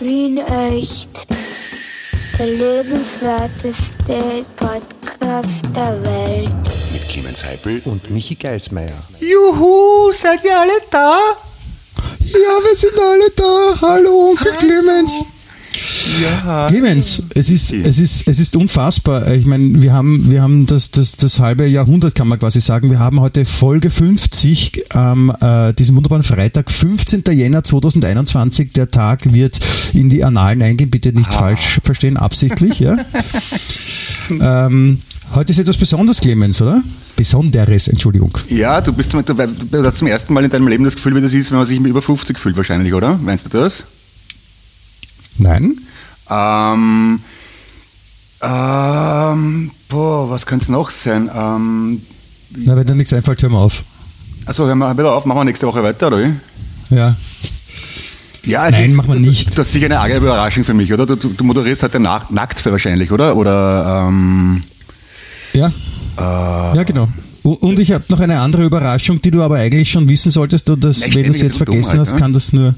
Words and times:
Wien 0.00 0.38
echt. 0.38 1.26
Der 2.38 2.46
lebenswerteste 2.46 4.46
Podcast 4.56 5.64
der 5.76 6.02
Welt. 6.02 6.50
Mit 6.92 7.06
Clemens 7.06 7.44
Heipel 7.44 7.82
und 7.84 8.10
Michi 8.10 8.34
Geismeier. 8.34 8.96
Juhu, 9.20 10.10
seid 10.12 10.42
ihr 10.44 10.58
alle 10.58 10.72
da? 10.90 11.18
Ja, 12.18 12.64
wir 12.64 12.74
sind 12.74 12.98
alle 12.98 13.30
da. 13.36 13.76
Hallo, 13.82 14.30
Onkel 14.30 14.52
Clemens. 14.52 15.26
Ja. 16.20 16.66
Clemens, 16.66 17.22
es 17.34 17.50
ist, 17.50 17.72
es 17.72 17.98
ist, 17.98 18.26
es 18.26 18.40
ist 18.40 18.56
unfassbar. 18.56 19.30
Ich 19.32 19.46
meine, 19.46 19.80
wir 19.80 19.92
haben, 19.92 20.30
wir 20.30 20.42
haben 20.42 20.66
das, 20.66 20.90
das, 20.90 21.16
das 21.16 21.38
halbe 21.38 21.66
Jahrhundert, 21.66 22.14
kann 22.14 22.28
man 22.28 22.38
quasi 22.38 22.60
sagen. 22.60 22.90
Wir 22.90 22.98
haben 22.98 23.20
heute 23.20 23.44
Folge 23.44 23.90
50 23.90 24.94
am 24.94 25.34
äh, 25.40 25.72
diesem 25.72 25.96
wunderbaren 25.96 26.22
Freitag, 26.22 26.70
15. 26.70 27.24
Jänner 27.30 27.62
2021. 27.62 28.72
Der 28.72 28.90
Tag 28.90 29.32
wird 29.32 29.60
in 29.92 30.10
die 30.10 30.24
Annalen 30.24 30.62
eingehen. 30.62 30.90
Bitte 30.90 31.12
nicht 31.12 31.30
ah. 31.30 31.38
falsch 31.38 31.80
verstehen, 31.82 32.16
absichtlich. 32.16 32.80
ja. 32.80 32.96
ähm, 34.30 34.98
heute 35.34 35.52
ist 35.52 35.58
etwas 35.58 35.76
Besonderes, 35.76 36.20
Clemens, 36.20 36.60
oder? 36.60 36.82
Besonderes, 37.16 37.88
Entschuldigung. 37.88 38.36
Ja, 38.48 38.80
du 38.80 38.92
bist 38.92 39.12
du, 39.12 39.20
du 39.22 39.84
hast 39.84 39.98
zum 39.98 40.08
ersten 40.08 40.32
Mal 40.32 40.44
in 40.44 40.50
deinem 40.50 40.68
Leben 40.68 40.84
das 40.84 40.96
Gefühl, 40.96 41.14
wie 41.14 41.20
das 41.20 41.32
ist, 41.34 41.50
wenn 41.50 41.58
man 41.58 41.66
sich 41.66 41.78
über 41.78 42.02
50 42.02 42.38
fühlt, 42.38 42.56
wahrscheinlich, 42.56 42.94
oder? 42.94 43.18
Meinst 43.22 43.44
du 43.46 43.50
das? 43.50 43.84
Nein. 45.38 45.76
Ähm, 46.30 47.20
ähm, 48.42 49.70
boah, 49.88 50.30
was 50.30 50.46
könnte 50.46 50.64
es 50.64 50.68
noch 50.68 50.90
sein? 50.90 51.30
Ähm, 51.34 52.00
Na, 52.56 52.76
wenn 52.76 52.86
dir 52.86 52.94
nichts 52.94 53.12
einfällt, 53.12 53.42
hören 53.42 53.52
wir 53.52 53.58
auf. 53.58 53.84
Achso, 54.46 54.64
hören 54.64 54.78
wir 54.78 54.96
wieder 54.96 55.12
auf, 55.12 55.26
machen 55.26 55.38
wir 55.40 55.44
nächste 55.44 55.66
Woche 55.66 55.82
weiter, 55.82 56.06
oder 56.06 56.18
wie? 56.24 56.94
Ja. 56.94 57.16
Ja, 58.44 58.70
Nein, 58.70 58.90
ist, 58.90 58.96
machen 58.96 59.12
wir 59.12 59.20
nicht. 59.20 59.58
Das 59.58 59.66
ist 59.66 59.74
sicher 59.74 59.86
eine 59.86 60.00
arge 60.00 60.16
Überraschung 60.16 60.64
für 60.64 60.72
mich, 60.72 60.92
oder? 60.92 61.04
Du, 61.04 61.16
du 61.16 61.44
moderierst 61.44 61.82
heute 61.82 62.02
halt 62.08 62.30
nackt 62.30 62.58
für 62.60 62.72
wahrscheinlich, 62.72 63.12
oder? 63.12 63.36
Oder 63.36 64.06
ähm, 64.08 64.62
Ja. 65.52 65.68
Äh, 66.16 66.76
ja, 66.76 66.82
genau. 66.84 67.08
Und 67.42 67.78
ich 67.78 67.92
habe 67.92 68.04
noch 68.08 68.20
eine 68.20 68.40
andere 68.40 68.64
Überraschung, 68.64 69.20
die 69.20 69.30
du 69.30 69.42
aber 69.42 69.56
eigentlich 69.56 69.90
schon 69.90 70.08
wissen 70.08 70.30
solltest, 70.30 70.68
du 70.68 70.76
das, 70.76 71.02
wenn 71.02 71.24
du 71.24 71.30
es 71.30 71.40
jetzt 71.40 71.56
vergessen 71.58 71.98
hast, 71.98 72.16
kann 72.16 72.32
das 72.32 72.52
nur. 72.52 72.74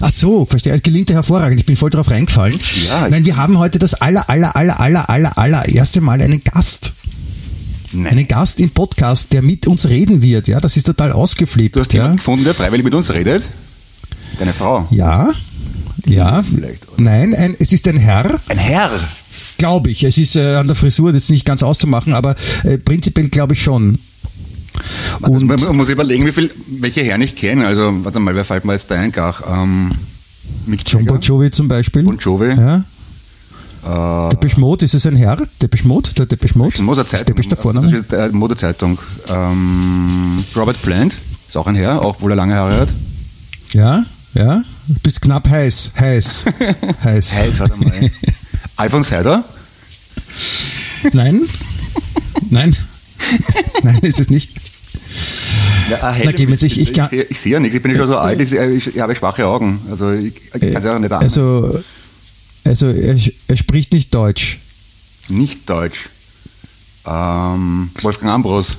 Ach 0.00 0.12
so, 0.12 0.44
verstehe. 0.44 0.74
Es 0.74 0.82
gelingt 0.82 1.08
dir 1.08 1.14
hervorragend. 1.14 1.60
Ich 1.60 1.66
bin 1.66 1.76
voll 1.76 1.90
drauf 1.90 2.10
reingefallen. 2.10 2.58
Ja, 2.88 3.08
Nein, 3.08 3.24
wir 3.24 3.36
haben 3.36 3.58
heute 3.58 3.78
das 3.78 3.94
aller, 3.94 4.28
aller, 4.28 4.54
aller, 4.56 4.78
aller, 4.78 5.08
aller, 5.08 5.38
aller 5.38 5.68
erste 5.68 6.00
Mal 6.00 6.20
einen 6.20 6.42
Gast. 6.44 6.92
Nein. 7.92 8.12
Einen 8.12 8.28
Gast 8.28 8.60
im 8.60 8.70
Podcast, 8.70 9.32
der 9.32 9.42
mit 9.42 9.66
uns 9.66 9.88
reden 9.88 10.20
wird. 10.20 10.48
Ja, 10.48 10.60
das 10.60 10.76
ist 10.76 10.86
total 10.86 11.12
ausgeflippt. 11.12 11.76
Du 11.76 11.80
hast 11.80 11.92
jemanden 11.92 12.18
gefunden, 12.18 12.44
der 12.44 12.54
freiwillig 12.54 12.84
mit 12.84 12.94
uns 12.94 13.12
redet? 13.12 13.42
Deine 14.38 14.52
Frau? 14.52 14.86
Ja. 14.90 15.30
Ja. 16.04 16.42
Vielleicht, 16.42 16.86
oder? 16.88 17.02
Nein, 17.02 17.34
ein, 17.34 17.56
es 17.58 17.72
ist 17.72 17.88
ein 17.88 17.96
Herr. 17.96 18.38
Ein 18.48 18.58
Herr? 18.58 18.90
Glaube 19.56 19.90
ich. 19.90 20.04
Es 20.04 20.18
ist 20.18 20.36
äh, 20.36 20.56
an 20.56 20.66
der 20.66 20.76
Frisur 20.76 21.12
jetzt 21.14 21.30
nicht 21.30 21.46
ganz 21.46 21.62
auszumachen, 21.62 22.12
aber 22.12 22.34
äh, 22.64 22.76
prinzipiell 22.76 23.28
glaube 23.28 23.54
ich 23.54 23.62
schon. 23.62 23.98
Und 25.20 25.46
man 25.46 25.76
muss 25.76 25.88
überlegen, 25.88 26.26
wie 26.26 26.32
viel, 26.32 26.50
welche 26.66 27.02
Herren 27.02 27.22
ich 27.22 27.36
kenne. 27.36 27.66
Also, 27.66 27.92
warte 28.04 28.18
mal, 28.20 28.34
wer 28.34 28.44
fällt 28.44 28.64
mir 28.64 28.72
jetzt 28.72 28.90
da 28.90 28.96
ein? 28.96 29.12
Ähm, 29.14 29.92
John 30.86 31.04
Bon 31.04 31.20
Jovi 31.20 31.50
zum 31.50 31.68
Beispiel. 31.68 32.02
Bon 32.02 32.18
Jovi. 32.18 32.54
Ja. 32.54 32.84
Äh, 33.86 34.28
Depeche 34.30 34.58
Mode, 34.58 34.84
ist 34.84 34.94
es 34.94 35.06
ein 35.06 35.16
Herr? 35.16 35.36
Depeche 35.62 35.86
Mode? 35.86 36.10
Der 36.14 36.26
Depeche 36.26 36.58
Mode? 36.58 36.82
Modezeitung. 36.82 37.26
Depeche 37.26 37.48
der 37.50 37.58
Vorname? 37.58 38.04
Äh, 38.10 38.28
Modezeitung. 38.30 38.98
Ähm, 39.28 40.44
Robert 40.56 40.80
Plant 40.82 41.18
ist 41.46 41.56
auch 41.56 41.66
ein 41.66 41.76
Herr, 41.76 42.02
auch 42.02 42.20
wohl 42.20 42.32
er 42.32 42.36
lange 42.36 42.54
Haare 42.54 42.80
hat. 42.80 42.88
Ja, 43.72 44.04
ja. 44.34 44.62
Du 44.88 44.94
bist 45.02 45.20
knapp 45.20 45.48
heiß. 45.48 45.92
Heiß. 45.98 46.46
heiß. 47.04 47.36
Heiß, 47.36 47.60
warte 47.60 47.76
mal. 47.76 48.10
Alfons 48.76 49.10
Heider? 49.10 49.44
Nein. 51.12 51.42
Nein. 52.50 52.76
Nein, 53.82 53.98
ist 54.02 54.20
es 54.20 54.30
nicht. 54.30 54.50
Ja, 55.90 55.98
ah, 56.02 56.16
Na, 56.24 56.32
Clemens, 56.32 56.62
ich, 56.62 56.80
ich, 56.80 56.98
ich, 56.98 57.12
ich, 57.30 57.40
sehe 57.40 57.52
ja 57.52 57.60
nichts, 57.60 57.76
ich 57.76 57.82
bin 57.82 57.92
ja 57.92 57.98
schon 57.98 58.08
so 58.08 58.16
alt, 58.16 58.40
ich, 58.40 58.52
ich, 58.52 59.00
habe 59.00 59.14
schwache 59.14 59.46
Augen. 59.46 59.80
Also 59.88 60.12
ich, 60.12 60.50
kann 60.50 60.60
es 60.62 60.84
ja 60.84 60.96
auch 60.96 60.98
nicht 60.98 61.12
an. 61.12 61.22
Also, 61.22 61.80
also 62.64 62.88
er, 62.88 63.16
er, 63.46 63.56
spricht 63.56 63.92
nicht 63.92 64.12
Deutsch. 64.12 64.58
Nicht 65.28 65.68
Deutsch. 65.70 66.08
Ähm, 67.06 67.90
Wolfgang 68.02 68.32
Ambros. 68.32 68.76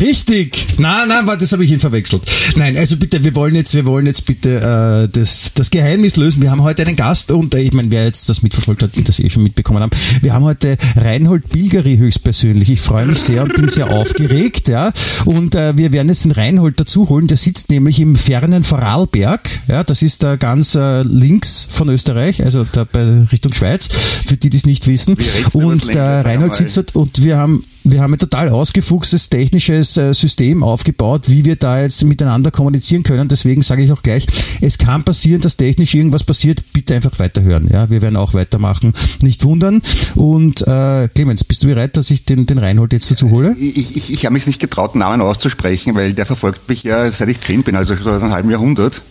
Richtig. 0.00 0.66
Nein, 0.78 1.08
nein, 1.08 1.26
warte, 1.26 1.40
das 1.40 1.52
habe 1.52 1.62
ich 1.62 1.70
ihn 1.70 1.78
verwechselt. 1.78 2.22
Nein, 2.56 2.76
also 2.78 2.96
bitte, 2.96 3.22
wir 3.22 3.34
wollen 3.34 3.54
jetzt, 3.54 3.74
wir 3.74 3.84
wollen 3.84 4.06
jetzt 4.06 4.24
bitte 4.24 4.56
äh, 4.56 5.08
das, 5.12 5.52
das 5.54 5.70
Geheimnis 5.70 6.16
lösen. 6.16 6.40
Wir 6.40 6.50
haben 6.50 6.62
heute 6.62 6.86
einen 6.86 6.96
Gast 6.96 7.30
und 7.30 7.54
äh, 7.54 7.60
ich 7.60 7.74
meine, 7.74 7.90
wer 7.90 8.04
jetzt 8.04 8.30
das 8.30 8.40
mitverfolgt 8.42 8.82
hat, 8.82 8.96
die 8.96 9.04
das 9.04 9.20
eh 9.20 9.28
schon 9.28 9.42
mitbekommen 9.42 9.82
haben. 9.82 9.90
Wir 10.22 10.32
haben 10.32 10.44
heute 10.44 10.78
Reinhold 10.96 11.50
Bilgeri 11.50 11.98
höchstpersönlich. 11.98 12.70
Ich 12.70 12.80
freue 12.80 13.04
mich 13.04 13.18
sehr 13.18 13.42
und 13.42 13.54
bin 13.54 13.68
sehr 13.68 13.90
aufgeregt, 13.90 14.68
ja. 14.70 14.90
Und 15.26 15.54
äh, 15.54 15.76
wir 15.76 15.92
werden 15.92 16.08
jetzt 16.08 16.24
den 16.24 16.32
Reinhold 16.32 16.80
dazu 16.80 17.10
holen. 17.10 17.26
Der 17.26 17.36
sitzt 17.36 17.68
nämlich 17.68 18.00
im 18.00 18.16
fernen 18.16 18.64
Vorarlberg. 18.64 19.50
Ja, 19.68 19.84
das 19.84 20.00
ist 20.00 20.22
da 20.22 20.36
ganz 20.36 20.74
äh, 20.76 21.02
links 21.02 21.68
von 21.70 21.90
Österreich, 21.90 22.42
also 22.42 22.64
da 22.64 22.84
bei 22.84 23.24
Richtung 23.30 23.52
Schweiz, 23.52 23.88
für 24.26 24.38
die, 24.38 24.48
die 24.48 24.56
es 24.56 24.64
nicht 24.64 24.86
wissen. 24.86 25.18
Und 25.52 25.94
der 25.94 26.24
Reinhold 26.24 26.54
sitzt 26.54 26.78
dort 26.78 26.96
und 26.96 27.22
wir 27.22 27.36
haben 27.36 27.62
wir 27.84 28.00
haben 28.00 28.14
ein 28.14 28.18
total 28.18 28.48
ausgefuchstes 28.48 29.28
technisches 29.28 29.96
äh, 29.96 30.12
System 30.12 30.62
aufgebaut, 30.62 31.28
wie 31.28 31.44
wir 31.44 31.56
da 31.56 31.80
jetzt 31.80 32.04
miteinander 32.04 32.50
kommunizieren 32.50 33.02
können. 33.02 33.28
Deswegen 33.28 33.62
sage 33.62 33.82
ich 33.82 33.92
auch 33.92 34.02
gleich, 34.02 34.26
es 34.60 34.78
kann 34.78 35.02
passieren, 35.02 35.40
dass 35.40 35.56
technisch 35.56 35.94
irgendwas 35.94 36.24
passiert. 36.24 36.62
Bitte 36.72 36.94
einfach 36.94 37.18
weiterhören. 37.18 37.68
Ja, 37.70 37.90
wir 37.90 38.02
werden 38.02 38.16
auch 38.16 38.34
weitermachen. 38.34 38.92
Nicht 39.22 39.44
wundern. 39.44 39.82
Und 40.14 40.62
äh, 40.66 41.08
Clemens, 41.08 41.44
bist 41.44 41.62
du 41.62 41.68
bereit, 41.68 41.96
dass 41.96 42.10
ich 42.10 42.24
den, 42.24 42.46
den 42.46 42.58
Reinhold 42.58 42.92
jetzt 42.92 43.10
dazu 43.10 43.30
hole? 43.30 43.56
Ich, 43.58 43.96
ich, 43.96 44.12
ich 44.12 44.24
habe 44.24 44.34
mich 44.34 44.46
nicht 44.46 44.60
getraut, 44.60 44.94
Namen 44.94 45.20
auszusprechen, 45.20 45.94
weil 45.94 46.12
der 46.12 46.26
verfolgt 46.26 46.68
mich 46.68 46.82
ja 46.82 47.10
seit 47.10 47.28
ich 47.28 47.40
zehn 47.40 47.62
bin, 47.62 47.76
also 47.76 47.96
schon 47.96 48.04
seit 48.04 48.22
einem 48.22 48.32
halben 48.32 48.50
Jahrhundert. 48.50 49.02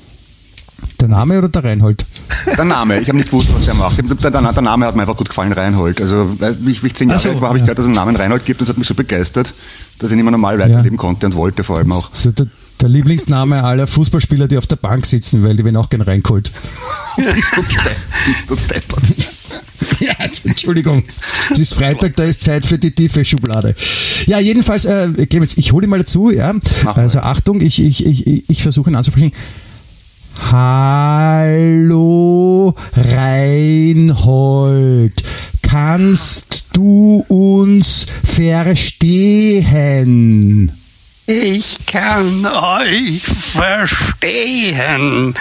Der 1.00 1.08
Name 1.08 1.38
oder 1.38 1.50
der 1.50 1.64
Reinhold? 1.64 2.06
Der 2.58 2.66
Name. 2.66 3.00
Ich 3.00 3.08
habe 3.08 3.18
nicht 3.18 3.30
gewusst, 3.30 3.50
was 3.54 3.68
er 3.68 3.76
macht. 3.76 3.98
Der, 3.98 4.32
der, 4.32 4.42
der, 4.42 4.62
Name 4.62 4.86
hat 4.86 4.96
mir 4.96 5.02
einfach 5.02 5.18
gut 5.18 5.30
gefallen, 5.30 5.52
Reinhold. 5.52 6.02
Also, 6.02 6.38
wie 6.60 6.72
ich, 6.72 6.94
zehn 6.96 7.10
Jahre 7.10 7.22
so, 7.22 7.30
alt 7.30 7.42
war, 7.42 7.50
habe 7.50 7.58
ich 7.58 7.64
gehört, 7.64 7.78
dass 7.78 7.86
es 7.86 7.90
einen 7.90 7.96
Namen 7.96 8.16
Reinhold 8.16 8.46
gibt 8.46 8.60
und 8.60 8.68
das 8.68 8.74
hat 8.74 8.78
mich 8.78 8.88
so 8.88 8.94
begeistert, 8.94 9.54
dass 10.00 10.12
ich 10.12 10.16
nicht 10.16 10.24
mehr 10.24 10.32
normal 10.32 10.60
weiterleben 10.60 10.98
ja. 10.98 10.98
konnte 10.98 11.26
und 11.26 11.36
wollte 11.36 11.64
vor 11.64 11.78
allem 11.78 11.92
auch. 11.92 12.10
So 12.12 12.32
der, 12.32 12.48
der, 12.82 12.90
Lieblingsname 12.90 13.64
aller 13.64 13.88
Fußballspieler, 13.88 14.48
die 14.48 14.58
auf 14.58 14.68
der 14.68 14.78
Bank 14.78 15.06
sitzen, 15.06 15.44
weil 15.44 15.56
die 15.56 15.64
werden 15.64 15.78
auch 15.78 15.90
gern 15.90 16.02
reingeholt. 16.02 16.52
bist 17.16 17.56
du, 17.56 17.64
bist 18.26 18.50
du 18.50 18.56
deppert. 18.56 19.04
Ja, 20.00 20.14
Entschuldigung. 20.44 21.04
Es 21.50 21.60
ist 21.60 21.74
Freitag, 21.74 22.16
da 22.16 22.24
ist 22.24 22.42
Zeit 22.42 22.66
für 22.66 22.78
die 22.78 22.92
tiefe 22.92 23.24
Schublade. 23.26 23.76
Ja, 24.26 24.40
jedenfalls, 24.40 24.86
äh, 24.86 25.26
Clemens, 25.26 25.58
ich 25.58 25.72
hole 25.72 25.86
ihn 25.86 25.90
mal 25.90 26.00
dazu. 26.00 26.30
Ja. 26.30 26.54
Also 26.96 27.20
Achtung, 27.20 27.62
ich, 27.62 27.82
ich, 27.82 28.06
ich, 28.06 28.50
ich 28.50 28.64
versuche 28.64 28.90
ihn 28.90 28.96
anzusprechen. 28.96 29.32
Hallo 30.52 31.90
Reinhold, 32.96 34.04
kannst 35.62 36.64
du 36.74 37.24
uns 37.28 38.06
verstehen? 38.24 39.60
Ich 41.26 41.78
kann 41.86 42.46
euch 42.46 43.22
verstehen. 43.54 45.36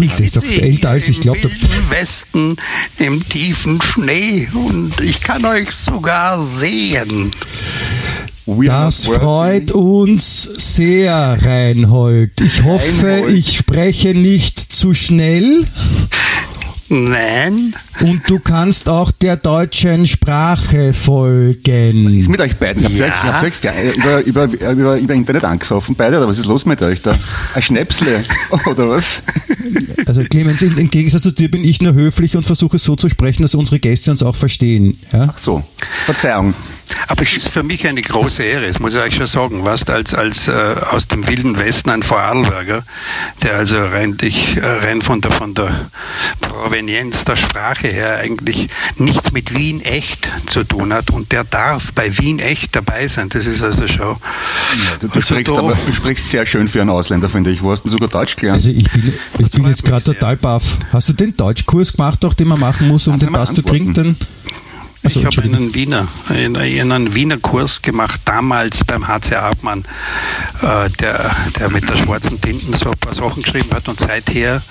Ich 0.00 0.20
ist 0.20 0.36
doch 0.36 0.44
älter 0.44 0.90
als 0.90 1.08
ich 1.08 1.20
glaube. 1.20 1.40
Im 1.50 1.90
Westen 1.90 2.56
im 2.98 3.28
tiefen 3.28 3.80
Schnee 3.82 4.48
und 4.52 5.00
ich 5.00 5.20
kann 5.20 5.44
euch 5.44 5.72
sogar 5.72 6.42
sehen. 6.42 7.30
Das 8.46 9.04
freut 9.04 9.72
uns 9.72 10.44
sehr, 10.56 11.36
Reinhold. 11.42 12.40
Ich 12.40 12.64
hoffe, 12.64 13.06
Reinhold. 13.06 13.34
ich 13.34 13.56
spreche 13.56 14.14
nicht 14.14 14.58
zu 14.58 14.94
schnell. 14.94 15.66
Nein. 16.90 17.74
Und 18.00 18.22
du 18.28 18.38
kannst 18.38 18.88
auch 18.88 19.10
der 19.10 19.36
deutschen 19.36 20.06
Sprache 20.06 20.94
folgen. 20.94 22.06
Was 22.06 22.12
ist 22.14 22.28
mit 22.28 22.40
euch 22.40 22.56
beiden? 22.56 22.82
Habt 22.82 22.94
ihr 22.94 23.00
ja. 23.00 23.06
euch, 23.06 23.22
habt 23.22 23.64
ihr 23.64 23.72
euch 23.72 23.96
über, 23.96 24.20
über, 24.24 24.70
über, 24.70 24.96
über, 24.96 25.14
Internet 25.14 25.44
angesoffen, 25.44 25.94
beide? 25.94 26.16
Oder 26.16 26.28
was 26.28 26.38
ist 26.38 26.46
los 26.46 26.64
mit 26.64 26.80
euch 26.80 27.02
da? 27.02 27.14
Ein 27.54 27.62
Schnäpsle, 27.62 28.24
oder 28.66 28.88
was? 28.88 29.22
Also 30.06 30.22
Clemens, 30.24 30.62
im 30.62 30.90
Gegensatz 30.90 31.22
zu 31.22 31.32
dir 31.32 31.50
bin 31.50 31.64
ich 31.64 31.82
nur 31.82 31.92
höflich 31.92 32.36
und 32.36 32.46
versuche 32.46 32.78
so 32.78 32.96
zu 32.96 33.08
sprechen, 33.08 33.42
dass 33.42 33.54
unsere 33.54 33.78
Gäste 33.78 34.10
uns 34.10 34.22
auch 34.22 34.36
verstehen. 34.36 34.98
Ja? 35.12 35.28
Ach 35.30 35.38
so, 35.38 35.62
Verzeihung. 36.06 36.54
Aber 37.08 37.22
es 37.22 37.34
ist 37.36 37.48
für 37.48 37.62
mich 37.62 37.86
eine 37.86 38.02
große 38.02 38.42
Ehre, 38.42 38.66
das 38.66 38.78
muss 38.78 38.94
ich 38.94 39.00
euch 39.00 39.14
schon 39.14 39.26
sagen, 39.26 39.64
was 39.64 39.84
als, 39.88 40.14
als 40.14 40.48
äh, 40.48 40.74
aus 40.90 41.08
dem 41.08 41.26
wilden 41.26 41.58
Westen 41.58 41.90
ein 41.90 42.02
Vorarlberger, 42.02 42.84
der 43.42 43.56
also 43.56 43.78
rein, 43.78 44.16
ich, 44.22 44.56
äh, 44.56 44.66
rein 44.66 45.02
von 45.02 45.20
der, 45.20 45.30
von 45.30 45.54
der 45.54 45.90
Provenienz 46.40 47.24
der 47.24 47.36
Sprache 47.36 47.88
her 47.88 48.18
eigentlich 48.18 48.68
nichts 48.96 49.32
mit 49.32 49.54
Wien 49.54 49.80
echt 49.80 50.28
zu 50.46 50.64
tun 50.64 50.92
hat 50.92 51.10
und 51.10 51.32
der 51.32 51.44
darf 51.44 51.92
bei 51.92 52.16
Wien 52.18 52.38
echt 52.38 52.74
dabei 52.76 53.08
sein. 53.08 53.28
Das 53.28 53.46
ist 53.46 53.62
also 53.62 53.86
schon. 53.86 53.98
Ja, 53.98 54.16
du, 55.00 55.08
du, 55.08 55.14
also 55.14 55.34
sprichst 55.34 55.52
aber, 55.52 55.78
du 55.86 55.92
sprichst 55.92 56.30
sehr 56.30 56.46
schön 56.46 56.68
für 56.68 56.80
einen 56.80 56.90
Ausländer, 56.90 57.28
finde 57.28 57.50
ich. 57.50 57.62
Wo 57.62 57.72
hast 57.72 57.84
du 57.84 57.88
sogar 57.88 58.08
Deutsch 58.08 58.36
gelernt? 58.36 58.56
Also 58.56 58.70
ich 58.70 58.90
bin, 58.90 59.14
ich 59.38 59.50
bin 59.50 59.66
jetzt 59.66 59.84
gerade 59.84 60.04
total 60.04 60.36
baff. 60.36 60.78
Hast 60.92 61.08
du 61.08 61.12
den 61.12 61.36
Deutschkurs 61.36 61.92
gemacht, 61.92 62.24
auch 62.24 62.34
den 62.34 62.48
man 62.48 62.60
machen 62.60 62.88
muss, 62.88 63.06
um 63.06 63.12
Kannst 63.12 63.26
den 63.26 63.32
Pass 63.32 63.54
zu 63.54 63.62
kriegen? 63.62 63.92
Dann 63.94 64.16
also, 65.04 65.20
ich 65.20 65.26
habe 65.26 65.42
einen 65.42 65.74
Wiener, 65.74 66.08
einen 66.28 67.14
Wiener 67.14 67.38
Kurs 67.38 67.82
gemacht, 67.82 68.20
damals 68.24 68.84
beim 68.84 69.06
HC 69.06 69.36
Hartmann, 69.36 69.84
äh, 70.60 70.90
der, 71.00 71.34
der 71.58 71.70
mit 71.70 71.88
der 71.88 71.96
schwarzen 71.96 72.40
Tinten 72.40 72.72
so 72.72 72.90
ein 72.90 72.98
paar 72.98 73.14
Sachen 73.14 73.42
geschrieben 73.42 73.70
hat 73.72 73.88
und 73.88 73.98
seither 73.98 74.62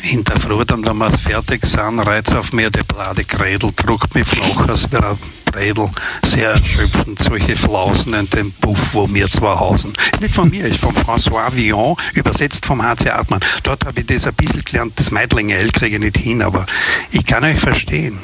hinterfragt 0.00 0.70
dann, 0.70 0.84
wenn 0.84 0.96
wir 0.96 1.12
fertig 1.12 1.64
sind, 1.64 2.00
reizt 2.00 2.34
auf 2.34 2.52
mir 2.52 2.70
der 2.70 2.82
Blade 2.84 3.24
Gredel, 3.24 3.70
druckt 3.74 4.14
mich 4.14 4.26
flach, 4.26 4.68
als 4.68 4.90
wäre 4.90 5.10
ein 5.10 5.18
Bredel, 5.44 5.88
sehr 6.24 6.50
erschöpfend, 6.50 7.18
solche 7.18 7.56
Flausen 7.56 8.14
in 8.14 8.28
dem 8.30 8.52
Puff, 8.52 8.78
wo 8.94 9.12
wir 9.12 9.28
zwar 9.30 9.60
hausen. 9.60 9.92
Ist 10.12 10.22
nicht 10.22 10.34
von 10.34 10.50
mir, 10.50 10.66
ist 10.66 10.80
von 10.80 10.94
François 10.94 11.54
Villon, 11.54 11.96
übersetzt 12.14 12.66
vom 12.66 12.82
HC 12.82 13.10
Hartmann. 13.10 13.40
Dort 13.62 13.84
habe 13.84 14.00
ich 14.00 14.06
das 14.06 14.26
ein 14.26 14.34
bisschen 14.34 14.64
gelernt, 14.64 14.94
das 14.96 15.10
Meidlinge 15.10 15.54
L 15.54 15.70
kriege 15.70 15.96
ich 15.96 16.02
nicht 16.02 16.16
hin, 16.16 16.42
aber 16.42 16.66
ich 17.10 17.24
kann 17.24 17.44
euch 17.44 17.60
verstehen. 17.60 18.18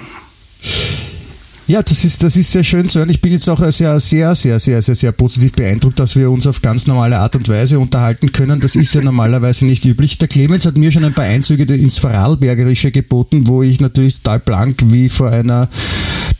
Ja, 1.68 1.82
das 1.82 2.02
ist, 2.02 2.24
das 2.24 2.34
ist 2.34 2.50
sehr 2.50 2.64
schön 2.64 2.88
zu 2.88 2.98
hören. 2.98 3.10
Ich 3.10 3.20
bin 3.20 3.30
jetzt 3.30 3.46
auch 3.46 3.58
sehr, 3.70 4.00
sehr, 4.00 4.34
sehr, 4.34 4.58
sehr, 4.58 4.80
sehr, 4.80 4.94
sehr 4.94 5.12
positiv 5.12 5.52
beeindruckt, 5.52 6.00
dass 6.00 6.16
wir 6.16 6.30
uns 6.30 6.46
auf 6.46 6.62
ganz 6.62 6.86
normale 6.86 7.18
Art 7.18 7.36
und 7.36 7.46
Weise 7.46 7.78
unterhalten 7.78 8.32
können. 8.32 8.58
Das 8.58 8.74
ist 8.74 8.94
ja 8.94 9.00
normalerweise 9.02 9.66
nicht 9.66 9.84
üblich. 9.84 10.16
Der 10.16 10.28
Clemens 10.28 10.64
hat 10.64 10.78
mir 10.78 10.90
schon 10.90 11.04
ein 11.04 11.12
paar 11.12 11.26
Einzüge 11.26 11.64
ins 11.74 11.98
Vorarlbergerische 11.98 12.90
geboten, 12.90 13.48
wo 13.48 13.62
ich 13.62 13.80
natürlich 13.80 14.16
total 14.16 14.40
blank 14.40 14.78
wie 14.86 15.10
vor 15.10 15.30
einer 15.30 15.68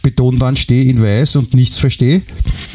Betonwand 0.02 0.58
stehe 0.58 0.90
in 0.90 1.02
Weiß 1.02 1.36
und 1.36 1.52
nichts 1.52 1.76
verstehe. 1.76 2.22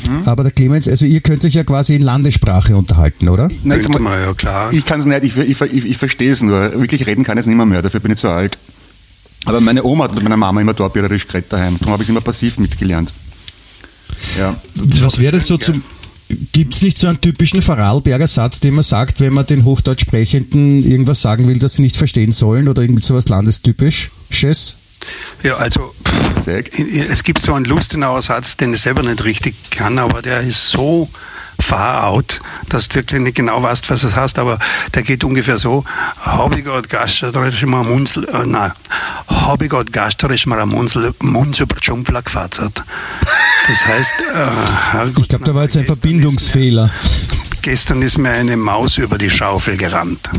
Mhm. 0.08 0.28
Aber 0.28 0.44
der 0.44 0.52
Clemens, 0.52 0.88
also 0.88 1.06
ihr 1.06 1.22
könnt 1.22 1.44
euch 1.46 1.56
ja 1.56 1.64
quasi 1.64 1.96
in 1.96 2.04
Landessprache 2.04 2.78
unterhalten, 2.78 3.30
oder? 3.30 3.50
Nein, 3.64 3.82
mal, 4.00 4.22
ja, 4.22 4.34
klar. 4.36 4.72
Ich 4.72 4.86
kann 4.86 5.00
es 5.00 5.08
nicht, 5.08 5.24
ich, 5.24 5.38
ich, 5.38 5.60
ich, 5.60 5.86
ich 5.86 5.98
verstehe 5.98 6.32
es 6.32 6.44
nur. 6.44 6.80
Wirklich 6.80 7.08
reden 7.08 7.24
kann 7.24 7.40
ich 7.40 7.42
es 7.42 7.48
nicht 7.48 7.56
mehr, 7.56 7.66
mehr, 7.66 7.82
dafür 7.82 8.00
bin 8.00 8.12
ich 8.12 8.20
zu 8.20 8.30
alt. 8.30 8.60
Aber 9.46 9.62
meine 9.62 9.84
Oma 9.84 10.06
hat 10.06 10.16
mit 10.16 10.24
meiner 10.24 10.38
Mama 10.38 10.62
immer 10.62 10.76
torpederisch 10.76 11.28
geredet 11.28 11.52
daheim. 11.52 11.78
Darum 11.80 11.94
habe 11.94 12.04
ich 12.04 12.10
immer 12.10 12.22
passiv 12.22 12.58
mitgelernt. 12.58 13.12
Ja. 14.38 14.56
Was 14.76 15.20
wäre 15.20 15.34
denn 15.34 15.42
so 15.42 15.58
zum. 15.58 15.84
Gibt 16.52 16.74
es 16.74 16.82
nicht 16.82 16.98
so 16.98 17.08
einen 17.08 17.22
typischen 17.22 17.62
Vorarlberger 17.62 18.28
Satz, 18.28 18.60
den 18.60 18.74
man 18.74 18.84
sagt, 18.84 19.20
wenn 19.20 19.34
man 19.34 19.46
den 19.46 19.66
Hochdeutsch 19.66 20.02
Sprechenden 20.02 20.82
irgendwas 20.82 21.22
sagen 21.22 21.48
will, 21.48 21.60
das 21.60 21.76
sie 21.76 21.84
nicht 21.84 21.96
verstehen 21.96 22.32
sollen 22.32 22.68
oder 22.68 22.82
irgend 22.82 23.04
sowas 23.04 23.28
Landestypisches? 23.28 24.78
Ja, 25.44 25.58
also 25.58 25.94
es 26.46 27.24
gibt 27.24 27.40
so 27.40 27.54
einen 27.54 27.66
Lustenauer 27.66 28.22
Satz, 28.22 28.58
den 28.58 28.74
ich 28.74 28.82
selber 28.82 29.04
nicht 29.04 29.24
richtig 29.24 29.56
kann, 29.70 30.00
aber 30.00 30.22
der 30.22 30.40
ist 30.42 30.70
so 30.70 31.10
far 31.60 32.06
out, 32.06 32.42
dass 32.70 32.90
du 32.90 32.96
wirklich 32.96 33.22
nicht 33.22 33.36
genau 33.36 33.62
weißt, 33.62 33.90
was 33.90 34.04
es 34.04 34.16
heißt, 34.16 34.40
aber 34.40 34.60
der 34.94 35.04
geht 35.04 35.24
ungefähr 35.24 35.58
so, 35.58 35.86
habe 36.20 36.60
ich 36.60 36.66
gerade 36.66 36.88
gasterisch 36.88 37.66
mal 37.66 37.84
Munzel, 37.84 38.28
äh, 38.30 38.46
nein, 38.46 38.72
habe 39.28 39.66
ich 39.66 39.72
gerade 39.72 39.92
gasterisch 39.92 40.46
mal 40.46 40.66
Munzel, 40.66 41.14
Munz 41.22 41.60
über 41.60 41.76
die 41.76 41.84
Schumpfler 41.84 42.22
gefatzert. 42.22 42.84
Das 43.68 43.86
heißt, 43.86 44.16
äh, 44.34 45.20
ich 45.20 45.28
glaube, 45.28 45.46
da 45.46 45.56
war 45.56 45.64
jetzt 45.64 45.78
ein 45.78 45.86
Verbindungsfehler. 45.86 46.92
Ist 47.04 47.34
gestern 47.64 48.02
ist 48.02 48.18
mir 48.18 48.32
eine 48.32 48.58
Maus 48.58 48.98
über 48.98 49.18
die 49.18 49.30
Schaufel 49.30 49.78
gerannt. 49.78 50.30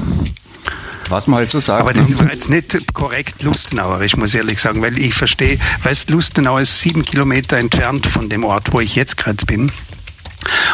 Was 1.08 1.26
man 1.26 1.38
halt 1.38 1.50
so 1.50 1.60
sagt. 1.60 1.80
Aber 1.80 1.92
das 1.92 2.08
ne? 2.08 2.18
war 2.18 2.32
jetzt 2.32 2.48
nicht 2.48 2.94
korrekt 2.94 3.42
lustenauerisch, 3.42 4.16
muss 4.16 4.30
ich 4.30 4.36
ehrlich 4.36 4.60
sagen, 4.60 4.80
weil 4.82 4.96
ich 4.96 5.14
verstehe, 5.14 5.58
weißt 5.82 6.10
Lustenau 6.10 6.58
ist 6.58 6.80
sieben 6.80 7.02
Kilometer 7.02 7.56
entfernt 7.58 8.06
von 8.06 8.28
dem 8.28 8.44
Ort, 8.44 8.72
wo 8.72 8.80
ich 8.80 8.94
jetzt 8.94 9.16
gerade 9.16 9.44
bin. 9.44 9.70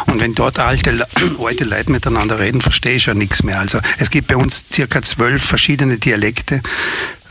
Und 0.07 0.19
wenn 0.19 0.35
dort 0.35 0.59
alte, 0.59 1.07
alte 1.43 1.65
Leute 1.65 1.91
miteinander 1.91 2.39
reden, 2.39 2.61
verstehe 2.61 2.95
ich 2.95 3.05
ja 3.05 3.13
nichts 3.13 3.43
mehr. 3.43 3.59
Also 3.59 3.79
es 3.97 4.09
gibt 4.09 4.27
bei 4.27 4.35
uns 4.35 4.65
circa 4.71 5.01
zwölf 5.01 5.43
verschiedene 5.43 5.97
Dialekte. 5.97 6.61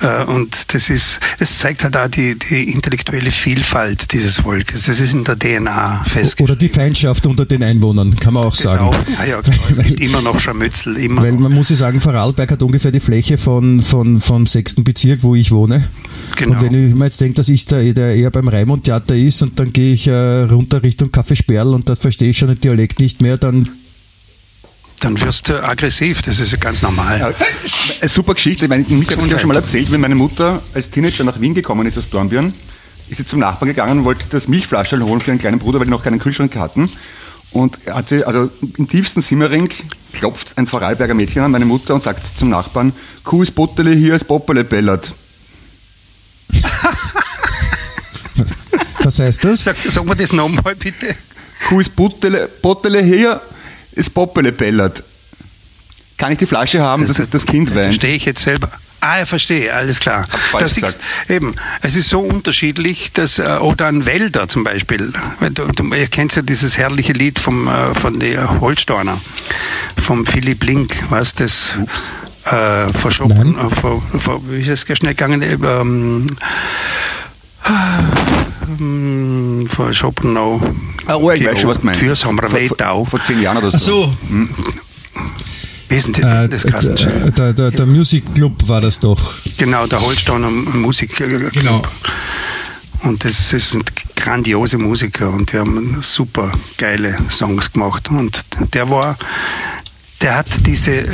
Äh, 0.00 0.24
und 0.24 0.72
das 0.72 0.88
ist, 0.90 1.20
es 1.38 1.58
zeigt 1.58 1.84
halt 1.84 1.96
auch 1.96 2.08
die, 2.08 2.38
die 2.38 2.70
intellektuelle 2.72 3.30
Vielfalt 3.30 4.12
dieses 4.12 4.38
Volkes. 4.38 4.84
Das 4.84 5.00
ist 5.00 5.12
in 5.12 5.24
der 5.24 5.38
DNA 5.38 6.04
festgestellt. 6.04 6.40
Oder 6.40 6.56
die 6.56 6.68
Feindschaft 6.68 7.26
unter 7.26 7.44
den 7.44 7.62
Einwohnern, 7.62 8.16
kann 8.16 8.34
man 8.34 8.44
auch 8.44 8.56
das 8.56 8.62
sagen. 8.62 8.84
Auch, 8.86 8.94
ja, 9.18 9.24
ja, 9.26 9.42
klar, 9.42 9.58
es 9.70 9.78
gibt 9.86 10.00
immer 10.00 10.22
noch 10.22 10.38
Scharmützel. 10.38 10.96
Immer 10.96 11.22
weil 11.22 11.32
man 11.32 11.52
muss 11.52 11.70
ja 11.70 11.76
sagen, 11.76 12.00
Vorarlberg 12.00 12.52
hat 12.52 12.62
ungefähr 12.62 12.90
die 12.90 13.00
Fläche 13.00 13.38
von, 13.38 13.82
von, 13.82 14.20
vom 14.20 14.46
sechsten 14.46 14.84
Bezirk, 14.84 15.22
wo 15.22 15.34
ich 15.34 15.50
wohne. 15.50 15.88
Genau. 16.36 16.54
Und 16.54 16.62
wenn 16.62 16.88
ich 16.88 16.94
mir 16.94 17.04
jetzt 17.04 17.20
denke, 17.20 17.34
dass 17.34 17.48
ich 17.48 17.66
da, 17.66 17.80
eher 17.80 18.30
beim 18.30 18.48
Raimund 18.48 18.84
Theater 18.84 19.14
ist 19.14 19.42
und 19.42 19.58
dann 19.58 19.72
gehe 19.72 19.92
ich 19.92 20.06
äh, 20.06 20.42
runter 20.42 20.82
Richtung 20.82 21.10
Café 21.10 21.36
Sperl 21.36 21.74
und 21.74 21.88
da 21.88 21.96
verstehe 21.96 22.30
ich 22.30 22.38
schon 22.38 22.48
den 22.48 22.60
Dialekt 22.60 23.00
nicht 23.00 23.20
mehr, 23.20 23.36
dann 23.36 23.68
dann 25.00 25.20
wirst 25.20 25.48
du 25.48 25.62
aggressiv. 25.64 26.22
Das 26.22 26.38
ist 26.38 26.58
ganz 26.60 26.82
normal. 26.82 27.18
Ja, 27.18 27.30
eine 28.00 28.08
super 28.08 28.34
Geschichte. 28.34 28.66
Ich, 28.66 28.68
meine, 28.68 28.84
ich 28.86 29.10
habe 29.10 29.34
es 29.34 29.40
schon 29.40 29.48
mal 29.48 29.56
erzählt, 29.56 29.90
wenn 29.90 30.00
meine 30.00 30.14
Mutter 30.14 30.62
als 30.74 30.90
Teenager 30.90 31.24
nach 31.24 31.40
Wien 31.40 31.54
gekommen 31.54 31.86
ist 31.86 31.98
aus 31.98 32.10
Dornbirn, 32.10 32.54
ist 33.08 33.16
sie 33.16 33.24
zum 33.24 33.40
Nachbarn 33.40 33.68
gegangen 33.68 34.00
und 34.00 34.04
wollte 34.04 34.26
das 34.30 34.46
Milchflaschel 34.46 35.02
holen 35.02 35.20
für 35.20 35.30
ihren 35.30 35.38
kleinen 35.38 35.58
Bruder, 35.58 35.80
weil 35.80 35.86
die 35.86 35.90
noch 35.90 36.04
keinen 36.04 36.20
Kühlschrank 36.20 36.54
hatten. 36.56 36.90
Und 37.50 37.78
hat 37.90 38.10
sie, 38.10 38.24
also 38.24 38.48
im 38.76 38.88
tiefsten 38.88 39.22
Simmering 39.22 39.70
klopft 40.12 40.56
ein 40.56 40.66
Vorarlberger 40.68 41.14
Mädchen 41.14 41.42
an 41.42 41.50
meine 41.50 41.64
Mutter 41.64 41.94
und 41.94 42.02
sagt 42.02 42.22
zum 42.38 42.48
Nachbarn, 42.50 42.92
Kuh 43.24 43.42
ist 43.42 43.54
Bottele, 43.54 43.92
hier 43.92 44.14
ist 44.14 44.24
Poppele 44.24 44.62
bellert. 44.62 45.12
Was 49.02 49.18
heißt 49.18 49.44
das? 49.44 49.64
Sag, 49.64 49.76
sag 49.84 50.04
mal 50.04 50.14
das 50.14 50.32
nochmal 50.32 50.76
bitte. 50.76 51.16
Kuh 51.68 51.80
ist 51.80 51.96
Bottele, 51.96 52.48
Bottele 52.62 53.02
hier, 53.02 53.40
ist 54.00 54.10
Poppele 54.10 54.50
bellert. 54.52 55.02
Kann 56.16 56.32
ich 56.32 56.38
die 56.38 56.46
Flasche 56.46 56.80
haben, 56.80 57.06
das, 57.06 57.16
dass 57.16 57.30
das 57.30 57.46
Kind 57.46 57.74
weint? 57.74 57.86
Verstehe 57.86 58.16
ich 58.16 58.24
jetzt 58.24 58.42
selber. 58.42 58.70
Ah, 59.00 59.22
ich 59.22 59.28
verstehe, 59.28 59.72
alles 59.72 59.98
klar. 59.98 60.26
Das 60.58 60.76
ist, 60.76 60.98
eben, 61.28 61.54
es 61.80 61.96
ist 61.96 62.10
so 62.10 62.20
unterschiedlich, 62.20 63.12
dass, 63.12 63.38
äh, 63.38 63.58
oder 63.60 63.86
ein 63.86 64.04
Wälder 64.04 64.46
zum 64.46 64.62
Beispiel. 64.62 65.12
Du, 65.54 65.68
du, 65.68 65.94
ihr 65.94 66.06
kennt 66.06 66.36
ja 66.36 66.42
dieses 66.42 66.76
herrliche 66.76 67.14
Lied 67.14 67.38
vom, 67.38 67.66
äh, 67.66 67.94
von 67.94 68.18
der 68.18 68.60
Holsteiner, 68.60 69.18
vom 69.96 70.26
Philipp 70.26 70.62
Link, 70.64 70.94
was 71.08 71.32
das 71.32 71.72
äh, 72.44 72.92
verschoben, 72.92 73.56
äh, 73.58 73.74
vor, 73.74 74.02
vor, 74.18 74.42
wie 74.50 74.60
ist 74.60 74.90
es 74.90 74.98
schnell 74.98 75.14
gegangen? 75.14 75.42
Ähm, 75.42 76.26
ähm, 78.78 79.66
vor 79.68 79.92
Schopenau. 79.92 80.60
Ah, 81.06 81.16
oh, 81.16 81.30
ich 81.30 81.44
weiß 81.44 81.60
schon, 81.60 81.70
was 81.70 81.80
du 81.80 81.86
meinst. 81.86 82.00
Türs 82.00 82.24
haben 82.24 82.40
wir 82.40 82.68
vor, 82.68 83.06
vor 83.06 83.22
zehn 83.22 83.40
Jahren 83.40 83.58
oder 83.58 83.70
so. 83.70 83.76
Ach 83.76 83.80
so. 83.80 84.14
Hm. 84.28 84.48
Äh, 85.90 86.44
äh, 86.44 87.30
der, 87.32 87.52
der, 87.52 87.70
der 87.72 87.86
Music 87.86 88.22
Club 88.34 88.68
war 88.68 88.80
das 88.80 89.00
doch. 89.00 89.34
Genau, 89.56 89.86
der 89.88 90.00
Holsteiner 90.00 90.48
Musik 90.48 91.16
Club. 91.16 91.52
Genau. 91.52 91.82
Und 93.02 93.24
das, 93.24 93.50
das, 93.50 93.70
sind 93.70 93.90
grandiose 94.14 94.78
Musiker 94.78 95.30
und 95.30 95.52
die 95.52 95.58
haben 95.58 95.96
super 96.00 96.52
geile 96.76 97.18
Songs 97.28 97.72
gemacht. 97.72 98.08
Und 98.08 98.44
der 98.72 98.88
war, 98.88 99.18
der 100.20 100.36
hat 100.36 100.66
diese 100.66 101.04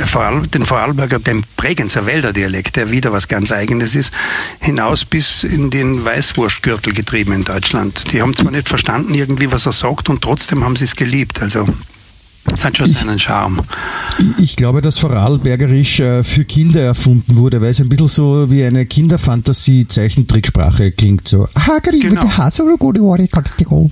den 0.53 0.65
Vorarlberger, 0.65 1.19
den 1.19 1.45
Bregenzer 1.55 2.05
Wälder 2.05 2.33
Dialekt, 2.33 2.75
der 2.75 2.91
wieder 2.91 3.11
was 3.13 3.27
ganz 3.27 3.51
Eigenes 3.51 3.95
ist, 3.95 4.13
hinaus 4.59 5.05
bis 5.05 5.43
in 5.43 5.69
den 5.69 6.03
Weißwurstgürtel 6.03 6.93
getrieben 6.93 7.33
in 7.33 7.43
Deutschland. 7.43 8.11
Die 8.11 8.21
haben 8.21 8.33
zwar 8.33 8.51
nicht 8.51 8.67
verstanden 8.67 9.13
irgendwie, 9.13 9.51
was 9.51 9.65
er 9.65 9.71
sagt 9.71 10.09
und 10.09 10.21
trotzdem 10.21 10.63
haben 10.63 10.75
sie 10.75 10.85
es 10.85 10.95
geliebt. 10.95 11.41
Also 11.41 11.67
das 12.47 12.65
hat 12.65 12.77
schon 12.77 12.91
seinen 12.91 13.19
Charme. 13.19 13.61
Ich 14.39 14.55
glaube, 14.55 14.81
dass 14.81 14.97
Vorarlbergerisch 14.97 15.99
äh, 15.99 16.23
für 16.23 16.43
Kinder 16.45 16.81
erfunden 16.81 17.37
wurde, 17.37 17.61
weil 17.61 17.69
es 17.69 17.79
ein 17.81 17.89
bisschen 17.89 18.07
so 18.07 18.49
wie 18.49 18.63
eine 18.63 18.85
Kinderfantasie-Zeichentricksprache 18.85 20.91
klingt. 20.91 21.27
So, 21.27 21.47
genau. 22.07 22.21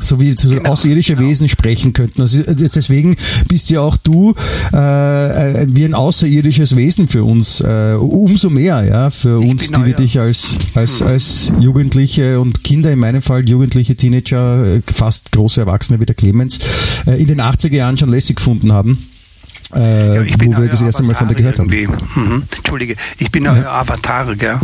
so 0.01 0.19
wie 0.19 0.33
so 0.33 0.49
genau, 0.49 0.71
außerirdische 0.71 1.15
genau. 1.15 1.27
Wesen 1.27 1.47
sprechen 1.47 1.93
könnten. 1.93 2.21
Also 2.21 2.41
deswegen 2.43 3.15
bist 3.47 3.69
ja 3.69 3.81
auch 3.81 3.97
du 3.97 4.33
äh, 4.73 5.63
äh, 5.63 5.67
wie 5.69 5.85
ein 5.85 5.93
außerirdisches 5.93 6.75
Wesen 6.75 7.07
für 7.07 7.23
uns. 7.23 7.61
Äh, 7.61 7.93
umso 7.99 8.49
mehr, 8.49 8.83
ja, 8.83 9.11
für 9.11 9.43
ich 9.43 9.49
uns, 9.49 9.69
die 9.69 9.85
wir 9.85 9.93
dich 9.93 10.19
als, 10.19 10.57
als, 10.73 11.01
hm. 11.01 11.07
als 11.07 11.53
Jugendliche 11.59 12.39
und 12.39 12.63
Kinder, 12.63 12.91
in 12.91 12.97
meinem 12.99 13.21
Fall 13.21 13.47
Jugendliche, 13.47 13.95
Teenager, 13.95 14.77
äh, 14.77 14.81
fast 14.85 15.31
große 15.31 15.61
Erwachsene 15.61 16.01
wie 16.01 16.05
der 16.05 16.15
Clemens, 16.15 16.57
äh, 17.05 17.21
in 17.21 17.27
den 17.27 17.41
80er 17.41 17.75
Jahren 17.75 17.97
schon 17.97 18.09
lässig 18.09 18.41
gefunden 18.45 18.71
haben. 18.71 18.99
Äh, 19.73 20.29
ja, 20.29 20.35
wo 20.39 20.61
wir 20.61 20.69
das 20.69 20.81
erste 20.81 21.01
Mal 21.01 21.15
von 21.15 21.27
dir 21.27 21.33
gehört 21.33 21.57
haben. 21.57 21.69
Mhm. 21.69 22.43
Entschuldige, 22.55 22.95
ich 23.17 23.31
bin 23.31 23.47
euer 23.47 23.63
ja. 23.63 23.71
Avatar, 23.71 24.35
gell? 24.35 24.59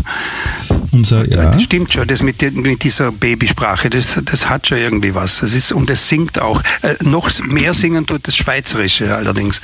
Unser, 0.92 1.28
ja. 1.28 1.52
Das 1.52 1.64
stimmt 1.64 1.92
schon, 1.92 2.08
das 2.08 2.22
mit, 2.22 2.42
mit 2.56 2.84
dieser 2.84 3.12
Babysprache, 3.12 3.90
das, 3.90 4.18
das 4.24 4.48
hat 4.48 4.68
schon 4.68 4.78
irgendwie 4.78 5.16
was. 5.16 5.40
Das 5.40 5.54
ist, 5.54 5.72
und 5.72 5.90
es 5.90 6.08
singt 6.08 6.40
auch. 6.40 6.62
Äh, 6.84 6.96
noch 7.04 7.32
mehr 7.44 7.74
singen 7.74 8.06
tut 8.06 8.28
das 8.28 8.36
Schweizerische 8.36 9.16
allerdings. 9.16 9.60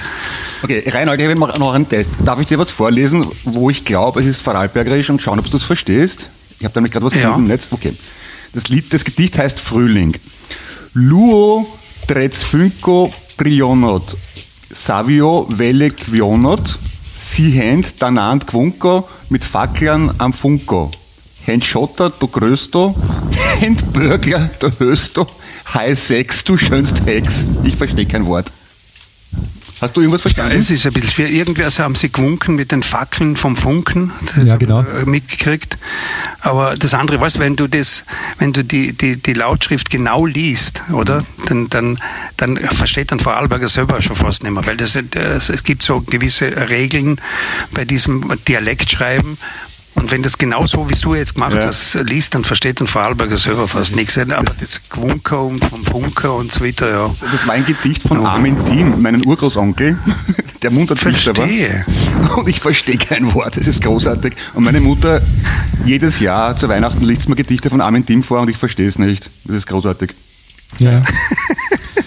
Okay, 0.64 0.84
Reinhold, 0.90 1.22
ich 1.22 1.28
habe 1.28 1.60
noch 1.60 1.74
einen 1.74 1.88
Test. 1.88 2.10
Darf 2.26 2.40
ich 2.40 2.48
dir 2.48 2.58
was 2.58 2.72
vorlesen, 2.72 3.28
wo 3.44 3.70
ich 3.70 3.86
glaube, 3.86 4.22
es 4.22 4.26
ist 4.26 4.42
Vorarlbergerisch 4.42 5.12
und 5.12 5.22
schauen, 5.22 5.38
ob 5.38 5.48
du 5.50 5.56
es 5.56 5.64
verstehst? 5.64 6.30
Ich 6.58 6.66
habe 6.66 6.74
nämlich 6.80 6.92
gerade 6.92 7.06
was 7.06 7.14
ja. 7.14 7.36
im 7.36 7.46
Netz. 7.46 7.68
Okay. 7.70 7.94
Das 8.54 8.70
Lied, 8.70 8.92
das 8.92 9.06
Gedicht 9.06 9.38
heißt 9.38 9.60
Frühling. 9.60 10.16
Luo 10.94 11.68
trezfünko 12.08 13.14
prionot, 13.38 14.18
savio 14.74 15.48
vele 15.50 15.92
quionot, 15.92 16.78
sie 17.18 17.52
hend 17.52 18.02
danant 18.02 18.48
quunko 18.48 19.08
mit 19.30 19.46
Facklern 19.46 20.12
am 20.18 20.34
Funko. 20.34 20.92
Hend 21.46 21.64
Schotter, 21.64 22.10
du 22.10 22.28
Größto, 22.28 22.94
Hend 23.60 23.94
Bürgler, 23.94 24.50
du 24.60 24.70
Hösto, 24.80 25.28
High 25.74 25.98
Sex, 25.98 26.44
du 26.44 26.58
schönst 26.58 27.06
Hex. 27.06 27.46
Ich 27.64 27.78
verstehe 27.78 28.06
kein 28.06 28.26
Wort. 28.26 28.52
Hast 29.80 29.96
du 29.96 30.02
irgendwas 30.02 30.22
verstanden? 30.22 30.54
Ja, 30.54 30.60
es 30.60 30.72
ist 30.72 30.86
ein 30.88 30.94
bisschen 30.94 31.12
schwer. 31.12 31.30
Irgendwer 31.30 31.70
haben 31.70 31.96
sie 31.96 32.12
gewunken 32.12 32.56
mit 32.56 32.72
den 32.72 32.82
Fackeln 32.82 33.36
vom 33.36 33.56
Funken. 33.56 34.12
Das 34.36 34.44
ja, 34.44 34.56
genau. 34.58 34.84
Mitgekriegt. 35.06 35.78
Aber 36.40 36.76
das 36.76 36.94
andere, 36.96 37.22
weißt 37.22 37.38
wenn 37.40 37.56
du 37.56 37.68
das, 37.68 38.04
wenn 38.40 38.54
du 38.54 38.64
die, 38.64 38.94
die, 38.94 39.18
die 39.18 39.34
Lautschrift 39.34 39.90
genau 39.90 40.26
liest, 40.26 40.82
oder? 40.92 41.24
Dann, 41.48 41.70
dann, 41.70 42.00
dann 42.38 42.58
versteht 42.58 43.12
dann 43.12 43.20
Vorarlberger 43.20 43.70
selber 43.70 44.02
schon 44.02 44.16
fast 44.16 44.44
nicht 44.44 44.52
mehr. 44.52 44.66
Weil 44.66 44.78
das, 44.78 44.98
das, 45.12 45.50
es 45.50 45.64
gibt 45.64 45.84
so 45.84 46.02
gewisse 46.02 46.70
Regeln 46.70 47.22
bei 47.72 47.86
diesem 47.86 48.24
Dialektschreiben, 48.48 49.38
und 49.98 50.12
wenn 50.12 50.22
das 50.22 50.38
genau 50.38 50.68
so, 50.68 50.90
wie 50.92 50.94
du 50.94 51.16
jetzt 51.16 51.34
gemacht 51.34 51.56
ja. 51.56 51.66
hast, 51.66 51.96
liest, 51.96 52.36
dann 52.36 52.44
versteht 52.44 52.80
ein 52.80 52.86
Vorarlberger 52.86 53.38
selber 53.38 53.68
fast 53.68 53.96
nichts. 53.96 54.16
Aber 54.18 54.54
das 54.60 54.80
Gewunker 54.90 55.42
und 55.42 55.66
vom 55.66 55.84
Funker 55.84 56.36
und 56.36 56.52
so 56.52 56.64
weiter, 56.64 56.90
ja. 56.90 57.16
Das 57.32 57.48
war 57.48 57.56
ein 57.56 57.66
Gedicht 57.66 58.04
von. 58.04 58.24
Armin 58.24 58.64
Thiem, 58.68 59.02
meinem 59.02 59.26
Urgroßonkel, 59.26 59.98
der 60.62 60.72
Mundartdichter 60.72 61.36
war. 61.36 62.38
Und 62.38 62.48
ich 62.48 62.60
verstehe 62.60 62.98
kein 62.98 63.34
Wort, 63.34 63.58
das 63.58 63.66
ist 63.66 63.82
großartig. 63.82 64.36
Und 64.54 64.66
meine 64.66 64.82
Mutter, 64.82 65.20
jedes 65.84 66.20
Jahr 66.20 66.56
zu 66.56 66.70
Weihnachten 66.70 67.04
liest 67.04 67.28
mir 67.28 67.36
Gedichte 67.36 67.72
von 67.72 67.82
Armin 67.82 68.06
Thiem 68.06 68.22
vor 68.22 68.42
und 68.42 68.50
ich 68.52 68.58
verstehe 68.58 68.88
es 68.88 69.00
nicht. 69.00 69.32
Das 69.46 69.58
ist 69.58 69.66
großartig. 69.66 70.14
Ja. 70.78 71.02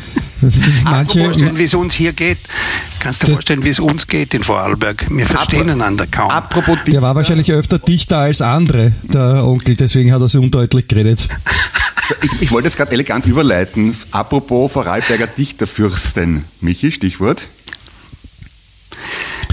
Manche, 0.85 1.19
du 1.19 1.25
vorstellen, 1.25 1.59
wie 1.59 1.65
es 1.65 1.75
uns 1.75 1.95
hier 1.95 2.13
geht. 2.13 2.39
Kannst 2.99 3.23
du 3.23 3.27
dir 3.27 3.33
vorstellen, 3.33 3.65
wie 3.65 3.69
es 3.69 3.81
uns 3.81 4.07
geht 4.07 4.35
in 4.35 4.43
Vorarlberg? 4.43 5.07
Wir 5.11 5.27
verstehen 5.27 5.63
Apro 5.63 5.73
einander 5.73 6.07
kaum. 6.07 6.31
Apropos 6.31 6.79
der 6.87 7.03
war 7.03 7.15
wahrscheinlich 7.15 7.53
öfter 7.53 7.79
dichter 7.79 8.19
als 8.19 8.41
andere, 8.41 8.93
der 9.03 9.45
Onkel, 9.45 9.77
deswegen 9.77 10.13
hat 10.13 10.21
er 10.21 10.29
so 10.29 10.41
undeutlich 10.41 10.87
geredet. 10.87 11.29
Ich, 12.23 12.43
ich 12.43 12.51
wollte 12.51 12.67
es 12.67 12.77
gerade 12.77 12.91
elegant 12.91 13.25
überleiten. 13.27 13.97
Apropos 14.11 14.73
Vorarlberger 14.73 15.29
Dichterfürsten. 15.29 16.45
Michi, 16.61 16.91
Stichwort. 16.91 17.47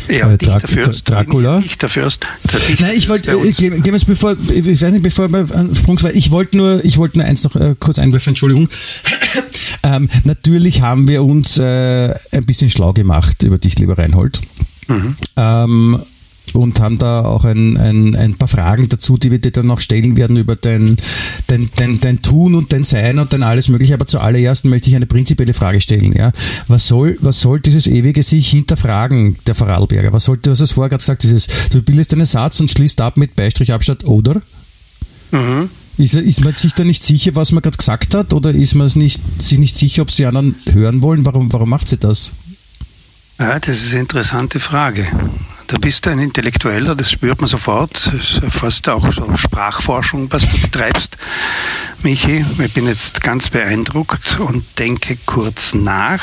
Ja, 0.09 0.31
äh, 0.31 0.37
Dra 0.37 0.59
Dichterfürst. 0.59 1.09
Dracula. 1.09 1.59
Dichterfürst. 1.59 2.25
Nein, 2.79 2.93
ich 2.95 3.09
wollte, 3.09 3.31
äh, 3.31 3.51
gehen 3.51 3.83
wir 3.83 3.99
bevor, 4.05 4.35
ich 4.49 4.81
weiß 4.81 4.91
nicht, 4.91 5.03
bevor 5.03 5.29
wir 5.29 5.45
Sprung 5.75 5.99
ich 6.13 6.31
wollte 6.31 6.57
nur, 6.57 6.83
ich 6.85 6.97
wollte 6.97 7.17
nur 7.17 7.27
eins 7.27 7.43
noch 7.43 7.55
äh, 7.55 7.75
kurz 7.79 7.99
einwerfen, 7.99 8.31
Entschuldigung. 8.31 8.69
ähm, 9.83 10.09
natürlich 10.23 10.81
haben 10.81 11.07
wir 11.07 11.23
uns 11.23 11.57
äh, 11.57 12.13
ein 12.31 12.45
bisschen 12.45 12.69
schlau 12.69 12.93
gemacht 12.93 13.43
über 13.43 13.57
dich, 13.57 13.77
lieber 13.79 13.97
Reinhold. 13.97 14.41
Mhm. 14.87 15.15
Ähm, 15.35 15.99
und 16.57 16.79
haben 16.79 16.97
da 16.97 17.23
auch 17.23 17.45
ein, 17.45 17.77
ein, 17.77 18.15
ein 18.15 18.35
paar 18.35 18.47
Fragen 18.47 18.89
dazu, 18.89 19.17
die 19.17 19.31
wir 19.31 19.39
dir 19.39 19.51
dann 19.51 19.67
noch 19.67 19.79
stellen 19.79 20.15
werden 20.15 20.37
über 20.37 20.55
dein, 20.55 20.97
dein, 21.47 21.69
dein, 21.75 21.99
dein 22.01 22.21
Tun 22.21 22.55
und 22.55 22.73
dein 22.73 22.83
Sein 22.83 23.19
und 23.19 23.31
dein 23.31 23.43
alles 23.43 23.69
Mögliche. 23.69 23.93
Aber 23.93 24.07
zuallererst 24.07 24.65
möchte 24.65 24.89
ich 24.89 24.95
eine 24.95 25.05
prinzipielle 25.05 25.53
Frage 25.53 25.79
stellen. 25.79 26.13
Ja? 26.13 26.31
Was, 26.67 26.87
soll, 26.87 27.17
was 27.21 27.39
soll 27.39 27.59
dieses 27.59 27.87
ewige 27.87 28.23
sich 28.23 28.49
hinterfragen, 28.49 29.37
der 29.45 29.55
Vorarlberger? 29.55 30.11
Was 30.13 30.25
sollte, 30.25 30.51
was 30.51 30.61
hast 30.61 30.71
du 30.71 30.75
vorher 30.75 30.89
gerade 30.89 31.01
gesagt, 31.01 31.23
dieses, 31.23 31.47
du 31.71 31.81
bildest 31.81 32.13
einen 32.13 32.25
Satz 32.25 32.59
und 32.59 32.71
schließt 32.71 32.99
ab 33.01 33.17
mit 33.17 33.35
Beistrich 33.35 33.71
Abstatt 33.71 34.03
oder? 34.05 34.35
Mhm. 35.31 35.69
Ist, 35.97 36.13
ist 36.13 36.43
man 36.43 36.53
sich 36.53 36.73
da 36.73 36.83
nicht 36.83 37.03
sicher, 37.03 37.35
was 37.35 37.51
man 37.51 37.61
gerade 37.61 37.77
gesagt 37.77 38.13
hat, 38.13 38.33
oder 38.33 38.51
ist 38.51 38.75
man 38.75 38.89
nicht, 38.95 39.21
sich 39.39 39.57
nicht 39.57 39.75
sicher, 39.75 40.03
ob 40.03 40.11
sie 40.11 40.25
anderen 40.25 40.55
hören 40.71 41.01
wollen? 41.01 41.25
Warum, 41.25 41.51
warum 41.53 41.69
macht 41.69 41.87
sie 41.87 41.97
das? 41.97 42.31
Ja, 43.39 43.59
das 43.59 43.77
ist 43.83 43.91
eine 43.91 44.01
interessante 44.01 44.59
Frage. 44.59 45.07
Da 45.67 45.77
bist 45.77 46.05
du 46.05 46.11
ein 46.11 46.19
Intellektueller, 46.19 46.95
das 46.95 47.11
spürt 47.11 47.41
man 47.41 47.49
sofort. 47.49 48.07
Das 48.07 48.13
ist 48.15 48.41
fast 48.53 48.87
auch 48.87 49.11
so 49.11 49.35
Sprachforschung, 49.35 50.31
was 50.31 50.49
du 50.49 50.61
betreibst, 50.61 51.17
Michi. 52.03 52.45
Ich 52.57 52.73
bin 52.73 52.87
jetzt 52.87 53.21
ganz 53.21 53.49
beeindruckt 53.49 54.39
und 54.39 54.63
denke 54.79 55.17
kurz 55.25 55.73
nach. 55.73 56.21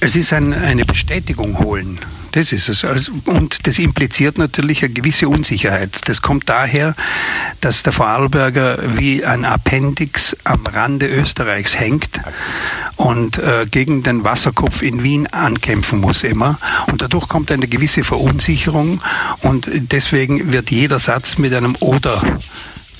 Es 0.00 0.16
ist 0.16 0.32
ein, 0.32 0.54
eine 0.54 0.86
Bestätigung 0.86 1.58
holen. 1.58 1.98
Das 2.34 2.50
ist 2.50 2.68
es. 2.68 2.84
Also, 2.84 3.12
und 3.26 3.64
das 3.68 3.78
impliziert 3.78 4.38
natürlich 4.38 4.82
eine 4.82 4.92
gewisse 4.92 5.28
Unsicherheit. 5.28 6.00
Das 6.06 6.20
kommt 6.20 6.48
daher, 6.48 6.96
dass 7.60 7.84
der 7.84 7.92
Vorarlberger 7.92 8.78
wie 8.96 9.24
ein 9.24 9.44
Appendix 9.44 10.36
am 10.42 10.66
Rande 10.66 11.06
Österreichs 11.06 11.78
hängt 11.78 12.20
und 12.96 13.38
äh, 13.38 13.66
gegen 13.70 14.02
den 14.02 14.24
Wasserkopf 14.24 14.82
in 14.82 15.04
Wien 15.04 15.28
ankämpfen 15.28 16.00
muss 16.00 16.24
immer. 16.24 16.58
Und 16.88 17.02
dadurch 17.02 17.28
kommt 17.28 17.52
eine 17.52 17.68
gewisse 17.68 18.02
Verunsicherung 18.02 19.00
und 19.42 19.68
deswegen 19.72 20.52
wird 20.52 20.72
jeder 20.72 20.98
Satz 20.98 21.38
mit 21.38 21.54
einem 21.54 21.76
Oder 21.78 22.20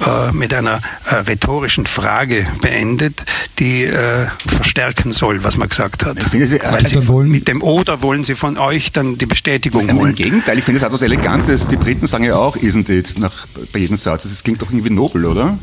äh, 0.01 0.33
mit 0.33 0.53
einer 0.53 0.81
äh, 1.09 1.15
rhetorischen 1.17 1.87
Frage 1.87 2.47
beendet, 2.61 3.25
die 3.59 3.85
äh, 3.85 4.27
verstärken 4.47 5.13
soll, 5.13 5.45
was 5.45 5.57
man 5.57 5.69
gesagt 5.69 6.05
hat. 6.05 6.19
Sie, 6.31 6.47
Sie, 6.47 7.09
wollen 7.09 7.31
mit 7.31 7.49
dem 7.49 7.63
Oder 7.63 8.03
wollen 8.03 8.25
Sie 8.25 8.35
von 8.35 8.59
euch 8.59 8.93
dann 8.93 9.19
die 9.19 9.27
Bestätigung 9.27 9.93
holen. 9.93 10.11
Im 10.11 10.17
Gegenteil, 10.17 10.59
ich 10.59 10.65
finde 10.65 10.79
es 10.79 10.83
etwas 10.83 11.03
Elegantes. 11.03 11.69
Die 11.69 11.77
Briten 11.77 12.07
sagen 12.07 12.25
ja 12.25 12.37
auch, 12.37 12.57
isn't 12.57 12.91
it, 12.91 13.19
nach, 13.19 13.47
bei 13.73 13.79
jedem 13.79 13.97
Satz. 13.97 14.25
Das 14.25 14.43
klingt 14.43 14.63
doch 14.63 14.71
irgendwie 14.71 14.91
nobel, 14.91 15.27
oder? 15.27 15.59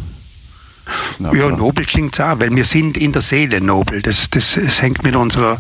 Ja, 1.20 1.50
nobel 1.50 1.86
klingt 1.86 2.20
auch, 2.20 2.40
weil 2.40 2.56
wir 2.56 2.66
sind 2.66 2.98
in 2.98 3.12
der 3.12 3.22
Seele 3.22 3.62
nobel. 3.62 4.02
Das, 4.02 4.30
das, 4.30 4.56
das 4.56 4.82
hängt 4.82 5.04
mit 5.04 5.16
unserer 5.16 5.60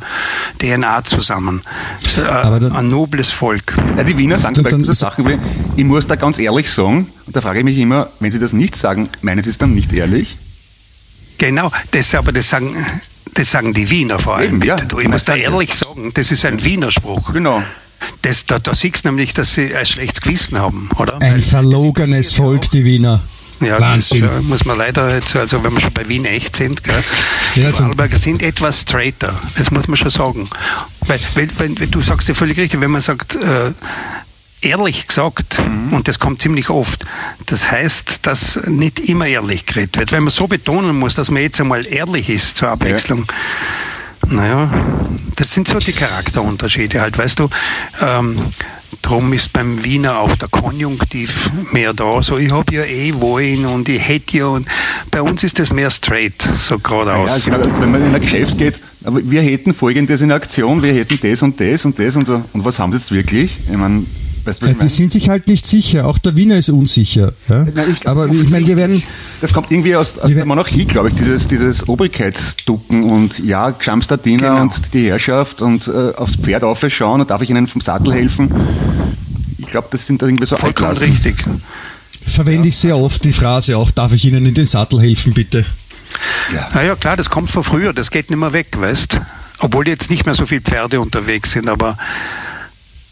DNA 0.59 1.03
zusammen. 1.03 1.61
Äh, 2.17 2.21
dann, 2.23 2.71
ein 2.71 2.89
nobles 2.89 3.31
Volk. 3.31 3.77
Ja, 3.97 4.03
die 4.03 4.17
Wiener 4.17 4.37
sagen 4.37 4.55
zum 4.55 4.63
Beispiel 4.63 4.85
so 4.85 4.93
Sachen 4.93 5.27
wie, 5.27 5.37
ich 5.75 5.85
muss 5.85 6.07
da 6.07 6.15
ganz 6.15 6.39
ehrlich 6.39 6.71
sagen, 6.71 7.07
und 7.25 7.35
da 7.35 7.41
frage 7.41 7.59
ich 7.59 7.65
mich 7.65 7.77
immer, 7.77 8.09
wenn 8.19 8.31
sie 8.31 8.39
das 8.39 8.53
nicht 8.53 8.75
sagen, 8.75 9.09
meinen 9.21 9.43
sie 9.43 9.49
es 9.49 9.57
dann 9.57 9.73
nicht 9.73 9.93
ehrlich? 9.93 10.37
Genau, 11.37 11.71
das, 11.91 12.13
aber 12.13 12.31
das 12.31 12.49
sagen, 12.49 12.75
das 13.33 13.51
sagen 13.51 13.73
die 13.73 13.89
Wiener 13.89 14.19
vor 14.19 14.37
allem. 14.37 14.55
Eben, 14.55 14.63
ja. 14.63 14.75
Du, 14.75 14.99
ich 14.99 15.07
muss 15.07 15.23
da 15.23 15.35
ehrlich 15.35 15.73
sagen, 15.73 16.11
das 16.13 16.31
ist 16.31 16.45
ein 16.45 16.63
Wiener 16.63 16.91
Spruch. 16.91 17.33
Genau. 17.33 17.63
Das, 18.21 18.45
da, 18.45 18.59
da 18.59 18.75
siehst 18.75 19.05
du 19.05 19.09
nämlich, 19.09 19.33
dass 19.33 19.55
sie 19.55 19.75
ein 19.75 19.85
schlechtes 19.85 20.21
Gewissen 20.21 20.59
haben, 20.59 20.89
oder? 20.97 21.21
Ein 21.21 21.41
verlogenes 21.41 22.33
Volk, 22.33 22.69
die 22.71 22.85
Wiener. 22.85 23.21
Ja, 23.61 23.79
Wahnsinn. 23.79 24.23
Das, 24.23 24.41
muss 24.43 24.65
man 24.65 24.77
leider 24.77 25.15
jetzt, 25.15 25.35
also 25.35 25.63
wenn 25.63 25.73
wir 25.73 25.81
schon 25.81 25.93
bei 25.93 26.07
Wien 26.07 26.25
echt 26.25 26.55
sind, 26.55 26.83
gell, 26.83 27.03
ja, 27.55 27.69
Vorarlberger 27.69 28.17
sind 28.17 28.41
etwas 28.41 28.81
straighter, 28.81 29.33
das 29.57 29.71
muss 29.71 29.87
man 29.87 29.97
schon 29.97 30.09
sagen. 30.09 30.49
Weil, 31.01 31.19
wenn, 31.35 31.51
wenn, 31.59 31.75
du 31.75 32.01
sagst 32.01 32.27
ja 32.27 32.33
völlig 32.33 32.57
richtig, 32.57 32.81
wenn 32.81 32.91
man 32.91 33.01
sagt, 33.01 33.35
äh, 33.35 33.71
ehrlich 34.61 35.07
gesagt, 35.07 35.59
mhm. 35.59 35.93
und 35.93 36.07
das 36.07 36.19
kommt 36.19 36.41
ziemlich 36.41 36.69
oft, 36.69 37.05
das 37.45 37.69
heißt, 37.69 38.19
dass 38.23 38.59
nicht 38.65 38.99
immer 38.99 39.27
ehrlich 39.27 39.65
geredet 39.65 39.97
wird. 39.97 40.11
Wenn 40.11 40.23
man 40.23 40.31
so 40.31 40.47
betonen 40.47 40.97
muss, 40.97 41.15
dass 41.15 41.31
man 41.31 41.41
jetzt 41.41 41.59
einmal 41.59 41.85
ehrlich 41.85 42.29
ist 42.29 42.57
zur 42.57 42.69
Abwechslung, 42.69 43.25
ja. 43.27 43.35
Naja, 44.31 44.69
das 45.35 45.53
sind 45.53 45.67
so 45.67 45.79
die 45.79 45.93
Charakterunterschiede 45.93 47.01
halt, 47.01 47.17
weißt 47.17 47.39
du. 47.39 47.49
Ähm, 48.01 48.35
Drum 49.01 49.33
ist 49.33 49.51
beim 49.53 49.83
Wiener 49.83 50.17
auch 50.17 50.35
der 50.35 50.47
Konjunktiv 50.49 51.49
mehr 51.71 51.93
da. 51.93 52.21
So, 52.21 52.37
ich 52.37 52.51
habe 52.51 52.75
ja 52.75 52.83
eh 52.83 53.13
wollen 53.15 53.65
und 53.65 53.89
ich 53.89 54.05
hätte 54.05 54.37
ja. 54.37 54.45
Und 54.47 54.67
bei 55.09 55.21
uns 55.21 55.43
ist 55.43 55.59
das 55.59 55.71
mehr 55.71 55.89
straight, 55.89 56.41
so 56.41 56.77
geradeaus. 56.77 57.45
Ja, 57.45 57.57
genau. 57.57 57.81
Wenn 57.81 57.91
man 57.91 58.05
in 58.05 58.13
ein 58.13 58.21
Geschäft 58.21 58.57
geht, 58.57 58.75
wir 58.99 59.41
hätten 59.41 59.73
folgendes 59.73 60.21
in 60.21 60.31
Aktion, 60.31 60.83
wir 60.83 60.93
hätten 60.93 61.19
das 61.21 61.41
und 61.41 61.59
das 61.59 61.85
und 61.85 61.97
das 61.97 62.15
und 62.15 62.25
so. 62.25 62.43
Und 62.53 62.65
was 62.65 62.79
haben 62.79 62.91
sie 62.91 62.99
jetzt 62.99 63.11
wirklich? 63.11 63.57
Ich 63.69 63.77
meine, 63.77 64.05
Weißt 64.43 64.61
ja, 64.61 64.73
die 64.73 64.89
sind 64.89 65.11
sich 65.11 65.29
halt 65.29 65.47
nicht 65.47 65.67
sicher. 65.67 66.07
Auch 66.07 66.17
der 66.17 66.35
Wiener 66.35 66.57
ist 66.57 66.69
unsicher. 66.69 67.33
Ja? 67.47 67.65
Na, 67.73 67.85
ich, 67.85 68.07
aber 68.07 68.27
ich 68.27 68.49
meine, 68.49 68.65
wir 68.65 68.77
werden. 68.77 69.03
Das 69.39 69.53
kommt 69.53 69.71
irgendwie 69.71 69.95
aus, 69.95 70.17
aus 70.17 70.31
der 70.31 70.45
Monarchie, 70.45 70.85
glaube 70.85 71.09
ich, 71.09 71.15
dieses, 71.15 71.47
dieses 71.47 71.87
Obrigkeitsducken 71.87 73.03
und 73.03 73.39
ja, 73.39 73.75
Schamstadiner 73.77 74.49
genau. 74.49 74.61
und 74.63 74.93
die 74.93 75.07
Herrschaft 75.07 75.61
und 75.61 75.87
äh, 75.87 76.15
aufs 76.15 76.35
Pferd 76.35 76.63
aufschauen 76.63 77.21
und 77.21 77.29
darf 77.29 77.41
ich 77.41 77.49
ihnen 77.49 77.67
vom 77.67 77.81
Sattel 77.81 78.13
helfen. 78.13 78.51
Ich 79.57 79.67
glaube, 79.67 79.87
das 79.91 80.07
sind 80.07 80.21
da 80.21 80.25
irgendwie 80.25 80.45
so 80.45 80.57
Vollkommen 80.57 80.97
richtig. 80.97 81.35
Verwende 82.25 82.63
ja. 82.63 82.69
ich 82.69 82.77
sehr 82.77 82.97
oft 82.97 83.23
die 83.23 83.33
Phrase 83.33 83.77
auch, 83.77 83.91
darf 83.91 84.13
ich 84.13 84.25
Ihnen 84.25 84.45
in 84.45 84.53
den 84.53 84.65
Sattel 84.65 85.01
helfen, 85.01 85.33
bitte? 85.33 85.65
Ja. 86.53 86.69
Naja, 86.73 86.95
klar, 86.95 87.17
das 87.17 87.29
kommt 87.29 87.49
von 87.51 87.63
früher, 87.63 87.93
das 87.93 88.11
geht 88.11 88.29
nicht 88.29 88.39
mehr 88.39 88.53
weg, 88.53 88.67
weißt 88.77 89.19
Obwohl 89.59 89.87
jetzt 89.87 90.09
nicht 90.09 90.25
mehr 90.25 90.35
so 90.35 90.45
viele 90.45 90.61
Pferde 90.61 90.99
unterwegs 90.99 91.51
sind, 91.51 91.69
aber 91.69 91.97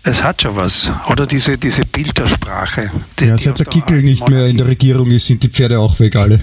es 0.03 0.23
hat 0.23 0.41
schon 0.41 0.55
was. 0.55 0.89
Oder 1.09 1.27
diese, 1.27 1.57
diese 1.57 1.81
Bildersprache. 1.85 2.89
Die, 3.19 3.25
ja, 3.25 3.37
seit 3.37 3.59
der 3.59 3.65
Kickel 3.65 4.01
nicht 4.01 4.27
mehr 4.29 4.47
in 4.47 4.57
der 4.57 4.67
Regierung 4.67 5.11
ist, 5.11 5.27
sind 5.27 5.43
die 5.43 5.49
Pferde 5.49 5.79
auch 5.79 5.99
weg, 5.99 6.15
alle. 6.15 6.39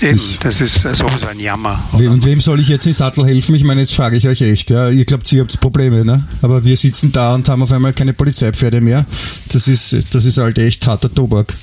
Das 0.00 0.02
Eben, 0.02 0.14
ist, 0.14 0.44
das 0.44 0.60
ist 0.60 0.82
sowieso 0.82 1.26
ein 1.26 1.40
Jammer. 1.40 1.82
Wem, 1.92 2.12
und 2.12 2.24
wem 2.24 2.40
soll 2.40 2.60
ich 2.60 2.68
jetzt 2.68 2.86
in 2.86 2.92
Sattel 2.92 3.24
helfen? 3.24 3.54
Ich 3.54 3.64
meine, 3.64 3.80
jetzt 3.80 3.94
frage 3.94 4.16
ich 4.16 4.28
euch 4.28 4.42
echt. 4.42 4.70
Ja, 4.70 4.88
ihr 4.90 5.04
glaubt, 5.04 5.30
ihr 5.32 5.40
habt 5.40 5.58
Probleme, 5.60 6.04
ne? 6.04 6.28
aber 6.42 6.64
wir 6.64 6.76
sitzen 6.76 7.12
da 7.12 7.34
und 7.34 7.48
haben 7.48 7.62
auf 7.62 7.72
einmal 7.72 7.94
keine 7.94 8.12
Polizeipferde 8.12 8.80
mehr. 8.80 9.06
Das 9.50 9.68
ist, 9.68 10.14
das 10.14 10.24
ist 10.24 10.36
halt 10.36 10.58
echt 10.58 10.86
harter 10.86 11.12
Tobak. 11.12 11.54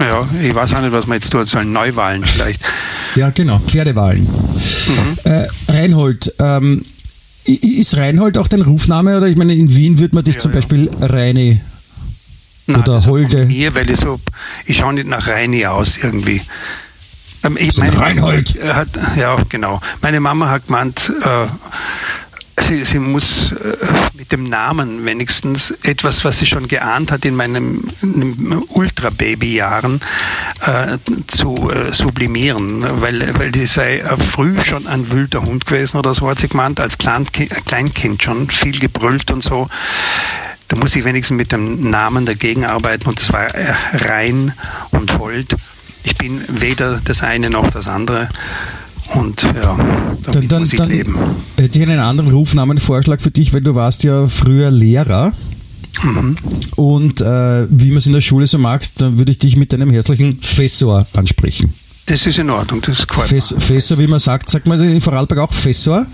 Ja, 0.00 0.26
ich 0.42 0.54
weiß 0.54 0.74
auch 0.74 0.80
nicht, 0.80 0.92
was 0.92 1.06
man 1.06 1.16
jetzt 1.16 1.30
tun 1.30 1.46
soll. 1.46 1.64
Neuwahlen 1.64 2.24
vielleicht. 2.24 2.60
Ja, 3.14 3.30
genau, 3.30 3.60
Pferdewahlen. 3.60 4.22
Mhm. 4.24 5.18
Äh, 5.24 5.46
Reinhold, 5.68 6.34
ähm, 6.38 6.84
ist 7.44 7.96
Reinhold 7.96 8.38
auch 8.38 8.48
dein 8.48 8.62
Rufname 8.62 9.16
oder 9.16 9.26
ich 9.26 9.36
meine, 9.36 9.54
in 9.54 9.74
Wien 9.74 9.98
würde 9.98 10.14
man 10.14 10.24
dich 10.24 10.36
ja, 10.36 10.40
zum 10.40 10.52
ja. 10.52 10.56
Beispiel 10.56 10.90
Reini 11.00 11.60
Nein, 12.66 12.80
oder 12.80 13.04
Holde. 13.06 13.46
Mir, 13.46 13.74
weil 13.74 13.90
ich 13.90 13.98
so, 13.98 14.20
ich 14.66 14.78
schaue 14.78 14.94
nicht 14.94 15.08
nach 15.08 15.26
Reini 15.26 15.66
aus 15.66 15.98
irgendwie. 15.98 16.40
Ähm, 17.42 17.56
ich, 17.58 17.76
meine, 17.76 17.98
Reinhold. 17.98 18.56
Hat, 18.62 18.88
ja, 19.16 19.36
genau. 19.48 19.80
Meine 20.00 20.20
Mama 20.20 20.50
hat 20.50 20.66
gemeint, 20.66 21.12
äh, 21.24 21.46
sie, 22.60 22.84
sie 22.84 22.98
muss 22.98 23.52
äh, 23.52 23.76
mit 24.14 24.32
dem 24.32 24.44
Namen 24.44 25.04
wenigstens 25.04 25.72
etwas, 25.82 26.24
was 26.24 26.38
sie 26.38 26.46
schon 26.46 26.68
geahnt 26.68 27.12
hat 27.12 27.24
in 27.24 27.34
meinen 27.34 27.90
Ultra-Baby-Jahren, 28.68 30.00
äh, 30.60 30.98
zu 31.26 31.70
äh, 31.70 31.92
sublimieren, 31.92 33.00
weil, 33.00 33.38
weil 33.38 33.52
die 33.52 33.66
sei 33.66 34.02
früh 34.32 34.62
schon 34.62 34.86
ein 34.86 35.10
wilder 35.10 35.42
Hund 35.42 35.66
gewesen 35.66 35.96
oder 35.96 36.14
so 36.14 36.28
hat 36.28 36.38
sie 36.38 36.48
gemeint, 36.48 36.80
als 36.80 36.98
Kleinkind, 36.98 37.66
Kleinkind 37.66 38.22
schon 38.22 38.50
viel 38.50 38.78
gebrüllt 38.78 39.30
und 39.30 39.42
so. 39.42 39.68
Da 40.68 40.76
muss 40.76 40.96
ich 40.96 41.04
wenigstens 41.04 41.36
mit 41.36 41.52
dem 41.52 41.90
Namen 41.90 42.24
dagegen 42.24 42.64
arbeiten 42.64 43.08
und 43.08 43.20
das 43.20 43.32
war 43.32 43.54
äh, 43.54 43.74
Rein 43.92 44.54
und 44.90 45.18
Hold. 45.18 45.56
Ich 46.04 46.16
bin 46.16 46.42
weder 46.48 47.00
das 47.04 47.22
eine 47.22 47.50
noch 47.50 47.70
das 47.70 47.88
andere. 47.88 48.28
Und 49.14 49.42
ja, 49.42 49.76
dann, 50.22 50.48
dann, 50.48 50.60
muss 50.60 50.72
ich 50.72 50.78
dann 50.78 50.88
leben. 50.88 51.16
Hätte 51.56 51.78
ich 51.78 51.84
einen 51.84 51.98
anderen 51.98 52.30
Rufnamenvorschlag 52.30 53.20
für 53.20 53.30
dich, 53.30 53.52
weil 53.52 53.60
du 53.60 53.74
warst 53.74 54.04
ja 54.04 54.26
früher 54.26 54.70
Lehrer. 54.70 55.32
Mhm. 56.02 56.36
Und 56.76 57.20
äh, 57.20 57.66
wie 57.70 57.88
man 57.88 57.98
es 57.98 58.06
in 58.06 58.12
der 58.12 58.20
Schule 58.20 58.46
so 58.46 58.58
mag, 58.58 58.82
dann 58.96 59.18
würde 59.18 59.32
ich 59.32 59.38
dich 59.38 59.56
mit 59.56 59.72
deinem 59.72 59.90
herzlichen 59.90 60.38
Fessor 60.40 61.06
ansprechen. 61.12 61.74
Das 62.06 62.26
ist 62.26 62.38
in 62.38 62.50
Ordnung, 62.50 62.82
das 62.82 63.06
gefällt 63.06 63.28
Fes, 63.28 63.54
Fessor, 63.58 63.98
wie 63.98 64.06
man 64.06 64.18
sagt, 64.18 64.50
sagt 64.50 64.66
man 64.66 64.80
in 64.80 65.00
Vorarlberg 65.00 65.40
auch 65.40 65.52
Fessor? 65.52 66.06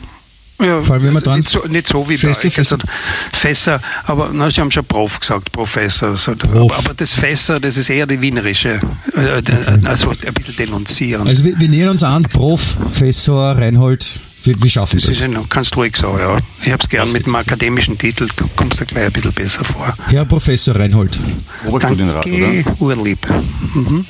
Ja, 0.61 0.83
Vor 0.83 0.95
allem, 0.95 1.05
wenn 1.05 1.12
man 1.12 1.23
dran 1.23 1.38
nicht, 1.38 1.49
so, 1.49 1.61
nicht 1.69 1.87
so 1.87 2.09
wie 2.09 2.19
Fässer, 2.19 2.41
bei 2.41 2.49
euch. 2.49 2.55
Fässer. 2.55 2.75
Also 2.77 2.87
Fässer, 3.33 3.81
aber 4.05 4.31
na, 4.33 4.50
Sie 4.50 4.61
haben 4.61 4.73
schon 4.73 4.85
Prof 4.85 5.21
gesagt, 5.21 5.53
Professor. 5.53 6.11
Also, 6.11 6.35
Prof. 6.35 6.77
Aber, 6.79 6.95
das 6.95 7.15
Fässer, 7.15 7.61
das 7.61 7.77
ist 7.77 7.91
eher 7.91 8.07
die 8.07 8.21
wienerische, 8.21 8.81
äh, 9.15 9.38
okay. 9.38 9.57
also 9.85 10.11
ein 10.11 10.35
bisschen 10.35 10.57
denunzieren. 10.57 11.29
Also 11.29 11.45
wir, 11.45 11.59
wir 11.61 11.69
nähern 11.69 11.91
uns 11.91 12.03
an, 12.03 12.25
Prof, 12.25 12.77
Fessor, 12.91 13.53
Reinhold, 13.53 14.21
wie, 14.49 14.62
wie 14.62 14.69
schaffen 14.69 14.99
Sie 14.99 15.09
das? 15.09 15.19
das? 15.19 15.28
Ist, 15.28 15.50
kannst 15.50 15.76
ruhig 15.76 15.97
sagen, 15.97 16.19
ja. 16.19 16.38
Ich 16.62 16.73
habe 16.73 16.83
es 16.83 16.88
gern 16.88 17.11
mit 17.12 17.26
einem 17.26 17.37
akademischen 17.37 17.99
Titel, 17.99 18.26
kommst 18.57 18.81
du 18.81 18.87
gleich 18.87 19.07
ein 19.07 19.12
bisschen 19.12 19.33
besser 19.33 19.64
vor. 19.64 19.95
Herr 20.07 20.25
Professor 20.25 20.75
Reinhold. 20.75 21.21
Oberstudienrat, 21.67 22.25
Danke, 22.25 22.64
oder? 22.78 22.97
Urlieb. 22.97 23.26
Mhm. 23.75 24.05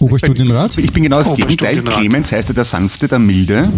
Oberstudienrat? 0.00 0.78
Ich 0.78 0.92
bin 0.92 1.04
genau 1.04 1.22
das 1.22 1.34
Gegenteil. 1.34 1.82
Clemens 1.82 2.32
heißt 2.32 2.48
ja 2.48 2.54
der 2.54 2.64
Sanfte, 2.64 3.08
der 3.08 3.18
Milde. 3.18 3.70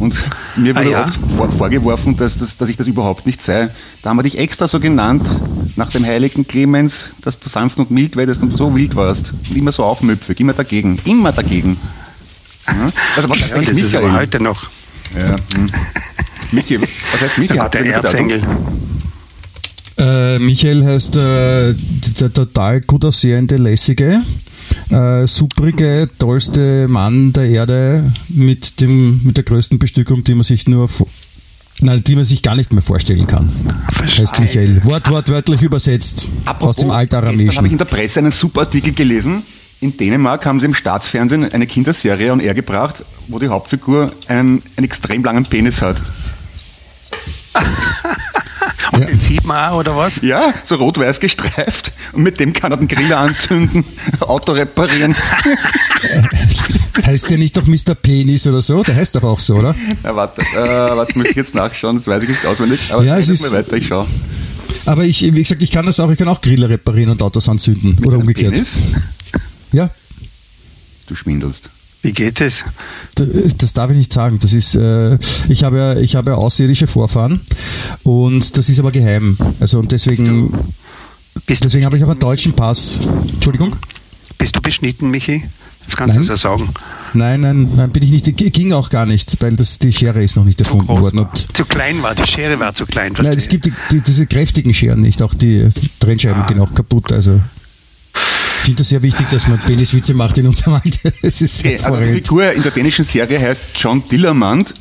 Und 0.00 0.14
mir 0.56 0.74
wurde 0.76 0.88
ah, 0.88 0.90
ja. 0.90 1.04
oft 1.04 1.18
vor, 1.36 1.50
vorgeworfen, 1.50 2.16
dass, 2.16 2.38
das, 2.38 2.56
dass 2.56 2.68
ich 2.68 2.76
das 2.76 2.86
überhaupt 2.86 3.26
nicht 3.26 3.42
sei. 3.42 3.68
Da 4.02 4.10
haben 4.10 4.16
wir 4.16 4.22
dich 4.22 4.38
extra 4.38 4.68
so 4.68 4.78
genannt, 4.80 5.28
nach 5.76 5.90
dem 5.90 6.06
heiligen 6.06 6.46
Clemens, 6.46 7.06
dass 7.20 7.38
du 7.38 7.48
sanft 7.48 7.78
und 7.78 7.90
mild 7.90 8.16
werdest 8.16 8.42
und 8.42 8.56
so 8.56 8.74
wild 8.74 8.94
warst. 8.94 9.32
Und 9.50 9.56
immer 9.56 9.72
so 9.72 9.84
aufmüpfig, 9.84 10.38
immer 10.40 10.52
dagegen. 10.52 11.00
Immer 11.04 11.32
dagegen. 11.32 11.78
Ja? 12.66 12.92
Also 13.16 13.28
was 13.28 13.40
ja, 13.40 13.56
das 13.56 13.66
Michael? 13.66 13.84
ist 13.84 13.96
aber 13.96 14.12
heute 14.12 14.42
noch. 14.42 14.70
Ja. 15.14 15.36
Hm. 15.54 15.66
Michi, 16.52 16.80
was 16.80 17.20
heißt 17.20 17.38
Michi? 17.38 17.54
Der, 17.54 17.68
der 17.68 17.94
Erzengel. 17.94 18.42
Äh, 19.98 20.38
Michael 20.38 20.84
heißt 20.84 21.16
äh, 21.16 21.74
der 22.20 22.32
total 22.32 22.80
gut 22.82 23.04
aussehende, 23.04 23.56
lässige 23.56 24.22
äh, 24.90 25.26
suprige, 25.26 26.08
tollste 26.18 26.88
Mann 26.88 27.32
der 27.32 27.48
Erde 27.48 28.12
mit, 28.28 28.80
dem, 28.80 29.20
mit 29.24 29.36
der 29.36 29.44
größten 29.44 29.78
Bestückung, 29.78 30.24
die 30.24 30.34
man 30.34 30.44
sich 30.44 30.68
nur 30.68 30.88
Nein, 31.80 32.02
die 32.02 32.16
man 32.16 32.24
sich 32.24 32.42
gar 32.42 32.56
nicht 32.56 32.72
mehr 32.72 32.82
vorstellen 32.82 33.28
kann. 33.28 33.52
Verstehe. 33.92 34.26
Heißt 34.26 34.40
Michael. 34.40 34.84
Wort, 34.84 35.08
wortwörtlich 35.10 35.62
übersetzt 35.62 36.28
Apropos, 36.44 36.76
aus 36.76 36.80
dem 36.80 36.90
Altaramäischen. 36.90 37.56
habe 37.56 37.68
ich 37.68 37.72
in 37.72 37.78
der 37.78 37.84
Presse 37.84 38.18
einen 38.18 38.32
super 38.32 38.62
Artikel 38.62 38.92
gelesen. 38.94 39.44
In 39.80 39.96
Dänemark 39.96 40.44
haben 40.44 40.58
sie 40.58 40.66
im 40.66 40.74
Staatsfernsehen 40.74 41.44
eine 41.52 41.66
Kinderserie 41.66 42.32
on 42.32 42.40
air 42.40 42.54
gebracht, 42.54 43.04
wo 43.28 43.38
die 43.38 43.48
Hauptfigur 43.48 44.12
einen, 44.26 44.60
einen 44.76 44.84
extrem 44.84 45.22
langen 45.22 45.44
Penis 45.44 45.80
hat. 45.82 46.02
Und 48.92 49.00
ja. 49.00 49.06
den 49.06 49.20
sieht 49.20 49.44
man 49.44 49.70
auch, 49.70 49.78
oder 49.78 49.96
was? 49.96 50.20
Ja, 50.22 50.52
so 50.64 50.74
rot-weiß 50.76 51.20
gestreift. 51.20 51.92
Und 52.12 52.22
mit 52.22 52.40
dem 52.40 52.52
kann 52.52 52.72
er 52.72 52.78
den 52.78 52.88
Grill 52.88 53.12
anzünden, 53.12 53.84
Auto 54.20 54.52
reparieren. 54.52 55.14
heißt 57.06 57.30
der 57.30 57.38
nicht 57.38 57.56
doch 57.56 57.66
Mr. 57.66 57.94
Penis 57.94 58.46
oder 58.46 58.60
so? 58.60 58.82
Der 58.82 58.96
heißt 58.96 59.16
aber 59.16 59.28
auch 59.28 59.38
so, 59.38 59.56
oder? 59.56 59.76
Ja, 60.02 60.16
warte, 60.16 60.40
äh, 60.40 60.56
warte, 60.96 61.16
muss 61.18 61.28
ich 61.28 61.36
jetzt 61.36 61.54
nachschauen, 61.54 61.96
das 61.96 62.06
weiß 62.06 62.22
ich 62.24 62.30
nicht 62.30 62.44
auswendig. 62.46 62.80
Aber 62.90 63.04
ja, 63.04 63.16
es 63.18 63.28
ist, 63.28 63.42
mal 63.42 63.52
weiter, 63.52 63.76
ich 63.76 63.86
schaue. 63.86 64.06
Aber 64.86 65.04
ich, 65.04 65.22
wie 65.22 65.42
gesagt, 65.42 65.62
ich 65.62 65.70
kann 65.70 65.86
das 65.86 66.00
auch, 66.00 66.10
ich 66.10 66.18
kann 66.18 66.28
auch 66.28 66.40
Grille 66.40 66.68
reparieren 66.68 67.10
und 67.10 67.22
Autos 67.22 67.48
anzünden. 67.48 67.96
Mit 67.96 68.06
oder 68.06 68.16
umgekehrt. 68.18 68.54
Penis? 68.54 68.72
Ja. 69.72 69.90
Du 71.06 71.14
schwindelst. 71.14 71.70
Wie 72.02 72.12
geht 72.12 72.40
es? 72.40 72.64
Das 73.16 73.72
darf 73.72 73.90
ich 73.90 73.96
nicht 73.96 74.12
sagen. 74.12 74.38
Das 74.40 74.52
ist, 74.52 74.76
äh, 74.76 75.18
ich 75.48 75.64
habe 75.64 75.78
ja, 75.78 75.96
ich 75.96 76.14
habe 76.14 76.30
ja 76.30 76.36
außerirdische 76.36 76.86
Vorfahren 76.86 77.40
und 78.04 78.56
das 78.56 78.68
ist 78.68 78.78
aber 78.78 78.92
geheim. 78.92 79.36
Also 79.58 79.80
und 79.80 79.90
deswegen, 79.90 80.56
bist 81.46 81.64
deswegen 81.64 81.84
habe 81.84 81.96
ich 81.96 82.04
auch 82.04 82.08
einen 82.08 82.20
deutschen 82.20 82.52
Pass. 82.52 83.00
Entschuldigung. 83.32 83.74
Bist 84.36 84.54
du 84.54 84.60
beschnitten, 84.60 85.10
Michi? 85.10 85.44
Das 85.86 85.96
kannst 85.96 86.16
nein. 86.16 86.24
du 86.24 86.32
ja 86.32 86.36
sagen. 86.36 86.68
Nein, 87.14 87.40
nein, 87.40 87.70
nein, 87.74 87.90
bin 87.90 88.02
ich 88.02 88.10
nicht. 88.10 88.36
Ging 88.36 88.72
auch 88.72 88.90
gar 88.90 89.06
nicht, 89.06 89.40
weil 89.40 89.56
das, 89.56 89.78
die 89.78 89.92
Schere 89.92 90.22
ist 90.22 90.36
noch 90.36 90.44
nicht 90.44 90.60
erfunden 90.60 90.88
worden. 90.88 91.20
Und 91.20 91.48
zu 91.56 91.64
klein 91.64 92.02
war, 92.02 92.14
die 92.14 92.26
Schere 92.26 92.60
war 92.60 92.74
zu 92.74 92.84
klein. 92.84 93.14
Nein, 93.20 93.38
es 93.38 93.48
gibt 93.48 93.64
die, 93.64 93.72
die, 93.90 94.02
diese 94.02 94.26
kräftigen 94.26 94.74
Scheren 94.74 95.00
nicht, 95.00 95.22
auch 95.22 95.32
die 95.32 95.70
Trennscheiben 95.98 96.42
ah. 96.42 96.46
gehen 96.46 96.60
auch 96.60 96.74
kaputt. 96.74 97.12
Also 97.12 97.40
finde 98.68 98.80
das 98.82 98.90
sehr 98.90 99.02
wichtig, 99.02 99.26
dass 99.30 99.48
man 99.48 99.58
Peniswitze 99.60 100.12
macht 100.12 100.36
in 100.36 100.46
unserem 100.46 100.74
Alter. 100.74 101.10
Es 101.22 101.40
ist 101.40 101.60
sehr 101.60 101.80
okay, 101.80 101.84
also 101.86 102.00
die 102.00 102.12
Figur 102.20 102.52
in 102.52 102.62
der 102.62 102.70
dänischen 102.70 103.02
Serie 103.02 103.40
heißt 103.40 103.62
John 103.76 104.06
Dillermand. 104.10 104.74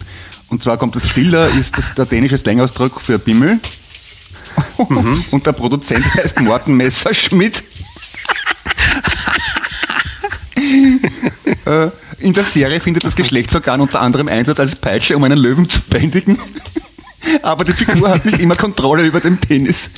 Und 0.50 0.62
zwar 0.62 0.76
kommt 0.76 0.98
das 0.98 1.14
Diller, 1.14 1.48
ist 1.48 1.78
das 1.78 1.96
der 1.96 2.06
dänische 2.06 2.38
Slangausdruck 2.38 3.00
für 3.00 3.18
Bimmel. 3.18 3.62
Mhm. 4.90 5.24
Und 5.32 5.46
der 5.46 5.54
Produzent 5.54 6.04
heißt 6.16 6.42
Morten 6.42 6.76
Messerschmidt. 6.76 7.64
Äh, 11.66 11.90
in 12.20 12.34
der 12.34 12.44
Serie 12.44 12.80
findet 12.80 13.04
das 13.04 13.16
Geschlechtsorgan 13.16 13.80
unter 13.80 14.02
anderem 14.02 14.28
Einsatz 14.28 14.60
als 14.60 14.76
Peitsche, 14.76 15.16
um 15.16 15.24
einen 15.24 15.38
Löwen 15.38 15.70
zu 15.70 15.82
bändigen. 15.82 16.40
Aber 17.42 17.64
die 17.64 17.74
Figur 17.74 18.10
hat 18.10 18.26
nicht 18.26 18.40
immer 18.40 18.56
Kontrolle 18.56 19.04
über 19.04 19.20
den 19.20 19.38
Penis. 19.38 19.90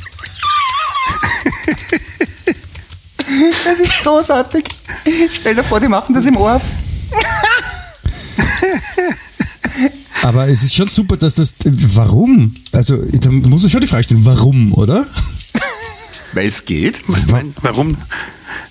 Das 3.64 3.80
ist 3.80 4.04
großartig. 4.04 4.66
Stell 5.34 5.56
dir 5.56 5.64
vor, 5.64 5.80
die 5.80 5.88
machen 5.88 6.14
das 6.16 6.26
im 6.26 6.38
Ohr. 6.38 6.60
Aber 10.22 10.48
es 10.50 10.64
ist 10.64 10.76
schon 10.76 10.88
super, 10.88 11.16
dass 11.18 11.36
das. 11.36 11.56
Warum? 11.64 12.54
Also, 12.72 12.98
da 12.98 13.30
muss 13.32 13.64
ich 13.64 13.72
schon 13.72 13.82
die 13.82 13.88
Frage 13.88 14.04
stellen, 14.04 14.26
warum, 14.26 14.74
oder? 14.74 15.06
Weil 16.34 16.48
es 16.48 16.66
geht. 16.66 17.02
Warum? 17.62 17.98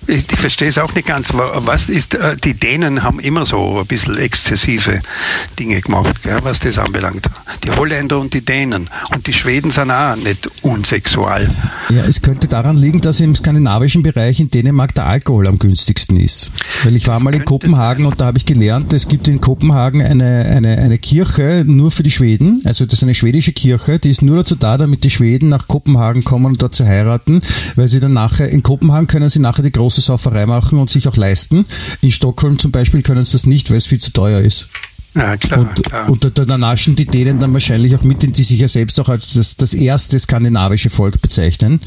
Ich, 0.07 0.25
ich 0.31 0.39
verstehe 0.39 0.69
es 0.69 0.77
auch 0.77 0.93
nicht 0.95 1.07
ganz. 1.07 1.31
Was 1.33 1.89
ist, 1.89 2.15
äh, 2.15 2.35
die 2.37 2.53
Dänen 2.53 3.03
haben 3.03 3.19
immer 3.19 3.45
so 3.45 3.79
ein 3.79 3.85
bisschen 3.85 4.17
exzessive 4.17 4.99
Dinge 5.57 5.81
gemacht, 5.81 6.23
gell, 6.23 6.39
was 6.43 6.59
das 6.59 6.77
anbelangt. 6.77 7.27
Die 7.63 7.71
Holländer 7.71 8.19
und 8.19 8.33
die 8.33 8.41
Dänen. 8.41 8.89
Und 9.13 9.27
die 9.27 9.33
Schweden 9.33 9.71
sind 9.71 9.91
auch 9.91 10.15
nicht 10.15 10.49
unsexual. 10.61 11.49
Ja, 11.89 12.03
es 12.03 12.21
könnte 12.21 12.47
daran 12.47 12.75
liegen, 12.75 13.01
dass 13.01 13.19
im 13.19 13.35
skandinavischen 13.35 14.03
Bereich 14.03 14.39
in 14.39 14.49
Dänemark 14.49 14.95
der 14.95 15.07
Alkohol 15.07 15.47
am 15.47 15.59
günstigsten 15.59 16.17
ist. 16.17 16.51
Weil 16.83 16.95
ich 16.95 17.07
war 17.07 17.15
das 17.15 17.23
mal 17.23 17.35
in 17.35 17.45
Kopenhagen 17.45 18.05
und 18.05 18.19
da 18.19 18.25
habe 18.25 18.37
ich 18.37 18.45
gelernt, 18.45 18.93
es 18.93 19.07
gibt 19.07 19.27
in 19.27 19.41
Kopenhagen 19.41 20.01
eine, 20.01 20.45
eine, 20.45 20.77
eine 20.77 20.97
Kirche 20.97 21.63
nur 21.65 21.91
für 21.91 22.03
die 22.03 22.11
Schweden. 22.11 22.61
Also 22.65 22.85
das 22.85 22.95
ist 22.95 23.03
eine 23.03 23.15
schwedische 23.15 23.53
Kirche, 23.53 23.99
die 23.99 24.09
ist 24.09 24.21
nur 24.21 24.37
dazu 24.37 24.55
da, 24.55 24.77
damit 24.77 25.03
die 25.03 25.09
Schweden 25.09 25.49
nach 25.49 25.67
Kopenhagen 25.67 26.23
kommen 26.23 26.47
und 26.47 26.61
dort 26.61 26.75
zu 26.75 26.85
heiraten, 26.85 27.41
weil 27.75 27.87
sie 27.87 27.99
dann 27.99 28.13
nachher, 28.13 28.49
in 28.49 28.63
Kopenhagen 28.63 29.07
können 29.07 29.29
sie 29.29 29.39
nachher 29.39 29.63
die 29.63 29.68
große 29.71 29.89
große 29.89 30.01
Sauferei 30.01 30.45
machen 30.45 30.79
und 30.79 30.89
sich 30.89 31.07
auch 31.07 31.17
leisten. 31.17 31.65
In 32.01 32.11
Stockholm 32.11 32.59
zum 32.59 32.71
Beispiel 32.71 33.01
können 33.01 33.25
sie 33.25 33.33
das 33.33 33.45
nicht, 33.45 33.69
weil 33.69 33.77
es 33.77 33.87
viel 33.87 33.99
zu 33.99 34.11
teuer 34.11 34.41
ist. 34.41 34.67
Ja, 35.15 35.35
klar, 35.37 35.61
und, 35.61 35.83
klar. 35.83 36.09
und 36.09 36.23
da, 36.23 36.45
da 36.45 36.57
naschen 36.57 36.95
die 36.95 37.05
Dänen 37.05 37.39
dann 37.39 37.51
wahrscheinlich 37.53 37.95
auch 37.95 38.03
mit, 38.03 38.21
die 38.21 38.43
sich 38.43 38.59
ja 38.59 38.67
selbst 38.67 38.99
auch 38.99 39.09
als 39.09 39.33
das, 39.33 39.57
das 39.57 39.73
erste 39.73 40.19
skandinavische 40.19 40.91
Volk 40.91 41.19
bezeichnen. 41.21 41.81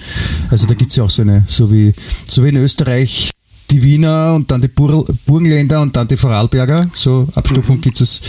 Also 0.50 0.64
mhm. 0.64 0.68
da 0.70 0.74
gibt 0.74 0.90
es 0.90 0.96
ja 0.96 1.04
auch 1.04 1.10
so 1.10 1.22
eine, 1.22 1.44
so 1.46 1.70
wie, 1.70 1.94
so 2.26 2.42
wie 2.42 2.48
in 2.48 2.56
Österreich 2.56 3.30
die 3.70 3.82
Wiener 3.84 4.34
und 4.34 4.50
dann 4.50 4.60
die 4.60 4.68
Bur 4.68 5.06
Burgenländer 5.24 5.80
und 5.80 5.94
dann 5.96 6.08
die 6.08 6.16
Vorarlberger. 6.16 6.90
So 6.94 7.28
Abstufung 7.36 7.76
mhm. 7.76 7.80
gibt 7.82 8.00
es. 8.00 8.20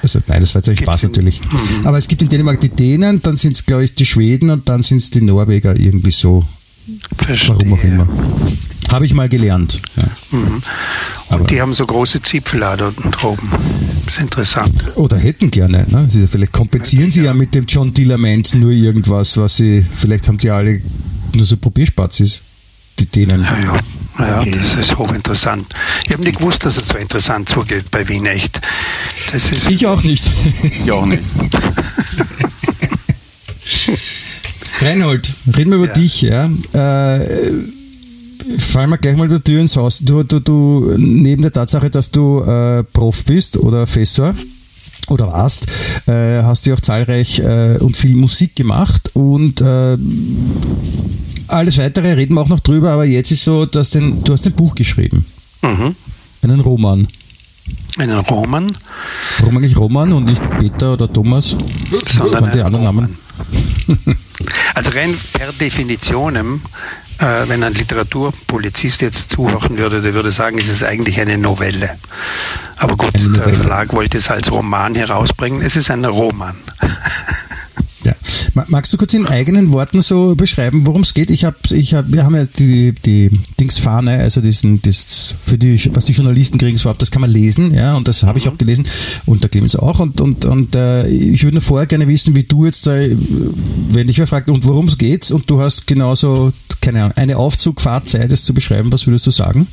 Also 0.00 0.20
nein, 0.28 0.40
das 0.40 0.54
war 0.54 0.60
jetzt 0.60 0.68
ein 0.68 0.76
Spaß 0.76 1.02
natürlich. 1.02 1.40
Mhm. 1.40 1.84
Aber 1.84 1.98
es 1.98 2.06
gibt 2.06 2.22
in 2.22 2.28
Dänemark 2.28 2.60
die 2.60 2.68
Dänen, 2.68 3.20
dann 3.20 3.36
sind 3.36 3.56
es, 3.56 3.66
glaube 3.66 3.84
ich, 3.84 3.94
die 3.96 4.06
Schweden 4.06 4.50
und 4.50 4.68
dann 4.68 4.84
sind 4.84 4.98
es 4.98 5.10
die 5.10 5.20
Norweger 5.20 5.76
irgendwie 5.76 6.12
so 6.12 6.44
Verstehe. 7.18 7.56
Warum 7.56 7.72
auch 7.74 7.82
immer. 7.82 8.08
Habe 8.92 9.04
ich 9.04 9.14
mal 9.14 9.28
gelernt. 9.28 9.82
Ja. 9.96 10.04
Mhm. 10.30 10.54
Und 10.54 10.62
Aber 11.28 11.44
die 11.44 11.60
haben 11.60 11.74
so 11.74 11.84
große 11.84 12.22
Zipfel 12.22 12.60
da 12.60 12.92
oben. 13.22 13.50
Das 14.04 14.14
ist 14.14 14.20
interessant. 14.20 14.96
Oder 14.96 15.18
hätten 15.18 15.50
gerne. 15.50 15.86
Ne? 15.88 16.08
Sie, 16.08 16.26
vielleicht 16.26 16.52
kompensieren 16.52 17.10
sie 17.10 17.22
ja 17.22 17.34
mit 17.34 17.54
dem 17.54 17.64
John 17.66 17.92
Dillerment 17.92 18.54
nur 18.54 18.70
irgendwas, 18.70 19.36
was 19.36 19.56
sie, 19.56 19.84
vielleicht 19.94 20.28
haben 20.28 20.38
die 20.38 20.50
alle 20.50 20.80
nur 21.34 21.44
so 21.44 21.56
Probierspazis, 21.56 22.42
die 22.98 23.06
denen. 23.06 23.42
Ja, 23.42 23.58
ja. 23.58 23.80
Ja, 24.18 24.40
okay. 24.40 24.52
das 24.52 24.74
ist 24.74 24.96
hochinteressant. 24.96 25.74
Ich 26.06 26.12
habe 26.12 26.22
nicht 26.22 26.38
gewusst, 26.38 26.64
dass 26.64 26.78
es 26.78 26.88
so 26.88 26.96
interessant 26.96 27.50
zugeht 27.50 27.90
bei 27.90 28.08
Wien 28.08 28.24
echt. 28.24 28.60
Das 29.30 29.50
ist 29.50 29.68
ich 29.68 29.86
auch 29.86 30.02
nicht. 30.02 30.30
Ich 30.62 30.90
auch 30.90 31.04
nicht. 31.04 31.20
Reinhold, 34.80 35.32
reden 35.56 35.70
wir 35.70 35.78
über 35.78 35.88
ja. 35.88 35.94
dich. 35.94 36.22
Ja. 36.22 36.50
Äh, 36.72 37.52
fallen 38.58 38.90
wir 38.90 38.98
gleich 38.98 39.16
mal 39.16 39.28
die 39.28 39.40
Tür 39.40 39.60
ins 39.60 39.76
Haus. 39.76 40.00
Du, 40.00 40.22
du, 40.22 40.40
du, 40.40 40.94
neben 40.96 41.42
der 41.42 41.52
Tatsache, 41.52 41.90
dass 41.90 42.10
du 42.10 42.42
äh, 42.42 42.84
Prof 42.84 43.24
bist 43.24 43.56
oder 43.56 43.86
Fessor 43.86 44.34
oder 45.08 45.28
warst, 45.28 45.66
äh, 46.06 46.42
hast 46.42 46.66
du 46.66 46.74
auch 46.74 46.80
zahlreich 46.80 47.38
äh, 47.38 47.78
und 47.78 47.96
viel 47.96 48.16
Musik 48.16 48.56
gemacht 48.56 49.10
und 49.14 49.60
äh, 49.60 49.96
alles 51.48 51.78
weitere 51.78 52.14
reden 52.14 52.34
wir 52.34 52.42
auch 52.42 52.48
noch 52.48 52.60
drüber, 52.60 52.90
aber 52.90 53.04
jetzt 53.04 53.30
ist 53.30 53.44
so, 53.44 53.66
dass 53.66 53.90
den, 53.90 54.22
du 54.24 54.32
hast 54.32 54.46
ein 54.46 54.52
Buch 54.52 54.74
geschrieben. 54.74 55.24
Mhm. 55.62 55.94
Einen 56.42 56.60
Roman. 56.60 57.06
Einen 57.98 58.18
Roman? 58.18 58.76
Warum 59.38 59.56
eigentlich 59.56 59.76
Roman 59.76 60.12
und 60.12 60.24
nicht 60.24 60.42
Peter 60.58 60.92
oder 60.94 61.12
Thomas? 61.12 61.56
Sondern 62.08 62.52
die 62.52 62.60
anderen 62.60 62.84
Namen. 62.84 63.25
also 64.74 64.90
rein 64.90 65.16
per 65.32 65.52
Definition, 65.52 66.60
äh, 67.18 67.48
wenn 67.48 67.62
ein 67.62 67.74
Literaturpolizist 67.74 69.00
jetzt 69.00 69.30
zuhören 69.30 69.78
würde, 69.78 70.02
der 70.02 70.14
würde 70.14 70.30
sagen, 70.30 70.58
es 70.58 70.68
ist 70.68 70.82
eigentlich 70.82 71.20
eine 71.20 71.38
Novelle. 71.38 71.98
Aber 72.76 72.96
gut, 72.96 73.14
der 73.14 73.54
Verlag 73.54 73.92
wollte 73.92 74.18
es 74.18 74.30
als 74.30 74.50
Roman 74.50 74.94
herausbringen. 74.94 75.62
Es 75.62 75.76
ist 75.76 75.90
ein 75.90 76.04
Roman. 76.04 76.56
Ja. 78.06 78.14
Magst 78.68 78.92
du 78.92 78.98
kurz 78.98 79.14
in 79.14 79.26
eigenen 79.26 79.72
Worten 79.72 80.00
so 80.00 80.36
beschreiben, 80.36 80.86
worum 80.86 81.02
es 81.02 81.12
geht? 81.12 81.28
Ich 81.28 81.44
habe, 81.44 81.56
ich 81.72 81.92
hab, 81.92 82.12
wir 82.12 82.22
haben 82.22 82.36
ja 82.36 82.44
die, 82.44 82.92
die 82.92 83.32
Dingsfahne, 83.58 84.12
also 84.18 84.40
diesen, 84.40 84.80
das 84.80 85.34
für 85.42 85.58
die, 85.58 85.76
was 85.92 86.04
die 86.04 86.12
Journalisten 86.12 86.56
kriegen, 86.56 86.78
so 86.78 86.88
ab, 86.88 87.00
das 87.00 87.10
kann 87.10 87.20
man 87.20 87.30
lesen, 87.30 87.74
ja, 87.74 87.96
und 87.96 88.06
das 88.06 88.22
habe 88.22 88.38
ich 88.38 88.46
mhm. 88.46 88.52
auch 88.52 88.58
gelesen 88.58 88.86
und 89.26 89.42
der 89.42 89.50
Clemens 89.50 89.74
auch. 89.74 89.98
Und, 89.98 90.20
und, 90.20 90.44
und 90.44 90.76
äh, 90.76 91.08
ich 91.08 91.42
würde 91.42 91.56
nur 91.56 91.62
vorher 91.62 91.88
gerne 91.88 92.06
wissen, 92.06 92.36
wie 92.36 92.44
du 92.44 92.64
jetzt, 92.64 92.86
äh, 92.86 93.16
wenn 93.88 94.08
ich 94.08 94.18
wer 94.18 94.28
fragt, 94.28 94.48
und 94.50 94.64
worum 94.64 94.86
es 94.86 94.98
geht, 94.98 95.28
und 95.32 95.50
du 95.50 95.60
hast 95.60 95.88
genauso, 95.88 96.52
keine 96.80 97.02
Ahnung, 97.02 97.16
eine 97.16 97.38
Aufzugfahrzeit, 97.38 98.30
das 98.30 98.44
zu 98.44 98.54
beschreiben, 98.54 98.92
was 98.92 99.08
würdest 99.08 99.26
du 99.26 99.32
sagen? 99.32 99.66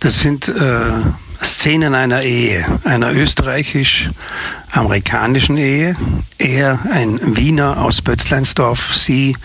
Das 0.00 0.20
sind 0.20 0.48
äh 0.48 0.92
Szenen 1.42 1.94
einer 1.94 2.22
Ehe, 2.22 2.64
einer 2.84 3.12
österreichisch-amerikanischen 3.12 5.56
Ehe. 5.56 5.96
Er 6.38 6.78
ein 6.90 7.18
Wiener 7.36 7.82
aus 7.82 8.02
Bötzleinsdorf, 8.02 8.94
sie 8.94 9.36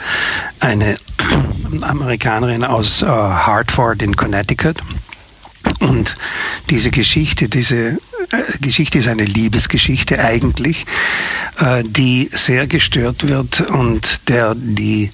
eine 0.60 0.98
Amerikanerin 1.82 2.64
aus 2.64 3.02
äh, 3.02 3.06
Hartford 3.06 4.02
in 4.02 4.16
Connecticut. 4.16 4.78
Und 5.80 6.16
diese 6.70 6.92
Geschichte, 6.92 7.50
diese 7.50 7.98
äh, 8.32 8.58
Geschichte 8.62 9.00
ist 9.00 9.08
eine 9.08 9.26
Liebesgeschichte 9.26 10.20
eigentlich, 10.20 10.86
äh, 11.60 11.84
die 11.84 12.30
sehr 12.32 12.68
gestört 12.68 13.28
wird 13.28 13.62
und 13.62 14.30
der 14.30 14.56
die 14.56 15.12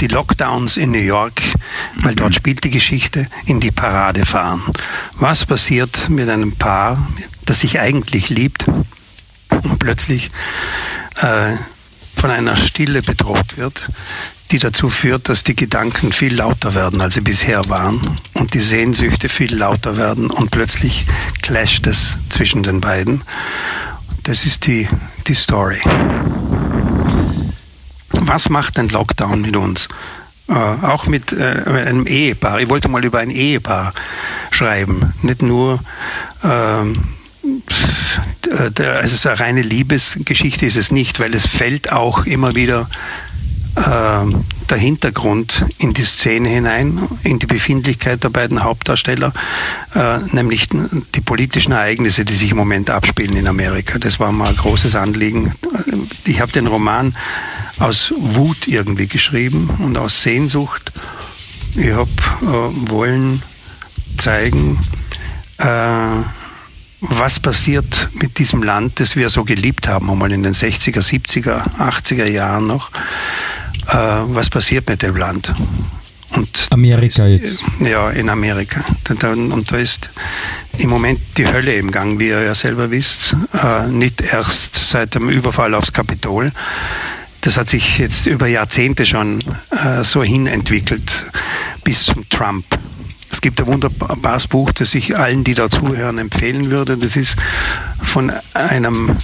die 0.00 0.08
Lockdowns 0.08 0.76
in 0.76 0.90
New 0.90 0.98
York, 0.98 1.42
weil 1.96 2.14
dort 2.14 2.34
spielt 2.34 2.64
die 2.64 2.70
Geschichte, 2.70 3.28
in 3.46 3.60
die 3.60 3.70
Parade 3.70 4.24
fahren. 4.24 4.62
Was 5.14 5.44
passiert 5.44 6.08
mit 6.08 6.28
einem 6.28 6.52
Paar, 6.52 7.06
das 7.44 7.60
sich 7.60 7.80
eigentlich 7.80 8.28
liebt 8.28 8.66
und 9.48 9.78
plötzlich 9.78 10.30
äh, 11.20 11.56
von 12.16 12.30
einer 12.30 12.56
Stille 12.56 13.02
bedroht 13.02 13.56
wird, 13.56 13.88
die 14.50 14.58
dazu 14.58 14.88
führt, 14.88 15.28
dass 15.28 15.42
die 15.42 15.56
Gedanken 15.56 16.12
viel 16.12 16.34
lauter 16.34 16.74
werden, 16.74 17.00
als 17.00 17.14
sie 17.14 17.20
bisher 17.20 17.68
waren 17.68 18.00
und 18.34 18.54
die 18.54 18.60
Sehnsüchte 18.60 19.28
viel 19.28 19.54
lauter 19.54 19.96
werden 19.96 20.30
und 20.30 20.50
plötzlich 20.50 21.06
clasht 21.42 21.86
es 21.86 22.18
zwischen 22.28 22.62
den 22.62 22.80
beiden. 22.80 23.22
Das 24.22 24.46
ist 24.46 24.66
die, 24.66 24.88
die 25.26 25.34
Story 25.34 25.80
was 28.10 28.48
macht 28.48 28.78
ein 28.78 28.88
Lockdown 28.88 29.40
mit 29.40 29.56
uns? 29.56 29.88
Äh, 30.48 30.52
auch 30.52 31.06
mit 31.06 31.32
äh, 31.32 31.62
einem 31.86 32.06
Ehepaar. 32.06 32.60
Ich 32.60 32.68
wollte 32.68 32.88
mal 32.88 33.04
über 33.04 33.20
ein 33.20 33.30
Ehepaar 33.30 33.94
schreiben, 34.50 35.14
nicht 35.22 35.42
nur 35.42 35.80
ähm, 36.42 36.92
also 38.50 39.16
so 39.16 39.28
eine 39.28 39.40
reine 39.40 39.62
Liebesgeschichte 39.62 40.66
ist 40.66 40.76
es 40.76 40.90
nicht, 40.90 41.20
weil 41.20 41.34
es 41.34 41.46
fällt 41.46 41.92
auch 41.92 42.26
immer 42.26 42.54
wieder 42.54 42.82
äh, 42.82 43.23
der 43.76 44.78
Hintergrund 44.78 45.66
in 45.78 45.94
die 45.94 46.02
Szene 46.02 46.48
hinein, 46.48 47.08
in 47.22 47.38
die 47.38 47.46
Befindlichkeit 47.46 48.22
der 48.22 48.30
beiden 48.30 48.62
Hauptdarsteller, 48.62 49.32
äh, 49.94 50.18
nämlich 50.32 50.68
die 51.14 51.20
politischen 51.20 51.72
Ereignisse, 51.72 52.24
die 52.24 52.34
sich 52.34 52.52
im 52.52 52.56
Moment 52.56 52.90
abspielen 52.90 53.36
in 53.36 53.48
Amerika. 53.48 53.98
Das 53.98 54.20
war 54.20 54.32
mal 54.32 54.50
ein 54.50 54.56
großes 54.56 54.94
Anliegen. 54.94 55.54
Ich 56.24 56.40
habe 56.40 56.52
den 56.52 56.66
Roman 56.66 57.16
aus 57.78 58.12
Wut 58.16 58.68
irgendwie 58.68 59.08
geschrieben 59.08 59.68
und 59.78 59.98
aus 59.98 60.22
Sehnsucht. 60.22 60.92
Ich 61.74 61.90
habe 61.90 62.10
äh, 62.42 62.90
wollen 62.90 63.42
zeigen, 64.16 64.78
äh, 65.58 65.66
was 67.00 67.38
passiert 67.40 68.08
mit 68.14 68.38
diesem 68.38 68.62
Land, 68.62 69.00
das 69.00 69.16
wir 69.16 69.28
so 69.28 69.44
geliebt 69.44 69.88
haben, 69.88 70.10
einmal 70.10 70.32
in 70.32 70.42
den 70.42 70.54
60er, 70.54 71.00
70er, 71.00 71.76
80er 71.78 72.24
Jahren 72.24 72.66
noch. 72.66 72.90
Äh, 73.88 73.94
was 73.94 74.50
passiert 74.50 74.88
mit 74.88 75.02
dem 75.02 75.16
Land? 75.16 75.52
Und 76.36 76.68
Amerika 76.70 77.26
ist, 77.26 77.40
jetzt. 77.40 77.64
Ja, 77.80 78.10
in 78.10 78.28
Amerika. 78.28 78.84
Und 79.08 79.70
da 79.70 79.76
ist 79.76 80.10
im 80.78 80.90
Moment 80.90 81.20
die 81.36 81.46
Hölle 81.46 81.74
im 81.76 81.90
Gang, 81.90 82.18
wie 82.18 82.28
ihr 82.28 82.42
ja 82.42 82.54
selber 82.54 82.90
wisst. 82.90 83.36
Äh, 83.52 83.86
nicht 83.88 84.20
erst 84.20 84.74
seit 84.74 85.14
dem 85.14 85.28
Überfall 85.28 85.74
aufs 85.74 85.92
Kapitol, 85.92 86.50
das 87.44 87.58
hat 87.58 87.68
sich 87.68 87.98
jetzt 87.98 88.26
über 88.26 88.46
Jahrzehnte 88.46 89.04
schon 89.04 89.38
äh, 89.70 90.02
so 90.02 90.22
hin 90.22 90.46
entwickelt 90.46 91.26
bis 91.84 92.04
zum 92.06 92.26
Trump. 92.30 92.64
Es 93.30 93.42
gibt 93.42 93.60
ein 93.60 93.66
wunderbares 93.66 94.46
Buch, 94.46 94.72
das 94.72 94.94
ich 94.94 95.16
allen, 95.16 95.44
die 95.44 95.52
da 95.52 95.68
zuhören, 95.68 96.16
empfehlen 96.16 96.70
würde. 96.70 96.96
Das 96.96 97.16
ist 97.16 97.36
von 98.02 98.32
einem 98.54 99.16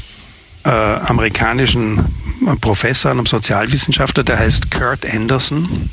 äh, 0.64 0.68
amerikanischen 0.68 2.04
Professor, 2.60 3.10
einem 3.10 3.26
Sozialwissenschaftler, 3.26 4.24
der 4.24 4.38
heißt 4.38 4.70
Kurt 4.70 5.06
Anderson. 5.06 5.90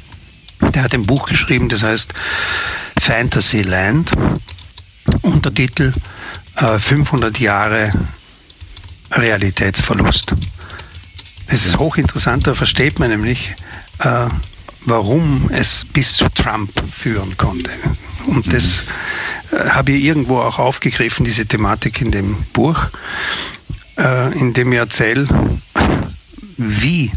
Der 0.73 0.83
hat 0.83 0.93
ein 0.93 1.03
Buch 1.03 1.27
geschrieben, 1.27 1.69
das 1.69 1.83
heißt 1.83 2.13
Fantasyland. 2.99 4.11
Untertitel 5.21 5.93
äh, 6.55 6.79
500 6.79 7.39
Jahre 7.39 7.93
Realitätsverlust. 9.11 10.33
Es 11.47 11.65
ist 11.65 11.79
hochinteressant, 11.79 12.45
da 12.45 12.55
versteht 12.55 12.99
man 12.99 13.09
nämlich, 13.09 13.55
äh, 13.99 14.27
warum 14.85 15.49
es 15.53 15.85
bis 15.93 16.15
zu 16.15 16.27
Trump 16.29 16.71
führen 16.93 17.37
konnte. 17.37 17.71
Und 18.25 18.51
das 18.51 18.83
äh, 19.51 19.69
habe 19.69 19.93
ich 19.93 20.03
irgendwo 20.03 20.39
auch 20.39 20.59
aufgegriffen, 20.59 21.23
diese 21.23 21.45
Thematik 21.45 22.01
in 22.01 22.11
dem 22.11 22.43
Buch, 22.51 22.87
äh, 23.97 24.37
in 24.37 24.53
dem 24.53 24.71
ich 24.71 24.79
erzähle, 24.79 25.27
wie 26.57 27.11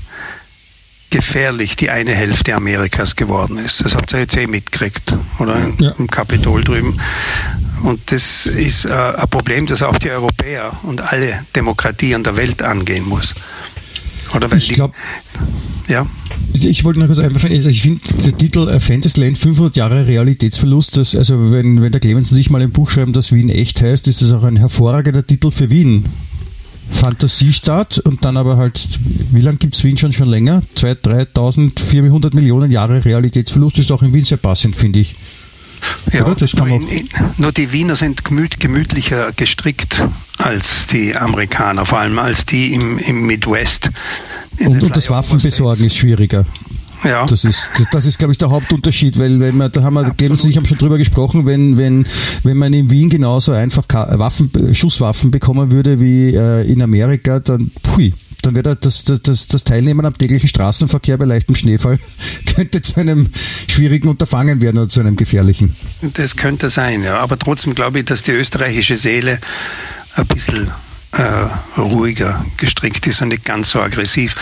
gefährlich 1.11 1.77
die 1.77 1.91
eine 1.91 2.15
Hälfte 2.15 2.55
Amerikas 2.55 3.17
geworden 3.17 3.59
ist. 3.59 3.85
Das 3.85 3.95
habt 3.95 4.13
ihr 4.13 4.21
jetzt 4.21 4.37
eh 4.37 4.47
mitgekriegt, 4.47 5.17
oder? 5.39 5.57
Ja. 5.79 5.91
Im 5.99 6.07
Kapitol 6.07 6.63
drüben. 6.63 7.01
Und 7.83 8.13
das 8.13 8.47
ist 8.47 8.85
äh, 8.85 8.91
ein 8.91 9.29
Problem, 9.29 9.67
das 9.67 9.83
auch 9.83 9.99
die 9.99 10.11
Europäer 10.11 10.73
und 10.83 11.01
alle 11.01 11.45
Demokratien 11.57 12.23
der 12.23 12.37
Welt 12.37 12.63
angehen 12.63 13.09
muss. 13.09 13.35
Oder 14.35 14.51
weil 14.51 14.59
ich 14.59 14.69
glaube, 14.69 14.95
ja. 15.89 16.07
Ich 16.53 16.85
wollte 16.85 17.01
noch 17.01 17.07
kurz 17.07 17.19
einfach, 17.19 17.49
also 17.49 17.69
ich 17.69 17.83
finde 17.83 18.01
der 18.25 18.37
Titel 18.37 18.79
Fantasyland 18.79 19.39
500 19.39 19.77
Jahre 19.77 20.07
Realitätsverlust, 20.07 20.97
das, 20.97 21.15
also 21.15 21.53
wenn, 21.53 21.81
wenn 21.81 21.93
der 21.93 22.01
Clemens 22.01 22.31
und 22.33 22.39
ich 22.39 22.51
mal 22.51 22.61
ein 22.63 22.73
Buch 22.73 22.91
schreiben, 22.91 23.13
das 23.13 23.33
Wien 23.33 23.49
echt 23.49 23.81
heißt, 23.81 24.09
ist 24.09 24.21
das 24.21 24.33
auch 24.33 24.45
ein 24.45 24.57
hervorragender 24.57 25.25
Titel 25.25 25.51
für 25.51 25.71
Wien. 25.71 26.05
Fantasiestadt 26.91 27.99
und 27.99 28.25
dann 28.25 28.37
aber 28.37 28.57
halt, 28.57 28.99
wie 29.31 29.41
lange 29.41 29.59
gibt 29.59 29.75
es 29.75 29.85
Wien 29.85 29.97
schon? 29.97 30.13
Schon 30.13 30.29
länger? 30.29 30.63
2.000, 30.77 31.35
3.000, 31.35 31.81
400 31.81 32.35
Millionen 32.35 32.71
Jahre 32.71 33.05
Realitätsverlust 33.05 33.79
ist 33.79 33.93
auch 33.93 34.03
in 34.03 34.13
Wien 34.13 34.25
sehr 34.25 34.39
passend, 34.39 34.77
finde 34.77 35.01
ich. 35.01 35.15
Ja, 36.13 36.25
das 36.35 36.53
kann 36.55 36.69
nur, 36.69 36.91
in, 36.91 37.09
nur 37.39 37.53
die 37.53 37.73
Wiener 37.73 37.97
sind 37.97 38.25
gemüt, 38.25 38.61
gemütlicher 38.61 39.33
gestrickt 39.33 40.05
als 40.39 40.87
die 40.89 41.17
Amerikaner, 41.17 41.87
vor 41.87 42.01
allem 42.01 42.19
als 42.19 42.45
die 42.45 42.75
im, 42.75 42.99
im 42.99 43.27
Midwest. 43.27 43.91
Und, 44.59 44.83
und 44.83 44.97
das 44.97 45.09
Waffenbesorgen 45.09 45.85
ist 45.87 45.97
schwieriger. 45.97 46.45
Ja. 47.05 47.27
Das 47.27 47.45
ist, 47.45 47.71
das 47.93 48.07
ist, 48.07 48.19
glaube 48.19 48.33
ich, 48.33 48.39
der 48.39 48.51
Hauptunterschied, 48.51 49.19
weil 49.19 49.41
wenn 49.41 49.57
man, 49.57 49.73
da 49.73 49.83
haben 49.83 49.95
wir, 49.95 50.11
Clemens 50.11 50.45
und 50.45 50.51
ich 50.51 50.57
haben 50.57 50.67
schon 50.67 50.79
drüber 50.79 50.99
gesprochen, 50.99 51.47
wenn, 51.47 51.79
wenn, 51.79 52.07
wenn 52.43 52.57
man 52.57 52.73
in 52.73 52.91
Wien 52.91 53.09
genauso 53.09 53.53
einfach 53.53 53.85
Waffen, 53.89 54.51
Schusswaffen 54.75 55.31
bekommen 55.31 55.71
würde 55.71 56.01
wie 56.01 56.35
äh, 56.35 56.71
in 56.71 56.83
Amerika, 56.83 57.41
dann, 57.41 57.71
pui, 57.83 58.13
dann 58.43 58.55
wäre 58.55 58.77
das, 58.77 59.05
das, 59.05 59.23
das, 59.23 59.49
das 59.49 59.65
Teilnehmen 59.65 60.05
am 60.05 60.17
täglichen 60.17 60.49
Straßenverkehr 60.49 61.17
bei 61.19 61.25
leichtem 61.25 61.55
Schneefall 61.55 61.99
könnte 62.55 62.83
zu 62.83 63.01
einem 63.01 63.29
schwierigen 63.69 64.09
Unterfangen 64.09 64.61
werden 64.61 64.79
oder 64.79 64.89
zu 64.89 65.01
einem 65.01 65.17
gefährlichen. 65.17 65.77
Das 66.15 66.37
könnte 66.37 66.71
sein, 66.71 67.03
ja. 67.03 67.19
Aber 67.19 67.39
trotzdem 67.39 67.75
glaube 67.75 68.01
ich, 68.01 68.07
dass 68.07 68.23
die 68.23 68.33
österreichische 68.33 68.97
Seele 68.97 69.41
ein 70.17 70.27
bisschen 70.27 70.71
äh, 71.13 71.81
ruhiger 71.81 72.45
gestrickt 72.57 73.07
ist 73.07 73.23
und 73.23 73.29
nicht 73.29 73.45
ganz 73.45 73.71
so 73.71 73.81
aggressiv. 73.81 74.37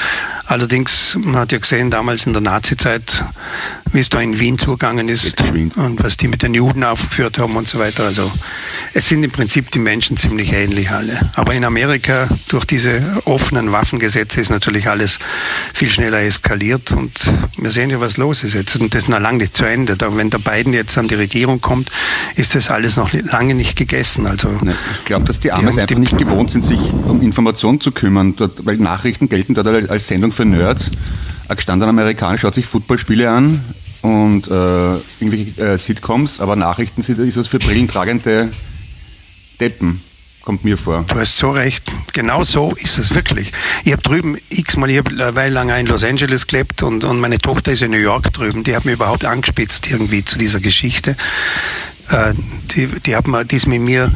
Allerdings, 0.47 1.15
man 1.21 1.37
hat 1.37 1.53
ja 1.53 1.59
gesehen, 1.59 1.91
damals 1.91 2.25
in 2.25 2.33
der 2.33 2.41
Nazizeit, 2.41 3.23
wie 3.93 3.99
es 3.99 4.09
da 4.09 4.19
in 4.21 4.41
Wien 4.41 4.57
zugegangen 4.59 5.09
ist 5.09 5.43
und 5.77 6.03
was 6.03 6.17
die 6.17 6.27
mit 6.27 6.43
den 6.43 6.55
Juden 6.55 6.85
aufgeführt 6.85 7.39
haben 7.39 7.55
und 7.57 7.69
so 7.69 7.79
weiter. 7.79 8.05
Also 8.05 8.33
es 8.95 9.09
sind 9.09 9.23
im 9.25 9.31
Prinzip 9.31 9.71
die 9.71 9.79
Menschen 9.79 10.17
ziemlich 10.17 10.55
ähnlich 10.55 10.91
alle. 10.91 11.19
Aber 11.35 11.53
in 11.53 11.65
Amerika 11.65 12.29
durch 12.49 12.65
diese 12.65 13.03
offenen 13.27 13.73
Waffengesetze 13.73 14.41
ist 14.41 14.49
natürlich 14.49 14.89
alles 14.89 15.19
viel 15.75 15.91
schneller 15.91 16.21
eskaliert 16.21 16.93
und 16.93 17.31
wir 17.59 17.71
sehen 17.71 17.91
ja, 17.91 18.01
was 18.01 18.17
los 18.17 18.43
ist 18.43 18.55
jetzt. 18.55 18.77
Und 18.77 18.95
das 18.95 19.03
ist 19.03 19.09
noch 19.09 19.21
lange 19.21 19.39
nicht 19.39 19.55
zu 19.55 19.67
Ende. 19.67 19.99
Da, 19.99 20.17
wenn 20.17 20.31
der 20.31 20.39
Biden 20.39 20.73
jetzt 20.73 20.97
an 20.97 21.09
die 21.09 21.15
Regierung 21.15 21.61
kommt, 21.61 21.91
ist 22.37 22.55
das 22.55 22.71
alles 22.71 22.97
noch 22.97 23.13
lange 23.13 23.55
nicht 23.55 23.77
gegessen. 23.77 24.27
Also 24.27 24.59
ich 24.99 25.05
glaube, 25.05 25.27
dass 25.27 25.41
die 25.41 25.53
Amis 25.53 25.77
einfach 25.77 25.99
nicht 25.99 26.17
gewohnt 26.17 26.51
sind, 26.51 26.58
sich 26.62 26.81
um 27.07 27.23
Informationen 27.23 27.81
zu 27.81 27.92
kümmern, 27.92 28.35
dort, 28.37 28.64
weil 28.66 28.77
Nachrichten 28.77 29.29
gelten 29.29 29.55
dort 29.55 29.90
als 29.90 30.07
Sendung 30.07 30.33
für 30.33 30.44
Nerds. 30.44 30.90
Ein 31.49 31.57
gestandener 31.57 31.90
Amerikaner 31.90 32.38
schaut 32.38 32.55
sich 32.55 32.66
Footballspiele 32.66 33.31
an 33.31 33.64
und 34.03 34.49
äh, 34.49 34.94
irgendwelche 35.21 35.61
äh, 35.61 35.79
Sitcoms, 35.79 36.40
aber 36.40 36.57
Nachrichten 36.57 37.03
sind 37.03 37.18
ist 37.18 37.37
was 37.37 37.49
für 37.49 37.59
brillentragende 37.59 38.51
Deppen 39.61 40.01
kommt 40.49 40.64
mir 40.64 40.79
vor. 40.79 41.05
Du 41.07 41.16
hast 41.16 41.37
so 41.37 41.51
recht. 41.51 41.92
Genau 42.14 42.42
so 42.42 42.73
ist 42.73 42.97
es 42.97 43.14
wirklich. 43.14 43.53
Ich 43.85 43.92
habe 43.92 44.01
drüben 44.01 44.38
x-mal, 44.49 44.88
ich 44.88 44.97
habe 44.97 45.11
eine 45.11 45.35
Weile 45.35 45.53
lang 45.53 45.68
in 45.68 45.85
Los 45.85 46.03
Angeles 46.03 46.47
gelebt 46.47 46.83
und, 46.83 47.05
und 47.05 47.21
meine 47.21 47.37
Tochter 47.37 47.73
ist 47.73 47.83
in 47.83 47.90
New 47.90 47.99
York 47.99 48.33
drüben. 48.33 48.64
Die 48.64 48.75
hat 48.75 48.87
mir 48.87 48.92
überhaupt 48.92 49.27
angespitzt 49.27 49.90
irgendwie 49.90 50.25
zu 50.25 50.38
dieser 50.38 50.61
Geschichte. 50.61 51.18
Äh, 52.09 52.33
die, 52.75 52.87
die, 52.87 53.14
hat 53.14 53.29
mir, 53.29 53.44
die 53.44 53.57
ist 53.57 53.66
mit 53.66 53.83
mir 53.83 54.11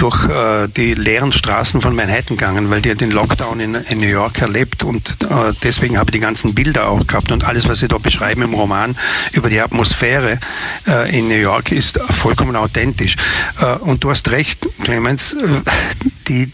durch 0.00 0.24
äh, 0.28 0.68
die 0.68 0.94
leeren 0.94 1.32
Straßen 1.32 1.80
von 1.80 1.94
Manhattan 1.94 2.36
gegangen, 2.36 2.70
weil 2.70 2.80
die 2.80 2.94
den 2.94 3.10
Lockdown 3.10 3.60
in, 3.60 3.74
in 3.74 3.98
New 3.98 4.06
York 4.06 4.40
erlebt 4.40 4.82
und 4.82 5.16
äh, 5.22 5.52
deswegen 5.62 5.98
habe 5.98 6.10
ich 6.10 6.12
die 6.12 6.20
ganzen 6.20 6.54
Bilder 6.54 6.88
auch 6.88 7.06
gehabt 7.06 7.30
und 7.32 7.44
alles, 7.44 7.68
was 7.68 7.80
sie 7.80 7.88
da 7.88 7.98
beschreiben 7.98 8.42
im 8.42 8.54
Roman 8.54 8.96
über 9.32 9.50
die 9.50 9.60
Atmosphäre 9.60 10.38
äh, 10.86 11.18
in 11.18 11.28
New 11.28 11.34
York 11.34 11.70
ist 11.70 11.98
vollkommen 11.98 12.56
authentisch. 12.56 13.16
Äh, 13.60 13.74
und 13.76 14.02
du 14.02 14.10
hast 14.10 14.30
recht, 14.30 14.66
Clemens, 14.82 15.34
äh, 15.34 15.46
die 16.28 16.50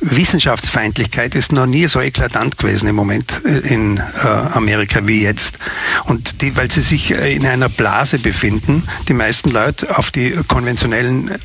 Wissenschaftsfeindlichkeit 0.00 1.34
ist 1.34 1.52
noch 1.52 1.66
nie 1.66 1.86
so 1.86 2.00
eklatant 2.00 2.58
gewesen 2.58 2.88
im 2.88 2.96
Moment 2.96 3.32
äh, 3.44 3.58
in 3.72 3.98
äh, 3.98 4.26
Amerika 4.26 5.06
wie 5.06 5.22
jetzt. 5.22 5.58
Und 6.04 6.40
die, 6.40 6.56
weil 6.56 6.70
sie 6.70 6.80
sich 6.80 7.10
in 7.10 7.46
einer 7.46 7.68
Blase 7.68 8.18
befinden, 8.18 8.82
die 9.08 9.14
meisten 9.14 9.50
Leute 9.50 9.96
auf 9.96 10.10
die 10.10 10.30
konventionellen 10.48 11.30
äh, 11.30 11.36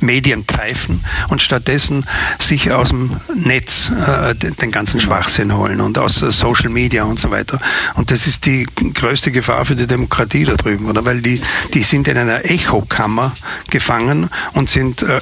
Medien 0.00 0.44
pfeifen 0.44 1.04
und 1.28 1.42
stattdessen 1.42 2.04
sich 2.38 2.70
aus 2.72 2.90
dem 2.90 3.16
Netz 3.34 3.90
äh, 3.90 4.34
den 4.34 4.70
ganzen 4.70 5.00
Schwachsinn 5.00 5.56
holen 5.56 5.80
und 5.80 5.98
aus 5.98 6.22
äh, 6.22 6.30
Social 6.30 6.70
Media 6.70 7.04
und 7.04 7.18
so 7.18 7.30
weiter. 7.30 7.58
Und 7.94 8.10
das 8.10 8.26
ist 8.26 8.46
die 8.46 8.66
größte 8.94 9.30
Gefahr 9.30 9.64
für 9.64 9.76
die 9.76 9.86
Demokratie 9.86 10.44
da 10.44 10.54
drüben, 10.54 10.86
oder? 10.86 11.04
Weil 11.04 11.20
die, 11.22 11.40
die 11.74 11.82
sind 11.82 12.08
in 12.08 12.16
einer 12.16 12.44
Echokammer 12.44 13.32
gefangen 13.70 14.30
und 14.54 14.68
sind 14.68 15.02
äh, 15.02 15.20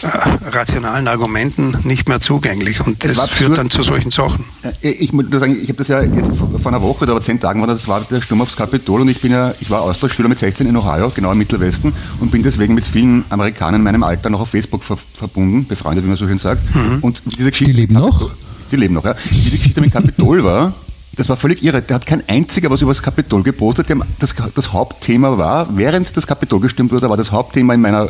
rationalen 0.51 1.09
Argumenten 1.09 1.77
nicht 1.85 2.09
mehr 2.09 2.21
zugänglich. 2.21 2.81
Und 2.81 3.05
das, 3.05 3.15
das 3.15 3.31
führt 3.31 3.59
dann 3.59 3.71
zu 3.71 3.83
solchen 3.83 4.11
Sachen. 4.11 4.45
Ich 4.81 5.13
muss 5.13 5.27
nur 5.29 5.41
sagen, 5.41 5.57
ich 5.61 5.69
habe 5.69 5.79
das 5.79 5.89
ja 5.89 6.03
jetzt 6.03 6.33
vor 6.37 6.73
einer 6.73 6.83
Woche 6.83 7.05
oder 7.05 7.21
zehn 7.21 7.41
Tagen 7.41 7.61
war 7.61 7.67
das 7.67 7.89
war 7.89 8.01
der 8.03 8.21
Sturm 8.21 8.41
aufs 8.43 8.57
Kapitol 8.57 9.01
und 9.01 9.09
ich 9.09 9.21
bin 9.21 9.33
ja, 9.33 9.55
ich 9.61 9.71
war 9.71 9.83
Austauschschüler 9.83 10.29
mit 10.29 10.39
16 10.39 10.67
in 10.67 10.77
Ohio, 10.77 11.11
genau 11.15 11.33
im 11.33 11.39
Mittelwesten 11.39 11.93
und 12.21 12.31
bin 12.31 12.43
deswegen 12.43 12.75
mit 12.75 12.87
vielen 12.87 13.25
Amerikanern 13.31 13.83
meinem 13.87 14.03
Alter 14.03 14.31
noch 14.31 14.41
auf 14.41 14.51
Facebook 14.51 14.85
ver 14.85 14.97
verbunden, 14.97 15.67
befreundet, 15.67 16.05
wie 16.05 16.09
man 16.09 16.17
so 16.17 16.27
schön 16.27 16.39
sagt. 16.39 16.75
Mhm. 16.75 16.99
Und 17.01 17.23
diese 17.25 17.51
Geschichte. 17.51 17.73
Die 17.73 17.81
leben 17.81 17.95
noch? 17.95 18.31
Die 18.71 18.77
leben 18.77 18.95
noch, 18.95 19.05
ja. 19.05 19.15
Diese 19.31 19.57
Geschichte 19.57 19.81
mit 19.81 19.93
Kapitol 19.93 20.45
war, 20.45 20.75
das 21.17 21.29
war 21.29 21.37
völlig 21.37 21.63
irre. 21.63 21.81
Der 21.83 21.97
hat 21.97 22.07
kein 22.07 22.23
einziger 22.29 22.71
was 22.71 22.83
über 22.83 22.91
das 22.91 23.03
Kapitol 23.03 23.43
gepostet. 23.43 23.87
Das, 24.19 24.35
das 24.55 24.73
Hauptthema 24.73 25.39
war, 25.39 25.77
während 25.77 26.15
das 26.17 26.27
Kapitol 26.27 26.61
gestimmt 26.61 26.93
wurde, 26.93 27.09
war 27.09 27.17
das 27.17 27.33
Hauptthema 27.33 27.75
in 27.75 27.81
meiner 27.81 28.09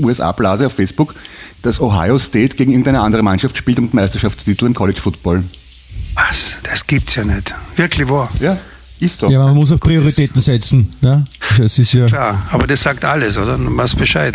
USA-Blase 0.00 0.66
auf 0.66 0.72
Facebook, 0.72 1.14
dass 1.62 1.80
Ohio 1.80 2.18
State 2.18 2.56
gegen 2.56 2.70
irgendeine 2.70 3.00
andere 3.00 3.22
Mannschaft 3.22 3.56
spielt 3.56 3.78
um 3.78 3.88
Meisterschaftstitel 3.92 4.66
im 4.66 4.74
College 4.74 5.00
Football. 5.00 5.44
Was? 6.14 6.56
Das 6.62 6.86
gibt's 6.86 7.16
ja 7.16 7.24
nicht. 7.24 7.54
Wirklich 7.76 8.08
wahr? 8.08 8.30
Ja. 8.40 8.56
Ist 9.00 9.22
doch. 9.22 9.30
Ja, 9.30 9.44
man 9.44 9.54
muss 9.54 9.70
auch 9.70 9.78
Prioritäten 9.78 10.40
setzen. 10.40 10.90
Ne? 11.00 11.24
Das 11.56 11.78
ist 11.78 11.92
ja 11.92 12.06
Klar, 12.06 12.46
aber 12.50 12.66
das 12.66 12.82
sagt 12.82 13.04
alles, 13.04 13.36
oder? 13.36 13.56
Du 13.56 13.76
weißt 13.76 13.96
Bescheid. 13.96 14.34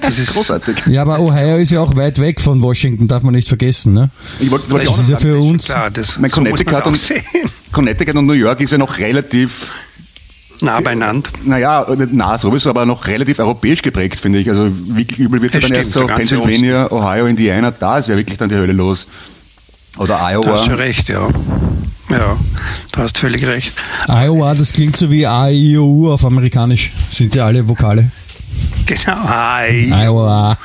Das 0.00 0.18
ist 0.18 0.32
großartig. 0.34 0.76
Ja, 0.86 1.02
aber 1.02 1.18
Ohio 1.18 1.56
ist 1.56 1.70
ja 1.70 1.80
auch 1.80 1.96
weit 1.96 2.20
weg 2.20 2.40
von 2.40 2.62
Washington, 2.62 3.08
darf 3.08 3.22
man 3.22 3.34
nicht 3.34 3.48
vergessen. 3.48 3.92
Ne? 3.92 4.10
Ich 4.38 4.50
wollte, 4.50 4.68
das, 4.68 4.84
das 4.84 4.98
ist 5.00 5.10
ja 5.10 5.16
für 5.16 5.38
uns. 5.38 5.66
Klar, 5.66 5.90
das, 5.90 6.18
mein 6.18 6.30
so 6.30 6.36
Connecticut, 6.36 6.86
und, 6.86 7.12
Connecticut 7.72 8.14
und 8.14 8.26
New 8.26 8.32
York 8.34 8.60
ist 8.60 8.70
ja 8.70 8.78
noch 8.78 8.98
relativ 8.98 9.70
nah 10.62 10.80
beieinander. 10.80 11.30
Naja, 11.44 11.86
nah 12.12 12.38
sowieso, 12.38 12.70
aber 12.70 12.86
noch 12.86 13.06
relativ 13.06 13.40
europäisch 13.40 13.82
geprägt, 13.82 14.20
finde 14.20 14.38
ich. 14.38 14.48
Also 14.48 14.70
wirklich 14.70 15.18
übel 15.18 15.42
wird 15.42 15.54
es 15.54 15.62
ja 15.62 15.68
dann 15.68 15.78
erst 15.78 15.92
so 15.92 16.06
Pennsylvania, 16.06 16.90
Ohio, 16.92 17.26
Indiana, 17.26 17.72
da 17.72 17.98
ist 17.98 18.08
ja 18.08 18.16
wirklich 18.16 18.38
dann 18.38 18.48
die 18.48 18.54
Hölle 18.54 18.72
los. 18.72 19.06
Oder 19.98 20.20
Iowa. 20.20 20.44
Du 20.44 20.52
hast 20.52 20.66
schon 20.66 20.74
recht, 20.74 21.08
ja. 21.08 21.28
Ja, 22.08 22.38
du 22.92 23.02
hast 23.02 23.18
völlig 23.18 23.44
recht. 23.44 23.72
Iowa, 24.08 24.54
das 24.54 24.72
klingt 24.72 24.96
so 24.96 25.10
wie 25.10 25.26
A, 25.26 25.48
I, 25.50 25.76
O, 25.76 25.84
U 25.84 26.12
auf 26.12 26.24
amerikanisch. 26.24 26.92
Sind 27.10 27.34
ja 27.34 27.46
alle 27.46 27.68
Vokale. 27.68 28.10
Genau, 28.86 29.16
I. 29.68 29.90
Iowa. 29.90 30.56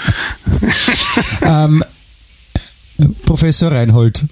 ähm, 1.41 1.83
Professor 3.25 3.71
Reinhold, 3.71 4.25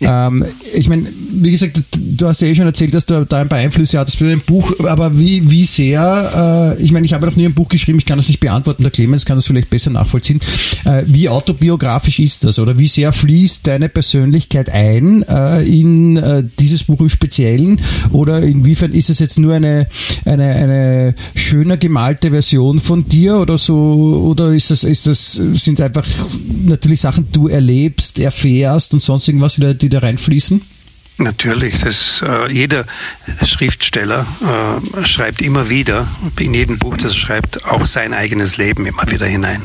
ähm, 0.00 0.44
ich 0.74 0.88
meine, 0.88 1.06
wie 1.32 1.50
gesagt, 1.50 1.82
du 1.92 2.26
hast 2.26 2.42
ja 2.42 2.48
eh 2.48 2.54
schon 2.54 2.66
erzählt, 2.66 2.94
dass 2.94 3.06
du 3.06 3.24
da 3.24 3.40
ein 3.40 3.48
paar 3.48 3.58
Einflüsse 3.58 3.98
hattest 3.98 4.18
bei 4.18 4.26
dem 4.26 4.40
Buch, 4.40 4.72
aber 4.86 5.18
wie, 5.18 5.50
wie 5.50 5.64
sehr, 5.64 6.76
äh, 6.78 6.82
ich 6.82 6.92
meine, 6.92 7.06
ich 7.06 7.12
habe 7.12 7.26
noch 7.26 7.36
nie 7.36 7.46
ein 7.46 7.54
Buch 7.54 7.68
geschrieben, 7.68 7.98
ich 7.98 8.06
kann 8.06 8.18
das 8.18 8.28
nicht 8.28 8.40
beantworten, 8.40 8.82
der 8.82 8.92
Clemens 8.92 9.24
kann 9.24 9.36
das 9.36 9.46
vielleicht 9.46 9.70
besser 9.70 9.90
nachvollziehen. 9.90 10.40
Äh, 10.84 11.02
wie 11.06 11.28
autobiografisch 11.28 12.18
ist 12.18 12.44
das 12.44 12.58
oder 12.58 12.78
wie 12.78 12.88
sehr 12.88 13.12
fließt 13.12 13.66
deine 13.66 13.88
Persönlichkeit 13.88 14.70
ein 14.70 15.22
äh, 15.22 15.62
in 15.62 16.16
äh, 16.16 16.44
dieses 16.58 16.84
Buch 16.84 17.00
im 17.00 17.08
Speziellen? 17.08 17.80
Oder 18.12 18.42
inwiefern 18.42 18.92
ist 18.92 19.10
es 19.10 19.18
jetzt 19.18 19.38
nur 19.38 19.54
eine, 19.54 19.86
eine, 20.24 20.44
eine 20.44 21.14
schöner 21.34 21.76
gemalte 21.76 22.30
Version 22.30 22.78
von 22.78 23.08
dir 23.08 23.36
oder 23.38 23.58
so? 23.58 23.74
Oder 24.30 24.54
ist 24.54 24.70
das, 24.70 24.84
ist 24.84 25.06
das, 25.06 25.40
sind 25.54 25.80
einfach 25.80 26.06
natürlich 26.66 27.00
Sachen, 27.00 27.26
die 27.28 27.32
du 27.32 27.48
erlebst, 27.48 28.18
erfährst 28.18 28.92
und 28.92 29.00
sonst 29.00 29.28
irgendwas, 29.28 29.58
die 29.72 29.78
die 29.78 29.88
da 29.88 30.00
reinfließen? 30.00 30.60
Natürlich, 31.16 31.80
das, 31.80 32.22
äh, 32.26 32.50
jeder 32.50 32.86
Schriftsteller 33.44 34.26
äh, 34.42 35.06
schreibt 35.06 35.42
immer 35.42 35.70
wieder, 35.70 36.08
in 36.40 36.54
jedem 36.54 36.78
Buch, 36.78 36.96
das 36.96 37.14
er 37.14 37.18
schreibt, 37.18 37.64
auch 37.66 37.86
sein 37.86 38.12
eigenes 38.12 38.56
Leben 38.56 38.84
immer 38.84 39.08
wieder 39.08 39.26
hinein. 39.26 39.62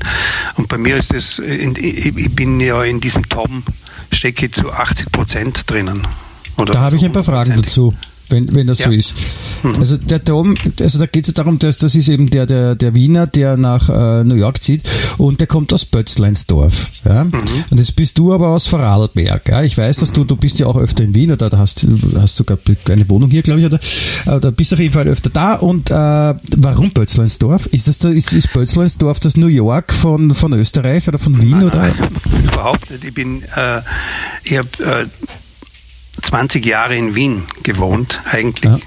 Und 0.57 0.67
bei 0.67 0.77
mir 0.77 0.95
ist 0.95 1.11
es, 1.11 1.39
ich 1.39 2.35
bin 2.35 2.59
ja 2.59 2.83
in 2.83 3.01
diesem 3.01 3.27
Tom, 3.29 3.63
stecke 4.11 4.51
zu 4.51 4.71
80 4.71 5.11
Prozent 5.11 5.63
drinnen. 5.65 6.07
Da 6.55 6.79
habe 6.81 6.97
ich 6.97 7.03
ein 7.03 7.11
paar 7.11 7.23
Fragen 7.23 7.55
dazu 7.55 7.95
wenn, 8.29 8.53
wenn 8.53 8.67
das 8.67 8.79
ja. 8.79 8.85
so 8.85 8.91
ist. 8.91 9.15
Mhm. 9.63 9.75
Also 9.75 9.97
der 9.97 10.19
Dom, 10.19 10.55
also 10.79 10.99
da 10.99 11.05
geht 11.05 11.27
es 11.27 11.33
darum, 11.33 11.59
dass 11.59 11.77
das 11.77 11.95
ist 11.95 12.09
eben 12.09 12.29
der, 12.29 12.45
der, 12.45 12.75
der 12.75 12.95
Wiener, 12.95 13.27
der 13.27 13.57
nach 13.57 13.89
äh, 13.89 14.23
New 14.23 14.35
York 14.35 14.61
zieht 14.61 14.83
und 15.17 15.39
der 15.39 15.47
kommt 15.47 15.73
aus 15.73 15.85
Bötzleinsdorf. 15.85 16.91
Ja? 17.05 17.25
Mhm. 17.25 17.33
Und 17.69 17.77
jetzt 17.77 17.95
bist 17.95 18.17
du 18.17 18.33
aber 18.33 18.49
aus 18.49 18.67
Vorarlberg. 18.67 19.47
Ja? 19.49 19.63
Ich 19.63 19.77
weiß, 19.77 19.97
dass 19.97 20.11
du, 20.11 20.23
du 20.23 20.35
bist 20.35 20.59
ja 20.59 20.67
auch 20.67 20.77
öfter 20.77 21.03
in 21.03 21.13
Wien 21.15 21.31
oder 21.31 21.49
hast, 21.57 21.85
hast 22.15 22.35
sogar 22.35 22.57
eine 22.89 23.09
Wohnung 23.09 23.29
hier, 23.29 23.41
glaube 23.41 23.59
ich, 23.59 23.65
oder, 23.65 23.79
oder 24.27 24.51
bist 24.51 24.73
auf 24.73 24.79
jeden 24.79 24.93
Fall 24.93 25.07
öfter 25.07 25.29
da. 25.29 25.55
Und 25.55 25.89
äh, 25.89 25.93
warum 25.93 26.91
Bötzleinsdorf? 26.91 27.67
Ist 27.67 27.87
das 27.87 27.99
da, 27.99 28.09
ist, 28.09 28.33
ist 28.33 28.53
Bötzleinsdorf 28.53 29.19
das 29.19 29.37
New 29.37 29.47
York 29.47 29.93
von, 29.93 30.31
von 30.31 30.53
Österreich 30.53 31.07
oder 31.07 31.19
von 31.19 31.41
Wien? 31.41 31.51
Nein, 31.51 31.63
oder? 31.65 31.77
Nein, 31.77 31.93
überhaupt 32.43 32.89
nicht. 32.91 33.03
Ich 33.03 33.13
bin, 33.13 33.43
äh, 33.55 33.81
ich 34.43 34.57
habe 34.57 34.69
äh, 34.83 35.05
20 36.21 36.65
Jahre 36.65 36.95
in 36.95 37.15
Wien 37.15 37.45
gewohnt, 37.63 38.21
eigentlich. 38.25 38.83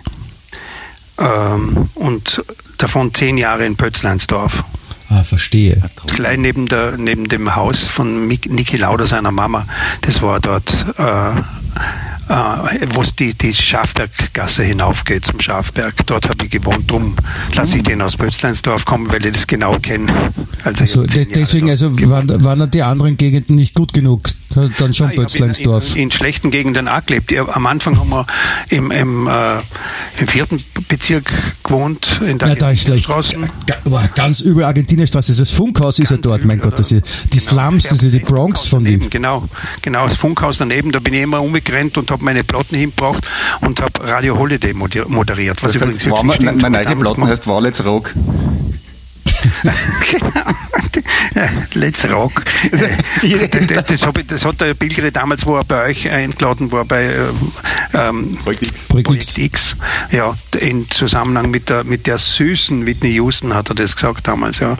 Ja. 1.18 1.54
Ähm, 1.54 1.88
und 1.94 2.42
davon 2.78 3.14
10 3.14 3.38
Jahre 3.38 3.64
in 3.66 3.76
Pötzleinsdorf. 3.76 4.64
Ah, 5.08 5.24
verstehe. 5.24 5.82
Gleich 6.06 6.38
neben, 6.38 6.66
der, 6.66 6.96
neben 6.96 7.28
dem 7.28 7.54
Haus 7.54 7.86
von 7.86 8.28
Niki 8.28 8.76
Lauder, 8.76 9.06
seiner 9.06 9.30
Mama. 9.30 9.66
Das 10.00 10.22
war 10.22 10.40
dort 10.40 10.86
äh, 10.96 11.42
wo 12.94 13.02
es 13.02 13.14
die, 13.14 13.34
die 13.34 13.54
Schafberggasse 13.54 14.62
hinaufgeht 14.62 15.26
zum 15.26 15.40
Schafberg. 15.40 15.94
Dort 16.06 16.28
habe 16.28 16.44
ich 16.46 16.50
gewohnt, 16.50 16.90
darum 16.90 17.14
lasse 17.54 17.76
ich 17.76 17.82
den 17.82 18.00
aus 18.00 18.16
Bötzleinsdorf 18.16 18.84
kommen, 18.84 19.10
weil 19.12 19.24
ich 19.26 19.32
das 19.32 19.46
genau 19.46 19.78
kenne. 19.78 20.06
Also, 20.64 21.02
also 21.02 21.02
deswegen 21.02 21.68
also 21.68 21.98
waren, 22.08 22.44
waren 22.44 22.70
die 22.70 22.82
anderen 22.82 23.16
Gegenden 23.16 23.56
nicht 23.56 23.74
gut 23.74 23.92
genug, 23.92 24.30
dann 24.78 24.94
schon 24.94 25.14
Bötzleinsdorf. 25.14 25.94
In, 25.94 26.04
in, 26.04 26.10
schlechten 26.10 26.50
Gegenden 26.50 26.88
auch 26.88 27.04
gelebt. 27.04 27.34
Am 27.36 27.66
Anfang 27.66 27.98
haben 27.98 28.10
wir 28.10 28.26
im, 28.70 28.90
im, 28.90 29.26
äh, 29.26 29.56
im 30.18 30.28
vierten 30.28 30.62
Bezirk 30.88 31.30
gewohnt, 31.62 32.20
in 32.26 32.38
der 32.38 32.48
ja, 32.48 32.54
da 32.54 32.70
ist 32.70 32.84
schlecht. 32.84 33.10
Ganz 34.14 34.40
über 34.40 34.66
Argentinerstraße, 34.66 35.34
das 35.34 35.50
Funkhaus 35.50 35.98
ist 35.98 36.10
ja 36.10 36.16
dort, 36.16 36.44
mein 36.44 36.60
Gott, 36.60 36.78
das 36.78 36.92
ist 36.92 37.04
die 37.32 37.38
genau, 37.38 37.50
Slums, 37.50 37.84
das 37.84 38.02
ist 38.02 38.14
die 38.14 38.20
Bronx 38.20 38.66
von 38.66 38.84
dem. 38.84 39.10
Genau, 39.10 39.48
genau, 39.82 40.06
das 40.06 40.16
Funkhaus 40.16 40.58
daneben, 40.58 40.92
da 40.92 41.00
bin 41.00 41.14
ich 41.14 41.22
immer 41.22 41.42
umgerannt 41.42 41.98
und 41.98 42.10
habe 42.10 42.21
meine 42.22 42.44
Platten 42.44 42.76
hingebracht 42.76 43.26
und 43.60 43.80
habe 43.80 44.06
Radio 44.06 44.38
Holiday 44.38 44.74
moderiert. 44.74 45.62
Was 45.62 45.72
das 45.72 45.82
übrigens 45.82 46.06
wirklich 46.06 46.34
stimmt, 46.34 46.62
meine 46.62 46.84
neue 46.84 46.96
Platten 46.96 47.26
heißt 47.26 47.46
Wallets 47.46 47.84
Rock. 47.84 48.14
Let's 51.74 52.08
Rock. 52.10 52.42
Also, 52.72 52.86
das, 53.66 53.86
das, 53.86 54.00
das, 54.26 54.44
hat 54.44 54.60
der 54.60 54.74
Bilgere 54.74 55.12
damals, 55.12 55.46
wo 55.46 55.56
er 55.56 55.64
bei 55.64 55.86
euch 55.86 56.10
eingeladen 56.10 56.72
war, 56.72 56.84
bei 56.84 57.04
äh, 57.04 57.28
ähm, 57.94 58.38
Projekt 58.88 59.38
X. 59.38 59.76
Ja, 60.10 60.34
in 60.58 60.90
Zusammenhang 60.90 61.50
mit 61.50 61.68
der, 61.68 61.84
mit 61.84 62.06
der 62.06 62.18
süßen 62.18 62.86
Whitney 62.86 63.12
Houston 63.14 63.54
hat 63.54 63.68
er 63.68 63.74
das 63.74 63.96
gesagt 63.96 64.28
damals, 64.28 64.58
ja. 64.58 64.76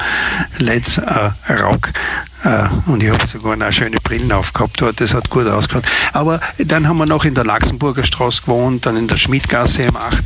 Let's 0.59 0.99
uh, 0.99 1.31
Rock. 1.63 1.93
Äh, 2.45 2.69
und 2.87 3.03
ich 3.03 3.11
habe 3.11 3.25
sogar 3.27 3.53
eine 3.53 3.73
schöne 3.73 3.99
Brillen 4.03 4.33
aufgehabt 4.33 4.81
dort, 4.81 5.01
das 5.01 5.15
hat 5.15 5.31
gut 5.31 5.47
ausgeschaut. 5.47 5.85
Aber 6.13 6.41
dann 6.59 6.89
haben 6.89 6.99
wir 6.99 7.07
noch 7.07 7.25
in 7.25 7.35
der 7.35 7.45
Laxenburger 7.45 8.05
Straße 8.05 8.43
gewohnt, 8.43 8.87
dann 8.87 8.97
in 8.97 9.07
der 9.07 9.17
Schmidgasse 9.17 9.83
im 9.83 9.97
8. 9.97 10.25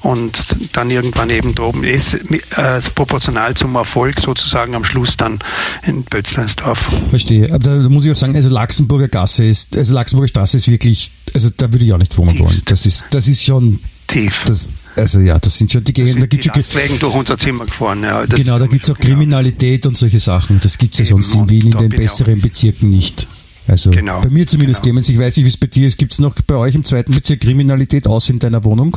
und 0.00 0.46
dann 0.72 0.90
irgendwann 0.90 1.30
eben 1.30 1.54
droben, 1.54 1.84
ist 1.84 2.14
äh, 2.14 2.80
proportional 2.94 3.54
zum 3.54 3.74
Erfolg 3.74 4.20
sozusagen 4.20 4.74
am 4.74 4.84
Schluss 4.84 5.16
dann 5.16 5.38
in 5.84 6.04
Bötzleinsdorf. 6.04 6.90
Verstehe. 7.10 7.46
Aber 7.46 7.58
da, 7.58 7.88
muss 7.88 8.04
ich 8.04 8.12
auch 8.12 8.16
sagen, 8.16 8.36
also 8.36 8.50
Laxenburger 8.50 9.08
Gasse 9.08 9.44
ist, 9.44 9.76
also 9.76 9.94
Laxenburger 9.94 10.28
Straße 10.28 10.58
ist 10.58 10.68
wirklich, 10.68 11.12
also 11.34 11.48
da 11.56 11.72
würde 11.72 11.84
ich 11.84 11.92
auch 11.92 11.98
nicht 11.98 12.12
wohnen 12.18 12.38
wollen. 12.38 12.60
Das 12.64 12.86
ist, 12.86 13.06
das 13.10 13.28
ist 13.28 13.42
schon 13.42 13.78
tief. 14.06 14.44
Das, 14.46 14.68
also 14.96 15.20
ja, 15.20 15.38
das 15.38 15.56
sind 15.56 15.70
schon 15.70 15.84
die 15.84 15.92
Gegenden. 15.92 16.20
Da 16.20 16.26
gibt's 16.26 16.46
schon 16.72 16.98
durch 16.98 17.14
unser 17.14 17.36
Zimmer 17.36 17.66
gefahren. 17.66 18.02
Ja, 18.02 18.24
genau, 18.24 18.58
da 18.58 18.66
gibt 18.66 18.84
es 18.84 18.90
auch 18.90 18.98
Kriminalität 18.98 19.86
und 19.86 19.96
solche 19.96 20.20
Sachen. 20.20 20.60
Das 20.60 20.78
gibt 20.78 20.94
es 20.94 21.00
ja 21.00 21.04
sonst 21.04 21.34
in 21.34 21.48
Wien 21.50 21.72
in 21.72 21.78
den 21.78 21.88
besseren 21.90 22.40
Bezirken 22.40 22.90
nicht. 22.90 23.26
Also 23.68 23.90
genau, 23.90 24.20
bei 24.20 24.30
mir 24.30 24.46
zumindest, 24.46 24.82
genau. 24.82 24.92
Clemens, 24.92 25.08
ich 25.08 25.18
weiß 25.18 25.36
nicht, 25.36 25.44
wie 25.44 25.48
es 25.48 25.56
bei 25.56 25.66
dir 25.66 25.86
ist. 25.88 25.98
Gibt 25.98 26.12
es 26.12 26.18
noch 26.18 26.34
bei 26.46 26.54
euch 26.54 26.74
im 26.74 26.84
zweiten 26.84 27.12
Bezirk 27.12 27.40
Kriminalität 27.40 28.06
aus 28.06 28.30
in 28.30 28.38
deiner 28.38 28.62
Wohnung? 28.62 28.96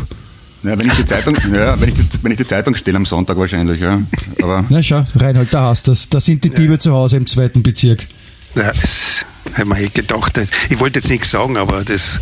Ja, 0.63 0.77
wenn 0.77 0.87
ich 0.87 0.93
die 0.93 1.05
Zeitung, 1.05 1.35
ja, 1.53 1.79
wenn 1.79 1.89
ich 1.89 1.95
die, 1.95 2.05
wenn 2.21 2.31
ich 2.31 2.37
die 2.37 2.45
Zeitung 2.45 2.75
stelle 2.75 2.97
am 2.97 3.05
Sonntag 3.05 3.37
wahrscheinlich, 3.37 3.79
ja. 3.81 4.01
Aber 4.41 4.65
Na 4.69 4.83
schau, 4.83 5.03
Reinhold, 5.15 5.53
da 5.53 5.69
hast 5.69 5.87
du 5.87 5.91
das. 5.91 6.09
Da 6.09 6.19
sind 6.19 6.43
die 6.43 6.49
Diebe 6.49 6.73
ja. 6.73 6.79
zu 6.79 6.91
Hause 6.91 7.17
im 7.17 7.25
zweiten 7.25 7.63
Bezirk. 7.63 8.07
Ja, 8.55 8.67
das 8.67 9.25
hätte 9.53 9.65
man 9.65 9.79
eh 9.81 9.89
gedacht. 9.89 10.39
Ich 10.69 10.79
wollte 10.79 10.99
jetzt 10.99 11.09
nichts 11.09 11.31
sagen, 11.31 11.57
aber 11.57 11.83
das 11.83 12.19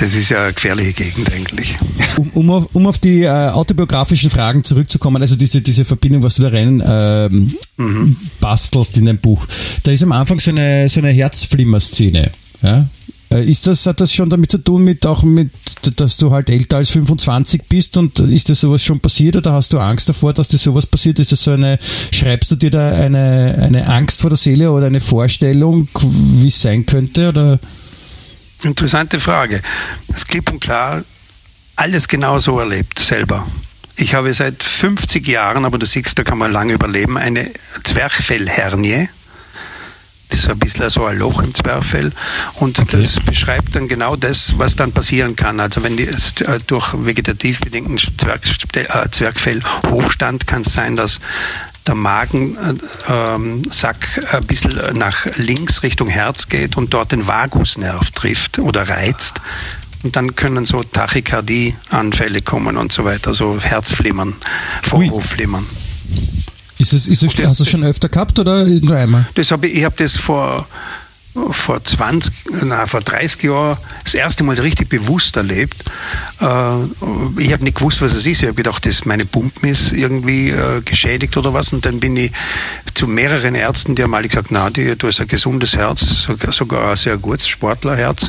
das 0.00 0.14
ist 0.14 0.30
ja 0.30 0.44
eine 0.44 0.52
gefährliche 0.52 0.92
Gegend 0.92 1.30
eigentlich. 1.32 1.76
Um, 2.16 2.30
um, 2.30 2.50
auf, 2.50 2.68
um 2.72 2.86
auf, 2.86 2.98
die 2.98 3.22
äh, 3.22 3.28
autobiografischen 3.28 4.30
Fragen 4.30 4.64
zurückzukommen, 4.64 5.20
also 5.20 5.36
diese, 5.36 5.60
diese 5.60 5.84
Verbindung, 5.84 6.22
was 6.22 6.36
du 6.36 6.42
da 6.42 6.48
rein 6.48 6.82
ähm, 6.84 7.54
mhm. 7.76 8.16
bastelst 8.40 8.96
in 8.96 9.04
dein 9.04 9.18
Buch, 9.18 9.46
da 9.82 9.92
ist 9.92 10.02
am 10.02 10.12
Anfang 10.12 10.40
so 10.40 10.50
eine, 10.50 10.88
so 10.88 11.00
eine 11.00 11.10
Herzflimmer-Szene. 11.10 12.30
Ja? 12.62 12.88
Äh, 13.30 13.44
ist 13.48 13.66
das, 13.66 13.86
hat 13.86 14.00
das 14.00 14.12
schon 14.12 14.30
damit 14.30 14.50
zu 14.50 14.58
tun, 14.58 14.84
mit 14.84 15.04
auch 15.06 15.22
mit, 15.22 15.50
dass 15.96 16.16
du 16.16 16.30
halt 16.30 16.50
älter 16.50 16.78
als 16.78 16.90
25 16.90 17.62
bist 17.68 17.96
und 17.96 18.18
ist 18.18 18.48
dir 18.48 18.54
sowas 18.54 18.82
schon 18.82 19.00
passiert 19.00 19.36
oder 19.36 19.52
hast 19.52 19.72
du 19.72 19.78
Angst 19.78 20.08
davor, 20.08 20.32
dass 20.32 20.48
dir 20.48 20.58
sowas 20.58 20.86
passiert? 20.86 21.18
Ist 21.18 21.32
das 21.32 21.44
so 21.44 21.52
eine, 21.52 21.78
schreibst 22.10 22.50
du 22.50 22.56
dir 22.56 22.70
da 22.70 22.90
eine, 22.90 23.56
eine 23.60 23.86
Angst 23.86 24.20
vor 24.22 24.30
der 24.30 24.38
Seele 24.38 24.72
oder 24.72 24.86
eine 24.86 25.00
Vorstellung, 25.00 25.88
wie 26.40 26.48
es 26.48 26.60
sein 26.60 26.86
könnte? 26.86 27.28
Oder? 27.28 27.60
Interessante 28.62 29.20
Frage. 29.20 29.62
Das 30.08 30.26
klipp 30.26 30.50
und 30.50 30.60
klar 30.60 31.02
alles 31.80 32.08
genau 32.08 32.38
so 32.38 32.60
erlebt, 32.60 32.98
selber. 32.98 33.46
Ich 33.96 34.14
habe 34.14 34.34
seit 34.34 34.62
50 34.62 35.26
Jahren, 35.26 35.64
aber 35.64 35.78
du 35.78 35.86
siehst, 35.86 36.18
da 36.18 36.24
kann 36.24 36.36
man 36.36 36.52
lange 36.52 36.74
überleben, 36.74 37.16
eine 37.16 37.50
Zwerchfellhernie. 37.84 39.08
Das 40.28 40.40
ist 40.40 40.50
ein 40.50 40.58
bisschen 40.58 40.88
so 40.90 41.06
ein 41.06 41.18
Loch 41.18 41.42
im 41.42 41.54
Zwerchfell. 41.54 42.12
Und 42.54 42.78
okay. 42.78 43.02
das 43.02 43.18
beschreibt 43.18 43.74
dann 43.74 43.88
genau 43.88 44.14
das, 44.14 44.58
was 44.58 44.76
dann 44.76 44.92
passieren 44.92 45.36
kann. 45.36 45.58
Also 45.58 45.82
wenn 45.82 45.96
die, 45.96 46.04
äh, 46.04 46.58
durch 46.66 46.92
vegetativ 46.94 47.60
bedingten 47.60 47.96
äh, 47.96 49.10
Zwerchfellhochstand 49.10 50.46
kann 50.46 50.62
es 50.62 50.72
sein, 50.72 50.96
dass 50.96 51.18
der 51.90 51.96
Magensack 51.96 52.70
äh, 54.32 54.36
ein 54.36 54.46
bisschen 54.46 54.96
nach 54.96 55.26
links 55.36 55.82
Richtung 55.82 56.06
Herz 56.08 56.48
geht 56.48 56.76
und 56.76 56.94
dort 56.94 57.10
den 57.10 57.26
Vagusnerv 57.26 58.12
trifft 58.12 58.60
oder 58.60 58.88
reizt. 58.88 59.40
Und 60.04 60.16
dann 60.16 60.36
können 60.36 60.64
so 60.64 60.82
Tachykardie-Anfälle 60.82 62.42
kommen 62.42 62.76
und 62.76 62.92
so 62.92 63.04
weiter, 63.04 63.34
so 63.34 63.60
Herzflimmern, 63.60 64.36
Vorhofflimmern. 64.82 65.66
Ist 66.78 66.94
es, 66.94 67.06
ist 67.08 67.22
es, 67.22 67.38
hast 67.44 67.58
du 67.58 67.64
das 67.64 67.68
schon 67.68 67.84
öfter 67.84 68.08
gehabt 68.08 68.38
oder 68.38 68.64
nur 68.64 68.96
einmal? 68.96 69.26
Das 69.34 69.50
hab 69.50 69.64
ich 69.64 69.74
ich 69.74 69.84
habe 69.84 69.96
das 69.98 70.16
vor 70.16 70.66
vor 71.52 71.82
20, 71.82 72.32
nein, 72.62 72.86
vor 72.86 73.00
30 73.00 73.42
Jahren 73.44 73.76
das 74.04 74.14
erste 74.14 74.42
Mal 74.42 74.58
richtig 74.58 74.88
bewusst 74.88 75.36
erlebt. 75.36 75.84
Äh, 76.40 76.44
ich 77.38 77.52
habe 77.52 77.62
nicht 77.62 77.76
gewusst, 77.76 78.02
was 78.02 78.14
es 78.14 78.26
ist. 78.26 78.42
Ich 78.42 78.48
habe 78.48 78.54
gedacht, 78.54 78.84
dass 78.86 79.04
meine 79.04 79.24
Pumpen 79.24 79.70
ist 79.70 79.92
irgendwie 79.92 80.50
äh, 80.50 80.80
geschädigt 80.82 81.36
oder 81.36 81.54
was. 81.54 81.72
Und 81.72 81.86
dann 81.86 82.00
bin 82.00 82.16
ich 82.16 82.32
zu 82.94 83.06
mehreren 83.06 83.54
Ärzten, 83.54 83.94
die 83.94 84.02
haben 84.02 84.14
alle 84.14 84.28
gesagt, 84.28 84.50
na, 84.50 84.70
du 84.70 84.96
hast 85.02 85.20
ein 85.20 85.28
gesundes 85.28 85.76
Herz, 85.76 86.28
sogar 86.50 86.90
ein 86.90 86.96
sehr 86.96 87.16
gutes 87.16 87.48
Sportlerherz. 87.48 88.28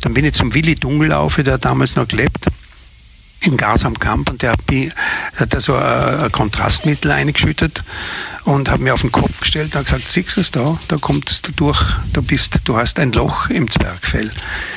Dann 0.00 0.14
bin 0.14 0.24
ich 0.24 0.32
zum 0.32 0.54
Willi 0.54 0.74
Dungelaufe, 0.74 1.44
der 1.44 1.58
damals 1.58 1.96
noch 1.96 2.08
gelebt 2.08 2.46
im 3.42 3.56
Gas 3.56 3.84
am 3.84 3.98
Kamp 3.98 4.30
und 4.30 4.42
der 4.42 4.52
hat, 4.52 4.70
mich, 4.70 4.92
hat 5.36 5.52
da 5.52 5.60
so 5.60 5.74
ein, 5.74 6.30
Kontrastmittel 6.32 7.10
eingeschüttet 7.10 7.82
und 8.44 8.70
hat 8.70 8.80
mir 8.80 8.94
auf 8.94 9.02
den 9.02 9.12
Kopf 9.12 9.40
gestellt 9.40 9.74
und 9.74 9.80
hat 9.80 9.86
gesagt, 9.86 10.08
siehst 10.08 10.36
du 10.36 10.40
es 10.40 10.50
da, 10.50 10.78
da 10.88 10.96
kommst 10.96 11.46
du 11.46 11.52
durch, 11.52 11.80
du 12.12 12.22
bist, 12.22 12.60
du 12.64 12.76
hast 12.76 12.98
ein 12.98 13.12
Loch 13.12 13.50
im 13.50 13.70
Zwerchfell, 13.70 14.30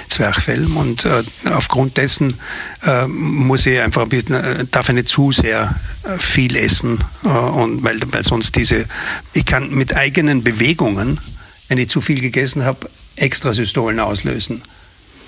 Zwerchfell 0.10 0.66
und 0.66 1.06
äh, 1.06 1.24
aufgrund 1.52 1.98
dessen 1.98 2.36
äh, 2.84 3.08
muss 3.08 3.66
ich 3.66 3.80
einfach 3.80 4.04
ein 4.04 4.10
bisschen, 4.10 4.36
äh, 4.36 4.66
darf 4.70 4.90
ich 4.90 4.96
nicht 4.96 5.08
zu 5.08 5.32
sehr 5.32 5.76
äh, 6.04 6.18
viel 6.18 6.56
essen 6.56 7.00
äh, 7.24 7.28
und 7.28 7.84
weil, 7.84 8.00
weil 8.12 8.24
sonst 8.24 8.56
diese, 8.56 8.86
ich 9.34 9.46
kann 9.46 9.70
mit 9.70 9.96
eigenen 9.96 10.44
Bewegungen, 10.44 11.20
wenn 11.68 11.78
ich 11.78 11.90
zu 11.90 12.02
viel 12.02 12.22
gegessen 12.22 12.64
habe, 12.66 12.90
Extrasystolen 13.16 14.00
auslösen. 14.00 14.62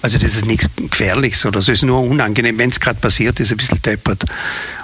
Also 0.02 0.20
das 0.20 0.36
ist 0.36 0.46
nichts 0.46 0.70
Gefährliches 0.76 1.46
oder 1.46 1.62
so, 1.62 1.72
es 1.72 1.80
ist 1.80 1.88
nur 1.88 2.02
unangenehm, 2.02 2.58
wenn 2.58 2.70
es 2.70 2.80
gerade 2.80 3.00
passiert 3.00 3.40
ist, 3.40 3.52
ein 3.52 3.58
bisschen 3.58 3.82
deppert. 3.82 4.26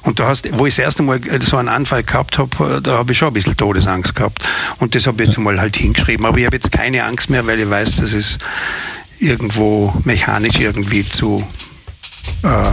Und 0.02 0.19
du 0.19 0.23
hast, 0.23 0.47
wo 0.58 0.65
ich 0.65 0.76
das 0.76 0.84
erste 0.84 1.04
Mal 1.04 1.21
so 1.41 1.58
einen 1.58 1.69
Anfall 1.69 2.04
gehabt 2.04 2.38
habe, 2.38 2.82
da 2.82 2.97
habe 2.97 3.12
ich 3.12 3.17
schon 3.17 3.30
ein 3.30 3.34
bisschen 3.34 3.56
Todesangst 3.56 4.15
gehabt. 4.15 4.43
Und 4.80 4.95
das 4.95 5.06
habe 5.06 5.21
ich 5.21 5.30
jetzt 5.30 5.38
mal 5.38 5.60
halt 5.62 5.78
hingeschrieben. 5.78 6.26
Aber 6.26 6.38
ich 6.38 6.45
habe 6.45 6.56
jetzt 6.56 6.71
keine 6.71 7.04
Angst 7.04 7.30
mehr, 7.30 7.45
weil 7.45 7.60
ich 7.60 7.69
weiß, 7.69 7.97
dass 7.97 8.12
es 8.12 8.38
irgendwo 9.19 9.93
mechanisch 10.04 10.60
irgendwie 10.60 11.08
zu 11.08 11.47
äh, 12.43 12.71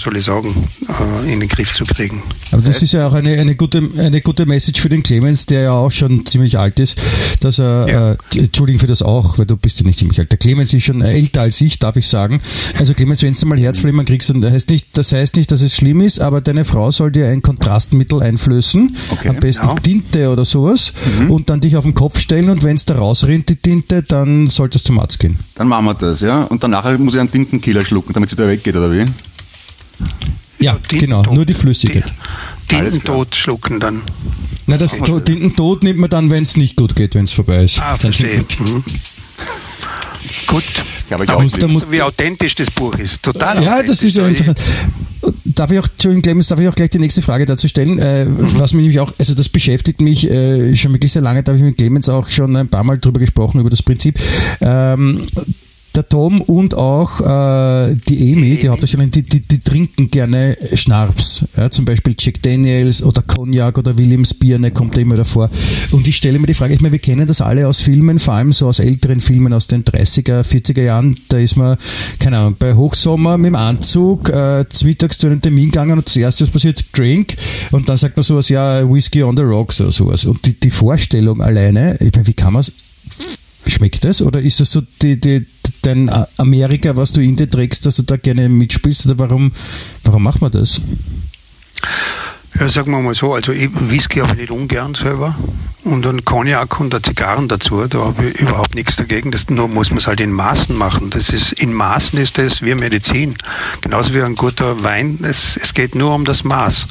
soll 0.00 0.16
ich 0.16 0.24
sagen, 0.24 0.68
äh, 0.88 1.32
in 1.32 1.40
den 1.40 1.48
Griff 1.48 1.72
zu 1.72 1.84
kriegen. 1.84 2.22
Aber 2.52 2.62
das 2.62 2.82
ist 2.82 2.92
ja 2.92 3.06
auch 3.06 3.12
eine, 3.12 3.38
eine, 3.38 3.54
gute, 3.54 3.82
eine 3.98 4.20
gute 4.20 4.46
Message 4.46 4.80
für 4.80 4.88
den 4.88 5.02
Clemens, 5.02 5.46
der 5.46 5.62
ja 5.62 5.72
auch 5.72 5.90
schon 5.90 6.26
ziemlich 6.26 6.58
alt 6.58 6.80
ist, 6.80 7.00
dass 7.40 7.58
er, 7.58 7.88
ja. 7.88 8.12
äh, 8.12 8.38
Entschuldigung 8.38 8.80
für 8.80 8.86
das 8.86 9.02
auch, 9.02 9.38
weil 9.38 9.46
du 9.46 9.56
bist 9.56 9.80
ja 9.80 9.86
nicht 9.86 9.98
ziemlich 9.98 10.18
alt. 10.18 10.30
Der 10.30 10.38
Clemens 10.38 10.72
ist 10.74 10.84
schon 10.84 11.02
älter 11.02 11.42
als 11.42 11.60
ich, 11.60 11.78
darf 11.78 11.96
ich 11.96 12.08
sagen. 12.08 12.40
Also 12.78 12.94
Clemens, 12.94 13.22
wenn 13.22 13.32
du 13.32 13.46
mal 13.46 13.58
Herzflimmern 13.58 14.04
kriegst, 14.04 14.30
dann 14.30 14.44
heißt 14.44 14.70
nicht, 14.70 14.98
das 14.98 15.12
heißt 15.12 15.36
nicht, 15.36 15.52
dass 15.52 15.62
es 15.62 15.76
schlimm 15.76 16.00
ist, 16.00 16.20
aber 16.20 16.40
deine 16.40 16.64
Frau 16.64 16.90
soll 16.90 17.12
dir 17.12 17.28
ein 17.28 17.42
Kontrastmittel 17.42 18.22
einflößen, 18.22 18.96
okay, 19.10 19.28
am 19.28 19.36
besten 19.36 19.68
genau. 19.68 19.80
Tinte 19.80 20.28
oder 20.30 20.44
sowas, 20.44 20.92
mhm. 21.20 21.30
und 21.30 21.50
dann 21.50 21.60
dich 21.60 21.76
auf 21.76 21.84
den 21.84 21.94
Kopf 21.94 22.18
stellen 22.18 22.50
und 22.50 22.62
wenn 22.62 22.76
es 22.76 22.84
da 22.84 22.96
rausrinnt, 22.96 23.48
die 23.48 23.56
Tinte, 23.56 24.02
dann 24.02 24.46
solltest 24.48 24.86
du 24.86 24.88
zum 24.88 24.98
Arzt 24.98 25.18
gehen. 25.18 25.38
Dann 25.54 25.68
machen 25.68 25.84
wir 25.84 25.94
das, 25.94 26.20
ja. 26.20 26.42
Und 26.44 26.62
danach 26.62 26.98
muss 26.98 27.14
ich 27.14 27.20
einen 27.20 27.30
Tintenkiller 27.30 27.84
schlucken, 27.84 28.12
damit 28.12 28.30
sie 28.30 28.36
da 28.36 28.48
weggeht, 28.48 28.76
oder 28.76 28.92
wie? 28.92 29.04
Ja, 30.58 30.78
genau, 30.88 31.22
nur 31.22 31.46
die 31.46 31.54
Flüssigkeit. 31.54 32.12
Tintentod 32.68 33.34
schlucken 33.34 33.80
dann. 33.80 34.02
Na, 34.66 34.76
das 34.76 34.92
Tintentod 34.92 35.82
nimmt 35.82 35.98
man 35.98 36.10
dann, 36.10 36.30
wenn 36.30 36.42
es 36.42 36.56
nicht 36.56 36.76
gut 36.76 36.94
geht, 36.94 37.14
wenn 37.14 37.24
es 37.24 37.32
vorbei 37.32 37.64
ist. 37.64 37.80
Ah, 37.80 37.96
verstehe. 37.96 38.44
Mhm. 38.58 38.84
Gut. 40.46 40.64
Ja, 41.08 41.16
aber 41.16 41.24
da 41.24 41.36
da 41.36 41.68
muss, 41.68 41.90
wie 41.90 42.02
authentisch 42.02 42.54
das 42.54 42.70
Buch 42.70 42.96
ist. 42.98 43.22
Total 43.22 43.62
Ja, 43.62 43.82
das 43.82 44.02
ist 44.02 44.16
ja 44.16 44.26
interessant. 44.26 44.60
Darf 45.44 45.70
ich 45.72 45.78
auch, 45.78 45.88
Entschuldigung, 45.88 46.22
Clemens, 46.22 46.48
darf 46.48 46.60
ich 46.60 46.68
auch 46.68 46.74
gleich 46.74 46.90
die 46.90 46.98
nächste 46.98 47.22
Frage 47.22 47.46
dazu 47.46 47.66
stellen? 47.68 47.98
Äh, 47.98 48.26
mhm. 48.26 48.58
Was 48.58 48.72
mich 48.72 48.82
nämlich 48.82 49.00
auch, 49.00 49.12
also 49.18 49.34
das 49.34 49.48
beschäftigt 49.48 50.00
mich 50.00 50.30
äh, 50.30 50.74
schon 50.76 50.92
wirklich 50.92 51.12
sehr 51.12 51.22
lange, 51.22 51.42
da 51.42 51.52
habe 51.52 51.58
ich 51.58 51.64
mit 51.64 51.76
Clemens 51.76 52.08
auch 52.08 52.28
schon 52.28 52.56
ein 52.56 52.68
paar 52.68 52.84
Mal 52.84 52.98
drüber 52.98 53.18
gesprochen, 53.18 53.60
über 53.60 53.70
das 53.70 53.82
Prinzip. 53.82 54.18
Ähm, 54.60 55.22
der 56.00 56.08
Tom 56.08 56.40
und 56.40 56.74
auch 56.74 57.20
äh, 57.20 57.94
die 58.08 58.32
Amy, 58.32 58.56
die 58.56 58.68
Hauptdarstellerin, 58.68 59.10
die, 59.10 59.22
die, 59.22 59.40
die 59.40 59.60
trinken 59.60 60.10
gerne 60.10 60.56
Schnaps. 60.74 61.44
Ja, 61.56 61.70
zum 61.70 61.84
Beispiel 61.84 62.14
Jack 62.18 62.42
Daniels 62.42 63.02
oder 63.02 63.22
Cognac 63.22 63.76
oder 63.76 63.98
Williams 63.98 64.32
Bier, 64.32 64.58
ne, 64.58 64.70
kommt 64.70 64.96
da 64.96 65.00
immer 65.02 65.16
davor. 65.16 65.50
Und 65.90 66.08
ich 66.08 66.16
stelle 66.16 66.38
mir 66.38 66.46
die 66.46 66.54
Frage, 66.54 66.74
ich 66.74 66.80
meine, 66.80 66.92
wir 66.92 66.98
kennen 66.98 67.26
das 67.26 67.40
alle 67.40 67.68
aus 67.68 67.80
Filmen, 67.80 68.18
vor 68.18 68.34
allem 68.34 68.52
so 68.52 68.66
aus 68.66 68.78
älteren 68.78 69.20
Filmen 69.20 69.52
aus 69.52 69.66
den 69.66 69.84
30er, 69.84 70.42
40er 70.42 70.82
Jahren. 70.82 71.18
Da 71.28 71.38
ist 71.38 71.56
man, 71.56 71.76
keine 72.18 72.38
Ahnung, 72.38 72.56
bei 72.58 72.74
Hochsommer 72.74 73.36
mit 73.36 73.48
dem 73.48 73.56
Anzug 73.56 74.30
äh, 74.30 74.64
mittags 74.82 75.18
zu 75.18 75.26
einem 75.26 75.42
Termin 75.42 75.66
gegangen 75.66 75.98
und 75.98 76.08
zuerst 76.08 76.40
was 76.40 76.48
passiert, 76.48 76.84
Drink. 76.96 77.36
Und 77.72 77.88
dann 77.88 77.98
sagt 77.98 78.16
man 78.16 78.24
sowas, 78.24 78.48
ja, 78.48 78.88
Whisky 78.90 79.22
on 79.22 79.36
the 79.36 79.42
Rocks 79.42 79.80
oder 79.80 79.90
sowas. 79.90 80.24
Und 80.24 80.46
die, 80.46 80.58
die 80.58 80.70
Vorstellung 80.70 81.42
alleine, 81.42 81.98
ich 82.00 82.12
meine, 82.14 82.26
wie 82.26 82.32
kann 82.32 82.54
man 82.54 82.64
Schmeckt 83.66 84.04
das? 84.04 84.22
Oder 84.22 84.40
ist 84.40 84.60
das 84.60 84.72
so 84.72 84.82
die, 85.02 85.20
die, 85.20 85.46
dein 85.82 86.10
Amerika, 86.36 86.96
was 86.96 87.12
du 87.12 87.20
in 87.20 87.36
dir 87.36 87.48
trägst, 87.48 87.86
dass 87.86 87.96
du 87.96 88.02
da 88.02 88.16
gerne 88.16 88.48
mitspielst? 88.48 89.06
Oder 89.06 89.18
warum, 89.18 89.52
warum 90.04 90.22
macht 90.22 90.40
man 90.40 90.52
das? 90.52 90.80
Ja, 92.58 92.68
sagen 92.68 92.92
wir 92.92 93.00
mal 93.00 93.14
so, 93.14 93.34
also 93.34 93.52
Whisky 93.52 94.20
habe 94.20 94.32
ich 94.32 94.40
nicht 94.40 94.50
ungern 94.50 94.94
selber 94.94 95.36
und 95.84 96.04
dann 96.04 96.24
Cognac 96.24 96.78
und 96.80 96.94
Zigarren 97.04 97.48
dazu, 97.48 97.86
da 97.86 97.98
habe 98.06 98.26
ich 98.26 98.40
überhaupt 98.40 98.74
nichts 98.74 98.96
dagegen. 98.96 99.30
Das 99.30 99.48
nur 99.48 99.68
muss 99.68 99.90
man 99.90 99.98
es 99.98 100.06
halt 100.06 100.20
in 100.20 100.30
Maßen 100.30 100.76
machen. 100.76 101.10
Das 101.10 101.30
ist, 101.30 101.52
in 101.54 101.72
Maßen 101.72 102.18
ist 102.18 102.38
das 102.38 102.62
wie 102.62 102.74
Medizin. 102.74 103.34
Genauso 103.80 104.14
wie 104.14 104.22
ein 104.22 104.34
guter 104.34 104.82
Wein. 104.84 105.18
Es, 105.22 105.58
es 105.60 105.74
geht 105.74 105.94
nur 105.94 106.14
um 106.14 106.24
das 106.24 106.44
Maß. 106.44 106.86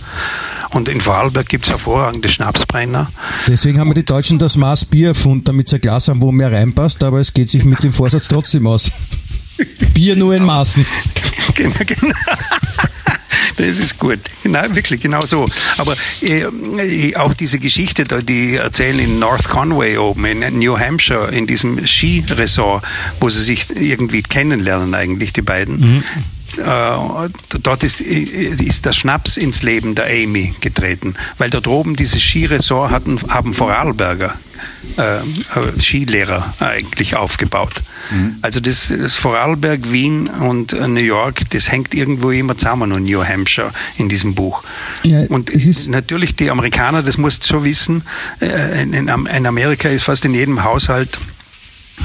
Und 0.72 0.90
in 0.90 1.02
Vorarlberg 1.02 1.48
gibt 1.48 1.66
es 1.66 1.72
hervorragende 1.72 2.30
Schnapsbrenner. 2.30 3.12
Deswegen 3.48 3.80
haben 3.80 3.90
wir 3.90 3.96
die 3.96 4.06
Deutschen 4.06 4.40
das 4.40 4.56
Maß 4.56 4.86
Bier 4.86 5.10
erfunden, 5.10 5.44
damit 5.44 5.70
sie 5.70 5.76
ein 5.76 5.82
Glas 5.82 6.08
haben, 6.08 6.22
wo 6.22 6.32
mehr 6.32 6.52
reinpasst, 6.52 7.04
aber 7.04 7.20
es 7.20 7.34
geht 7.34 7.50
sich 7.50 7.64
mit 7.64 7.84
dem 7.84 7.94
Vorsatz 7.94 8.28
trotzdem 8.28 8.68
aus. 8.68 8.92
Bier 9.94 10.16
nur 10.16 10.36
in 10.36 10.44
Maßen. 10.44 10.86
Genau, 11.56 11.74
genau. 11.80 12.14
Das 13.60 13.80
ist 13.80 14.00
gut. 14.00 14.20
Genau, 14.42 14.62
wirklich, 14.70 15.02
genau 15.02 15.26
so. 15.26 15.46
Aber 15.78 15.94
äh, 16.22 16.44
äh, 16.44 17.16
auch 17.18 17.34
diese 17.34 17.60
Geschichte 17.60 18.06
die 18.24 18.56
erzählen 18.56 18.98
in 19.00 19.20
North 19.20 19.50
Conway 19.50 19.98
oben 19.98 20.24
in 20.26 20.60
New 20.60 20.80
Hampshire, 20.80 21.30
in 21.30 21.46
diesem 21.46 21.86
Skiresort, 21.86 22.84
wo 23.20 23.30
sie 23.30 23.44
sich 23.44 23.68
irgendwie 23.76 24.22
kennenlernen 24.22 24.94
eigentlich, 24.94 25.34
die 25.34 25.42
beiden. 25.42 25.80
Mhm. 25.80 26.04
Äh, 26.58 27.30
dort 27.62 27.84
ist, 27.84 28.02
ist 28.02 28.86
der 28.86 28.94
Schnaps 28.94 29.38
ins 29.38 29.62
Leben 29.64 29.96
der 29.96 30.06
Amy 30.06 30.56
getreten, 30.62 31.16
weil 31.38 31.50
dort 31.50 31.68
oben 31.68 31.96
dieses 31.96 32.22
Skiresort 32.22 32.92
hatten, 32.92 33.20
haben 33.30 33.54
Vorarlberger 33.54 34.36
äh, 34.98 35.18
äh, 35.18 35.22
Skilehrer 35.80 36.54
eigentlich 36.60 37.16
aufgebaut. 37.16 37.82
Mhm. 38.12 38.38
Also 38.42 38.60
das, 38.60 38.92
das, 38.96 39.16
Vorarlberg, 39.16 39.92
Wien 39.92 40.28
und 40.28 40.74
äh, 40.74 40.88
New 40.88 41.00
York, 41.00 41.50
das 41.52 41.72
hängt 41.72 41.94
irgendwo 41.94 42.32
immer 42.32 42.58
zusammen 42.58 42.92
und 42.92 43.04
New 43.04 43.24
Hampshire 43.24 43.72
in 43.98 44.10
diesem 44.10 44.36
Buch. 44.36 44.64
Ja, 45.04 45.22
und 45.30 45.50
es 45.50 45.66
ist 45.66 45.88
natürlich 45.88 46.36
die 46.36 46.50
Amerikaner, 46.50 47.04
das 47.04 47.18
musst 47.18 47.50
du 47.50 47.60
so 47.60 47.64
wissen, 47.64 48.04
äh, 48.42 48.82
in, 48.84 48.94
in 48.94 49.46
Amerika 49.46 49.90
ist 49.90 50.04
fast 50.04 50.26
in 50.26 50.34
jedem 50.34 50.64
Haushalt, 50.64 51.20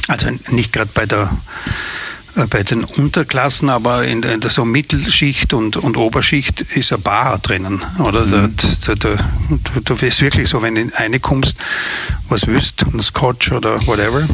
also 0.08 0.28
nicht 0.50 0.72
gerade 0.72 0.90
bei 0.92 1.06
der 1.06 1.30
bei 2.50 2.62
den 2.62 2.84
Unterklassen, 2.84 3.68
aber 3.68 4.04
in 4.04 4.22
der, 4.22 4.38
so 4.50 4.64
Mittelschicht 4.64 5.52
und, 5.52 5.76
und 5.76 5.96
Oberschicht 5.96 6.62
ist 6.62 6.92
ein 6.92 7.00
Bar 7.00 7.38
drinnen. 7.38 7.80
Oder 7.98 8.26
mhm. 8.26 8.54
da, 8.86 8.94
da, 8.94 9.16
da, 9.16 9.80
da 9.84 10.06
ist 10.06 10.20
wirklich 10.20 10.48
so, 10.48 10.62
wenn 10.62 10.74
du 10.74 10.86
eine 10.96 11.20
kommst, 11.20 11.56
was 12.28 12.46
willst, 12.46 12.84
ein 12.92 13.00
Scotch 13.00 13.52
oder 13.52 13.74
whatever. 13.86 14.26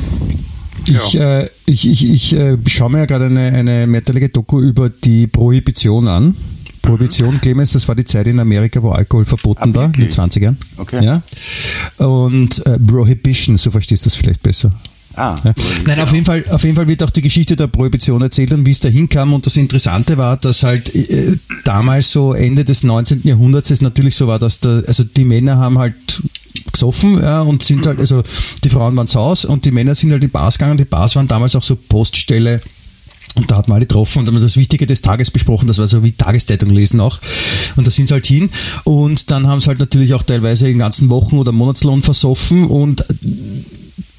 Ich, 0.86 1.12
ja. 1.12 1.40
äh, 1.40 1.50
ich, 1.66 1.86
ich, 1.86 2.08
ich 2.08 2.32
äh, 2.32 2.56
schaue 2.66 2.90
mir 2.90 2.98
ja 3.00 3.04
gerade 3.04 3.26
eine, 3.26 3.52
eine 3.52 3.86
mehrteilige 3.86 4.30
Doku 4.30 4.60
über 4.60 4.88
die 4.88 5.26
Prohibition 5.26 6.08
an. 6.08 6.36
Prohibition, 6.80 7.34
mhm. 7.34 7.40
Clemens, 7.40 7.72
das 7.72 7.86
war 7.86 7.94
die 7.94 8.04
Zeit 8.04 8.26
in 8.26 8.40
Amerika, 8.40 8.82
wo 8.82 8.90
Alkohol 8.90 9.26
verboten 9.26 9.74
war, 9.74 9.86
in 9.86 9.92
den 9.92 10.08
20ern. 10.08 10.56
Okay. 10.78 11.04
Ja? 11.04 11.22
Und 11.98 12.64
äh, 12.66 12.78
Prohibition, 12.78 13.58
so 13.58 13.70
verstehst 13.70 14.06
du 14.06 14.08
das 14.08 14.16
vielleicht 14.16 14.42
besser. 14.42 14.72
Ah, 15.16 15.34
ja. 15.44 15.52
Nein, 15.52 15.84
genau. 15.84 16.02
auf, 16.02 16.12
jeden 16.12 16.24
Fall, 16.24 16.44
auf 16.50 16.62
jeden 16.62 16.76
Fall 16.76 16.86
wird 16.86 17.02
auch 17.02 17.10
die 17.10 17.20
Geschichte 17.20 17.56
der 17.56 17.66
Prohibition 17.66 18.22
erzählt 18.22 18.52
und 18.52 18.64
wie 18.64 18.70
es 18.70 18.80
dahin 18.80 19.08
kam. 19.08 19.34
Und 19.34 19.44
das 19.44 19.56
Interessante 19.56 20.18
war, 20.18 20.36
dass 20.36 20.62
halt 20.62 20.94
äh, 20.94 21.36
damals 21.64 22.12
so 22.12 22.32
Ende 22.32 22.64
des 22.64 22.82
19. 22.84 23.22
Jahrhunderts 23.24 23.70
es 23.70 23.80
natürlich 23.80 24.14
so 24.14 24.28
war, 24.28 24.38
dass 24.38 24.60
da, 24.60 24.80
also 24.86 25.04
die 25.04 25.24
Männer 25.24 25.56
haben 25.56 25.78
halt 25.78 26.22
gesoffen 26.72 27.20
ja, 27.20 27.42
und 27.42 27.62
sind 27.62 27.86
halt, 27.86 27.98
also 27.98 28.22
die 28.62 28.70
Frauen 28.70 28.96
waren 28.96 29.08
zu 29.08 29.18
Hause 29.18 29.48
und 29.48 29.64
die 29.64 29.72
Männer 29.72 29.94
sind 29.94 30.10
halt 30.10 30.22
in 30.22 30.28
die 30.28 30.32
Bars 30.32 30.58
gegangen. 30.58 30.78
Die 30.78 30.84
Bars 30.84 31.16
waren 31.16 31.28
damals 31.28 31.56
auch 31.56 31.62
so 31.62 31.76
Poststelle. 31.76 32.60
Und 33.36 33.48
da 33.48 33.58
hat 33.58 33.68
man 33.68 33.76
alle 33.76 33.86
getroffen 33.86 34.20
und 34.20 34.26
haben 34.26 34.40
das 34.40 34.56
Wichtige 34.56 34.86
des 34.86 35.02
Tages 35.02 35.30
besprochen, 35.30 35.68
das 35.68 35.78
war 35.78 35.86
so 35.86 36.02
wie 36.02 36.10
Tageszeitung 36.10 36.70
lesen 36.70 37.00
auch. 37.00 37.20
Und 37.76 37.86
da 37.86 37.90
sind 37.90 38.08
sie 38.08 38.14
halt 38.14 38.26
hin. 38.26 38.50
Und 38.82 39.30
dann 39.30 39.46
haben 39.46 39.60
sie 39.60 39.68
halt 39.68 39.78
natürlich 39.78 40.14
auch 40.14 40.24
teilweise 40.24 40.66
den 40.66 40.78
ganzen 40.78 41.10
Wochen- 41.10 41.38
oder 41.38 41.52
Monatslohn 41.52 42.02
versoffen 42.02 42.64
und 42.64 43.04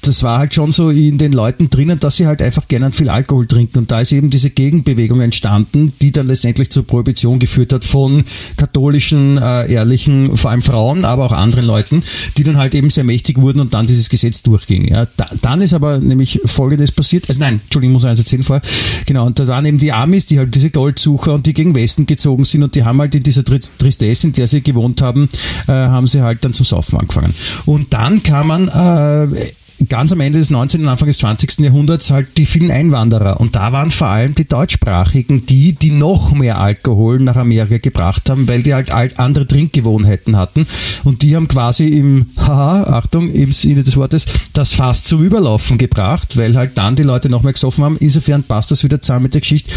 das 0.02 0.24
war 0.24 0.38
halt 0.38 0.52
schon 0.52 0.72
so 0.72 0.90
in 0.90 1.16
den 1.16 1.30
Leuten 1.30 1.70
drinnen, 1.70 2.00
dass 2.00 2.16
sie 2.16 2.26
halt 2.26 2.42
einfach 2.42 2.66
gerne 2.66 2.90
viel 2.90 3.08
Alkohol 3.08 3.46
trinken. 3.46 3.78
Und 3.78 3.92
da 3.92 4.00
ist 4.00 4.10
eben 4.10 4.30
diese 4.30 4.50
Gegenbewegung 4.50 5.20
entstanden, 5.20 5.92
die 6.02 6.10
dann 6.10 6.26
letztendlich 6.26 6.70
zur 6.70 6.84
Prohibition 6.84 7.38
geführt 7.38 7.72
hat 7.72 7.84
von 7.84 8.24
katholischen, 8.56 9.38
äh, 9.38 9.72
ehrlichen, 9.72 10.36
vor 10.36 10.50
allem 10.50 10.62
Frauen, 10.62 11.04
aber 11.04 11.26
auch 11.26 11.32
anderen 11.32 11.64
Leuten, 11.64 12.02
die 12.36 12.42
dann 12.42 12.56
halt 12.56 12.74
eben 12.74 12.90
sehr 12.90 13.04
mächtig 13.04 13.40
wurden 13.40 13.60
und 13.60 13.74
dann 13.74 13.86
dieses 13.86 14.08
Gesetz 14.08 14.42
durchging. 14.42 14.88
Ja. 14.88 15.06
Da, 15.16 15.28
dann 15.40 15.60
ist 15.60 15.72
aber 15.72 15.98
nämlich 15.98 16.40
Folgendes 16.46 16.90
passiert. 16.90 17.28
Also 17.28 17.38
nein, 17.38 17.60
Entschuldigung, 17.62 17.94
ich 17.94 18.02
muss 18.02 18.10
eins 18.10 18.18
erzählen 18.18 18.42
vorher. 18.42 18.62
Genau, 19.06 19.26
und 19.26 19.38
da 19.38 19.46
waren 19.46 19.64
eben 19.66 19.78
die 19.78 19.92
Amis, 19.92 20.26
die 20.26 20.38
halt 20.38 20.52
diese 20.52 20.70
Goldsucher 20.70 21.34
und 21.34 21.46
die 21.46 21.54
gegen 21.54 21.76
Westen 21.76 22.06
gezogen 22.06 22.44
sind 22.44 22.64
und 22.64 22.74
die 22.74 22.84
haben 22.84 22.98
halt 23.00 23.14
in 23.14 23.22
dieser 23.22 23.44
Tristesse, 23.44 24.26
in 24.26 24.32
der 24.32 24.48
sie 24.48 24.62
gewohnt 24.62 25.00
haben, 25.00 25.28
äh, 25.68 25.72
haben 25.72 26.08
sie 26.08 26.22
halt 26.22 26.44
dann 26.44 26.54
zum 26.54 26.66
Saufen 26.66 26.98
angefangen. 26.98 27.34
Und 27.66 27.92
dann 27.92 28.24
kann 28.24 28.48
man 28.48 28.66
äh, 28.66 29.52
ganz 29.88 30.12
am 30.12 30.20
Ende 30.20 30.38
des 30.38 30.50
19. 30.50 30.82
und 30.82 30.88
Anfang 30.88 31.08
des 31.08 31.18
20. 31.18 31.60
Jahrhunderts 31.60 32.10
halt 32.10 32.36
die 32.36 32.46
vielen 32.46 32.70
Einwanderer. 32.70 33.40
Und 33.40 33.56
da 33.56 33.72
waren 33.72 33.90
vor 33.90 34.08
allem 34.08 34.34
die 34.34 34.46
Deutschsprachigen 34.46 35.46
die, 35.46 35.72
die 35.72 35.90
noch 35.90 36.32
mehr 36.32 36.60
Alkohol 36.60 37.18
nach 37.20 37.36
Amerika 37.36 37.78
gebracht 37.78 38.28
haben, 38.30 38.48
weil 38.48 38.62
die 38.62 38.74
halt 38.74 38.90
andere 38.90 39.46
Trinkgewohnheiten 39.46 40.36
hatten. 40.36 40.66
Und 41.04 41.22
die 41.22 41.36
haben 41.36 41.48
quasi 41.48 41.88
im, 41.88 42.26
haha, 42.36 42.84
Achtung, 42.98 43.30
im 43.32 43.52
Sinne 43.52 43.82
des 43.82 43.96
Wortes, 43.96 44.26
das 44.52 44.72
Fass 44.72 45.04
zum 45.04 45.24
Überlaufen 45.24 45.78
gebracht, 45.78 46.36
weil 46.36 46.56
halt 46.56 46.76
dann 46.76 46.96
die 46.96 47.02
Leute 47.02 47.28
noch 47.28 47.42
mehr 47.42 47.52
gesoffen 47.52 47.84
haben. 47.84 47.96
Insofern 47.98 48.42
passt 48.42 48.70
das 48.70 48.84
wieder 48.84 49.00
zusammen 49.00 49.24
mit 49.24 49.34
der 49.34 49.40
Geschichte, 49.40 49.74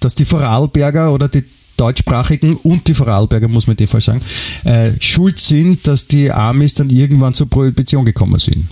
dass 0.00 0.14
die 0.14 0.24
Vorarlberger 0.24 1.12
oder 1.12 1.28
die 1.28 1.44
deutschsprachigen 1.76 2.56
und 2.56 2.86
die 2.88 2.94
Vorarlberger, 2.94 3.48
muss 3.48 3.66
man 3.66 3.74
in 3.74 3.78
dem 3.78 3.88
Fall 3.88 4.00
sagen, 4.00 4.22
äh, 4.64 4.92
schuld 5.00 5.40
sind, 5.40 5.86
dass 5.86 6.06
die 6.06 6.30
Amis 6.30 6.74
dann 6.74 6.90
irgendwann 6.90 7.34
zur 7.34 7.48
Prohibition 7.48 8.04
gekommen 8.04 8.38
sind. 8.38 8.68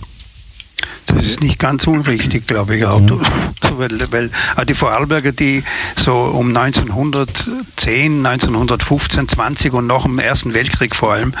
Das 1.15 1.25
ist 1.25 1.41
nicht 1.41 1.59
ganz 1.59 1.85
unrichtig, 1.87 2.47
glaube 2.47 2.75
ich 2.75 2.85
auch. 2.85 3.01
Mhm. 3.01 3.21
Weil, 3.77 4.29
weil 4.55 4.65
die 4.65 4.73
Vorarlberger, 4.73 5.31
die 5.31 5.63
so 5.95 6.13
um 6.13 6.55
1910, 6.55 8.25
1915, 8.25 9.29
20 9.29 9.73
und 9.73 9.87
nach 9.87 10.03
dem 10.03 10.19
Ersten 10.19 10.53
Weltkrieg 10.53 10.93
vor 10.93 11.13
allem, 11.13 11.33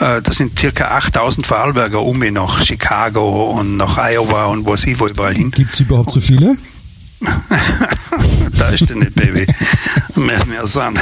äh, 0.00 0.20
das 0.20 0.36
sind 0.36 0.58
circa 0.58 0.96
8000 0.96 1.46
Vorarlberger 1.46 2.02
um 2.02 2.18
mich 2.18 2.32
nach 2.32 2.62
Chicago 2.64 3.52
und 3.52 3.76
nach 3.76 3.98
Iowa 3.98 4.46
und 4.46 4.66
wo 4.66 4.74
sie 4.74 4.98
wo 4.98 5.06
überall 5.06 5.34
hin. 5.34 5.52
Gibt 5.52 5.74
es 5.74 5.80
überhaupt 5.80 6.10
so 6.10 6.20
viele? 6.20 6.56
da 8.58 8.68
ist 8.68 8.88
der 8.88 8.96
nicht, 8.96 9.14
Baby. 9.14 9.46
mehr, 10.14 10.44
mehr 10.46 10.66
sagen. 10.66 10.98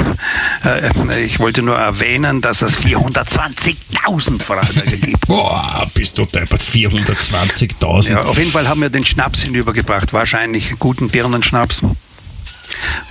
Äh, 0.63 1.23
ich 1.23 1.39
wollte 1.39 1.61
nur 1.61 1.77
erwähnen, 1.77 2.41
dass 2.41 2.61
es 2.61 2.77
420.000 2.79 4.41
Vorarlberger 4.41 4.97
gibt. 4.97 5.27
Boah, 5.27 5.89
bist 5.93 6.17
du 6.17 6.25
deppert, 6.25 6.61
420.000. 6.61 8.11
Ja, 8.11 8.21
auf 8.21 8.37
jeden 8.37 8.51
Fall 8.51 8.67
haben 8.67 8.81
wir 8.81 8.89
den 8.89 9.05
Schnaps 9.05 9.43
hinübergebracht, 9.43 10.13
wahrscheinlich 10.13 10.77
guten 10.79 11.09
Birnenschnaps. 11.09 11.81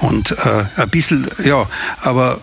Und 0.00 0.32
äh, 0.32 0.64
ein 0.76 0.88
bisschen, 0.90 1.28
ja, 1.44 1.66
aber 2.00 2.40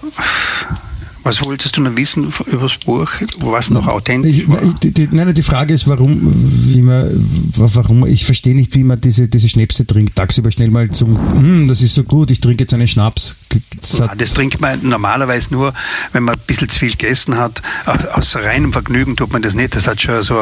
was 1.24 1.44
wolltest 1.44 1.78
du 1.78 1.82
noch 1.82 1.96
wissen 1.96 2.34
über 2.48 2.64
das 2.64 2.78
Buch, 2.78 3.08
was 3.38 3.70
noch 3.70 3.88
authentisch 3.88 4.40
ich, 4.40 4.50
war? 4.50 4.60
Die, 4.82 4.92
die, 4.92 5.08
nein, 5.12 5.34
die 5.34 5.44
Frage 5.44 5.74
ist, 5.74 5.88
warum, 5.88 6.20
wie 6.24 6.82
man, 6.82 7.10
warum, 7.56 8.06
ich 8.08 8.26
verstehe 8.26 8.56
nicht, 8.56 8.76
wie 8.76 8.84
man 8.84 9.00
diese, 9.00 9.28
diese 9.28 9.48
Schnäpse 9.48 9.86
trinkt. 9.86 10.16
Tagsüber 10.16 10.52
schnell 10.52 10.72
mal 10.72 10.90
zum, 10.92 11.18
hm, 11.18 11.68
das 11.68 11.82
ist 11.82 11.96
so 11.96 12.04
gut, 12.04 12.32
ich 12.32 12.40
trinke 12.40 12.64
jetzt 12.64 12.74
einen 12.74 12.88
Schnaps. 12.88 13.36
Das, 13.80 14.00
ja, 14.00 14.16
das 14.16 14.34
trinkt 14.34 14.62
man 14.62 14.80
normalerweise 14.88 15.54
nur, 15.54 15.74
wenn 16.12 16.24
man 16.24 16.36
ein 16.36 16.42
bisschen 16.48 16.70
zu 16.70 16.80
viel 16.80 16.92
gegessen 16.92 17.38
hat. 17.38 17.62
Aus 18.14 18.36
reinem 18.36 18.74
Vergnügen 18.74 19.16
tut 19.16 19.32
man 19.32 19.42
das 19.42 19.54
nicht. 19.54 19.76
Das 19.76 19.88
hat 19.88 20.02
schon 20.02 20.22
so 20.24 20.40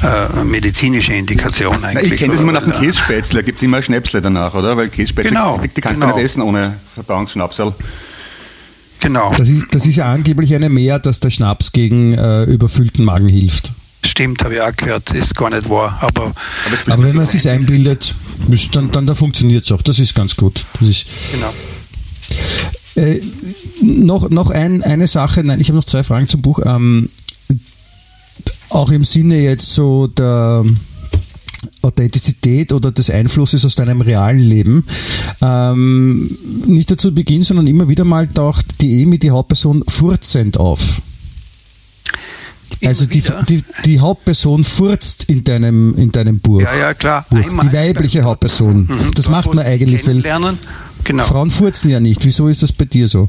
eine 0.00 0.30
äh, 0.40 0.44
medizinische 0.44 1.12
Indikation 1.12 1.84
eigentlich. 1.84 2.14
Ich 2.14 2.18
kenne 2.18 2.32
das 2.32 2.42
immer 2.42 2.52
nach 2.52 2.64
dem 2.64 2.72
Kässpätzle, 2.72 3.44
gibt 3.44 3.58
es 3.58 3.62
immer 3.62 3.82
Schnäpsle 3.82 4.20
danach, 4.20 4.54
oder? 4.54 4.76
Weil 4.76 4.88
Kässpätzle, 4.88 5.30
genau, 5.30 5.58
die, 5.58 5.68
die 5.68 5.80
kannst 5.80 6.00
genau. 6.00 6.12
du 6.12 6.18
nicht 6.18 6.26
essen 6.26 6.42
ohne 6.42 6.74
Verdauungsschnapsel. 6.94 7.72
Genau. 9.06 9.32
Das 9.36 9.48
ist, 9.48 9.66
das 9.70 9.86
ist 9.86 9.94
ja 9.94 10.10
angeblich 10.10 10.52
eine 10.52 10.68
Mehr, 10.68 10.98
dass 10.98 11.20
der 11.20 11.30
Schnaps 11.30 11.70
gegen 11.70 12.14
äh, 12.14 12.42
überfüllten 12.42 13.04
Magen 13.04 13.28
hilft. 13.28 13.72
Stimmt, 14.04 14.42
habe 14.42 14.54
ich 14.54 14.60
auch 14.60 14.74
gehört, 14.74 15.10
ist 15.10 15.36
gar 15.36 15.48
nicht 15.48 15.70
wahr. 15.70 15.96
Aber, 16.00 16.24
aber, 16.24 16.92
aber 16.92 17.04
wenn 17.04 17.14
man 17.14 17.26
sich 17.26 17.48
einbildet, 17.48 18.16
dann, 18.72 18.90
dann 18.90 19.06
da 19.06 19.14
funktioniert 19.14 19.64
es 19.64 19.70
auch. 19.70 19.80
Das 19.82 20.00
ist 20.00 20.16
ganz 20.16 20.34
gut. 20.34 20.66
Das 20.80 20.88
ist, 20.88 21.06
genau. 21.30 21.52
Äh, 22.96 23.20
noch 23.80 24.28
noch 24.28 24.50
ein, 24.50 24.82
eine 24.82 25.06
Sache, 25.06 25.44
nein, 25.44 25.60
ich 25.60 25.68
habe 25.68 25.76
noch 25.76 25.84
zwei 25.84 26.02
Fragen 26.02 26.26
zum 26.26 26.42
Buch. 26.42 26.58
Ähm, 26.64 27.08
auch 28.70 28.90
im 28.90 29.04
Sinne 29.04 29.40
jetzt 29.40 29.70
so 29.70 30.08
der 30.08 30.64
Authentizität 31.82 32.72
oder 32.72 32.92
des 32.92 33.10
Einflusses 33.10 33.64
aus 33.64 33.74
deinem 33.74 34.00
realen 34.00 34.40
Leben. 34.40 34.84
Ähm, 35.40 36.36
nicht 36.66 36.90
nur 36.90 36.98
zu 36.98 37.14
Beginn, 37.14 37.42
sondern 37.42 37.66
immer 37.66 37.88
wieder 37.88 38.04
mal 38.04 38.26
taucht 38.26 38.80
die 38.80 39.02
Emi, 39.02 39.18
die 39.18 39.30
Hauptperson, 39.30 39.84
furzend 39.88 40.58
auf. 40.58 41.00
Also 42.84 43.06
die, 43.06 43.22
die, 43.48 43.64
die, 43.84 44.00
Hauptperson 44.00 44.64
furzt 44.64 45.24
in 45.24 45.44
deinem, 45.44 45.94
in 45.94 46.12
deinem 46.12 46.40
Buch. 46.40 46.60
Ja, 46.60 46.74
ja, 46.74 46.94
klar. 46.94 47.24
Buch. 47.30 47.38
Die 47.62 47.72
weibliche 47.72 48.22
Hauptperson. 48.22 48.86
Mhm, 48.86 49.14
das 49.14 49.28
macht 49.28 49.54
man 49.54 49.64
eigentlich, 49.64 50.06
weil 50.06 50.22
genau. 51.04 51.24
Frauen 51.24 51.50
furzen 51.50 51.90
ja 51.90 52.00
nicht. 52.00 52.24
Wieso 52.24 52.48
ist 52.48 52.62
das 52.62 52.72
bei 52.72 52.84
dir 52.84 53.08
so? 53.08 53.28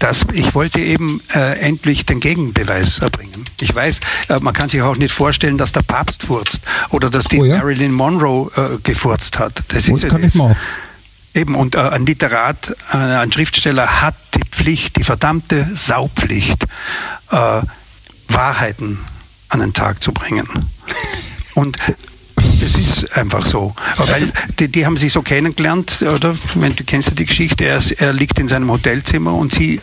Das, 0.00 0.24
ich 0.32 0.54
wollte 0.54 0.80
eben 0.80 1.20
äh, 1.34 1.58
endlich 1.58 2.06
den 2.06 2.20
Gegenbeweis 2.20 3.00
erbringen. 3.00 3.44
Ich 3.60 3.74
weiß, 3.74 4.00
äh, 4.30 4.40
man 4.40 4.54
kann 4.54 4.70
sich 4.70 4.80
auch 4.80 4.96
nicht 4.96 5.12
vorstellen, 5.12 5.58
dass 5.58 5.72
der 5.72 5.82
Papst 5.82 6.22
furzt 6.22 6.62
oder 6.88 7.10
dass 7.10 7.26
die 7.26 7.38
oh 7.38 7.44
ja? 7.44 7.58
Marilyn 7.58 7.92
Monroe 7.92 8.50
äh, 8.56 8.78
gefurzt 8.82 9.38
hat. 9.38 9.62
Das 9.68 9.84
ist 9.84 9.90
oh, 9.90 9.98
das 9.98 10.10
kann 10.10 10.22
das. 10.22 10.34
ich 10.34 10.40
mal. 10.40 10.56
Eben, 11.34 11.54
und 11.54 11.74
äh, 11.74 11.80
ein 11.80 12.06
Literat, 12.06 12.74
äh, 12.92 12.96
ein 12.96 13.30
Schriftsteller 13.30 14.00
hat 14.00 14.14
die 14.34 14.44
Pflicht, 14.50 14.96
die 14.96 15.04
verdammte 15.04 15.68
Saupflicht, 15.74 16.64
äh, 17.30 17.60
Wahrheiten 18.28 19.00
an 19.50 19.60
den 19.60 19.74
Tag 19.74 20.02
zu 20.02 20.12
bringen. 20.12 20.48
Und 21.54 21.76
es 22.62 22.76
ist 22.76 23.16
einfach 23.16 23.44
so. 23.44 23.74
Weil 23.98 24.32
die, 24.58 24.68
die, 24.68 24.86
haben 24.86 24.96
sich 24.96 25.12
so 25.12 25.20
kennengelernt, 25.20 25.98
oder? 26.00 26.36
Du 26.54 26.84
kennst 26.84 27.08
ja 27.08 27.14
die 27.14 27.26
Geschichte, 27.26 27.66
er, 27.66 27.82
er 27.98 28.14
liegt 28.14 28.38
in 28.38 28.48
seinem 28.48 28.70
Hotelzimmer 28.70 29.34
und 29.34 29.52
sie 29.52 29.80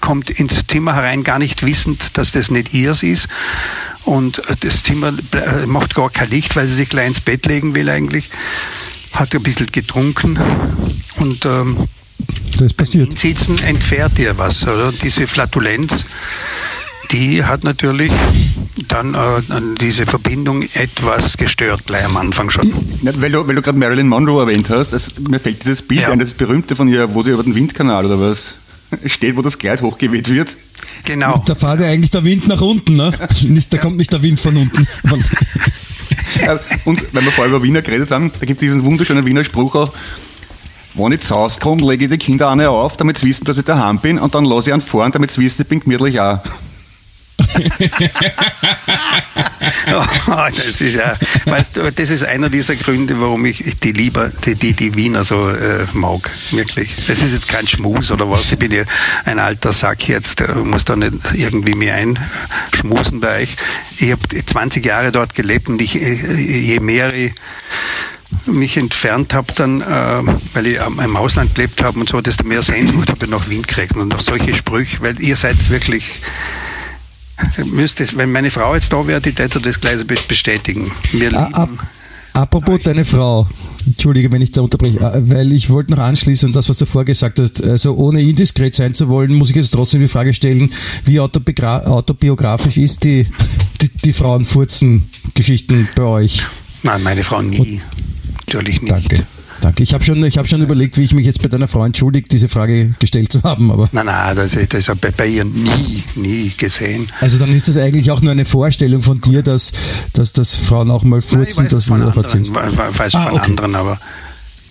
kommt 0.00 0.30
ins 0.30 0.66
Zimmer 0.66 0.94
herein, 0.94 1.24
gar 1.24 1.38
nicht 1.38 1.64
wissend, 1.64 2.16
dass 2.16 2.32
das 2.32 2.50
nicht 2.50 2.74
ihrs 2.74 3.02
ist. 3.02 3.28
Und 4.04 4.40
das 4.60 4.82
Zimmer 4.82 5.12
macht 5.66 5.94
gar 5.94 6.10
kein 6.10 6.30
Licht, 6.30 6.54
weil 6.56 6.68
sie 6.68 6.76
sich 6.76 6.88
gleich 6.88 7.08
ins 7.08 7.20
Bett 7.20 7.46
legen 7.46 7.74
will 7.74 7.88
eigentlich. 7.88 8.30
Hat 9.12 9.34
ein 9.34 9.42
bisschen 9.42 9.66
getrunken 9.66 10.38
und 11.16 11.44
ähm, 11.44 11.88
das 12.58 12.72
passiert. 12.74 13.18
Sitzen 13.18 13.58
entfährt 13.58 14.18
ihr 14.18 14.38
was, 14.38 14.62
oder? 14.66 14.92
Diese 14.92 15.26
Flatulenz 15.26 16.04
die 17.12 17.44
hat 17.44 17.64
natürlich 17.64 18.12
dann 18.88 19.14
äh, 19.14 19.40
diese 19.80 20.06
Verbindung 20.06 20.62
etwas 20.74 21.36
gestört, 21.36 21.86
gleich 21.86 22.04
am 22.04 22.16
Anfang 22.16 22.50
schon. 22.50 22.72
Ja, 23.02 23.12
weil 23.20 23.30
du, 23.30 23.42
du 23.42 23.62
gerade 23.62 23.78
Marilyn 23.78 24.08
Monroe 24.08 24.40
erwähnt 24.40 24.70
hast, 24.70 24.92
das, 24.92 25.10
mir 25.18 25.40
fällt 25.40 25.64
dieses 25.64 25.82
Bild 25.82 26.02
ja. 26.02 26.10
ein, 26.10 26.18
das 26.18 26.34
berühmte 26.34 26.76
von 26.76 26.88
ihr, 26.88 27.14
wo 27.14 27.22
sie 27.22 27.30
über 27.30 27.42
den 27.42 27.54
Windkanal 27.54 28.06
oder 28.06 28.20
was 28.20 28.54
steht, 29.06 29.36
wo 29.36 29.42
das 29.42 29.58
Kleid 29.58 29.82
hochgeweht 29.82 30.28
wird. 30.28 30.56
Genau. 31.04 31.42
Da 31.46 31.54
fährt 31.54 31.80
ja 31.80 31.88
eigentlich 31.88 32.10
der 32.10 32.24
Wind 32.24 32.48
nach 32.48 32.60
unten, 32.60 32.96
ne? 32.96 33.12
Nicht, 33.42 33.72
da 33.72 33.78
kommt 33.78 33.96
nicht 33.96 34.12
der 34.12 34.22
Wind 34.22 34.40
von 34.40 34.56
unten. 34.56 34.86
Und 36.84 37.02
wenn 37.12 37.24
wir 37.24 37.32
vorher 37.32 37.54
über 37.54 37.62
Wiener 37.62 37.82
geredet 37.82 38.10
haben, 38.10 38.30
da 38.38 38.46
gibt 38.46 38.60
es 38.60 38.66
diesen 38.66 38.84
wunderschönen 38.84 39.24
Wiener 39.24 39.44
Spruch 39.44 39.74
auch, 39.74 39.92
wenn 40.94 41.12
ich 41.12 41.20
zu 41.20 41.34
Hause 41.34 41.58
komme, 41.60 41.86
lege 41.88 42.06
ich 42.06 42.10
die 42.10 42.18
Kinder 42.18 42.50
eine 42.50 42.70
auf, 42.70 42.96
damit 42.96 43.18
sie 43.18 43.28
wissen, 43.28 43.44
dass 43.44 43.58
ich 43.58 43.64
daheim 43.64 43.98
bin 43.98 44.18
und 44.18 44.34
dann 44.34 44.44
lasse 44.44 44.70
ich 44.70 44.72
einen 44.72 44.82
fahren, 44.82 45.12
damit 45.12 45.30
sie 45.30 45.40
wissen, 45.40 45.62
ich 45.62 45.68
bin 45.68 45.80
gemütlich 45.80 46.20
auch. 46.20 46.40
oh, 49.88 50.48
das 50.48 50.80
ist 50.80 50.94
ja, 50.94 51.16
weißt 51.44 51.76
du, 51.76 51.92
das 51.92 52.10
ist 52.10 52.24
einer 52.24 52.48
dieser 52.48 52.76
Gründe, 52.76 53.20
warum 53.20 53.44
ich 53.44 53.78
die 53.80 53.92
lieber, 53.92 54.30
die, 54.44 54.54
die, 54.54 54.72
die 54.72 54.94
Wiener 54.94 55.24
so 55.24 55.50
äh, 55.50 55.86
mag. 55.92 56.30
Wirklich. 56.50 56.94
Das 57.06 57.22
ist 57.22 57.32
jetzt 57.32 57.48
kein 57.48 57.68
Schmus 57.68 58.10
oder 58.10 58.30
was. 58.30 58.52
Ich 58.52 58.58
bin 58.58 58.72
ja 58.72 58.84
ein 59.24 59.38
alter 59.38 59.72
Sack 59.72 60.08
jetzt, 60.08 60.42
muss 60.64 60.84
da 60.86 60.96
nicht 60.96 61.12
irgendwie 61.34 61.74
mir 61.74 61.94
einschmusen 61.94 63.20
bei 63.20 63.42
euch. 63.42 63.56
Ich 63.98 64.10
habe 64.12 64.22
20 64.44 64.84
Jahre 64.84 65.12
dort 65.12 65.34
gelebt 65.34 65.68
und 65.68 65.82
ich, 65.82 65.94
je 65.94 66.80
mehr 66.80 67.12
ich 67.12 67.32
mich 68.46 68.76
entfernt 68.76 69.34
habe, 69.34 69.52
dann, 69.54 69.80
äh, 69.80 70.22
weil 70.54 70.66
ich 70.66 70.78
im 70.78 71.16
Ausland 71.16 71.54
gelebt 71.54 71.82
habe 71.82 72.00
und 72.00 72.08
so, 72.08 72.20
desto 72.20 72.44
mehr 72.44 72.62
Sehnsucht 72.62 73.10
habe 73.10 73.24
ich 73.24 73.30
nach 73.30 73.48
Wien 73.48 73.62
gekriegt 73.62 73.96
und 73.96 74.08
nach 74.08 74.20
solche 74.20 74.54
Sprüche, 74.54 75.00
weil 75.00 75.20
ihr 75.20 75.36
seid 75.36 75.70
wirklich 75.70 76.04
müsste, 77.64 78.06
wenn 78.16 78.32
meine 78.32 78.50
Frau 78.50 78.74
jetzt 78.74 78.92
da 78.92 79.06
wäre, 79.06 79.20
die 79.20 79.30
hätte 79.30 79.60
das 79.60 79.80
gleich 79.80 80.04
bestätigen. 80.06 80.90
Wir 81.12 81.34
ah, 81.34 81.50
ab, 81.52 81.70
apropos 82.32 82.80
deine 82.82 83.04
Frau, 83.04 83.46
Entschuldige, 83.86 84.32
wenn 84.32 84.42
ich 84.42 84.52
da 84.52 84.62
unterbreche, 84.62 84.98
äh, 84.98 85.30
weil 85.30 85.52
ich 85.52 85.70
wollte 85.70 85.92
noch 85.92 85.98
anschließen 85.98 86.48
und 86.48 86.56
das, 86.56 86.68
was 86.68 86.78
du 86.78 86.86
vorgesagt 86.86 87.38
hast, 87.38 87.62
also 87.62 87.94
ohne 87.94 88.20
indiskret 88.20 88.74
sein 88.74 88.94
zu 88.94 89.08
wollen, 89.08 89.34
muss 89.34 89.50
ich 89.50 89.56
jetzt 89.56 89.70
trotzdem 89.70 90.00
die 90.00 90.08
Frage 90.08 90.34
stellen, 90.34 90.72
wie 91.04 91.20
autobiografisch 91.20 92.78
ist 92.78 93.04
die, 93.04 93.26
die, 93.80 93.88
die 93.88 94.12
Frauenfurzen-Geschichten 94.12 95.88
bei 95.94 96.02
euch? 96.02 96.44
Nein, 96.82 97.02
meine 97.02 97.22
Frau 97.22 97.42
nie. 97.42 97.58
Und, 97.58 97.82
Natürlich 98.46 98.80
nicht. 98.80 98.92
Danke. 98.92 99.26
Danke. 99.60 99.82
Ich 99.82 99.94
habe 99.94 100.04
schon, 100.04 100.22
hab 100.24 100.48
schon 100.48 100.62
überlegt, 100.62 100.96
wie 100.96 101.02
ich 101.02 101.14
mich 101.14 101.26
jetzt 101.26 101.42
bei 101.42 101.48
deiner 101.48 101.68
Frau 101.68 101.84
entschuldige, 101.84 102.28
diese 102.28 102.48
Frage 102.48 102.94
gestellt 102.98 103.32
zu 103.32 103.42
haben. 103.42 103.70
Aber 103.70 103.88
nein, 103.92 104.06
nein, 104.06 104.36
das, 104.36 104.56
das 104.68 104.88
habe 104.88 105.08
ich 105.08 105.14
bei 105.14 105.26
ihr 105.26 105.44
nie, 105.44 106.04
nie 106.14 106.52
gesehen. 106.56 107.10
Also 107.20 107.38
dann 107.38 107.52
ist 107.52 107.68
das 107.68 107.76
eigentlich 107.76 108.10
auch 108.10 108.20
nur 108.20 108.32
eine 108.32 108.44
Vorstellung 108.44 109.02
von 109.02 109.20
dir, 109.20 109.42
dass, 109.42 109.72
dass, 110.12 110.32
dass 110.32 110.54
Frauen 110.54 110.90
auch 110.90 111.04
mal 111.04 111.22
furzen, 111.22 111.64
nein, 111.64 111.70
dass 111.70 111.86
du 111.86 111.94
auch 111.94 112.16
erzählst. 112.16 112.50
Ich 112.50 112.98
weiß 112.98 113.14
ah, 113.14 113.24
von 113.24 113.32
okay. 113.32 113.50
anderen, 113.50 113.74
aber... 113.74 114.00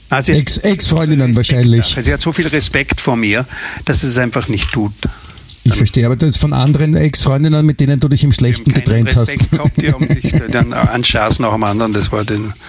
Also 0.10 0.34
Ex-Freundinnen 0.34 1.30
Ex 1.30 1.38
wahrscheinlich. 1.38 1.98
Sie 2.00 2.14
hat 2.14 2.22
so 2.22 2.32
viel 2.32 2.48
Respekt 2.48 3.02
vor 3.02 3.16
mir, 3.16 3.46
dass 3.86 4.02
sie 4.02 4.08
es 4.08 4.18
einfach 4.18 4.48
nicht 4.48 4.72
tut. 4.72 4.94
Ich 5.64 5.76
verstehe, 5.76 6.06
aber 6.06 6.16
das 6.16 6.38
von 6.38 6.54
anderen 6.54 6.96
Ex-Freundinnen, 6.96 7.66
mit 7.66 7.80
denen 7.80 8.00
du 8.00 8.08
dich 8.08 8.24
im 8.24 8.32
Schlechten 8.32 8.72
getrennt 8.72 9.18
Respekt 9.18 9.42
hast. 9.42 9.52
Gehabt, 9.52 9.82
die 9.82 9.92
haben 9.92 10.08
sich 10.08 10.32
dann 10.52 10.74
anschaßen 10.74 11.44
nach 11.44 11.54
dem 11.54 11.64
anderen, 11.64 11.92
das 11.92 12.12
war 12.12 12.24
den. 12.24 12.54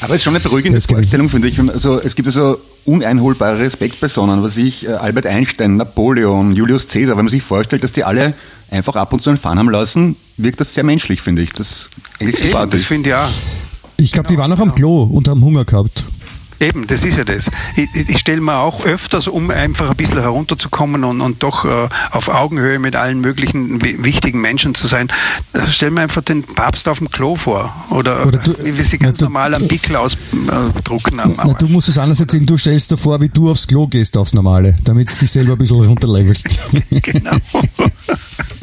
Aber 0.00 0.14
es 0.14 0.16
ist 0.16 0.24
schon 0.24 0.34
eine 0.34 0.42
beruhigende 0.42 0.80
Vorstellung, 0.80 1.28
finde 1.28 1.48
ich. 1.48 1.58
Also, 1.58 1.98
es 1.98 2.14
gibt 2.14 2.28
also 2.28 2.58
uneinholbare 2.84 3.58
Respektpersonen, 3.58 4.42
was 4.42 4.56
ich, 4.56 4.86
äh, 4.86 4.92
Albert 4.92 5.26
Einstein, 5.26 5.76
Napoleon, 5.76 6.54
Julius 6.54 6.86
Caesar, 6.86 7.16
wenn 7.16 7.24
man 7.24 7.30
sich 7.30 7.42
vorstellt, 7.42 7.82
dass 7.84 7.92
die 7.92 8.04
alle 8.04 8.34
einfach 8.70 8.96
ab 8.96 9.12
und 9.12 9.22
zu 9.22 9.30
einen 9.30 9.38
Fahren 9.38 9.58
haben 9.58 9.70
lassen, 9.70 10.16
wirkt 10.36 10.60
das 10.60 10.74
sehr 10.74 10.84
menschlich, 10.84 11.20
finde 11.20 11.42
ich. 11.42 11.52
Das. 11.52 11.86
Das 12.70 12.84
finde 12.84 13.10
ich 13.10 13.14
auch. 13.14 13.28
Ich 13.96 14.12
glaube, 14.12 14.28
die 14.28 14.38
waren 14.38 14.52
auch 14.52 14.60
am 14.60 14.72
Klo 14.72 15.02
und 15.02 15.28
haben 15.28 15.42
Hunger 15.42 15.64
gehabt. 15.64 16.04
Eben, 16.60 16.86
das 16.86 17.04
ist 17.04 17.16
ja 17.16 17.24
das. 17.24 17.50
Ich, 17.76 18.08
ich 18.08 18.18
stelle 18.18 18.40
mir 18.40 18.58
auch 18.58 18.84
öfters, 18.84 19.28
um 19.28 19.50
einfach 19.50 19.90
ein 19.90 19.96
bisschen 19.96 20.20
herunterzukommen 20.20 21.04
und, 21.04 21.20
und 21.20 21.42
doch 21.42 21.64
äh, 21.64 21.88
auf 22.10 22.28
Augenhöhe 22.28 22.78
mit 22.78 22.96
allen 22.96 23.20
möglichen 23.20 23.80
wichtigen 23.82 24.40
Menschen 24.40 24.74
zu 24.74 24.88
sein, 24.88 25.08
stell 25.70 25.90
mir 25.92 26.00
einfach 26.00 26.22
den 26.22 26.42
Papst 26.42 26.88
auf 26.88 26.98
dem 26.98 27.10
Klo 27.10 27.36
vor. 27.36 27.74
Oder, 27.90 28.26
Oder 28.26 28.38
du, 28.38 28.54
wie 28.64 28.76
wir 28.76 28.84
sie 28.84 28.98
ganz 28.98 29.20
na, 29.20 29.26
normal 29.26 29.54
am 29.54 29.68
Pickel 29.68 29.96
ausdrucken. 29.96 31.20
Am, 31.20 31.34
na, 31.36 31.52
du 31.52 31.68
musst 31.68 31.88
es 31.88 31.98
anders 31.98 32.18
erzählen, 32.18 32.46
du 32.46 32.56
stellst 32.56 32.90
dir 32.90 32.96
vor, 32.96 33.20
wie 33.20 33.28
du 33.28 33.50
aufs 33.50 33.66
Klo 33.66 33.86
gehst, 33.86 34.16
aufs 34.16 34.34
Normale, 34.34 34.76
damit 34.84 35.10
du 35.10 35.14
dich 35.14 35.30
selber 35.30 35.52
ein 35.52 35.58
bisschen 35.58 35.80
runterlevelst. 35.80 36.48
genau. 36.90 37.36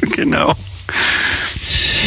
genau. 0.00 0.54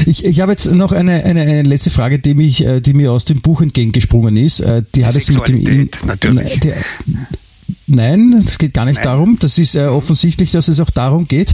Ich, 0.05 0.25
ich 0.25 0.39
habe 0.39 0.51
jetzt 0.51 0.71
noch 0.71 0.91
eine, 0.91 1.23
eine, 1.23 1.41
eine, 1.41 1.63
letzte 1.63 1.89
Frage, 1.89 2.19
die, 2.19 2.33
mich, 2.33 2.65
äh, 2.65 2.81
die 2.81 2.93
mir 2.93 3.11
aus 3.11 3.25
dem 3.25 3.41
Buch 3.41 3.61
entgegengesprungen 3.61 4.37
ist. 4.37 4.59
Äh, 4.61 4.83
die 4.95 5.05
hat 5.05 5.15
es 5.15 5.29
mit 5.29 5.47
dem. 5.47 5.89
Natürlich. 6.05 6.59
Die, 6.59 6.73
Nein, 7.91 8.43
es 8.45 8.59
geht 8.59 8.73
gar 8.73 8.85
nicht 8.85 8.97
Nein. 8.97 9.03
darum. 9.03 9.37
Das 9.39 9.57
ist 9.57 9.75
äh, 9.75 9.85
offensichtlich, 9.85 10.51
dass 10.51 10.67
es 10.67 10.79
auch 10.79 10.91
darum 10.91 11.27
geht. 11.27 11.53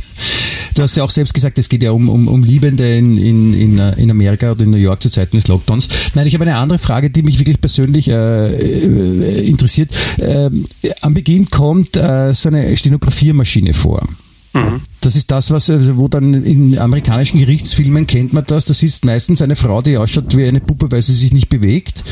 Du 0.74 0.82
hast 0.82 0.98
ja 0.98 1.04
auch 1.04 1.10
selbst 1.10 1.34
gesagt, 1.34 1.58
es 1.58 1.70
geht 1.70 1.82
ja 1.82 1.92
um, 1.92 2.10
um, 2.10 2.28
um 2.28 2.44
Liebende 2.44 2.98
in, 2.98 3.18
in, 3.18 3.54
in, 3.54 3.80
äh, 3.80 3.94
in 3.94 4.12
Amerika 4.12 4.52
oder 4.52 4.66
in 4.66 4.72
New 4.72 4.78
York 4.78 5.02
zu 5.02 5.10
Zeiten 5.10 5.38
des 5.38 5.48
Lockdowns. 5.48 5.88
Nein, 6.14 6.28
ich 6.28 6.34
habe 6.34 6.44
eine 6.44 6.58
andere 6.58 6.78
Frage, 6.78 7.10
die 7.10 7.24
mich 7.24 7.40
wirklich 7.40 7.62
persönlich 7.62 8.10
äh, 8.10 9.46
interessiert. 9.48 9.92
Äh, 10.18 10.50
am 11.02 11.14
Beginn 11.14 11.50
kommt 11.50 11.96
so 11.96 12.50
eine 12.50 12.76
Stenografiermaschine 12.76 13.74
vor. 13.74 14.06
Mhm. 14.56 14.82
Das 15.02 15.16
ist 15.16 15.30
das, 15.30 15.52
was, 15.52 15.70
also 15.70 15.98
wo 15.98 16.08
dann 16.08 16.34
in 16.34 16.80
amerikanischen 16.80 17.40
Gerichtsfilmen 17.40 18.08
kennt 18.08 18.34
man 18.34 18.46
das. 18.48 18.66
Das 18.66 18.82
ist 18.82 19.06
meistens 19.06 19.42
eine 19.42 19.56
Frau, 19.56 19.82
die 19.82 19.98
ausschaut 19.98 20.36
wie 20.36 20.46
eine 20.46 20.62
Puppe, 20.62 20.92
weil 20.92 21.02
sie 21.02 21.14
sich 21.14 21.32
nicht 21.32 21.50
bewegt 21.50 22.04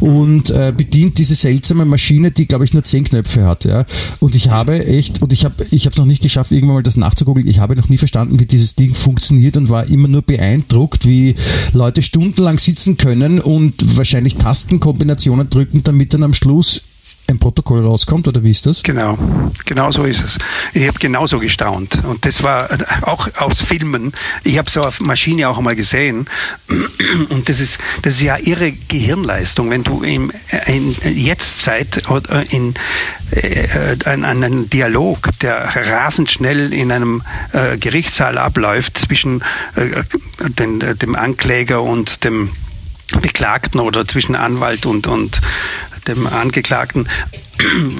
und 0.00 0.50
äh, 0.50 0.72
bedient 0.76 1.16
diese 1.18 1.34
seltsame 1.34 1.84
Maschine, 1.84 2.30
die, 2.30 2.46
glaube 2.46 2.64
ich, 2.64 2.74
nur 2.74 2.84
zehn 2.84 3.04
Knöpfe 3.04 3.44
hat. 3.44 3.64
Ja. 3.64 3.86
Und 4.20 4.34
ich 4.34 4.50
habe 4.50 4.84
echt, 4.84 5.22
und 5.22 5.32
ich 5.32 5.44
habe 5.44 5.64
ich 5.70 5.86
es 5.86 5.96
noch 5.96 6.04
nicht 6.04 6.22
geschafft, 6.22 6.50
irgendwann 6.50 6.76
mal 6.76 6.82
das 6.82 6.96
nachzugoogeln, 6.96 7.46
ich 7.46 7.60
habe 7.60 7.76
noch 7.76 7.88
nie 7.88 7.98
verstanden, 7.98 8.38
wie 8.40 8.46
dieses 8.46 8.74
Ding 8.74 8.92
funktioniert 8.92 9.56
und 9.56 9.70
war 9.70 9.86
immer 9.86 10.08
nur 10.08 10.22
beeindruckt, 10.22 11.06
wie 11.06 11.36
Leute 11.72 12.02
stundenlang 12.02 12.58
sitzen 12.58 12.96
können 12.96 13.40
und 13.40 13.96
wahrscheinlich 13.96 14.36
Tastenkombinationen 14.36 15.48
drücken, 15.48 15.82
damit 15.84 16.12
dann 16.12 16.24
am 16.24 16.34
Schluss 16.34 16.82
ein 17.32 17.38
Protokoll 17.38 17.84
rauskommt, 17.84 18.28
oder 18.28 18.42
wie 18.42 18.50
ist 18.50 18.66
das? 18.66 18.82
Genau, 18.82 19.18
genau 19.64 19.90
so 19.90 20.04
ist 20.04 20.22
es. 20.22 20.38
Ich 20.72 20.86
habe 20.86 20.98
genauso 20.98 21.38
gestaunt. 21.38 22.02
Und 22.04 22.24
das 22.24 22.42
war 22.42 22.68
auch 23.02 23.28
aus 23.38 23.60
Filmen. 23.60 24.12
Ich 24.44 24.58
habe 24.58 24.70
so 24.70 24.82
auf 24.82 25.00
Maschine 25.00 25.48
auch 25.48 25.58
einmal 25.58 25.76
gesehen. 25.76 26.26
Und 27.30 27.48
das 27.48 27.60
ist, 27.60 27.78
das 28.02 28.14
ist 28.14 28.22
ja 28.22 28.36
ihre 28.36 28.72
Gehirnleistung, 28.72 29.70
wenn 29.70 29.82
du 29.82 30.02
im, 30.02 30.30
in 30.66 30.94
Jetztzeit 31.14 32.08
oder 32.10 32.44
in, 32.52 32.74
äh, 33.30 33.94
in 34.12 34.24
einen 34.24 34.70
Dialog, 34.70 35.30
der 35.40 35.74
rasend 35.74 36.30
schnell 36.30 36.72
in 36.72 36.92
einem 36.92 37.22
äh, 37.52 37.78
Gerichtssaal 37.78 38.38
abläuft 38.38 38.98
zwischen 38.98 39.42
äh, 39.74 40.02
dem 40.58 41.14
Ankläger 41.14 41.82
und 41.82 42.24
dem 42.24 42.50
Beklagten 43.20 43.80
oder 43.80 44.06
zwischen 44.06 44.34
Anwalt 44.34 44.86
und, 44.86 45.06
und 45.06 45.40
dem 46.06 46.26
Angeklagten, 46.26 47.08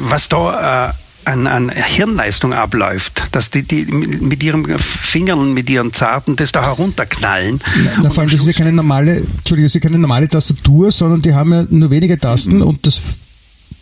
was 0.08 0.28
da 0.28 0.88
äh, 0.88 0.92
an, 1.24 1.46
an 1.46 1.70
Hirnleistung 1.70 2.52
abläuft, 2.52 3.24
dass 3.32 3.50
die, 3.50 3.62
die 3.62 3.84
mit 3.84 4.42
ihren 4.42 4.66
Fingern, 4.78 5.54
mit 5.54 5.70
ihren 5.70 5.92
Zarten 5.92 6.36
das 6.36 6.52
da 6.52 6.62
herunterknallen. 6.62 7.60
Na, 8.02 8.10
vor 8.10 8.22
allem, 8.22 8.30
das 8.30 8.40
ist 8.40 8.46
ja 8.46 8.52
keine 8.52 8.72
normale, 8.72 9.18
Entschuldigung, 9.18 9.64
das 9.64 9.70
ist 9.70 9.74
ja 9.74 9.80
keine 9.80 9.98
normale 9.98 10.28
Tastatur, 10.28 10.90
sondern 10.90 11.22
die 11.22 11.34
haben 11.34 11.52
ja 11.52 11.64
nur 11.68 11.90
wenige 11.90 12.18
Tasten 12.18 12.56
mhm. 12.56 12.62
und 12.62 12.86
das 12.86 13.00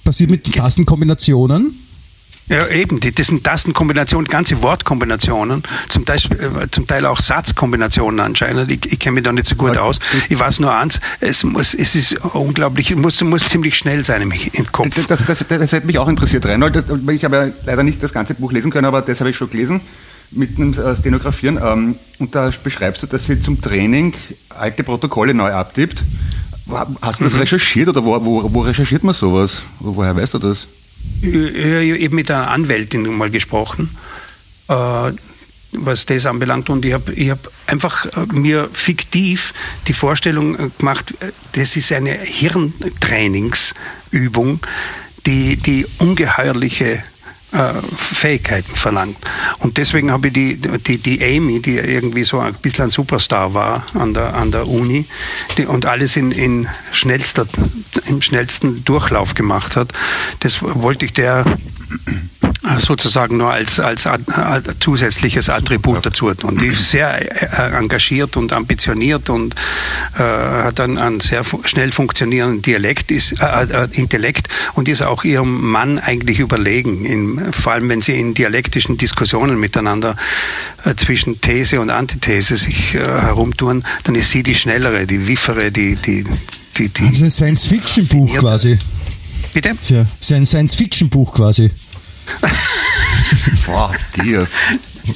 passiert 0.05 0.31
mit 0.31 0.53
Tastenkombinationen. 0.55 1.75
Ja, 2.51 2.67
eben, 2.67 2.99
das 2.99 3.29
sind 3.29 3.45
Tastenkombinationen, 3.45 4.27
ganze 4.27 4.61
Wortkombinationen, 4.61 5.63
zum 5.89 6.05
Teil, 6.05 6.19
äh, 6.19 6.69
zum 6.73 6.85
Teil 6.85 7.07
auch 7.07 7.21
Satzkombinationen 7.21 8.19
anscheinend. 8.19 8.69
Ich, 8.73 8.93
ich 8.93 8.99
kenne 8.99 9.15
mich 9.15 9.23
da 9.23 9.33
nicht 9.33 9.47
so 9.47 9.55
gut 9.55 9.77
aus. 9.77 10.01
Ich 10.29 10.37
weiß 10.37 10.59
nur 10.59 10.75
eins, 10.75 10.99
es, 11.21 11.45
muss, 11.45 11.75
es 11.75 11.95
ist 11.95 12.19
unglaublich, 12.35 12.97
muss, 12.97 13.21
muss 13.23 13.49
ziemlich 13.49 13.77
schnell 13.77 14.05
sein 14.05 14.23
im, 14.23 14.33
im 14.33 14.73
Kopf. 14.73 14.97
Das, 14.97 15.07
das, 15.07 15.25
das, 15.25 15.47
das 15.47 15.71
hätte 15.71 15.87
mich 15.87 16.01
auch 16.01 16.09
interessiert, 16.09 16.45
Reinhold. 16.45 16.85
Ich 17.13 17.25
habe 17.25 17.37
ja 17.37 17.49
leider 17.67 17.85
nicht 17.85 18.03
das 18.03 18.13
ganze 18.13 18.35
Buch 18.35 18.51
lesen 18.51 18.73
können, 18.73 18.87
aber 18.87 19.01
das 19.03 19.21
habe 19.21 19.31
ich 19.31 19.37
schon 19.37 19.49
gelesen 19.49 19.81
mit 20.33 20.59
dem 20.59 20.77
äh, 20.77 20.97
Stenografieren. 20.97 21.57
Ähm, 21.63 21.95
und 22.19 22.35
da 22.35 22.51
beschreibst 22.65 23.05
du, 23.05 23.07
dass 23.07 23.27
sie 23.27 23.41
zum 23.41 23.61
Training 23.61 24.13
alte 24.49 24.83
Protokolle 24.83 25.35
neu 25.35 25.53
abtippt. 25.53 26.03
Hast 27.01 27.21
du 27.21 27.25
das 27.25 27.35
mhm. 27.35 27.41
recherchiert 27.41 27.89
oder 27.89 28.05
wo, 28.05 28.25
wo, 28.25 28.53
wo 28.53 28.61
recherchiert 28.63 29.05
man 29.05 29.15
sowas? 29.15 29.63
Woher 29.79 30.17
weißt 30.17 30.35
du 30.35 30.39
das? 30.41 30.67
Eben 31.23 32.15
mit 32.15 32.31
einer 32.31 32.51
Anwältin 32.51 33.03
mal 33.17 33.31
gesprochen, 33.31 33.97
äh, 34.69 35.13
was 35.73 36.05
das 36.07 36.27
anbelangt. 36.27 36.71
Und 36.71 36.85
ich 36.85 36.93
habe 36.93 37.13
ich 37.13 37.31
hab 37.31 37.51
einfach 37.67 38.07
äh, 38.07 38.27
mir 38.33 38.69
fiktiv 38.73 39.55
die 39.87 39.93
Vorstellung 39.93 40.59
äh, 40.59 40.71
gemacht, 40.79 41.15
das 41.53 41.77
ist 41.77 41.93
eine 41.93 42.13
Hirntrainingsübung, 42.13 44.61
die, 45.27 45.57
die 45.57 45.87
ungeheuerliche 45.99 47.05
Fähigkeiten 47.97 48.77
verlangt. 48.77 49.17
Und 49.59 49.77
deswegen 49.77 50.13
habe 50.13 50.29
ich 50.29 50.33
die, 50.33 50.57
die, 50.57 50.99
die 50.99 51.25
Amy, 51.25 51.61
die 51.61 51.77
irgendwie 51.77 52.25
so 52.25 52.39
ein 52.39 52.55
bisschen 52.55 52.85
ein 52.85 52.91
Superstar 52.91 53.55
war 53.55 53.85
an 53.95 54.15
der, 54.15 54.35
an 54.35 54.53
der 54.53 54.69
Uni 54.69 55.07
die, 55.59 55.67
und 55.67 55.85
alles 55.85 56.17
in, 56.17 56.31
in 56.31 56.69
schnellster, 56.93 57.47
im 58.07 58.23
schnellsten 58.23 58.85
Durchlauf 58.85 59.35
gemacht 59.35 59.75
hat, 59.75 59.93
das 60.41 60.63
wollte 60.63 61.05
ich 61.05 61.13
der 61.13 61.45
sozusagen 62.79 63.39
nur 63.39 63.51
als, 63.51 63.81
als, 63.81 64.07
als 64.07 64.65
zusätzliches 64.81 65.49
Attribut 65.49 66.05
dazu. 66.05 66.27
Und 66.27 66.61
die 66.61 66.67
ist 66.67 66.91
sehr 66.91 67.11
äh, 67.59 67.77
engagiert 67.77 68.37
und 68.37 68.53
ambitioniert 68.53 69.31
und 69.31 69.55
äh, 70.19 70.23
hat 70.23 70.79
dann 70.79 70.99
einen 70.99 71.21
sehr 71.21 71.43
schnell 71.65 71.91
funktionierenden 71.93 72.63
Dialekt, 72.63 73.11
ist, 73.11 73.41
äh, 73.41 73.63
äh, 73.65 73.89
Intellekt 73.93 74.49
und 74.75 74.89
ist 74.89 75.03
auch 75.03 75.25
ihrem 75.25 75.71
Mann 75.71 75.99
eigentlich 75.99 76.39
überlegen, 76.39 77.07
in, 77.07 77.53
vor 77.53 77.73
allem 77.73 77.89
wenn 77.89 78.03
sie 78.03 78.21
in 78.21 78.35
dialektischen 78.35 78.99
Diskussionen 78.99 79.59
miteinander 79.59 80.17
äh, 80.85 80.95
zwischen 80.97 81.41
These 81.41 81.81
und 81.81 81.91
Antithese 81.91 82.57
sich 82.57 82.95
äh, 82.95 82.99
herumtun, 82.99 83.85
dann 84.05 84.15
ist 84.15 84.31
sie 84.31 84.43
die 84.43 84.55
schnellere, 84.55 85.07
die 85.07 85.27
wiffere, 85.27 85.73
die... 85.73 85.97
die, 85.97 86.25
die, 86.77 86.89
die 86.89 87.03
also 87.03 87.25
ein 87.25 87.31
Science-Fiction-Buch 87.31 88.37
quasi. 88.39 88.79
Bitte? 89.53 89.77
Ja, 89.89 90.07
ein 90.35 90.45
Science-Fiction-Buch 90.45 91.35
quasi. 91.35 91.71
Boah, 93.67 93.93
dir. 94.17 94.47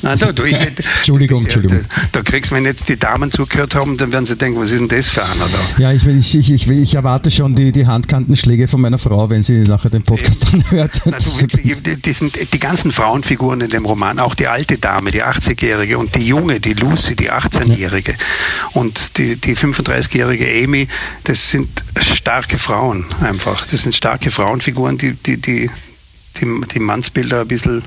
Nein, 0.03 0.19
da, 0.19 0.33
du, 0.33 0.45
ich, 0.45 0.55
Entschuldigung, 0.97 1.43
Entschuldigung. 1.43 1.81
Da, 1.89 2.21
da, 2.21 2.23
kriegst 2.23 2.51
wenn 2.53 2.65
jetzt 2.65 2.89
die 2.89 2.99
Damen 2.99 3.31
zugehört 3.31 3.75
haben, 3.75 3.97
dann 3.97 4.13
werden 4.13 4.27
sie 4.27 4.37
denken, 4.37 4.61
was 4.61 4.71
ist 4.71 4.81
denn 4.81 4.89
das 4.89 5.09
für 5.09 5.25
einer 5.25 5.47
da? 5.47 5.83
Ja, 5.83 5.93
ich, 5.93 6.07
ich, 6.07 6.51
ich, 6.51 6.69
ich, 6.69 6.95
erwarte 6.95 7.31
schon 7.31 7.55
die, 7.55 7.73
die 7.73 7.87
Handkantenschläge 7.87 8.69
von 8.69 8.81
meiner 8.81 8.99
Frau, 8.99 9.31
wenn 9.31 9.43
sie 9.43 9.61
nachher 9.61 9.91
den 9.91 10.03
Podcast 10.03 10.45
ja. 10.45 10.53
anhört. 10.53 11.03
Also, 11.11 11.47
die, 11.47 12.13
sind 12.13 12.39
die 12.53 12.59
ganzen 12.59 12.93
Frauenfiguren 12.93 13.61
in 13.61 13.71
dem 13.71 13.85
Roman, 13.85 14.19
auch 14.19 14.35
die 14.35 14.47
alte 14.47 14.79
Dame, 14.79 15.11
die 15.11 15.23
80-Jährige 15.23 15.99
und 15.99 16.15
die 16.15 16.27
junge, 16.27 16.61
die 16.61 16.75
Lucy, 16.75 17.15
die 17.17 17.31
18-Jährige 17.31 18.13
ja. 18.13 18.19
und 18.73 19.19
die, 19.19 19.37
die 19.37 19.57
35-jährige 19.57 20.47
Amy, 20.65 20.89
das 21.25 21.51
sind 21.51 21.69
starke 22.01 22.59
Frauen 22.59 23.05
einfach. 23.21 23.67
Das 23.67 23.83
sind 23.83 23.95
starke 23.95 24.31
Frauenfiguren, 24.31 24.99
die, 24.99 25.13
die, 25.15 25.41
die 25.41 25.71
die, 26.41 26.61
die 26.73 26.81
Mannsbilder 26.81 27.43
ein 27.43 27.49
bisschen 27.49 27.83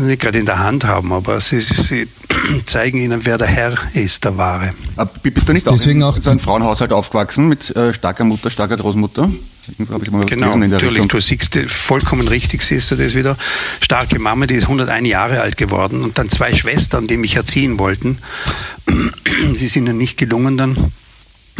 nicht 0.00 0.20
gerade 0.20 0.38
in 0.38 0.46
der 0.46 0.58
Hand 0.58 0.84
haben, 0.84 1.12
aber 1.12 1.40
sie, 1.40 1.60
sie 1.60 2.08
zeigen 2.66 2.98
ihnen, 2.98 3.24
wer 3.24 3.38
der 3.38 3.46
Herr 3.46 3.74
ist, 3.94 4.24
der 4.24 4.36
Wahre. 4.36 4.74
Aber 4.96 5.10
bist 5.22 5.48
du 5.48 5.52
nicht 5.52 5.70
Deswegen 5.70 6.02
auch 6.02 6.16
in 6.16 6.22
so 6.22 6.30
einem 6.30 6.40
Frauenhaushalt 6.40 6.92
aufgewachsen 6.92 7.48
mit 7.48 7.74
äh, 7.74 7.94
starker 7.94 8.24
Mutter, 8.24 8.50
starker 8.50 8.76
Großmutter? 8.76 9.30
genau, 10.26 10.56
natürlich. 10.56 11.02
Richtung. 11.02 11.08
Du 11.08 11.20
siehst 11.20 11.56
vollkommen 11.68 12.28
richtig, 12.28 12.62
siehst 12.62 12.90
du 12.90 12.96
das 12.96 13.14
wieder. 13.14 13.36
Starke 13.80 14.18
Mama, 14.18 14.46
die 14.46 14.54
ist 14.54 14.64
101 14.64 15.08
Jahre 15.08 15.40
alt 15.40 15.56
geworden 15.56 16.02
und 16.02 16.18
dann 16.18 16.28
zwei 16.28 16.54
Schwestern, 16.54 17.06
die 17.06 17.16
mich 17.16 17.36
erziehen 17.36 17.78
wollten. 17.78 18.18
Sie 19.54 19.68
sind 19.68 19.86
ihnen 19.86 19.96
nicht 19.96 20.18
gelungen 20.18 20.56
dann. 20.58 20.92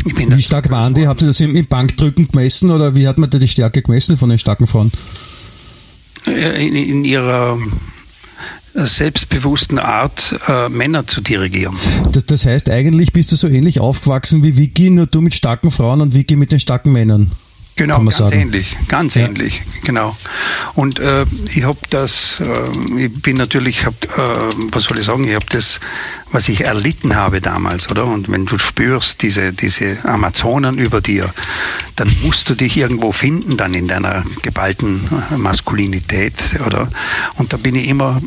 Wie 0.05 0.43
stark 0.43 0.71
waren 0.71 0.95
die? 0.95 1.07
Habt 1.07 1.23
ihr 1.23 1.29
das 1.29 1.41
im, 1.41 1.57
im 1.57 1.67
Bankdrücken 1.67 2.29
gemessen 2.29 2.71
oder 2.71 2.95
wie 2.95 3.09
hat 3.09 3.19
man 3.19 3.31
da 3.31 3.39
die 3.39 3.49
Stärke 3.49 3.83
gemessen 3.83 4.17
von 4.17 4.29
den 4.29 4.39
starken 4.39 4.67
Frauen? 4.67 4.93
In, 6.27 6.75
in 6.75 7.05
ihrer 7.05 7.59
selbstbewussten 8.75 9.79
Art, 9.79 10.35
äh, 10.49 10.69
Männer 10.69 11.07
zu 11.07 11.21
dirigieren. 11.21 11.77
Das, 12.13 12.27
das, 12.27 12.45
heißt, 12.45 12.69
eigentlich 12.69 13.13
bist 13.13 13.31
du 13.31 13.37
so 13.37 13.47
ähnlich 13.47 13.79
aufgewachsen 13.79 14.43
wie 14.43 14.57
Vicky, 14.57 14.91
nur 14.91 15.07
du 15.07 15.21
mit 15.21 15.35
starken 15.35 15.71
Frauen 15.71 16.01
und 16.01 16.15
Vicky 16.15 16.37
mit 16.37 16.51
den 16.51 16.61
starken 16.61 16.93
Männern. 16.93 17.31
Genau, 17.77 17.99
ganz 17.99 18.19
sagen. 18.19 18.33
ähnlich, 18.33 18.77
ganz 18.87 19.15
ja. 19.15 19.27
ähnlich, 19.27 19.63
genau. 19.83 20.17
Und 20.75 21.01
äh, 21.01 21.27
ich 21.53 21.65
habe 21.65 21.79
das, 21.91 22.41
äh, 22.41 23.07
ich 23.07 23.13
bin 23.21 23.37
natürlich, 23.37 23.85
hab, 23.85 23.95
äh, 24.05 24.51
was 24.71 24.85
soll 24.85 24.99
ich 25.01 25.05
sagen, 25.05 25.25
ich 25.25 25.35
habe 25.35 25.47
das, 25.49 25.81
was 26.31 26.49
ich 26.49 26.65
erlitten 26.65 27.17
habe 27.17 27.41
damals, 27.41 27.91
oder? 27.91 28.07
Und 28.07 28.31
wenn 28.31 28.47
du 28.47 28.59
spürst 28.59 29.23
diese, 29.23 29.53
diese 29.53 29.99
Amazonen 30.05 30.79
über 30.79 31.01
dir, 31.01 31.35
dann 31.97 32.09
musst 32.23 32.49
du 32.49 32.55
dich 32.55 32.77
irgendwo 32.77 33.11
finden, 33.11 33.57
dann 33.57 33.75
in 33.75 33.89
deiner 33.89 34.25
geballten 34.43 35.09
äh, 35.33 35.37
Maskulinität, 35.37 36.35
oder? 36.65 36.91
Und 37.39 37.53
da 37.53 37.57
bin 37.57 37.75
ich 37.75 37.89
immer 37.89 38.23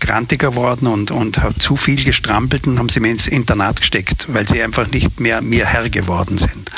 grantiger 0.00 0.50
geworden 0.50 0.88
und, 0.88 1.10
und 1.10 1.38
habe 1.38 1.54
zu 1.56 1.76
viel 1.76 2.02
gestrampelt 2.02 2.66
und 2.66 2.78
haben 2.78 2.88
sie 2.88 3.00
mir 3.00 3.10
ins 3.10 3.28
Internat 3.28 3.80
gesteckt, 3.80 4.26
weil 4.28 4.48
sie 4.48 4.62
einfach 4.62 4.90
nicht 4.90 5.20
mehr 5.20 5.40
mir 5.40 5.66
Herr 5.66 5.88
geworden 5.88 6.38
sind. 6.38 6.70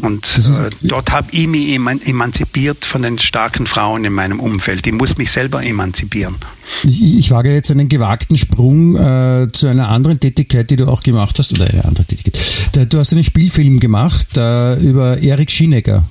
Und 0.00 0.26
äh, 0.38 0.70
dort 0.82 1.12
habe 1.12 1.28
ich 1.32 1.46
mich 1.46 1.70
emanzipiert 1.74 2.84
von 2.84 3.02
den 3.02 3.18
starken 3.18 3.66
Frauen 3.66 4.04
in 4.04 4.12
meinem 4.12 4.40
Umfeld. 4.40 4.86
Ich 4.86 4.92
muss 4.92 5.16
mich 5.18 5.30
selber 5.30 5.62
emanzipieren. 5.62 6.36
Ich, 6.84 7.02
ich 7.02 7.30
wage 7.30 7.52
jetzt 7.52 7.70
einen 7.70 7.88
gewagten 7.88 8.36
Sprung 8.36 8.96
äh, 8.96 9.48
zu 9.52 9.66
einer 9.66 9.88
anderen 9.88 10.20
Tätigkeit, 10.20 10.70
die 10.70 10.76
du 10.76 10.86
auch 10.86 11.02
gemacht 11.02 11.38
hast, 11.38 11.52
oder 11.52 11.66
eine 11.66 11.84
andere 11.84 12.04
Tätigkeit. 12.04 12.92
Du 12.92 12.98
hast 12.98 13.12
einen 13.12 13.24
Spielfilm 13.24 13.80
gemacht 13.80 14.36
äh, 14.36 14.74
über 14.74 15.18
Erik 15.18 15.50
Schienegger. 15.50 16.04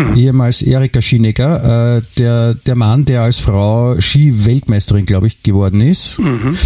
Mhm. 0.00 0.16
Ehemals 0.16 0.62
Erika 0.62 1.00
Schienegger, 1.00 1.96
äh, 1.98 2.02
der, 2.18 2.54
der 2.54 2.76
Mann, 2.76 3.04
der 3.04 3.22
als 3.22 3.38
Frau 3.38 4.00
Ski-Weltmeisterin, 4.00 5.06
glaube 5.06 5.26
ich, 5.26 5.42
geworden 5.42 5.80
ist. 5.80 6.18
Mhm. 6.18 6.56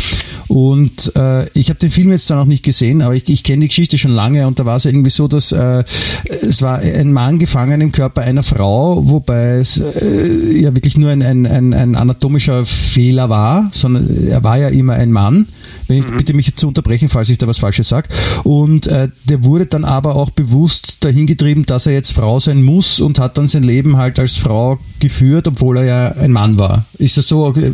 Und 0.48 1.12
äh, 1.16 1.48
ich 1.50 1.70
habe 1.70 1.78
den 1.80 1.90
Film 1.90 2.10
jetzt 2.10 2.26
zwar 2.26 2.38
noch 2.38 2.46
nicht 2.46 2.62
gesehen, 2.62 3.02
aber 3.02 3.14
ich, 3.14 3.28
ich 3.28 3.42
kenne 3.42 3.62
die 3.62 3.68
Geschichte 3.68 3.98
schon 3.98 4.12
lange 4.12 4.46
und 4.46 4.58
da 4.58 4.66
war 4.66 4.76
es 4.76 4.84
irgendwie 4.84 5.10
so, 5.10 5.28
dass 5.28 5.52
äh, 5.52 5.84
es 6.24 6.62
war 6.62 6.78
ein 6.78 7.12
Mann 7.12 7.38
gefangen 7.38 7.80
im 7.80 7.92
Körper 7.92 8.22
einer 8.22 8.42
Frau, 8.42 9.08
wobei 9.08 9.56
es 9.56 9.78
äh, 9.78 10.60
ja 10.60 10.74
wirklich 10.74 10.96
nur 10.96 11.10
ein, 11.10 11.22
ein, 11.22 11.46
ein, 11.46 11.74
ein 11.74 11.96
anatomischer 11.96 12.64
Fehler 12.64 13.28
war, 13.28 13.70
sondern 13.72 14.28
er 14.28 14.44
war 14.44 14.58
ja 14.58 14.68
immer 14.68 14.94
ein 14.94 15.12
Mann. 15.12 15.46
Wenn 15.88 15.98
ich, 15.98 16.08
mhm. 16.08 16.16
Bitte 16.16 16.34
mich 16.34 16.54
zu 16.56 16.68
unterbrechen, 16.68 17.08
falls 17.08 17.28
ich 17.28 17.38
da 17.38 17.46
was 17.46 17.58
Falsches 17.58 17.88
sage. 17.88 18.08
Und 18.44 18.86
äh, 18.86 19.08
der 19.24 19.44
wurde 19.44 19.66
dann 19.66 19.84
aber 19.84 20.16
auch 20.16 20.30
bewusst 20.30 20.98
dahin 21.00 21.26
getrieben, 21.26 21.66
dass 21.66 21.86
er 21.86 21.92
jetzt 21.92 22.12
Frau 22.12 22.40
sein 22.40 22.62
muss 22.62 23.00
und 23.00 23.18
hat 23.18 23.23
dann 23.28 23.46
sein 23.46 23.62
Leben 23.62 23.96
halt 23.96 24.18
als 24.18 24.36
Frau 24.36 24.78
geführt, 25.00 25.48
obwohl 25.48 25.78
er 25.78 25.84
ja 25.84 26.12
ein 26.12 26.32
Mann 26.32 26.58
war. 26.58 26.84
Ist 26.98 27.16
das 27.16 27.28
so 27.28 27.54
äh, 27.56 27.72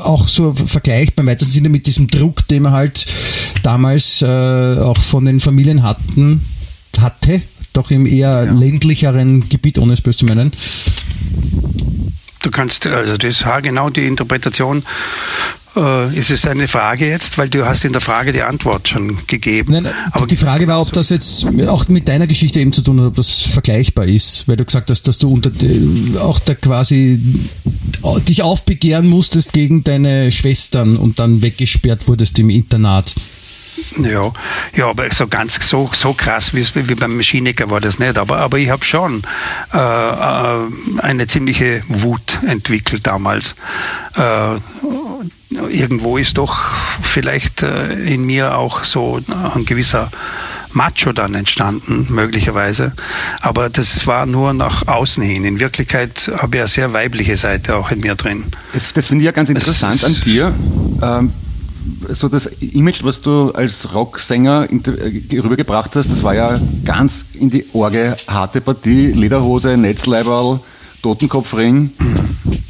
auch 0.00 0.28
so 0.28 0.54
vergleichbar 0.54 1.22
im 1.22 1.28
weitesten 1.28 1.52
Sinne 1.52 1.68
mit 1.68 1.86
diesem 1.86 2.08
Druck, 2.08 2.46
den 2.48 2.62
man 2.64 2.72
halt 2.72 3.06
damals 3.62 4.22
äh, 4.22 4.26
auch 4.26 4.98
von 4.98 5.24
den 5.24 5.40
Familien 5.40 5.82
hatten, 5.82 6.42
hatte, 6.98 7.42
doch 7.72 7.90
im 7.90 8.06
eher 8.06 8.44
ja. 8.44 8.52
ländlicheren 8.52 9.48
Gebiet, 9.48 9.78
ohne 9.78 9.94
es 9.94 10.00
böse 10.00 10.18
zu 10.18 10.24
meinen. 10.26 10.52
Du 12.42 12.50
kannst, 12.50 12.86
also 12.86 13.16
das 13.16 13.40
ist 13.40 13.44
genau 13.62 13.90
die 13.90 14.06
Interpretation 14.06 14.84
äh, 15.76 16.16
ist 16.16 16.30
es 16.30 16.46
eine 16.46 16.68
Frage 16.68 17.08
jetzt, 17.08 17.38
weil 17.38 17.48
du 17.48 17.66
hast 17.66 17.84
in 17.84 17.92
der 17.92 18.00
Frage 18.00 18.32
die 18.32 18.42
Antwort 18.42 18.88
schon 18.88 19.26
gegeben. 19.26 19.72
Nein, 19.72 19.88
Aber 20.12 20.26
die 20.26 20.36
Frage 20.36 20.66
war, 20.66 20.80
ob 20.80 20.92
das 20.92 21.08
jetzt 21.10 21.46
auch 21.66 21.88
mit 21.88 22.08
deiner 22.08 22.26
Geschichte 22.26 22.60
eben 22.60 22.72
zu 22.72 22.82
tun 22.82 23.00
hat, 23.00 23.06
ob 23.08 23.16
das 23.16 23.42
vergleichbar 23.42 24.06
ist, 24.06 24.46
weil 24.46 24.56
du 24.56 24.64
gesagt 24.64 24.90
hast, 24.90 25.08
dass 25.08 25.18
du 25.18 25.32
unter 25.32 25.50
auch 26.20 26.38
da 26.38 26.54
quasi 26.54 27.20
dich 28.28 28.42
aufbegehren 28.42 29.08
musstest 29.08 29.52
gegen 29.52 29.84
deine 29.84 30.30
Schwestern 30.30 30.96
und 30.96 31.18
dann 31.18 31.42
weggesperrt 31.42 32.08
wurdest 32.08 32.38
im 32.38 32.50
Internat. 32.50 33.14
Ja, 34.02 34.32
ja, 34.76 34.88
aber 34.88 35.10
so 35.10 35.26
ganz 35.26 35.58
so, 35.68 35.90
so 35.92 36.14
krass 36.14 36.54
wie, 36.54 36.64
wie 36.74 36.94
beim 36.94 37.16
Maschiniker 37.16 37.70
war 37.70 37.80
das 37.80 37.98
nicht. 37.98 38.18
Aber, 38.18 38.38
aber 38.38 38.58
ich 38.58 38.68
habe 38.68 38.84
schon 38.84 39.22
äh, 39.72 39.76
äh, 39.78 40.68
eine 40.98 41.26
ziemliche 41.26 41.82
Wut 41.88 42.38
entwickelt 42.46 43.06
damals. 43.06 43.54
Äh, 44.16 44.56
irgendwo 45.50 46.18
ist 46.18 46.38
doch 46.38 46.56
vielleicht 47.02 47.62
äh, 47.62 47.92
in 47.92 48.24
mir 48.24 48.56
auch 48.56 48.84
so 48.84 49.20
ein 49.54 49.64
gewisser 49.64 50.10
Macho 50.74 51.12
dann 51.12 51.34
entstanden, 51.34 52.06
möglicherweise. 52.10 52.92
Aber 53.40 53.70
das 53.70 54.06
war 54.06 54.26
nur 54.26 54.52
nach 54.52 54.86
außen 54.86 55.22
hin. 55.22 55.44
In 55.44 55.60
Wirklichkeit 55.60 56.30
habe 56.36 56.56
ich 56.56 56.62
eine 56.62 56.68
sehr 56.68 56.92
weibliche 56.92 57.36
Seite 57.36 57.76
auch 57.76 57.90
in 57.90 58.00
mir 58.00 58.14
drin. 58.14 58.44
Das, 58.72 58.92
das 58.92 59.06
finde 59.06 59.22
ich 59.22 59.26
ja 59.26 59.32
ganz 59.32 59.48
interessant 59.48 60.04
an 60.04 60.14
dir. 60.24 60.52
Ähm, 61.02 61.32
so 62.08 62.28
das 62.28 62.46
Image, 62.46 63.04
was 63.04 63.20
du 63.20 63.52
als 63.52 63.92
Rocksänger 63.94 64.68
äh, 64.70 65.38
rübergebracht 65.38 65.96
hast, 65.96 66.10
das 66.10 66.22
war 66.22 66.34
ja 66.34 66.60
ganz 66.84 67.24
in 67.34 67.50
die 67.50 67.66
Orge 67.72 68.16
harte 68.26 68.60
Partie, 68.60 69.12
Lederhose, 69.12 69.76
Netzleiberl, 69.76 70.60
Totenkopfring. 71.02 71.92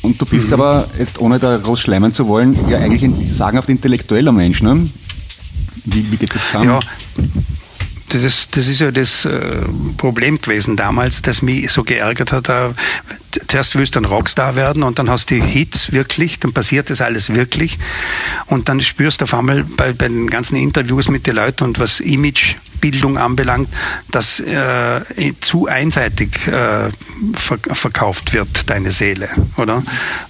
Und 0.02 0.20
du 0.20 0.26
bist 0.26 0.48
mhm. 0.48 0.54
aber, 0.54 0.88
jetzt 0.98 1.18
ohne 1.18 1.38
da 1.38 1.56
groß 1.56 1.80
schleimen 1.80 2.12
zu 2.12 2.28
wollen, 2.28 2.56
ja 2.68 2.78
eigentlich 2.78 3.02
ein 3.02 3.32
sagenhaft 3.32 3.68
intellektueller 3.68 4.32
Mensch, 4.32 4.62
ne? 4.62 4.88
Wie, 5.84 6.10
wie 6.10 6.16
geht 6.16 6.34
das 6.34 6.46
zusammen? 6.46 6.68
Ja, 6.68 6.80
das, 8.08 8.48
das 8.50 8.68
ist 8.68 8.80
ja 8.80 8.90
das 8.90 9.24
äh, 9.24 9.62
Problem 9.96 10.40
gewesen 10.40 10.76
damals, 10.76 11.22
das 11.22 11.42
mich 11.42 11.70
so 11.70 11.82
geärgert 11.82 12.32
hat. 12.32 12.48
Äh, 12.48 12.70
zuerst 13.48 13.74
willst 13.74 13.96
du 13.96 14.00
ein 14.00 14.04
Rockstar 14.04 14.54
werden 14.56 14.82
und 14.82 14.98
dann 14.98 15.10
hast 15.10 15.30
du 15.30 15.34
die 15.34 15.42
Hits 15.42 15.90
wirklich, 15.92 16.38
dann 16.38 16.52
passiert 16.52 16.90
das 16.90 17.00
alles 17.00 17.30
wirklich 17.30 17.78
und 18.46 18.68
dann 18.68 18.80
spürst 18.80 19.20
du 19.20 19.24
auf 19.24 19.34
einmal 19.34 19.64
bei, 19.64 19.92
bei 19.92 20.08
den 20.08 20.28
ganzen 20.30 20.56
Interviews 20.56 21.08
mit 21.08 21.26
den 21.26 21.36
Leuten 21.36 21.64
und 21.64 21.78
was 21.78 22.00
Imagebildung 22.84 23.18
anbelangt, 23.18 23.68
dass 24.10 24.40
äh, 24.40 25.00
zu 25.40 25.66
einseitig 25.66 26.46
äh, 26.46 26.90
verkauft 27.34 28.32
wird, 28.32 28.68
deine 28.68 28.90
Seele, 28.90 29.28
oder? 29.56 29.82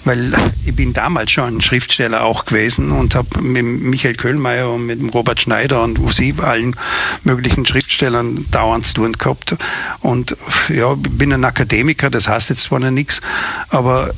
Weil 0.05 0.32
ich 0.64 0.74
bin 0.74 0.92
damals 0.92 1.32
schon 1.32 1.61
Schriftsteller 1.61 2.22
auch 2.22 2.44
gewesen 2.44 2.92
und 2.92 3.14
habe 3.14 3.40
mit 3.40 3.64
Michael 3.64 4.14
Köhlmeier 4.14 4.70
und 4.70 4.86
mit 4.86 5.14
Robert 5.14 5.40
Schneider 5.40 5.82
und 5.82 5.98
sie 6.14 6.34
allen 6.40 6.76
möglichen 7.24 7.66
Schriftstellern 7.66 8.46
dauernd 8.50 8.86
zu 8.86 8.94
tun 8.94 9.12
gehabt 9.12 9.57
und 10.00 10.36
ja, 10.68 10.94
bin 10.94 11.32
ein 11.32 11.44
Akademiker, 11.44 12.11
das 12.11 12.28
heißt 12.28 12.50
jetzt 12.50 12.62
zwar 12.62 12.78
nichts, 12.78 13.20
aber 13.68 14.11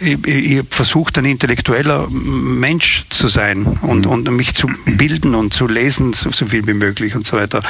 ich, 0.00 0.26
ich 0.26 0.62
versucht, 0.70 1.18
ein 1.18 1.24
intellektueller 1.24 2.08
Mensch 2.08 3.04
zu 3.10 3.28
sein 3.28 3.66
und, 3.82 4.06
mhm. 4.06 4.12
und 4.12 4.36
mich 4.36 4.54
zu 4.54 4.68
bilden 4.86 5.34
und 5.34 5.52
zu 5.52 5.66
lesen, 5.66 6.12
so, 6.12 6.30
so 6.32 6.46
viel 6.46 6.66
wie 6.66 6.74
möglich 6.74 7.14
und 7.14 7.26
so 7.26 7.36
weiter. 7.36 7.62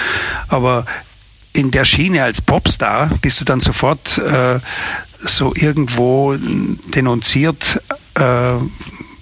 Aber 0.49 0.87
in 1.53 1.71
der 1.71 1.85
Schiene 1.85 2.23
als 2.23 2.41
Popstar 2.41 3.11
bist 3.21 3.41
du 3.41 3.45
dann 3.45 3.61
sofort 3.61 4.19
äh, 4.19 4.61
so 5.21 5.53
irgendwo 5.55 6.37
denunziert 6.95 7.83
äh, 8.15 8.55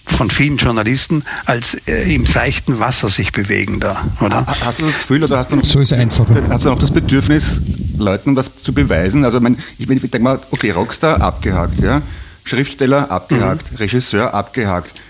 von 0.04 0.30
vielen 0.30 0.56
Journalisten 0.56 1.24
als 1.46 1.74
äh, 1.86 2.14
im 2.14 2.26
seichten 2.26 2.78
Wasser 2.78 3.08
sich 3.08 3.32
bewegen 3.32 3.80
da, 3.80 4.04
oder? 4.20 4.46
Hast 4.64 4.80
du 4.80 4.86
das 4.86 4.96
Gefühl 4.96 5.24
oder 5.24 5.38
hast 5.38 5.50
du 5.50 5.56
noch, 5.56 5.64
so 5.64 5.80
ist 5.80 5.92
einfach. 5.92 6.26
Hast 6.48 6.64
du 6.64 6.70
auch 6.70 6.78
das 6.78 6.90
Bedürfnis, 6.90 7.60
Leuten 7.98 8.36
was 8.36 8.54
zu 8.56 8.72
beweisen? 8.72 9.24
Also 9.24 9.40
ich, 9.40 9.56
ich, 9.78 9.90
ich 9.90 10.10
denke 10.10 10.20
mal, 10.20 10.40
okay, 10.50 10.70
Rockstar 10.70 11.20
abgehakt, 11.20 11.80
ja, 11.80 12.02
Schriftsteller 12.46 13.10
abgehakt, 13.10 13.72
mhm. 13.72 13.76
Regisseur 13.78 14.32
abgehakt. 14.32 15.02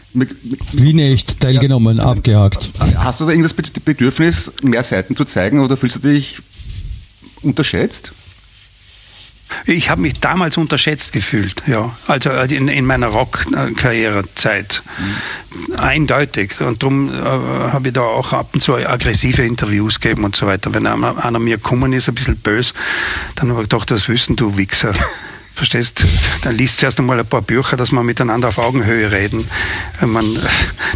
Wie 0.72 0.94
nicht, 0.94 1.40
teilgenommen, 1.40 1.98
ja, 1.98 2.04
abgehakt. 2.04 2.70
Hast 2.96 3.20
du 3.20 3.26
da 3.26 3.30
irgendwas 3.32 3.52
Bedürfnis, 3.52 4.50
mehr 4.62 4.82
Seiten 4.82 5.14
zu 5.14 5.26
zeigen 5.26 5.60
oder 5.60 5.76
fühlst 5.76 5.96
du 5.96 6.00
dich 6.00 6.38
unterschätzt? 7.42 8.12
Ich 9.66 9.90
habe 9.90 10.00
mich 10.00 10.14
damals 10.14 10.56
unterschätzt 10.56 11.12
gefühlt, 11.12 11.62
ja. 11.66 11.94
Also 12.08 12.30
äh, 12.30 12.52
in, 12.52 12.66
in 12.68 12.84
meiner 12.84 13.08
Rock-Karrierezeit. 13.08 14.82
Mhm. 14.98 15.76
Eindeutig. 15.76 16.60
Und 16.60 16.82
darum 16.82 17.12
äh, 17.12 17.16
habe 17.16 17.88
ich 17.88 17.94
da 17.94 18.00
auch 18.00 18.32
ab 18.32 18.50
und 18.54 18.60
zu 18.60 18.74
aggressive 18.74 19.42
Interviews 19.42 20.00
gegeben 20.00 20.24
und 20.24 20.34
so 20.34 20.46
weiter. 20.46 20.74
Wenn 20.74 20.86
einer, 20.86 21.24
einer 21.24 21.38
mir 21.38 21.58
gekommen 21.58 21.92
ist, 21.92 22.08
ein 22.08 22.14
bisschen 22.14 22.36
böse, 22.36 22.72
dann 23.36 23.50
habe 23.50 23.62
ich 23.62 23.68
gedacht, 23.68 23.90
das 23.90 24.08
wissen 24.08 24.34
du 24.34 24.56
Wichser. 24.56 24.94
Verstehst? 25.56 26.04
Dann 26.42 26.54
liest 26.54 26.80
zuerst 26.80 27.00
einmal 27.00 27.18
ein 27.18 27.24
paar 27.24 27.40
Bücher, 27.40 27.78
dass 27.78 27.90
wir 27.90 28.02
miteinander 28.02 28.48
auf 28.48 28.58
Augenhöhe 28.58 29.10
reden. 29.10 29.48
Man, 30.02 30.38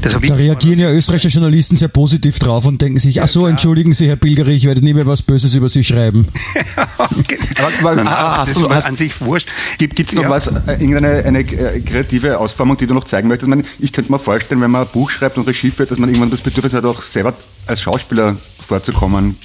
das 0.03 0.13
da 0.13 0.19
reagieren 0.19 0.79
ja 0.79 0.93
österreichische 0.93 1.31
Journalisten 1.39 1.77
sehr 1.77 1.89
positiv 1.89 2.39
drauf 2.39 2.67
und 2.67 2.83
denken 2.83 2.99
sich, 2.99 3.23
ach 3.23 3.29
so, 3.29 3.47
entschuldigen 3.47 3.95
Sie, 3.95 4.07
Herr 4.07 4.17
Pilgerich, 4.17 4.59
ich 4.59 4.65
werde 4.67 4.85
nie 4.85 4.93
mehr 4.93 5.07
was 5.07 5.23
Böses 5.23 5.55
über 5.55 5.71
Sie 5.71 5.83
schreiben. 5.83 6.29
okay. 6.99 7.39
aber, 7.81 8.03
aber, 8.03 8.37
hast 8.37 8.57
du, 8.57 8.69
hast, 8.69 8.85
an 8.85 8.97
sich 8.97 9.19
wurscht. 9.23 9.49
Gibt 9.79 9.99
es 9.99 10.13
noch 10.13 10.25
ja. 10.25 10.31
was, 10.31 10.49
äh, 10.49 10.73
irgendeine 10.73 11.25
eine 11.25 11.41
äh, 11.41 11.81
kreative 11.81 12.39
Ausformung, 12.39 12.77
die 12.77 12.87
du 12.87 12.93
noch 12.93 13.05
zeigen 13.05 13.29
möchtest? 13.29 13.49
Ich, 13.49 13.57
meine, 13.57 13.65
ich 13.79 13.95
könnte 13.95 14.13
mir 14.13 14.19
vorstellen, 14.19 14.61
wenn 14.61 14.71
man 14.71 14.83
ein 14.83 14.89
Buch 14.93 15.09
schreibt 15.09 15.39
und 15.39 15.49
Regie 15.49 15.71
führt, 15.71 15.91
dass 15.91 15.97
man 15.97 16.11
irgendwann 16.11 16.31
das 16.31 16.43
Bedürfnis 16.43 16.75
hat, 16.75 16.85
auch 16.85 17.01
selber 17.01 17.33
als 17.67 17.81
Schauspieler 17.81 18.37
vorzukommen. 18.69 19.37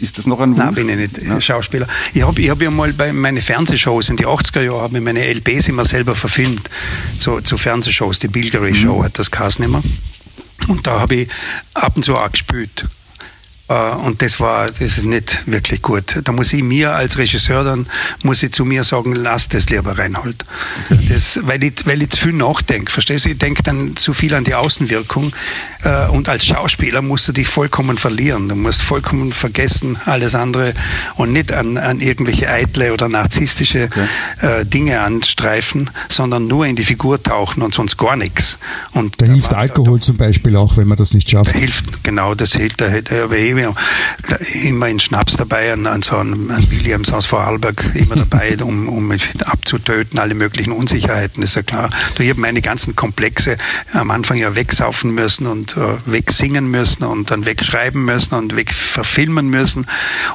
Ist 0.00 0.18
das 0.18 0.26
noch 0.26 0.40
ein 0.40 0.50
Wunsch? 0.50 0.58
Nein, 0.58 0.74
bin 0.74 0.88
ich 0.88 0.96
nicht 0.96 1.22
ja. 1.22 1.40
Schauspieler. 1.40 1.86
Ich 2.14 2.22
habe 2.22 2.40
ich 2.40 2.48
hab 2.50 2.60
ja 2.62 2.70
mal 2.70 2.92
bei 2.92 3.12
meinen 3.12 3.40
Fernsehshows 3.40 4.08
in 4.08 4.16
die 4.16 4.26
80er 4.26 4.62
Jahre, 4.62 4.82
habe 4.82 4.98
ich 4.98 5.04
meine 5.04 5.22
LBs 5.32 5.68
immer 5.68 5.84
selber 5.84 6.14
verfilmt, 6.14 6.70
zu, 7.18 7.40
zu 7.40 7.58
Fernsehshows, 7.58 8.18
die 8.18 8.28
Bilgery 8.28 8.74
Show 8.74 8.98
mhm. 8.98 9.04
hat 9.04 9.18
das 9.18 9.30
Kassen 9.30 9.64
immer. 9.64 9.82
Und 10.68 10.86
da 10.86 11.00
habe 11.00 11.14
ich 11.14 11.28
ab 11.74 11.96
und 11.96 12.04
zu 12.04 12.16
auch 12.16 12.30
gespielt. 12.30 12.86
Äh, 13.70 13.92
und 14.04 14.20
das 14.20 14.40
war, 14.40 14.66
das 14.66 14.80
ist 14.80 15.04
nicht 15.04 15.46
wirklich 15.46 15.80
gut. 15.80 16.20
Da 16.24 16.32
muss 16.32 16.52
ich 16.52 16.62
mir 16.62 16.92
als 16.94 17.16
Regisseur 17.16 17.64
dann, 17.64 17.86
muss 18.22 18.42
ich 18.42 18.52
zu 18.52 18.64
mir 18.64 18.84
sagen, 18.84 19.14
lass 19.14 19.48
das 19.48 19.70
lieber 19.70 19.96
Reinhold. 19.96 20.44
Das, 21.08 21.38
weil 21.42 21.62
ich, 21.62 21.86
weil 21.86 22.02
ich 22.02 22.10
zu 22.10 22.24
viel 22.24 22.32
nachdenke. 22.32 22.90
Verstehst 22.90 23.24
du? 23.24 23.30
Ich 23.30 23.38
denke 23.38 23.62
dann 23.62 23.96
zu 23.96 24.12
viel 24.12 24.34
an 24.34 24.44
die 24.44 24.54
Außenwirkung. 24.54 25.32
Äh, 25.84 26.08
und 26.08 26.28
als 26.28 26.44
Schauspieler 26.44 27.00
musst 27.00 27.28
du 27.28 27.32
dich 27.32 27.48
vollkommen 27.48 27.96
verlieren. 27.96 28.48
Du 28.48 28.56
musst 28.56 28.82
vollkommen 28.82 29.32
vergessen 29.32 29.98
alles 30.04 30.34
andere 30.34 30.74
und 31.16 31.32
nicht 31.32 31.52
an, 31.52 31.78
an 31.78 32.00
irgendwelche 32.00 32.48
eitle 32.48 32.92
oder 32.92 33.08
narzisstische 33.08 33.84
okay. 33.84 34.60
Äh, 34.60 34.66
Dinge 34.66 35.00
anstreifen, 35.00 35.90
sondern 36.08 36.46
nur 36.48 36.66
in 36.66 36.74
die 36.74 36.82
Figur 36.82 37.22
tauchen 37.22 37.62
und 37.62 37.74
sonst 37.74 37.96
gar 37.96 38.16
nichts. 38.16 38.58
Und 38.92 39.20
da 39.20 39.26
hilft 39.26 39.54
Alkohol 39.54 39.98
da, 39.98 40.04
zum 40.04 40.16
Beispiel 40.16 40.56
auch, 40.56 40.76
wenn 40.76 40.88
man 40.88 40.96
das 40.96 41.14
nicht 41.14 41.30
schafft. 41.30 41.54
Da 41.54 41.58
hilft, 41.58 42.02
genau, 42.02 42.34
das 42.34 42.52
hilft. 42.52 42.80
Da, 42.80 42.88
da, 42.88 43.00
da, 43.00 43.30
wir 43.60 43.74
immer 44.64 44.88
in 44.88 45.00
Schnaps 45.00 45.36
dabei, 45.36 45.72
an, 45.72 45.86
an 45.86 46.02
so 46.02 46.16
einem 46.16 46.48
Williams 46.70 47.12
aus 47.12 47.26
Vorarlberg 47.26 47.90
immer 47.94 48.16
dabei, 48.26 48.56
um, 48.62 48.88
um 48.88 49.08
mich 49.08 49.28
abzutöten, 49.44 50.18
alle 50.18 50.34
möglichen 50.34 50.72
Unsicherheiten, 50.72 51.42
ist 51.42 51.56
ja 51.56 51.62
klar. 51.62 51.90
Du, 52.14 52.22
ich 52.22 52.30
habe 52.30 52.40
meine 52.40 52.62
ganzen 52.62 52.96
Komplexe 52.96 53.56
am 53.92 54.10
Anfang 54.10 54.38
ja 54.38 54.54
wegsaufen 54.54 55.12
müssen 55.14 55.46
und 55.46 55.76
äh, 55.76 55.96
wegsingen 56.06 56.70
müssen 56.70 57.04
und 57.04 57.30
dann 57.30 57.44
wegschreiben 57.44 58.04
müssen 58.04 58.34
und 58.34 58.56
wegverfilmen 58.56 59.48
müssen. 59.48 59.86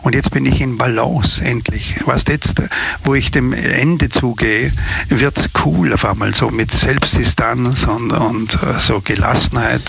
Und 0.01 0.15
jetzt 0.15 0.31
bin 0.31 0.45
ich 0.45 0.61
in 0.61 0.77
Balance, 0.77 1.43
endlich. 1.43 1.95
Was 2.05 2.23
jetzt, 2.27 2.61
wo 3.03 3.13
ich 3.13 3.31
dem 3.31 3.53
Ende 3.53 4.09
zugehe, 4.09 4.71
wird's 5.09 5.49
cool 5.65 5.93
auf 5.93 6.05
einmal, 6.05 6.33
so 6.33 6.49
mit 6.49 6.71
Selbstdistanz 6.71 7.85
und, 7.85 8.11
und 8.11 8.53
äh, 8.55 8.79
so 8.79 9.01
Gelassenheit 9.01 9.83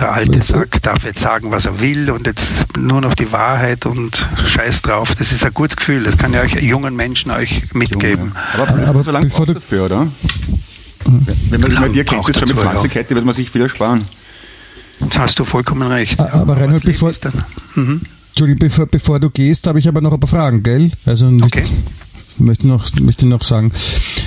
der 0.00 0.12
alte 0.12 0.42
Sack 0.42 0.82
darf 0.82 1.04
jetzt 1.04 1.20
sagen, 1.20 1.50
was 1.50 1.66
er 1.66 1.80
will 1.80 2.10
und 2.10 2.26
jetzt 2.26 2.76
nur 2.76 3.00
noch 3.00 3.14
die 3.14 3.30
Wahrheit 3.32 3.86
und 3.86 4.26
Scheiß 4.46 4.82
drauf. 4.82 5.14
Das 5.14 5.30
ist 5.30 5.44
ein 5.44 5.52
gutes 5.52 5.76
Gefühl. 5.76 6.04
Das 6.04 6.16
kann 6.16 6.32
ja 6.32 6.40
euch 6.40 6.54
jungen 6.54 6.96
Menschen 6.96 7.30
euch 7.30 7.72
mitgeben. 7.74 8.32
Aber, 8.54 8.86
aber 8.86 9.02
so 9.04 9.10
lange 9.10 9.28
brauchst 9.28 9.48
du 9.48 9.54
dafür, 9.54 9.84
oder? 9.84 10.06
Wenn 11.04 11.60
man 11.60 11.74
bei 11.74 11.88
dir 11.88 12.04
kennt, 12.04 12.28
das 12.28 12.38
schon 12.38 12.48
mit 12.48 12.58
20 12.58 12.94
hätte, 12.94 13.14
würde 13.14 13.26
man 13.26 13.34
sich 13.34 13.50
viel 13.50 13.62
ersparen. 13.62 14.04
Jetzt 15.00 15.18
hast 15.18 15.38
du 15.38 15.44
vollkommen 15.44 15.90
recht. 15.90 16.20
Aber 16.20 16.56
Reinhold, 16.56 16.84
bevor, 16.84 17.12
mhm. 17.74 18.02
Entschuldigung, 18.30 18.58
bevor, 18.58 18.86
bevor, 18.86 19.20
du 19.20 19.30
gehst, 19.30 19.66
habe 19.66 19.78
ich 19.78 19.88
aber 19.88 20.00
noch 20.00 20.12
ein 20.12 20.20
paar 20.20 20.28
Fragen, 20.28 20.62
gell? 20.62 20.90
Also 21.06 21.26
okay 21.42 21.64
möchte 22.38 22.68
noch, 22.68 22.88
möchte 23.00 23.26
noch 23.26 23.42
sagen. 23.42 23.72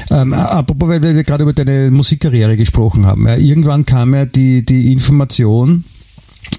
Ähm, 0.09 0.33
apropos, 0.33 0.89
weil 0.89 1.01
wir 1.01 1.23
gerade 1.23 1.43
über 1.43 1.53
deine 1.53 1.91
Musikkarriere 1.91 2.57
gesprochen 2.57 3.05
haben. 3.05 3.27
Ja, 3.27 3.35
irgendwann 3.37 3.85
kam 3.85 4.13
ja 4.13 4.25
die, 4.25 4.65
die 4.65 4.91
Information, 4.91 5.85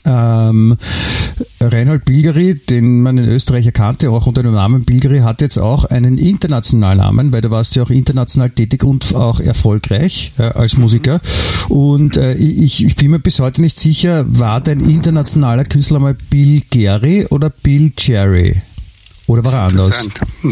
Ähm, 0.06 0.76
Reinhold 1.60 2.04
Bilgeri, 2.04 2.54
den 2.54 3.02
man 3.02 3.16
in 3.16 3.26
Österreich 3.26 3.64
erkannte, 3.66 4.10
auch 4.10 4.26
unter 4.26 4.42
dem 4.42 4.52
Namen 4.52 4.84
Bilgeri, 4.84 5.20
hat 5.20 5.40
jetzt 5.40 5.58
auch 5.58 5.84
einen 5.84 6.18
internationalen 6.18 6.98
Namen, 6.98 7.32
weil 7.32 7.42
du 7.42 7.50
warst 7.50 7.76
ja 7.76 7.82
auch 7.84 7.90
international 7.90 8.50
tätig 8.50 8.82
und 8.82 9.14
auch 9.14 9.40
erfolgreich 9.40 10.32
äh, 10.38 10.42
als 10.42 10.76
Musiker. 10.76 11.20
Und 11.68 12.16
äh, 12.16 12.34
ich, 12.34 12.84
ich 12.84 12.96
bin 12.96 13.12
mir 13.12 13.18
bis 13.18 13.38
heute 13.38 13.60
nicht 13.60 13.78
sicher, 13.78 14.24
war 14.28 14.60
dein 14.60 14.80
internationaler 14.80 15.64
Künstler 15.64 16.00
mal 16.00 16.16
Bill 16.28 16.60
Gary 16.70 17.26
oder 17.30 17.50
Bill 17.50 17.92
Jerry? 17.96 18.56
Oder 19.26 19.44
war 19.44 19.52
er 19.54 19.62
anders? 19.62 20.08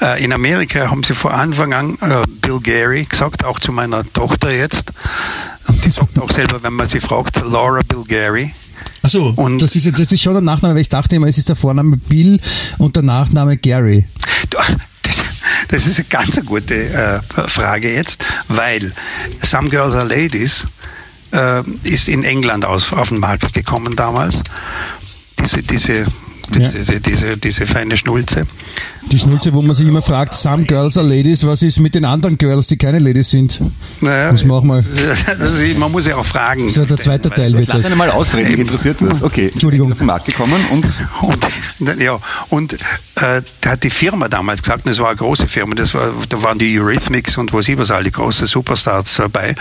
Äh, 0.00 0.22
in 0.22 0.32
Amerika 0.32 0.88
haben 0.90 1.02
sie 1.02 1.12
vor 1.12 1.34
Anfang 1.34 1.72
an 1.72 1.98
äh, 2.00 2.22
Bill 2.40 2.60
Gary 2.60 3.04
gesagt, 3.04 3.44
auch 3.44 3.58
zu 3.58 3.72
meiner 3.72 4.04
Tochter 4.12 4.52
jetzt. 4.52 4.92
Und 5.66 5.84
die 5.84 5.90
sagt 5.90 6.16
auch 6.20 6.30
selber, 6.30 6.62
wenn 6.62 6.74
man 6.74 6.86
sie 6.86 7.00
fragt, 7.00 7.36
Laura 7.44 7.80
Bill 7.82 8.04
Gary. 8.06 8.54
Achso, 9.02 9.32
und 9.34 9.60
das 9.60 9.74
ist, 9.74 9.98
das 9.98 10.12
ist 10.12 10.22
schon 10.22 10.34
der 10.34 10.42
Nachname, 10.42 10.74
weil 10.74 10.82
ich 10.82 10.88
dachte 10.88 11.16
immer, 11.16 11.26
es 11.26 11.36
ist 11.36 11.48
der 11.48 11.56
Vorname 11.56 11.96
Bill 11.96 12.38
und 12.78 12.94
der 12.94 13.02
Nachname 13.02 13.56
Gary. 13.56 14.06
Das, 15.02 15.24
das 15.68 15.86
ist 15.86 15.98
eine 15.98 16.08
ganz 16.08 16.38
gute 16.44 16.74
äh, 16.74 17.20
Frage 17.48 17.92
jetzt, 17.92 18.22
weil 18.48 18.92
Some 19.42 19.70
Girls 19.70 19.94
Are 19.94 20.06
Ladies 20.06 20.66
ist 21.82 22.08
in 22.08 22.24
England 22.24 22.64
aus, 22.66 22.92
auf 22.92 23.08
den 23.08 23.18
Markt 23.18 23.54
gekommen 23.54 23.96
damals. 23.96 24.42
Diese, 25.40 25.62
diese 25.62 26.06
ja. 26.56 26.68
diese, 26.68 27.00
diese, 27.00 27.36
diese 27.36 27.66
feine 27.66 27.96
Schnulze. 27.96 28.46
Die 29.10 29.18
Schnulze, 29.18 29.52
wo 29.54 29.62
man 29.62 29.74
sich 29.74 29.86
immer 29.86 30.02
fragt, 30.02 30.34
some 30.34 30.64
girls 30.64 30.96
are 30.96 31.06
ladies, 31.06 31.46
was 31.46 31.62
ist 31.62 31.78
mit 31.80 31.94
den 31.94 32.04
anderen 32.04 32.36
Girls, 32.36 32.66
die 32.66 32.76
keine 32.76 32.98
Ladies 32.98 33.30
sind? 33.30 33.60
Naja, 34.00 34.32
muss 34.32 34.44
man, 34.44 34.56
auch 34.58 34.62
mal 34.62 34.84
also 35.26 35.64
man 35.78 35.92
muss 35.92 36.06
ja 36.06 36.16
auch 36.16 36.26
fragen. 36.26 36.68
So, 36.68 36.84
der 36.84 36.98
zweite 36.98 37.30
Teil 37.30 37.52
wird 37.54 37.68
das. 37.68 37.88
Lass 37.88 37.96
mal 37.96 38.10
ausreden, 38.10 38.50
mich 38.50 38.60
interessiert 38.60 38.98
das. 39.00 39.22
Okay, 39.22 39.48
Entschuldigung. 39.52 39.92
Auf 39.92 39.98
den 39.98 40.06
Markt 40.06 40.26
gekommen 40.26 40.64
und... 40.70 40.84
und 41.22 42.00
ja, 42.00 42.18
und 42.48 42.74
äh, 42.74 43.42
da 43.60 43.70
hat 43.70 43.82
die 43.82 43.90
Firma 43.90 44.28
damals 44.28 44.62
gesagt, 44.62 44.84
und 44.84 44.90
das 44.90 44.98
war 44.98 45.08
eine 45.08 45.16
große 45.16 45.48
Firma, 45.48 45.74
das 45.74 45.94
war, 45.94 46.12
da 46.28 46.42
waren 46.42 46.58
die 46.58 46.78
Eurythmics 46.78 47.38
und 47.38 47.52
was 47.52 47.68
ich 47.68 47.78
was 47.78 47.90
alle 47.90 48.10
große 48.10 48.46
Superstars 48.46 49.14
dabei 49.16 49.54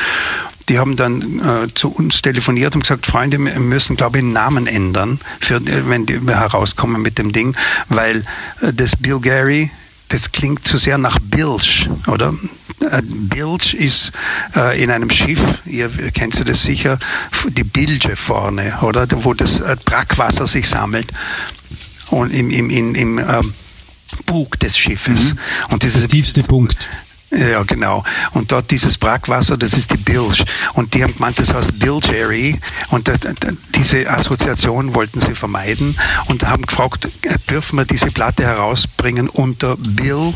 die 0.70 0.80
haben 0.80 0.95
dann 0.95 1.39
äh, 1.39 1.74
zu 1.74 1.89
uns 1.89 2.22
telefoniert 2.22 2.76
und 2.76 2.82
gesagt, 2.82 3.05
Freunde, 3.05 3.38
wir 3.38 3.59
müssen, 3.59 3.95
glaube 3.95 4.18
ich, 4.18 4.24
einen 4.24 4.34
Namen 4.34 4.68
ändern, 4.68 5.20
für, 5.39 5.61
wenn 5.88 6.05
die, 6.05 6.26
wir 6.26 6.39
herauskommen 6.39 7.01
mit 7.01 7.18
dem 7.18 7.32
Ding, 7.32 7.55
weil 7.89 8.26
äh, 8.61 8.74
das 8.74 8.95
Bill 8.95 9.20
Gary, 9.20 9.72
das 10.09 10.32
klingt 10.32 10.65
zu 10.65 10.78
sehr 10.78 10.97
nach 10.97 11.20
Bilge, 11.20 11.89
oder? 12.07 12.34
Äh, 12.91 13.01
Bilge 13.03 13.76
ist 13.78 14.11
äh, 14.55 14.82
in 14.82 14.91
einem 14.91 15.09
Schiff, 15.09 15.41
ihr 15.65 15.89
kennt 16.13 16.47
das 16.47 16.63
sicher, 16.63 16.99
die 17.47 17.63
Bilge 17.63 18.15
vorne, 18.15 18.80
oder? 18.82 19.07
Wo 19.24 19.34
das 19.34 19.61
äh, 19.61 19.76
Brackwasser 19.86 20.47
sich 20.47 20.68
sammelt 20.68 21.11
und 22.09 22.32
im, 22.32 22.49
im, 22.49 22.70
im, 22.70 22.95
im 22.95 23.18
äh, 23.18 23.41
Bug 24.26 24.59
des 24.59 24.78
Schiffes. 24.78 25.34
Mhm. 25.34 25.39
Und 25.70 25.84
dieses, 25.84 26.01
Der 26.01 26.09
tiefste 26.09 26.43
Punkt. 26.43 26.88
Ja, 27.38 27.62
genau. 27.64 28.04
Und 28.34 28.52
dort 28.52 28.72
dieses 28.72 28.98
Brackwasser, 28.98 29.58
das 29.58 29.74
ist 29.74 29.92
die 29.92 29.98
Bilge. 29.98 30.44
Und 30.74 30.96
die 30.96 31.04
haben 31.04 31.14
gemeint, 31.14 31.38
das 31.38 31.54
heißt 31.54 31.78
Bilgery. 31.78 32.60
Und 32.90 33.08
das, 33.08 33.20
diese 33.76 34.10
Assoziation 34.10 34.96
wollten 34.96 35.22
sie 35.22 35.36
vermeiden 35.36 35.96
und 36.26 36.44
haben 36.48 36.66
gefragt, 36.66 37.08
dürfen 37.48 37.78
wir 37.78 37.86
diese 37.86 38.08
Platte 38.08 38.44
herausbringen 38.44 39.30
unter 39.30 39.78
Bill 39.78 40.34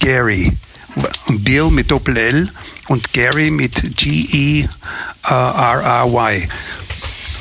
Gary. 0.00 0.52
Und 1.28 1.44
Bill 1.44 1.70
mit 1.70 1.92
Doppel-L 1.92 2.50
und 2.88 3.12
Gary 3.12 3.52
mit 3.52 3.96
G-E-R-R-Y. 3.96 4.68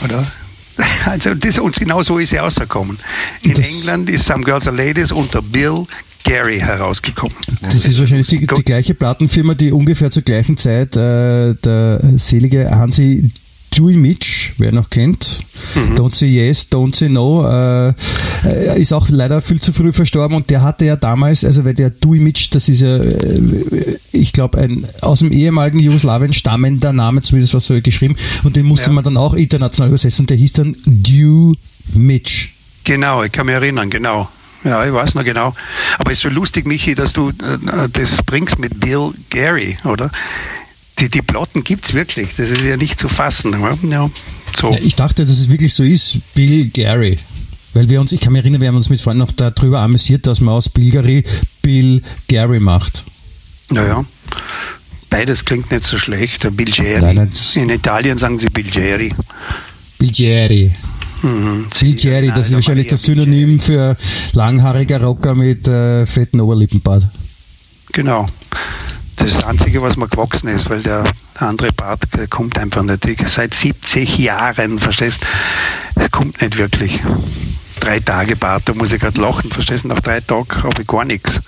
Oder? 0.03 0.31
Also 1.05 1.33
das, 1.35 1.57
und 1.57 1.75
genau 1.75 2.01
so 2.03 2.17
ist 2.19 2.29
sie 2.29 2.37
rausgekommen. 2.37 2.97
In 3.41 3.53
das 3.55 3.67
England 3.69 4.09
ist 4.09 4.25
Some 4.25 4.43
Girls 4.43 4.67
Are 4.67 4.75
Ladies 4.75 5.11
unter 5.11 5.41
Bill 5.41 5.85
Gary 6.23 6.59
herausgekommen. 6.59 7.35
Das 7.61 7.85
ist 7.85 7.99
wahrscheinlich 7.99 8.27
die, 8.27 8.39
die 8.39 8.63
gleiche 8.63 8.93
Plattenfirma, 8.93 9.53
die 9.53 9.71
ungefähr 9.71 10.11
zur 10.11 10.23
gleichen 10.23 10.57
Zeit 10.57 10.95
äh, 10.95 11.53
der 11.55 12.01
selige 12.17 12.69
Hansi 12.71 13.31
Dewey 13.73 13.95
Mitch, 13.95 14.51
wer 14.57 14.73
noch 14.73 14.89
kennt, 14.89 15.43
mhm. 15.75 15.95
Don't 15.95 16.13
Say 16.13 16.27
Yes, 16.27 16.67
Don't 16.69 16.93
Say 16.93 17.07
No, 17.07 17.47
äh, 17.47 18.81
ist 18.81 18.91
auch 18.91 19.07
leider 19.07 19.39
viel 19.39 19.61
zu 19.61 19.71
früh 19.71 19.93
verstorben 19.93 20.35
und 20.35 20.49
der 20.49 20.61
hatte 20.61 20.85
ja 20.85 20.97
damals, 20.97 21.45
also 21.45 21.63
weil 21.63 21.73
der 21.73 21.89
Dewey 21.89 22.19
Mitch, 22.19 22.49
das 22.51 22.67
ist 22.67 22.81
ja, 22.81 22.97
äh, 22.97 23.97
ich 24.11 24.33
glaube, 24.33 24.57
ein 24.57 24.85
aus 24.99 25.19
dem 25.19 25.31
ehemaligen 25.31 25.79
Jugoslawien 25.79 26.33
stammender 26.33 26.91
Name, 26.91 27.21
zumindest 27.21 27.53
was 27.53 27.65
so 27.65 27.79
geschrieben, 27.81 28.17
und 28.43 28.57
den 28.57 28.65
musste 28.65 28.87
ja. 28.87 28.93
man 28.93 29.05
dann 29.05 29.15
auch 29.15 29.33
international 29.33 29.87
übersetzen 29.87 30.23
und 30.23 30.29
der 30.29 30.37
hieß 30.37 30.53
dann 30.53 30.75
Dew 30.85 31.53
Mitch. 31.93 32.49
Genau, 32.83 33.23
ich 33.23 33.31
kann 33.31 33.45
mich 33.45 33.55
erinnern, 33.55 33.89
genau. 33.89 34.27
Ja, 34.63 34.85
ich 34.85 34.93
weiß 34.93 35.15
noch 35.15 35.23
genau. 35.23 35.55
Aber 35.97 36.11
es 36.11 36.19
ist 36.19 36.23
so 36.23 36.29
lustig, 36.29 36.65
Michi, 36.65 36.95
dass 36.95 37.13
du 37.13 37.29
äh, 37.29 37.89
das 37.91 38.17
bringst 38.25 38.59
mit 38.59 38.79
Bill 38.79 39.11
Gary, 39.29 39.77
oder? 39.83 40.11
Die, 40.99 41.09
die 41.09 41.21
Plotten 41.21 41.63
gibt 41.63 41.85
es 41.85 41.93
wirklich. 41.93 42.29
Das 42.37 42.51
ist 42.51 42.63
ja 42.63 42.77
nicht 42.77 42.99
zu 42.99 43.09
fassen. 43.09 43.55
Ja, 43.89 44.09
so. 44.55 44.71
Ja, 44.71 44.77
ich 44.79 44.95
dachte, 44.95 45.23
dass 45.23 45.31
es 45.31 45.49
wirklich 45.49 45.73
so 45.73 45.83
ist, 45.83 46.19
Bill 46.35 46.69
Gary. 46.69 47.17
Weil 47.73 47.89
wir 47.89 48.01
uns, 48.01 48.11
ich 48.11 48.19
kann 48.19 48.33
mich 48.33 48.41
erinnern, 48.41 48.61
wir 48.61 48.67
haben 48.67 48.75
uns 48.75 48.89
mit 48.89 48.99
Freunden 48.99 49.19
noch 49.19 49.31
darüber 49.31 49.79
amüsiert, 49.79 50.27
dass 50.27 50.41
man 50.41 50.53
aus 50.53 50.67
Bilgari 50.69 51.23
Bill 51.61 52.01
Gary 52.27 52.59
macht. 52.59 53.05
Naja. 53.69 54.05
Beides 55.09 55.45
klingt 55.45 55.71
nicht 55.71 55.83
so 55.83 55.97
schlecht. 55.97 56.45
Bilgeri. 56.55 57.27
In 57.55 57.69
Italien 57.69 58.17
sagen 58.17 58.37
sie 58.39 58.47
Bilgeri. 58.47 59.13
Bilgeri. 59.97 60.71
Mhm. 61.21 61.67
Jerry, 61.79 62.31
das 62.33 62.47
ist 62.47 62.55
wahrscheinlich 62.55 62.87
das 62.87 63.03
Synonym 63.03 63.59
für 63.59 63.95
langhaariger 64.33 65.01
Rocker 65.01 65.35
mit 65.35 65.67
äh, 65.67 66.05
fetten 66.05 66.39
Oberlippenbart. 66.41 67.03
Genau. 67.91 68.25
Das 69.17 69.27
ist 69.27 69.37
das 69.37 69.43
Einzige, 69.43 69.81
was 69.81 69.97
mir 69.97 70.07
gewachsen 70.07 70.47
ist, 70.47 70.69
weil 70.69 70.81
der 70.81 71.11
andere 71.35 71.71
Bart 71.73 72.01
kommt 72.29 72.57
einfach 72.57 72.83
nicht. 72.83 73.05
Ich, 73.05 73.27
seit 73.27 73.53
70 73.53 74.17
Jahren, 74.17 74.79
verstehst 74.79 75.21
Es 75.95 76.09
kommt 76.09 76.41
nicht 76.41 76.57
wirklich. 76.57 76.99
Drei 77.79 77.99
Tage 77.99 78.35
Bart, 78.35 78.63
da 78.65 78.73
muss 78.73 78.91
ich 78.91 78.99
gerade 78.99 79.19
lachen, 79.19 79.51
verstehst 79.51 79.83
du? 79.83 79.89
Nach 79.89 79.99
drei 79.99 80.21
Tagen 80.21 80.63
habe 80.63 80.81
ich 80.81 80.87
gar 80.87 81.05
nichts. 81.05 81.41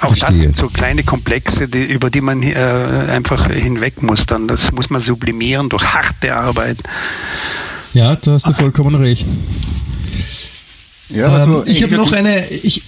Auch 0.00 0.08
Verstehe. 0.08 0.28
das 0.28 0.36
sind 0.38 0.56
so 0.56 0.68
kleine 0.68 1.02
Komplexe, 1.02 1.68
die, 1.68 1.84
über 1.84 2.08
die 2.08 2.22
man 2.22 2.42
äh, 2.42 2.54
einfach 2.54 3.50
hinweg 3.50 4.02
muss. 4.02 4.24
Dann, 4.24 4.48
das 4.48 4.72
muss 4.72 4.88
man 4.88 5.00
sublimieren 5.00 5.68
durch 5.68 5.84
harte 5.84 6.34
Arbeit. 6.34 6.78
Ja, 7.92 8.16
da 8.16 8.32
hast 8.32 8.46
du 8.46 8.52
vollkommen 8.52 8.94
recht. 8.94 9.26
Ja, 11.08 11.26
also 11.26 11.58
ähm, 11.58 11.62
ich 11.66 11.82
habe 11.82 11.96
noch 11.96 12.12
eine. 12.12 12.48
Ich, 12.50 12.82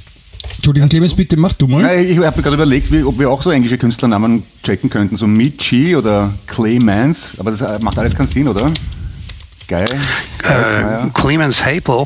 Entschuldigung, 0.56 0.88
Clemens, 0.88 1.14
bitte 1.14 1.36
mach 1.36 1.54
du 1.54 1.66
mal. 1.66 1.82
Ja, 1.82 1.94
ich 1.94 2.18
habe 2.18 2.40
gerade 2.40 2.54
überlegt, 2.54 2.92
wie, 2.92 3.02
ob 3.02 3.18
wir 3.18 3.28
auch 3.28 3.42
so 3.42 3.50
englische 3.50 3.78
Künstlernamen 3.78 4.44
checken 4.62 4.90
könnten, 4.90 5.16
so 5.16 5.26
Michi 5.26 5.96
oder 5.96 6.32
Claymans, 6.46 7.32
aber 7.38 7.50
das 7.50 7.82
macht 7.82 7.98
alles 7.98 8.14
keinen 8.14 8.28
Sinn, 8.28 8.46
oder? 8.46 8.70
Geil. 9.72 9.88
Äh, 10.44 11.08
Clemens 11.14 11.64
Hapel, 11.64 12.04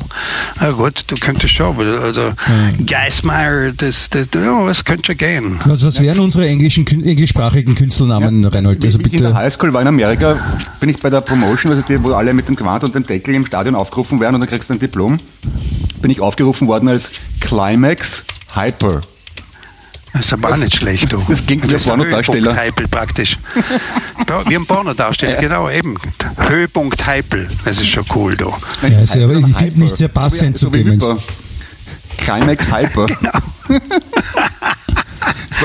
na 0.61 0.71
gut, 0.71 1.03
du 1.07 1.17
könntest 1.17 1.53
schon, 1.53 1.77
also 2.01 2.29
mhm. 2.47 2.85
Geismeier, 2.85 3.73
das, 3.73 4.09
das, 4.09 4.27
oh, 4.37 4.67
das 4.67 4.85
könnte 4.85 5.07
schon 5.07 5.17
gehen. 5.17 5.59
Was, 5.65 5.83
was 5.83 6.01
wären 6.01 6.19
unsere 6.19 6.47
englischen, 6.47 6.87
englischsprachigen 6.87 7.75
Künstlernamen, 7.75 8.41
ja. 8.41 8.49
Reinhold? 8.49 8.85
Also 8.85 8.99
bitte. 8.99 9.17
In 9.17 9.23
der 9.23 9.33
Highschool 9.33 9.73
war 9.73 9.81
in 9.81 9.87
Amerika, 9.87 10.39
bin 10.79 10.87
ich 10.87 11.01
bei 11.01 11.09
der 11.09 11.19
Promotion, 11.19 11.71
das 11.71 11.79
ist 11.79 11.89
die, 11.89 12.01
wo 12.01 12.13
alle 12.13 12.33
mit 12.33 12.47
dem 12.47 12.55
Gewand 12.55 12.85
und 12.85 12.95
dem 12.95 13.03
Deckel 13.03 13.35
im 13.35 13.45
Stadion 13.45 13.75
aufgerufen 13.75 14.21
werden 14.21 14.35
und 14.35 14.41
dann 14.41 14.49
kriegst 14.49 14.69
du 14.69 14.73
ein 14.73 14.79
Diplom, 14.79 15.17
bin 16.01 16.09
ich 16.09 16.21
aufgerufen 16.21 16.69
worden 16.69 16.87
als 16.87 17.11
Climax 17.41 18.23
Hyper. 18.55 19.01
Das 20.17 20.25
ist 20.25 20.33
aber 20.33 20.49
auch 20.49 20.57
nicht 20.57 20.75
schlecht, 20.75 21.13
du. 21.13 21.23
Das 21.27 21.45
klingt 21.45 21.69
wie 21.69 21.75
ein 21.75 21.81
Pornodarsteller. 21.81 22.55
Heipel 22.55 22.87
praktisch. 22.87 23.37
wie 24.47 24.55
ein 24.55 24.65
Pornodarsteller, 24.65 25.35
ja. 25.35 25.41
genau, 25.41 25.69
eben. 25.69 25.95
Höhepunkt 26.37 27.05
Heipel. 27.05 27.47
Das 27.65 27.77
ist 27.77 27.87
schon 27.87 28.03
cool, 28.15 28.35
du. 28.35 28.51
Ja, 28.87 28.97
also, 28.97 29.23
aber 29.23 29.35
ich 29.35 29.55
finde 29.55 29.79
nicht 29.79 29.95
sehr 29.95 30.07
passend 30.07 30.57
zu 30.57 30.71
Clemens. 30.71 31.07
Climax 32.17 32.73
Hyper. 32.73 33.07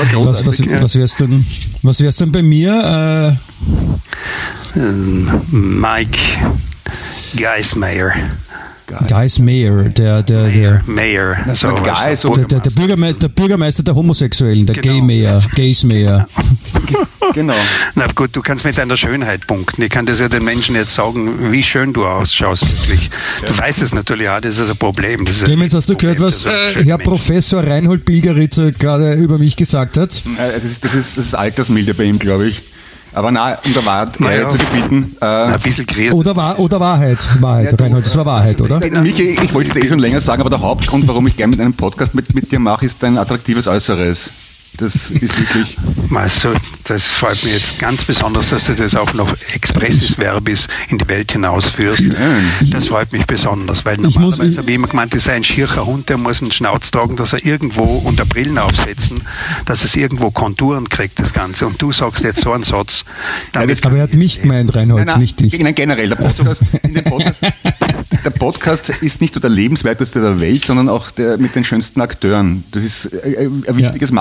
Genau. 0.09 0.25
was, 0.25 0.43
was, 0.43 0.59
was 0.59 0.95
wär's 0.95 1.15
denn, 1.17 1.45
was 1.83 2.01
wär's 2.01 2.15
denn 2.15 2.31
bei 2.31 2.41
mir? 2.41 3.37
Äh, 4.75 4.79
Mike 5.51 6.17
Geis 9.07 9.39
Mayer, 9.39 9.89
der, 9.89 10.23
der, 10.23 10.49
der, 10.49 10.83
Mayer, 10.85 11.37
so, 11.53 11.69
Guy, 11.69 12.15
so 12.15 12.33
der, 12.33 12.45
der, 12.45 12.59
der, 12.59 12.69
Bürgerme 12.71 13.13
der, 13.13 13.29
Bürgermeister 13.29 13.83
der 13.83 13.95
Homosexuellen, 13.95 14.65
der 14.65 14.75
genau. 14.75 14.93
Gay 14.93 15.01
Mayer, 15.01 15.41
Gays 15.55 15.83
Mayer. 15.83 16.27
genau. 17.33 17.55
Na 17.95 18.07
gut, 18.07 18.35
du 18.35 18.41
kannst 18.41 18.65
mit 18.65 18.77
deiner 18.77 18.97
Schönheit 18.97 19.47
punkten. 19.47 19.81
Ich 19.83 19.89
kann 19.89 20.05
das 20.05 20.19
ja 20.19 20.27
den 20.27 20.43
Menschen 20.43 20.75
jetzt 20.75 20.93
sagen, 20.93 21.51
wie 21.51 21.63
schön 21.63 21.93
du 21.93 22.05
ausschaust, 22.05 22.69
wirklich. 22.71 23.09
Ja. 23.41 23.49
Du 23.49 23.57
weißt 23.57 23.81
es 23.81 23.93
natürlich 23.93 24.29
auch, 24.29 24.41
das 24.41 24.57
ist 24.57 24.71
ein 24.71 24.77
Problem. 24.77 25.25
Das 25.25 25.43
Clemens, 25.43 25.73
hast 25.73 25.89
du 25.89 25.95
gehört, 25.95 26.19
was 26.19 26.45
äh, 26.45 26.83
Herr 26.83 26.97
Professor 26.97 27.63
Reinhold 27.63 28.05
Bilgeritz 28.05 28.59
gerade 28.77 29.13
über 29.13 29.37
mich 29.37 29.55
gesagt 29.55 29.97
hat? 29.97 30.23
Äh, 30.37 30.53
das 30.53 30.63
ist, 30.65 30.83
das 30.83 30.93
ist, 30.93 31.17
das 31.17 31.25
ist 31.27 31.35
Altersmilde 31.35 31.93
bei 31.93 32.03
ihm, 32.03 32.19
glaube 32.19 32.47
ich. 32.47 32.61
Aber 33.13 33.31
na, 33.31 33.57
um 33.63 33.73
der 33.73 33.85
Wahrheit 33.85 34.19
Naja. 34.19 34.49
zu 34.49 34.57
gebieten. 34.57 35.15
Äh, 35.21 35.25
Ein 35.25 35.59
bisschen 35.59 35.85
Gräser. 35.85 36.15
Oder, 36.15 36.35
Wahr- 36.35 36.59
oder 36.59 36.79
Wahrheit. 36.79 37.27
Wahrheit, 37.41 37.71
Ja, 37.71 37.77
Reinhold, 37.85 38.05
das 38.05 38.15
war 38.17 38.25
Wahrheit, 38.25 38.59
oder? 38.61 38.79
Michi, 39.01 39.37
ich 39.41 39.53
wollte 39.53 39.69
es 39.69 39.73
dir 39.75 39.85
eh 39.85 39.89
schon 39.89 39.99
länger 39.99 40.19
sagen, 40.21 40.41
aber 40.41 40.49
der 40.49 40.61
Hauptgrund, 40.61 41.07
warum 41.07 41.27
ich 41.27 41.37
gerne 41.37 41.51
mit 41.51 41.61
einem 41.61 41.73
Podcast 41.73 42.15
mit, 42.15 42.33
mit 42.33 42.51
dir 42.51 42.59
mache, 42.59 42.85
ist 42.85 43.01
dein 43.03 43.17
attraktives 43.17 43.67
Äußeres. 43.67 44.29
Das 44.77 44.95
ist 44.95 45.39
wirklich. 45.39 45.77
Also, 46.13 46.53
das 46.85 47.03
freut 47.03 47.43
mich 47.43 47.53
jetzt 47.53 47.79
ganz 47.79 48.03
besonders, 48.03 48.49
dass 48.49 48.65
du 48.65 48.73
das 48.73 48.95
auch 48.95 49.13
noch 49.13 49.35
expressis 49.53 50.15
verbis 50.15 50.67
in 50.89 50.97
die 50.97 51.07
Welt 51.07 51.31
hinausführst. 51.31 52.03
Das 52.71 52.87
freut 52.87 53.11
mich 53.11 53.25
besonders, 53.25 53.85
weil 53.85 53.95
Ich 53.95 54.17
muss- 54.19 54.37
normalerweise 54.39 54.57
habe 54.59 54.69
ich 54.69 54.75
immer 54.75 54.87
gemeint, 54.87 55.13
das 55.13 55.21
ist 55.21 55.29
ein 55.29 55.43
schiercher 55.43 55.85
Hund, 55.85 56.09
der 56.09 56.17
muss 56.17 56.41
einen 56.41 56.51
Schnauz 56.51 56.91
tragen, 56.91 57.15
dass 57.15 57.33
er 57.33 57.45
irgendwo 57.45 57.83
unter 57.83 58.25
Brillen 58.25 58.57
aufsetzen, 58.57 59.21
dass 59.65 59.83
es 59.83 59.95
irgendwo 59.95 60.31
Konturen 60.31 60.89
kriegt, 60.89 61.19
das 61.19 61.33
Ganze. 61.33 61.67
Und 61.67 61.81
du 61.81 61.91
sagst 61.91 62.23
jetzt 62.23 62.41
so 62.41 62.51
einen 62.51 62.63
Satz. 62.63 63.05
Damit 63.51 63.85
Aber 63.85 63.97
er 63.97 64.03
hat 64.03 64.13
mich 64.15 64.41
gemeint, 64.41 64.75
Reinhold, 64.75 65.05
Nein, 65.05 65.13
nein, 65.13 65.19
nicht 65.21 65.39
dich. 65.39 65.57
nein, 65.59 65.75
generell. 65.75 66.09
Der 66.09 66.15
Podcast, 66.15 66.61
in 66.83 66.93
dem 66.95 67.03
Podcast, 67.03 67.39
der 68.25 68.29
Podcast 68.31 68.89
ist 69.01 69.21
nicht 69.21 69.35
nur 69.35 69.41
der 69.41 69.49
lebenswerteste 69.49 70.19
der 70.21 70.39
Welt, 70.39 70.65
sondern 70.65 70.89
auch 70.89 71.11
der 71.11 71.37
mit 71.37 71.55
den 71.55 71.63
schönsten 71.63 72.01
Akteuren. 72.01 72.63
Das 72.71 72.83
ist 72.83 73.09
ein 73.13 73.63
wichtiges 73.75 74.11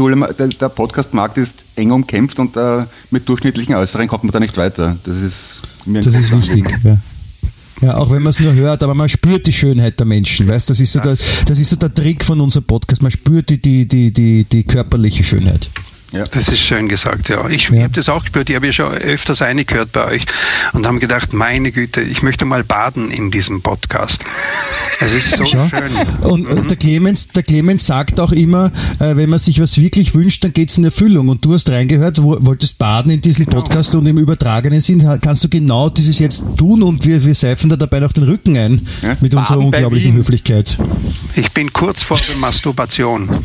Marketing-Tool. 0.00 0.34
Der, 0.38 0.48
der 0.48 0.68
Podcast-Markt 0.68 1.38
ist 1.38 1.64
eng 1.76 1.90
umkämpft 1.90 2.38
und 2.38 2.56
äh, 2.56 2.84
mit 3.10 3.28
durchschnittlichen 3.28 3.74
Äußeren 3.74 4.08
kommt 4.08 4.24
man 4.24 4.32
da 4.32 4.40
nicht 4.40 4.56
weiter. 4.56 4.96
Das 5.04 5.16
ist 5.16 5.36
mir 5.86 6.00
Das 6.00 6.14
ist 6.14 6.32
wichtig. 6.32 6.66
Ja, 7.82 7.96
auch 7.96 8.10
wenn 8.10 8.22
man 8.22 8.30
es 8.30 8.38
nur 8.38 8.52
hört, 8.52 8.82
aber 8.82 8.94
man 8.94 9.08
spürt 9.08 9.46
die 9.46 9.52
Schönheit 9.52 9.98
der 9.98 10.06
Menschen, 10.06 10.46
weißt? 10.46 10.68
Das 10.68 10.80
ist 10.80 10.92
so 10.92 11.00
der, 11.00 11.16
das 11.46 11.58
ist 11.58 11.70
so 11.70 11.76
der 11.76 11.92
Trick 11.92 12.22
von 12.22 12.38
unserem 12.38 12.64
Podcast. 12.64 13.00
Man 13.00 13.10
spürt 13.10 13.48
die, 13.48 13.60
die, 13.60 13.88
die, 13.88 14.12
die, 14.12 14.44
die 14.44 14.64
körperliche 14.64 15.24
Schönheit. 15.24 15.70
Ja. 16.12 16.24
Das 16.24 16.48
ist 16.48 16.58
schön 16.60 16.88
gesagt, 16.88 17.28
ja. 17.28 17.48
Ich, 17.48 17.68
Ja. 17.68 17.76
ich 17.76 17.82
habe 17.84 17.92
das 17.94 18.08
auch 18.08 18.22
gespürt, 18.22 18.50
ich 18.50 18.56
habe 18.56 18.66
ja 18.66 18.72
schon 18.72 18.92
öfters 18.92 19.42
reingehört 19.42 19.92
bei 19.92 20.04
euch 20.06 20.26
und 20.72 20.86
haben 20.86 20.98
gedacht, 20.98 21.32
meine 21.32 21.70
Güte, 21.70 22.00
ich 22.00 22.22
möchte 22.22 22.44
mal 22.44 22.64
baden 22.64 23.10
in 23.10 23.30
diesem 23.30 23.62
Podcast. 23.62 24.24
Es 25.00 25.14
ist 25.14 25.30
so 25.36 25.44
Schau. 25.44 25.68
schön. 25.68 26.28
Und 26.28 26.46
äh, 26.48 26.62
der 26.66 26.76
Clemens, 26.76 27.28
der 27.28 27.42
Clemens 27.42 27.86
sagt 27.86 28.18
auch 28.20 28.32
immer, 28.32 28.72
äh, 28.98 29.16
wenn 29.16 29.30
man 29.30 29.38
sich 29.38 29.60
was 29.60 29.78
wirklich 29.80 30.14
wünscht, 30.14 30.42
dann 30.44 30.52
geht 30.52 30.70
es 30.70 30.78
in 30.78 30.84
Erfüllung. 30.84 31.28
Und 31.28 31.44
du 31.44 31.54
hast 31.54 31.70
reingehört, 31.70 32.22
wo, 32.22 32.36
wolltest 32.40 32.76
baden 32.78 33.12
in 33.12 33.20
diesem 33.20 33.46
Podcast 33.46 33.94
und 33.94 34.06
im 34.06 34.18
übertragenen 34.18 34.80
Sinn 34.80 34.98
kannst 35.22 35.44
du 35.44 35.48
genau 35.48 35.88
dieses 35.90 36.18
jetzt 36.18 36.42
tun 36.56 36.82
und 36.82 37.06
wir, 37.06 37.24
wir 37.24 37.34
seifen 37.34 37.70
da 37.70 37.76
dabei 37.76 38.00
noch 38.00 38.12
den 38.12 38.24
Rücken 38.24 38.56
ein 38.56 38.86
Ja. 39.02 39.16
mit 39.20 39.34
unserer 39.34 39.56
Baden 39.58 39.70
bei 39.70 39.76
unglaublichen. 39.78 40.14
Höflichkeit. 40.14 40.76
Ich 41.36 41.50
bin 41.52 41.72
kurz 41.72 42.02
vor 42.02 42.18
der 42.28 42.36
Masturbation. 42.36 43.28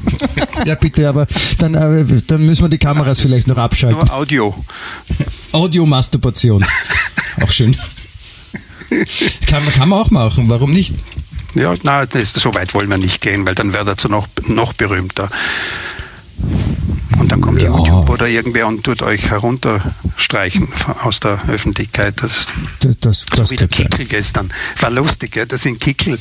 Ja, 0.66 0.74
bitte, 0.76 1.08
aber 1.08 1.28
dann, 1.60 1.76
äh, 1.76 2.06
dann 2.28 2.46
müssen 2.46 2.55
wir 2.62 2.70
die 2.70 2.78
Kameras 2.78 3.20
vielleicht 3.20 3.48
noch 3.48 3.58
abschalten. 3.58 4.00
Nur 4.00 4.14
Audio. 4.14 4.66
Audiomasturbation. 5.52 6.66
Auch 7.42 7.52
schön. 7.52 7.76
Kann, 9.48 9.64
man- 9.66 9.74
kann 9.74 9.90
man 9.90 10.00
auch 10.00 10.12
machen, 10.12 10.50
warum 10.50 10.72
nicht? 10.72 10.94
Ja, 11.56 11.74
na, 11.84 12.06
so 12.22 12.54
weit 12.54 12.74
wollen 12.74 12.90
wir 12.90 12.98
nicht 12.98 13.22
gehen, 13.22 13.46
weil 13.46 13.56
dann 13.56 13.74
wäre 13.74 13.86
dazu 13.86 14.10
noch, 14.10 14.28
noch 14.48 14.74
berühmter. 14.74 15.30
Und 17.20 17.32
dann 17.32 17.42
kommt 17.42 17.62
Ja. 17.62 17.70
YouTube 17.70 18.10
oder 18.10 18.28
irgendwer 18.28 18.68
und 18.68 18.84
tut 18.84 19.02
euch 19.02 19.30
herunterstreichen 19.30 20.68
aus 21.04 21.20
der 21.20 21.40
Öffentlichkeit. 21.48 22.16
Das, 22.22 22.48
Das, 22.80 22.98
das, 23.00 23.26
das 23.26 23.50
so 23.50 23.54
wie 23.54 23.56
der 23.58 23.68
kann 23.68 23.78
sein. 23.78 23.90
Kickel 23.90 24.06
gestern. 24.06 24.50
War 24.80 24.90
lustig, 24.92 25.32
gell, 25.32 25.46
dass 25.46 25.64
sie 25.64 25.70
einen 25.70 25.80
Kickel 25.80 26.20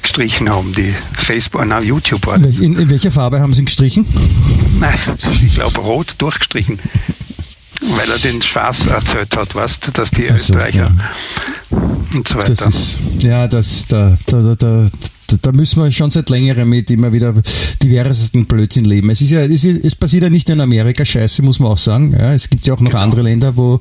gestrichen 0.00 0.48
haben, 0.50 0.72
die 0.74 0.94
Facebook, 1.14 1.64
na, 1.66 1.80
YouTuber. 1.80 2.36
In, 2.36 2.78
in, 2.78 2.90
welcher 2.90 3.10
Farbe 3.10 3.40
haben 3.40 3.52
Sie 3.52 3.62
ihn 3.62 3.66
gestrichen? 3.66 4.06
Nein, 4.78 4.94
ich 5.44 5.54
glaube 5.54 5.80
rot 5.80 6.14
durchgestrichen. 6.18 6.78
Weil 7.80 8.10
er 8.10 8.18
den 8.18 8.40
Spaß 8.40 8.86
erzählt 8.86 9.36
hat, 9.36 9.54
weißt 9.54 9.90
dass 9.94 10.10
die 10.12 10.30
Ach 10.30 10.38
so, 10.38 10.54
Österreicher 10.54 10.94
und 12.14 12.28
so 12.28 12.36
weiter. 12.36 12.54
Das 12.54 12.66
ist, 12.66 13.00
ja, 13.18 13.48
das, 13.48 13.86
da, 13.88 14.16
da, 14.26 14.54
da, 14.54 14.88
da, 15.40 15.52
müssen 15.52 15.82
wir 15.82 15.90
schon 15.90 16.10
seit 16.10 16.30
längerem 16.30 16.68
mit 16.68 16.90
immer 16.90 17.12
wieder 17.12 17.34
diversesten 17.82 18.46
Blödsinn 18.46 18.84
leben. 18.84 19.10
Es 19.10 19.20
ist 19.20 19.30
ja, 19.30 19.40
es, 19.40 19.64
ist, 19.64 19.84
es 19.84 19.94
passiert 19.94 20.24
ja 20.24 20.30
nicht 20.30 20.48
in 20.50 20.60
Amerika 20.60 21.04
Scheiße, 21.04 21.42
muss 21.42 21.58
man 21.58 21.72
auch 21.72 21.78
sagen. 21.78 22.14
Ja, 22.18 22.32
es 22.32 22.48
gibt 22.50 22.66
ja 22.66 22.74
auch 22.74 22.80
noch 22.80 22.94
andere 22.94 23.22
Länder, 23.22 23.56
wo, 23.56 23.80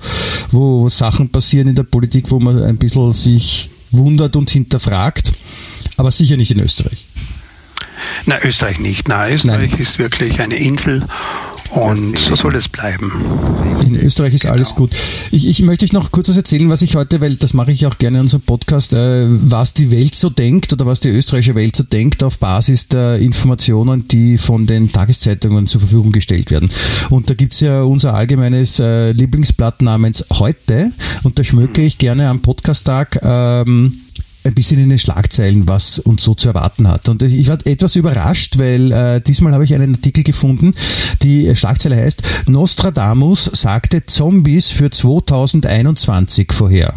wo 0.52 0.90
Sachen 0.90 1.30
passieren 1.30 1.68
in 1.68 1.76
der 1.76 1.84
Politik, 1.84 2.32
wo 2.32 2.40
man 2.40 2.62
ein 2.62 2.78
bisschen 2.78 3.14
sich 3.14 3.70
wundert 3.92 4.36
und 4.36 4.50
hinterfragt. 4.50 5.34
Aber 5.98 6.12
sicher 6.12 6.38
nicht 6.38 6.52
in 6.52 6.60
Österreich. 6.60 7.06
Na, 8.26 8.38
Österreich 8.44 8.80
nicht. 8.80 9.08
Na, 9.08 9.30
Österreich 9.30 9.80
ist 9.80 10.00
wirklich 10.00 10.40
eine 10.40 10.56
Insel 10.56 11.06
und 11.72 12.18
so 12.18 12.36
soll 12.36 12.56
es 12.56 12.68
bleiben. 12.68 13.12
In 13.86 13.96
Österreich 13.96 14.34
ist 14.34 14.46
alles 14.46 14.76
gut. 14.76 14.92
Ich, 15.32 15.48
ich 15.48 15.62
möchte 15.62 15.86
euch 15.86 15.94
noch 15.94 16.12
kurz 16.12 16.30
was 16.30 16.38
erzählen, 16.38 16.70
was 16.70 16.82
ich 16.82 16.96
heute, 16.96 17.22
weil 17.22 17.36
das 17.36 17.54
mache 17.54 17.72
ich 17.72 17.86
auch 17.86 17.98
gerne 17.98 18.18
in 18.18 18.24
unserem 18.24 18.42
Podcast, 18.42 18.94
äh, 18.94 19.26
was 19.28 19.74
die 19.74 19.90
Welt 19.90 20.14
so 20.14 20.30
denkt 20.30 20.74
oder 20.74 20.86
was 20.86 21.00
die 21.00 21.10
österreichische 21.10 21.56
Welt 21.56 21.76
so 21.76 21.84
denkt 21.84 22.24
auf 22.24 22.40
Basis 22.40 22.90
der 22.90 23.16
Informationen, 23.20 24.08
die 24.08 24.38
von 24.38 24.66
den 24.68 24.92
Tageszeitungen 24.92 25.68
zur 25.68 25.82
Verfügung 25.82 26.12
gestellt 26.12 26.52
werden. 26.52 26.70
Und 27.10 27.30
da 27.30 27.34
gibt's 27.36 27.62
ja 27.62 27.84
unser 27.84 28.14
allgemeines 28.14 28.80
äh, 28.80 29.12
Lieblingsblatt 29.12 29.82
namens 29.82 30.26
Heute 30.34 30.92
und 31.24 31.40
da 31.40 31.44
schmöke 31.44 31.82
ich 31.82 31.98
gerne 31.98 32.28
am 32.28 32.42
Podcasttag 32.42 33.20
ähm, 33.24 34.02
ein 34.44 34.54
bisschen 34.54 34.80
in 34.80 34.90
den 34.90 35.00
Schlagzeilen, 35.00 35.68
was 35.68 36.00
uns 36.00 36.24
so 36.24 36.34
zu 36.34 36.50
erwarten 36.50 36.88
hat. 36.88 37.10
Und 37.10 37.24
ich 37.24 37.48
war 37.48 37.58
etwas 37.66 37.96
überrascht, 37.96 38.58
weil 38.58 38.92
äh, 38.92 39.22
diesmal 39.22 39.54
habe 39.54 39.64
ich 39.64 39.74
einen 39.74 39.96
Artikel 39.96 40.24
gefunden, 40.24 40.74
die 41.22 41.56
Schlagzeile 41.56 41.96
heißt, 41.96 42.24
Nostradamus 42.48 43.46
sagte 43.54 44.06
Zombies 44.06 44.70
für 44.72 44.90
2021 44.90 46.52
vorher. 46.54 46.94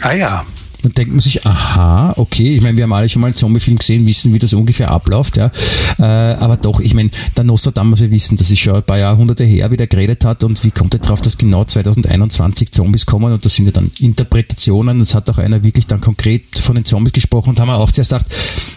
Ah 0.00 0.12
ja, 0.12 0.46
Dann 0.82 0.92
denkt 0.92 1.12
man 1.12 1.20
sich, 1.20 1.44
aha, 1.44 2.14
okay, 2.16 2.54
ich 2.54 2.60
meine, 2.60 2.76
wir 2.76 2.84
haben 2.84 2.92
alle 2.92 3.08
schon 3.08 3.20
mal 3.20 3.28
einen 3.28 3.36
Zombie-Film 3.36 3.78
gesehen, 3.78 4.06
wissen, 4.06 4.32
wie 4.32 4.38
das 4.38 4.52
ungefähr 4.52 4.90
abläuft, 4.90 5.36
ja. 5.36 5.50
Äh, 5.98 6.02
aber 6.02 6.56
doch, 6.56 6.80
ich 6.80 6.94
meine, 6.94 7.10
der 7.36 7.44
Nostradamus, 7.44 8.00
wir 8.00 8.10
wissen, 8.10 8.36
das 8.36 8.50
ist 8.50 8.60
schon 8.60 8.76
ein 8.76 8.82
paar 8.82 8.98
Jahrhunderte 8.98 9.44
her, 9.44 9.70
wie 9.70 9.76
der 9.76 9.88
geredet 9.88 10.24
hat 10.24 10.44
und 10.44 10.62
wie 10.64 10.70
kommt 10.70 10.94
er 10.94 11.00
drauf, 11.00 11.20
dass 11.20 11.36
genau 11.36 11.64
2021 11.64 12.70
Zombies 12.72 13.06
kommen 13.06 13.32
und 13.32 13.44
das 13.44 13.54
sind 13.54 13.66
ja 13.66 13.72
dann 13.72 13.90
Interpretationen, 13.98 15.00
es 15.00 15.14
hat 15.14 15.28
auch 15.30 15.38
einer 15.38 15.64
wirklich 15.64 15.86
dann 15.86 16.00
konkret 16.00 16.58
von 16.58 16.76
den 16.76 16.84
Zombies 16.84 17.12
gesprochen 17.12 17.50
und 17.50 17.60
haben 17.60 17.70
auch 17.70 17.90
zuerst 17.90 18.10
gedacht, 18.10 18.26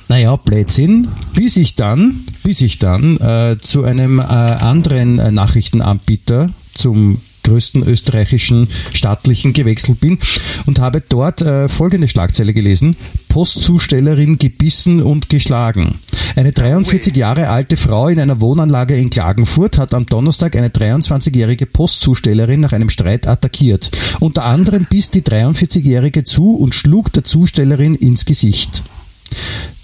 naja, 0.07 0.35
Blödsinn, 0.35 1.07
bis 1.33 1.57
ich 1.57 1.75
dann, 1.75 2.25
bis 2.43 2.61
ich 2.61 2.79
dann 2.79 3.17
äh, 3.17 3.57
zu 3.59 3.83
einem 3.83 4.19
äh, 4.19 4.23
anderen 4.23 5.19
äh, 5.19 5.31
Nachrichtenanbieter, 5.31 6.49
zum 6.73 7.21
größten 7.43 7.83
österreichischen 7.83 8.67
staatlichen 8.93 9.53
gewechselt 9.53 9.99
bin 9.99 10.19
und 10.65 10.79
habe 10.79 11.01
dort 11.07 11.41
äh, 11.41 11.67
folgende 11.69 12.07
Schlagzeile 12.07 12.53
gelesen. 12.53 12.95
Postzustellerin 13.29 14.37
gebissen 14.37 15.01
und 15.01 15.29
geschlagen. 15.29 15.99
Eine 16.35 16.51
43 16.51 17.15
Jahre 17.15 17.49
alte 17.49 17.77
Frau 17.77 18.07
in 18.07 18.19
einer 18.19 18.41
Wohnanlage 18.41 18.95
in 18.95 19.09
Klagenfurt 19.09 19.77
hat 19.77 19.93
am 19.93 20.05
Donnerstag 20.05 20.55
eine 20.55 20.69
23-jährige 20.69 21.65
Postzustellerin 21.65 22.59
nach 22.59 22.73
einem 22.73 22.89
Streit 22.89 23.27
attackiert. 23.27 23.91
Unter 24.19 24.45
anderem 24.45 24.85
biss 24.89 25.11
die 25.11 25.21
43-jährige 25.21 26.23
zu 26.23 26.55
und 26.55 26.75
schlug 26.75 27.11
der 27.13 27.23
Zustellerin 27.23 27.95
ins 27.95 28.25
Gesicht. 28.25 28.83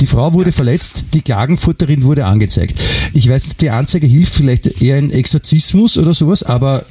Die 0.01 0.07
Frau 0.07 0.33
wurde 0.33 0.51
verletzt, 0.51 1.05
die 1.13 1.21
Klagenfurterin 1.21 2.03
wurde 2.03 2.25
angezeigt. 2.25 2.79
Ich 3.13 3.29
weiß 3.29 3.45
nicht, 3.45 3.61
die 3.61 3.69
Anzeige 3.69 4.05
hilft 4.05 4.33
vielleicht 4.33 4.81
eher 4.81 4.97
ein 4.97 5.11
Exorzismus 5.11 5.97
oder 5.97 6.13
sowas, 6.13 6.43
aber 6.43 6.85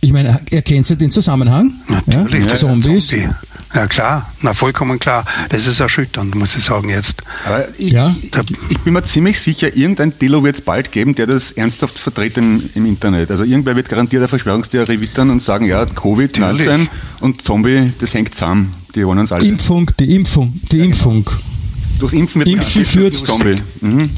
ich 0.00 0.12
meine, 0.12 0.40
erkennt 0.50 0.86
Sie 0.86 0.96
den 0.96 1.10
Zusammenhang? 1.10 1.72
natürlich. 2.06 2.46
Ja? 2.48 2.54
Zombies. 2.54 3.08
Zombie. 3.08 3.28
Ja 3.72 3.86
klar, 3.86 4.32
na 4.42 4.52
vollkommen 4.52 4.98
klar. 4.98 5.24
Das 5.48 5.66
ist 5.68 5.78
erschütternd, 5.78 6.34
muss 6.34 6.56
ich 6.56 6.64
sagen 6.64 6.88
jetzt. 6.88 7.22
Aber 7.46 7.68
ich, 7.78 7.92
Ja. 7.92 8.16
ich, 8.20 8.30
ich 8.68 8.78
bin 8.80 8.94
mir 8.94 9.04
ziemlich 9.04 9.38
sicher, 9.38 9.76
irgendein 9.76 10.18
Dillo 10.18 10.42
wird 10.42 10.56
es 10.56 10.60
bald 10.60 10.90
geben, 10.90 11.14
der 11.14 11.28
das 11.28 11.52
ernsthaft 11.52 11.96
vertritt 11.96 12.36
im, 12.36 12.68
im 12.74 12.84
Internet. 12.84 13.30
Also 13.30 13.44
irgendwer 13.44 13.76
wird 13.76 13.88
garantiert 13.88 14.22
eine 14.22 14.28
Verschwörungstheorie 14.28 15.00
wittern 15.00 15.30
und 15.30 15.40
sagen, 15.40 15.66
ja, 15.66 15.84
Covid-19 15.84 16.40
Natürlich. 16.40 16.88
und 17.20 17.42
Zombie, 17.42 17.92
das 18.00 18.12
hängt 18.12 18.34
zusammen. 18.34 18.74
Die 18.96 19.06
wollen 19.06 19.20
uns 19.20 19.30
alle. 19.30 19.46
Impfung, 19.46 19.88
die 20.00 20.16
Impfung, 20.16 20.60
die 20.72 20.80
Impfung. 20.80 21.30
Durchs 22.00 22.14
Impfen 22.14 22.40
wird 22.40 22.48
Impfen 22.48 22.84
führt- 22.84 23.14
Zombie. 23.14 23.62
Mhm. 23.82 24.10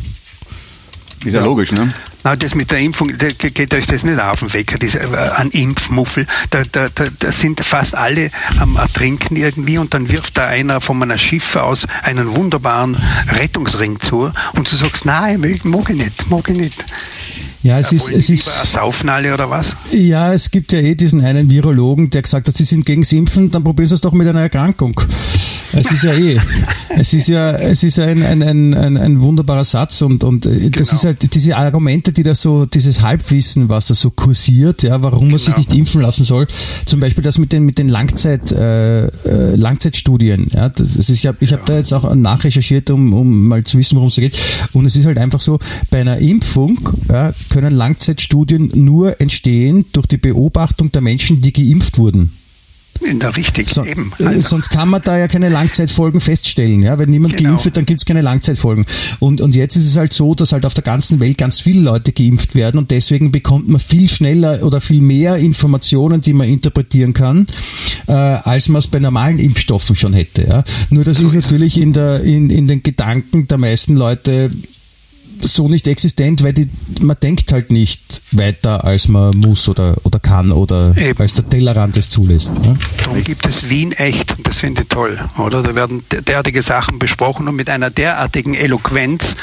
Ist 1.26 1.34
ja, 1.34 1.44
logisch, 1.44 1.72
ne? 1.72 1.88
Na, 2.24 2.36
das 2.36 2.54
mit 2.54 2.70
der 2.70 2.78
Impfung, 2.78 3.16
da 3.18 3.28
ge- 3.28 3.50
geht 3.50 3.74
euch 3.74 3.86
das 3.86 4.04
nicht 4.04 4.20
auf 4.20 4.40
den 4.40 4.52
Wecker, 4.52 4.78
diese, 4.78 5.00
äh, 5.00 5.30
ein 5.36 5.50
Impfmuffel. 5.50 6.26
Da, 6.50 6.62
da, 6.70 6.88
da, 6.94 7.04
da 7.18 7.32
sind 7.32 7.60
fast 7.64 7.94
alle 7.96 8.30
am 8.60 8.76
Ertrinken 8.76 9.36
irgendwie 9.36 9.78
und 9.78 9.92
dann 9.92 10.08
wirft 10.10 10.38
da 10.38 10.46
einer 10.46 10.80
von 10.80 11.02
einem 11.02 11.18
Schiff 11.18 11.56
aus 11.56 11.86
einen 12.02 12.36
wunderbaren 12.36 12.96
Rettungsring 13.32 14.00
zu 14.00 14.30
und 14.52 14.70
du 14.70 14.76
sagst, 14.76 15.04
nein, 15.04 15.40
mag 15.64 15.90
ich 15.90 15.96
nicht, 15.96 16.30
mag 16.30 16.48
ich 16.48 16.56
nicht. 16.56 16.84
Ja, 17.62 17.78
es 17.78 17.92
ist, 17.92 18.08
Wollen 18.08 18.18
es 18.18 18.28
ist, 18.28 18.44
Saufnalle 18.44 19.32
oder 19.32 19.48
was? 19.48 19.76
ja, 19.92 20.34
es 20.34 20.50
gibt 20.50 20.72
ja 20.72 20.80
eh 20.80 20.96
diesen 20.96 21.20
einen 21.20 21.48
Virologen, 21.48 22.10
der 22.10 22.22
gesagt 22.22 22.48
hat, 22.48 22.56
Sie 22.56 22.64
sind 22.64 22.84
gegen 22.84 23.02
das 23.02 23.12
Impfen, 23.12 23.50
dann 23.50 23.62
probieren 23.62 23.88
Sie 23.88 23.94
es 23.94 24.00
doch 24.00 24.12
mit 24.12 24.26
einer 24.26 24.40
Erkrankung. 24.40 25.00
Es 25.72 25.90
ist 25.90 26.02
ja 26.02 26.12
eh, 26.12 26.38
es 26.96 27.12
ist 27.12 27.28
ja, 27.28 27.52
es 27.52 27.82
ist 27.82 27.98
ein, 27.98 28.22
ein, 28.22 28.42
ein, 28.42 28.74
ein, 28.74 28.96
ein 28.96 29.22
wunderbarer 29.22 29.64
Satz 29.64 30.02
und, 30.02 30.24
und 30.24 30.44
äh, 30.44 30.70
das 30.70 30.88
genau. 30.88 30.98
ist 30.98 31.04
halt 31.04 31.34
diese 31.34 31.56
Argumente, 31.56 32.12
die 32.12 32.22
da 32.22 32.34
so, 32.34 32.66
dieses 32.66 33.00
Halbwissen, 33.00 33.68
was 33.68 33.86
da 33.86 33.94
so 33.94 34.10
kursiert, 34.10 34.82
ja, 34.82 35.02
warum 35.02 35.28
man 35.28 35.38
sich 35.38 35.46
genau. 35.46 35.58
nicht 35.58 35.72
impfen 35.72 36.02
lassen 36.02 36.24
soll. 36.24 36.48
Zum 36.84 37.00
Beispiel 37.00 37.22
das 37.22 37.38
mit 37.38 37.52
den, 37.52 37.64
mit 37.64 37.78
den 37.78 37.88
Langzeit, 37.88 38.52
äh, 38.52 39.06
äh 39.06 39.54
Langzeitstudien. 39.54 40.48
Ja, 40.52 40.68
das 40.68 40.96
ist, 40.96 41.08
ich 41.08 41.26
habe 41.26 41.38
ich 41.40 41.52
hab 41.52 41.64
da 41.64 41.76
jetzt 41.76 41.92
auch 41.92 42.12
nachrecherchiert, 42.14 42.90
um, 42.90 43.14
um 43.14 43.48
mal 43.48 43.64
zu 43.64 43.78
wissen, 43.78 43.96
worum 43.96 44.08
es 44.08 44.16
geht. 44.16 44.38
Und 44.72 44.84
es 44.84 44.96
ist 44.96 45.06
halt 45.06 45.18
einfach 45.18 45.40
so, 45.40 45.58
bei 45.90 46.00
einer 46.00 46.18
Impfung 46.18 46.80
ja, 47.08 47.32
können 47.52 47.74
Langzeitstudien 47.74 48.72
nur 48.74 49.20
entstehen 49.20 49.84
durch 49.92 50.06
die 50.06 50.16
Beobachtung 50.16 50.90
der 50.90 51.02
Menschen, 51.02 51.42
die 51.42 51.52
geimpft 51.52 51.98
wurden. 51.98 52.32
In 53.00 53.18
der 53.18 53.36
richtig, 53.36 53.68
so, 53.68 53.84
eben. 53.84 54.12
Also. 54.18 54.40
Sonst 54.40 54.70
kann 54.70 54.88
man 54.88 55.02
da 55.02 55.18
ja 55.18 55.28
keine 55.28 55.50
Langzeitfolgen 55.50 56.20
feststellen. 56.20 56.82
Ja? 56.82 56.98
Wenn 56.98 57.10
niemand 57.10 57.36
genau. 57.36 57.50
geimpft 57.50 57.64
wird, 57.66 57.76
dann 57.76 57.84
gibt 57.84 58.00
es 58.00 58.06
keine 58.06 58.22
Langzeitfolgen. 58.22 58.86
Und, 59.18 59.40
und 59.40 59.54
jetzt 59.54 59.76
ist 59.76 59.86
es 59.86 59.96
halt 59.96 60.14
so, 60.14 60.34
dass 60.34 60.52
halt 60.52 60.64
auf 60.64 60.72
der 60.72 60.84
ganzen 60.84 61.20
Welt 61.20 61.36
ganz 61.36 61.60
viele 61.60 61.80
Leute 61.80 62.12
geimpft 62.12 62.54
werden 62.54 62.78
und 62.78 62.90
deswegen 62.90 63.32
bekommt 63.32 63.68
man 63.68 63.80
viel 63.80 64.08
schneller 64.08 64.62
oder 64.62 64.80
viel 64.80 65.00
mehr 65.00 65.36
Informationen, 65.36 66.20
die 66.20 66.32
man 66.32 66.48
interpretieren 66.48 67.12
kann, 67.12 67.46
äh, 68.06 68.12
als 68.12 68.68
man 68.68 68.78
es 68.78 68.86
bei 68.86 68.98
normalen 68.98 69.38
Impfstoffen 69.38 69.94
schon 69.94 70.14
hätte. 70.14 70.46
Ja? 70.46 70.64
Nur 70.90 71.04
das 71.04 71.20
ist 71.20 71.34
natürlich 71.34 71.78
in, 71.78 71.92
der, 71.92 72.22
in, 72.22 72.50
in 72.50 72.66
den 72.66 72.82
Gedanken 72.82 73.46
der 73.48 73.58
meisten 73.58 73.96
Leute 73.96 74.50
so 75.42 75.68
nicht 75.68 75.86
existent, 75.88 76.42
weil 76.42 76.52
die, 76.52 76.70
man 77.00 77.16
denkt 77.20 77.52
halt 77.52 77.70
nicht 77.70 78.22
weiter, 78.30 78.84
als 78.84 79.08
man 79.08 79.36
muss 79.36 79.68
oder, 79.68 79.96
oder 80.04 80.18
kann 80.18 80.52
oder 80.52 80.96
Eben. 80.96 81.20
als 81.20 81.34
der 81.34 81.48
Tellerrand 81.48 81.96
es 81.96 82.08
zulässt. 82.08 82.52
Ne? 82.60 82.78
Darum 82.98 83.22
gibt 83.24 83.46
es 83.46 83.68
Wien 83.68 83.92
echt 83.92 84.36
und 84.36 84.46
das 84.46 84.58
finde 84.58 84.82
ich 84.82 84.88
toll, 84.88 85.18
oder? 85.38 85.62
Da 85.62 85.74
werden 85.74 86.04
derartige 86.10 86.62
Sachen 86.62 86.98
besprochen 86.98 87.48
und 87.48 87.56
mit 87.56 87.68
einer 87.68 87.90
derartigen 87.90 88.54
Eloquenz, 88.54 89.36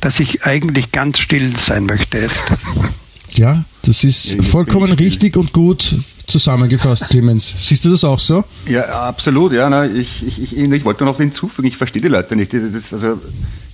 dass 0.00 0.20
ich 0.20 0.44
eigentlich 0.44 0.92
ganz 0.92 1.18
still 1.18 1.56
sein 1.56 1.86
möchte 1.86 2.18
jetzt. 2.18 2.44
Ja, 3.30 3.64
das 3.82 4.04
ist 4.04 4.34
ja, 4.34 4.42
vollkommen 4.42 4.92
richtig 4.92 5.36
und 5.36 5.52
gut 5.52 5.96
zusammengefasst, 6.26 7.08
Clemens. 7.10 7.54
Siehst 7.58 7.84
du 7.84 7.90
das 7.90 8.04
auch 8.04 8.18
so? 8.18 8.44
Ja, 8.68 9.06
absolut. 9.06 9.52
Ja, 9.52 9.68
na, 9.68 9.86
ich, 9.86 10.26
ich, 10.26 10.42
ich, 10.42 10.56
ich 10.56 10.84
wollte 10.84 11.04
noch 11.04 11.18
hinzufügen, 11.18 11.68
ich 11.68 11.76
verstehe 11.76 12.00
die 12.00 12.08
Leute 12.08 12.36
nicht. 12.36 12.54
Das, 12.54 12.92
also, 12.94 13.20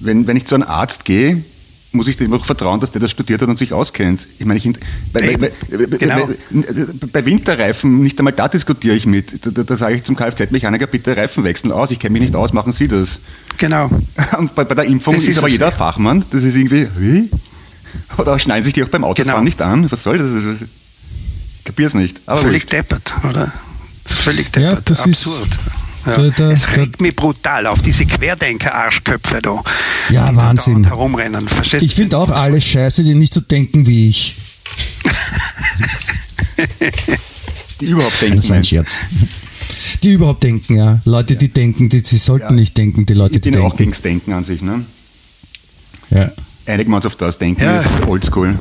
wenn, 0.01 0.26
wenn 0.26 0.37
ich 0.37 0.47
zu 0.47 0.55
einem 0.55 0.66
Arzt 0.66 1.05
gehe, 1.05 1.45
muss 1.93 2.07
ich 2.09 2.16
dem 2.16 2.32
auch 2.32 2.45
vertrauen, 2.45 2.80
dass 2.80 2.93
der 2.93 3.01
das 3.01 3.11
studiert 3.11 3.43
hat 3.43 3.49
und 3.49 3.59
sich 3.59 3.72
auskennt. 3.72 4.26
Ich 4.38 4.47
meine, 4.47 4.59
ich, 4.59 4.70
bei, 5.12 5.36
bei, 5.36 5.51
bei, 5.86 5.97
genau. 5.99 6.28
bei, 7.12 7.26
Winterreifen, 7.26 8.03
nicht 8.03 8.18
einmal 8.18 8.32
da 8.32 8.49
diskutiere 8.49 8.95
ich 8.95 9.07
mit. 9.07 9.45
Da, 9.45 9.62
da 9.62 9.76
sage 9.76 9.97
ich 9.97 10.05
zum 10.05 10.16
Kfz-Mechaniker, 10.16 10.86
bitte 10.86 11.16
Reifen 11.16 11.43
wechseln 11.43 11.72
aus, 11.72 11.91
ich 11.91 11.99
kenne 11.99 12.12
mich 12.12 12.22
nicht 12.22 12.36
aus, 12.36 12.53
machen 12.53 12.72
Sie 12.72 12.86
das. 12.86 13.18
Genau. 13.59 13.91
Und 14.38 14.55
bei, 14.55 14.64
der 14.64 14.84
Impfung 14.84 15.14
ist, 15.14 15.26
ist, 15.26 15.38
aber 15.38 15.49
jeder 15.49 15.72
Fachmann, 15.72 16.24
das 16.30 16.45
ist 16.45 16.57
irgendwie, 16.57 16.86
wie? 16.97 17.30
Oder 18.18 18.38
schneiden 18.38 18.64
sich 18.64 18.74
die 18.74 18.84
auch 18.84 18.88
beim 18.88 19.05
Autofahren 19.05 19.30
genau. 19.32 19.45
nicht 19.45 19.61
an? 19.61 19.91
Was 19.91 20.05
soll 20.05 20.18
das? 20.18 20.30
Ich 21.59 21.64
kapier's 21.64 21.95
nicht. 21.95 22.20
Aber 22.26 22.41
völlig 22.41 22.62
wurscht. 22.62 22.72
deppert, 22.72 23.14
oder? 23.28 23.53
Das 24.05 24.12
ist 24.12 24.18
völlig 24.22 24.53
deppert. 24.53 24.72
Ja, 24.72 24.80
das 24.84 25.01
Absurd. 25.01 25.49
Ist 25.49 25.80
ja. 26.07 26.15
Da, 26.17 26.31
da, 26.31 26.51
es 26.51 26.77
regt 26.77 27.01
mich 27.01 27.15
brutal 27.15 27.67
auf 27.67 27.83
diese 27.83 28.07
Querdenker-Arschköpfe 28.07 29.43
da. 29.43 29.63
Ja, 30.11 30.35
Wahnsinn. 30.35 30.83
Da 30.83 30.91
herumrennen. 30.91 31.49
Verstehst 31.49 31.85
ich 31.85 31.95
finde 31.95 32.19
auch 32.19 32.31
alles 32.31 32.65
scheiße, 32.65 33.05
die 33.05 33.15
nicht 33.15 33.35
so 33.35 33.41
denken 33.41 33.87
wie 33.87 34.09
ich. 34.09 34.37
die 37.81 37.87
überhaupt 37.87 38.21
denken. 38.21 38.37
Das 38.37 38.49
war 38.49 38.57
ein 38.57 38.65
Scherz. 38.65 38.97
Die 40.03 40.13
überhaupt 40.13 40.43
denken, 40.43 40.77
ja. 40.77 41.01
Leute, 41.05 41.37
die 41.37 41.49
denken, 41.49 41.89
die, 41.89 42.03
die 42.03 42.17
sollten 42.17 42.47
ja. 42.47 42.53
nicht 42.53 42.77
denken, 42.79 43.05
die 43.05 43.15
Leute, 43.15 43.41
die 43.41 43.51
denken. 43.51 43.67
auch 43.67 43.77
gegen 43.77 43.91
das 43.91 44.03
Denken 44.03 44.33
an 44.33 44.45
sich, 44.45 44.63
ne? 44.63 44.85
Ja. 46.11 46.31
Einigen 46.67 46.91
wir 46.91 46.97
uns 46.97 47.07
auf 47.07 47.17
das. 47.17 47.39
Denken 47.39 47.63
ja. 47.63 47.79
ist 47.79 47.89
oldschool. 48.07 48.59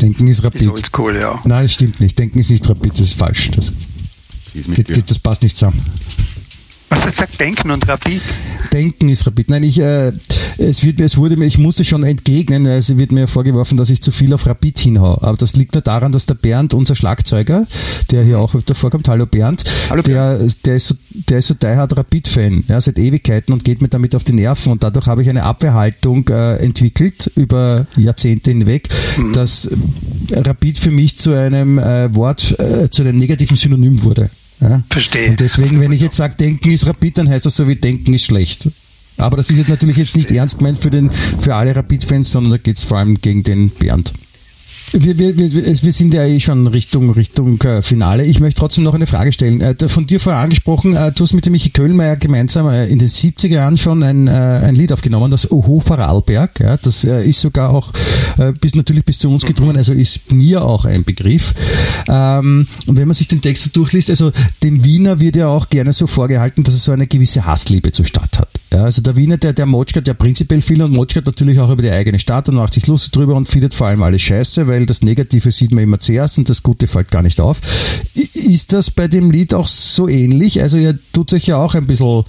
Denken 0.00 0.28
ist 0.28 0.44
rapid. 0.44 0.62
Ist 0.62 0.68
oldschool, 0.68 1.16
ja. 1.16 1.40
Nein, 1.44 1.64
das 1.64 1.74
stimmt 1.74 2.00
nicht. 2.00 2.18
Denken 2.18 2.38
ist 2.38 2.50
nicht 2.50 2.68
rapid, 2.68 2.92
das 2.92 3.00
ist 3.00 3.18
falsch. 3.18 3.50
Das 3.54 3.72
das 5.06 5.18
passt 5.18 5.42
nicht 5.42 5.56
zusammen. 5.56 5.82
Was 6.92 7.04
hat 7.04 7.12
gesagt? 7.12 7.40
Denken 7.40 7.70
und 7.70 7.88
Rapid? 7.88 8.20
Denken 8.70 9.08
ist 9.08 9.26
Rapid. 9.26 9.48
Nein, 9.48 9.62
ich, 9.62 9.78
äh, 9.78 10.12
es, 10.58 10.84
wird, 10.84 11.00
es 11.00 11.16
wurde 11.16 11.38
mir, 11.38 11.46
ich 11.46 11.56
musste 11.56 11.86
schon 11.86 12.02
entgegnen, 12.02 12.66
es 12.66 12.98
wird 12.98 13.12
mir 13.12 13.26
vorgeworfen, 13.26 13.78
dass 13.78 13.88
ich 13.88 14.02
zu 14.02 14.10
viel 14.10 14.34
auf 14.34 14.46
Rapid 14.46 14.78
hinhaue. 14.78 15.22
Aber 15.22 15.38
das 15.38 15.56
liegt 15.56 15.74
nur 15.74 15.80
daran, 15.80 16.12
dass 16.12 16.26
der 16.26 16.34
Bernd, 16.34 16.74
unser 16.74 16.94
Schlagzeuger, 16.94 17.66
der 18.10 18.24
hier 18.24 18.38
auch 18.38 18.54
öfter 18.54 18.74
vorkommt, 18.74 19.08
hallo 19.08 19.24
Bernd, 19.24 19.64
hallo 19.88 20.02
Bernd. 20.02 20.42
Der, 20.42 20.48
der, 20.66 20.76
ist 20.76 20.88
so, 20.88 20.94
der 21.10 21.38
ist 21.38 21.46
so 21.46 21.54
diehard 21.54 21.96
Rapid-Fan, 21.96 22.64
ja, 22.68 22.78
seit 22.78 22.98
Ewigkeiten 22.98 23.54
und 23.54 23.64
geht 23.64 23.80
mir 23.80 23.88
damit 23.88 24.14
auf 24.14 24.24
die 24.24 24.34
Nerven. 24.34 24.72
Und 24.72 24.82
dadurch 24.82 25.06
habe 25.06 25.22
ich 25.22 25.30
eine 25.30 25.44
Abwehrhaltung 25.44 26.28
äh, 26.28 26.56
entwickelt 26.56 27.32
über 27.36 27.86
Jahrzehnte 27.96 28.50
hinweg, 28.50 28.90
mhm. 29.16 29.32
dass 29.32 29.70
Rapid 30.30 30.78
für 30.78 30.90
mich 30.90 31.16
zu 31.16 31.32
einem 31.32 31.78
äh, 31.78 32.14
Wort, 32.14 32.58
äh, 32.58 32.90
zu 32.90 33.02
einem 33.02 33.18
negativen 33.18 33.56
Synonym 33.56 34.02
wurde. 34.02 34.28
Ja? 34.62 34.82
Verstehe. 34.88 35.30
Und 35.30 35.40
deswegen, 35.40 35.80
wenn 35.80 35.92
ich 35.92 36.00
jetzt 36.00 36.16
sage, 36.16 36.36
denken 36.36 36.70
ist 36.70 36.86
rapid, 36.86 37.18
dann 37.18 37.28
heißt 37.28 37.46
das 37.46 37.56
so 37.56 37.66
wie 37.68 37.76
denken 37.76 38.12
ist 38.14 38.24
schlecht. 38.24 38.68
Aber 39.18 39.36
das 39.36 39.50
ist 39.50 39.58
jetzt 39.58 39.68
natürlich 39.68 39.96
jetzt 39.96 40.16
nicht 40.16 40.30
ernst 40.30 40.58
gemeint 40.58 40.78
für, 40.78 40.90
den, 40.90 41.10
für 41.10 41.54
alle 41.54 41.76
Rapid-Fans, 41.76 42.30
sondern 42.30 42.52
da 42.52 42.56
geht 42.58 42.78
es 42.78 42.84
vor 42.84 42.98
allem 42.98 43.20
gegen 43.20 43.42
den 43.42 43.70
Bernd. 43.70 44.12
Wir, 44.94 45.18
wir, 45.18 45.38
wir, 45.38 45.64
wir 45.64 45.92
sind 45.92 46.12
ja 46.12 46.26
eh 46.26 46.38
schon 46.38 46.66
Richtung, 46.66 47.08
Richtung 47.10 47.58
äh, 47.62 47.80
Finale. 47.80 48.26
Ich 48.26 48.40
möchte 48.40 48.60
trotzdem 48.60 48.84
noch 48.84 48.92
eine 48.92 49.06
Frage 49.06 49.32
stellen. 49.32 49.62
Äh, 49.62 49.88
von 49.88 50.06
dir 50.06 50.20
vorher 50.20 50.42
angesprochen, 50.42 50.94
äh, 50.94 51.12
du 51.12 51.22
hast 51.22 51.32
mit 51.32 51.46
dem 51.46 51.52
Michi 51.52 51.70
Köhlmeier 51.70 52.16
gemeinsam 52.16 52.68
in 52.68 52.98
den 52.98 53.08
70er 53.08 53.48
Jahren 53.48 53.78
schon 53.78 54.02
ein, 54.02 54.28
ein 54.28 54.74
Lied 54.74 54.92
aufgenommen, 54.92 55.30
das 55.30 55.50
Oho 55.50 55.80
Vorarlberg. 55.80 56.60
Ja, 56.60 56.76
das 56.76 57.04
ist 57.04 57.40
sogar 57.40 57.70
auch 57.70 57.92
bis, 58.60 58.74
natürlich 58.74 59.04
bis 59.04 59.18
zu 59.18 59.30
uns 59.30 59.44
gedrungen, 59.44 59.76
also 59.76 59.92
ist 59.92 60.30
mir 60.30 60.62
auch 60.62 60.84
ein 60.84 61.04
Begriff. 61.04 61.54
Ähm, 62.08 62.66
und 62.86 62.96
wenn 62.96 63.08
man 63.08 63.14
sich 63.14 63.28
den 63.28 63.40
Text 63.40 63.64
so 63.64 63.70
durchliest, 63.72 64.10
also 64.10 64.30
dem 64.62 64.84
Wiener 64.84 65.20
wird 65.20 65.36
ja 65.36 65.48
auch 65.48 65.68
gerne 65.68 65.92
so 65.92 66.06
vorgehalten, 66.06 66.64
dass 66.64 66.74
er 66.74 66.80
so 66.80 66.92
eine 66.92 67.06
gewisse 67.06 67.46
Hassliebe 67.46 67.92
zur 67.92 68.04
Stadt 68.04 68.38
hat. 68.38 68.48
Ja, 68.72 68.84
also 68.84 69.02
der 69.02 69.16
Wiener, 69.16 69.36
der, 69.36 69.52
der 69.52 69.66
motschert 69.66 70.08
ja 70.08 70.14
prinzipiell 70.14 70.62
viel 70.62 70.82
und 70.82 70.92
motschert 70.92 71.26
natürlich 71.26 71.60
auch 71.60 71.70
über 71.70 71.82
die 71.82 71.90
eigene 71.90 72.18
Stadt 72.18 72.48
und 72.48 72.54
macht 72.54 72.72
sich 72.72 72.86
lustig 72.86 73.12
drüber 73.12 73.34
und 73.34 73.46
findet 73.46 73.74
vor 73.74 73.88
allem 73.88 74.02
alles 74.02 74.22
scheiße, 74.22 74.66
weil 74.66 74.86
das 74.86 75.02
Negative 75.02 75.52
sieht 75.52 75.72
man 75.72 75.84
immer 75.84 76.00
zuerst 76.00 76.38
und 76.38 76.48
das 76.48 76.62
Gute 76.62 76.86
fällt 76.86 77.10
gar 77.10 77.20
nicht 77.20 77.38
auf. 77.38 77.60
Ist 78.14 78.72
das 78.72 78.90
bei 78.90 79.08
dem 79.08 79.30
Lied 79.30 79.52
auch 79.52 79.66
so 79.66 80.08
ähnlich? 80.08 80.62
Also 80.62 80.78
ihr 80.78 80.98
tut 81.12 81.28
sich 81.28 81.46
ja 81.48 81.58
auch 81.58 81.74
ein 81.74 81.86
bisschen 81.86 82.24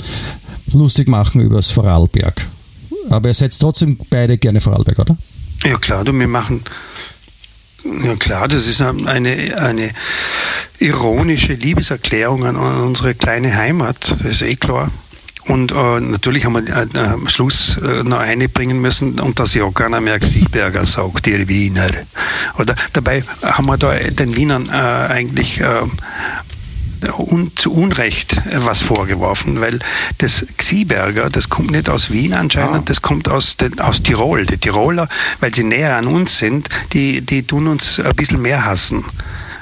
lustig 0.74 1.08
machen 1.08 1.40
über 1.40 1.56
das 1.56 1.70
Vorarlberg. 1.70 2.46
Aber 3.10 3.30
ihr 3.30 3.34
seid 3.34 3.58
trotzdem 3.58 3.98
beide 4.10 4.38
gerne 4.38 4.60
Vorarlberg, 4.60 5.00
oder? 5.00 5.18
Ja 5.64 5.78
klar, 5.78 6.04
du, 6.04 6.12
wir 6.12 6.28
machen 6.28 6.64
ja 8.04 8.16
klar, 8.16 8.50
das 8.50 8.68
ist 8.68 8.82
eine, 8.82 9.58
eine 9.58 9.92
ironische 10.80 11.54
Liebeserklärung 11.54 12.46
an 12.46 12.56
unsere 12.56 13.14
kleine 13.14 13.56
Heimat, 13.56 14.18
das 14.24 14.36
ist 14.36 14.42
eh 14.42 14.56
klar. 14.56 14.92
Und 15.46 15.72
äh, 15.72 16.00
natürlich 16.00 16.46
haben 16.46 16.54
wir 16.54 16.76
äh, 16.76 16.88
äh, 16.94 17.00
am 17.00 17.28
Schluss 17.28 17.78
äh, 17.78 18.04
noch 18.04 18.20
eine 18.20 18.48
bringen 18.48 18.82
müssen 18.82 19.20
und 19.20 19.40
dass 19.40 19.54
ja 19.54 19.70
keiner 19.72 20.00
mehr 20.00 20.20
Sieberger 20.22 20.86
sagt, 20.86 21.28
ihr 21.28 21.48
Wiener. 21.48 21.90
Oder 22.58 22.76
dabei 22.94 23.24
haben 23.42 23.66
wir 23.66 23.78
da 23.78 23.94
den 23.94 24.36
Wienern 24.36 24.70
äh, 24.70 24.72
eigentlich 24.72 25.60
äh, 25.60 25.84
un, 27.18 27.52
zu 27.56 27.74
Unrecht 27.74 28.42
was 28.54 28.82
vorgeworfen, 28.82 29.60
weil 29.60 29.80
das 30.20 30.46
Xieberger, 30.58 31.30
das 31.30 31.50
kommt 31.50 31.72
nicht 31.72 31.90
aus 31.90 32.10
Wien 32.10 32.34
anscheinend, 32.34 32.76
ah. 32.76 32.84
das 32.86 33.02
kommt 33.02 33.28
aus, 33.28 33.58
den, 33.58 33.80
aus 33.80 34.02
Tirol. 34.02 34.46
Die 34.46 34.58
Tiroler, 34.58 35.10
weil 35.42 35.54
sie 35.54 35.64
näher 35.64 35.98
an 35.98 36.08
uns 36.08 36.38
sind, 36.38 36.70
die, 36.94 37.22
die 37.22 37.44
tun 37.44 37.68
uns 37.68 38.00
ein 38.00 38.16
bisschen 38.16 38.42
mehr 38.42 38.64
hassen. 38.64 39.04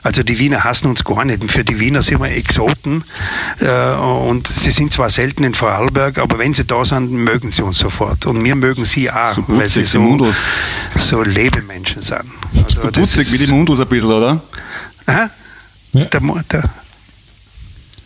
Also 0.04 0.24
die 0.24 0.40
Wiener 0.40 0.64
hassen 0.64 0.88
uns 0.88 1.04
gar 1.04 1.26
nicht. 1.26 1.50
Für 1.52 1.64
die 1.64 1.80
Wiener 1.80 2.02
sind 2.02 2.22
wir 2.22 2.32
Exoten 2.32 3.04
äh, 3.60 3.94
und 3.94 4.48
sie 4.48 4.72
sind 4.72 4.92
zwar 4.92 5.10
selten 5.10 5.44
in 5.44 5.54
Vorarlberg, 5.54 6.18
aber 6.18 6.40
wenn 6.40 6.54
sie 6.54 6.66
da 6.66 6.84
sind, 6.86 7.12
mögen 7.12 7.52
sie 7.52 7.62
uns 7.62 7.78
sofort. 7.78 8.26
Und 8.26 8.44
wir 8.44 8.56
mögen 8.56 8.84
sie 8.84 9.12
auch, 9.12 9.36
so 9.36 9.44
weil 9.48 9.70
sie 9.70 9.84
so, 9.84 10.34
so 10.98 11.24
Lebemenschen 11.24 12.02
sind. 12.02 12.24
Also 12.54 12.82
so 12.82 12.88
putzig 12.92 13.32
wie 13.32 13.38
die 13.38 13.48
Mundus 13.48 13.80
ein 13.80 13.88
bisschen, 13.88 14.12
oder? 14.12 14.42
Aha. 15.06 15.30
Ja. 15.94 16.06
Der, 16.06 16.22
der, 16.50 16.70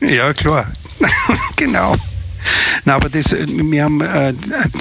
ja, 0.01 0.33
klar. 0.33 0.67
genau. 1.55 1.95
Na, 2.85 2.95
aber 2.95 3.09
das, 3.09 3.31
wir 3.31 3.83
haben, 3.83 4.01
äh, 4.01 4.33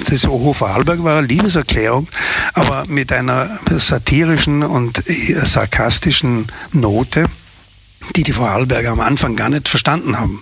das 0.09 0.27
Oho 0.27 0.53
Vorarlberg 0.53 1.03
war 1.03 1.17
eine 1.17 1.27
Liebeserklärung, 1.27 2.07
aber 2.53 2.83
mit 2.87 3.11
einer 3.11 3.59
satirischen 3.69 4.63
und 4.63 5.03
sarkastischen 5.05 6.47
Note. 6.71 7.27
Die 8.15 8.23
die 8.23 8.33
Vorarlberger 8.33 8.91
am 8.91 8.99
Anfang 8.99 9.35
gar 9.35 9.49
nicht 9.49 9.67
verstanden 9.67 10.19
haben. 10.19 10.39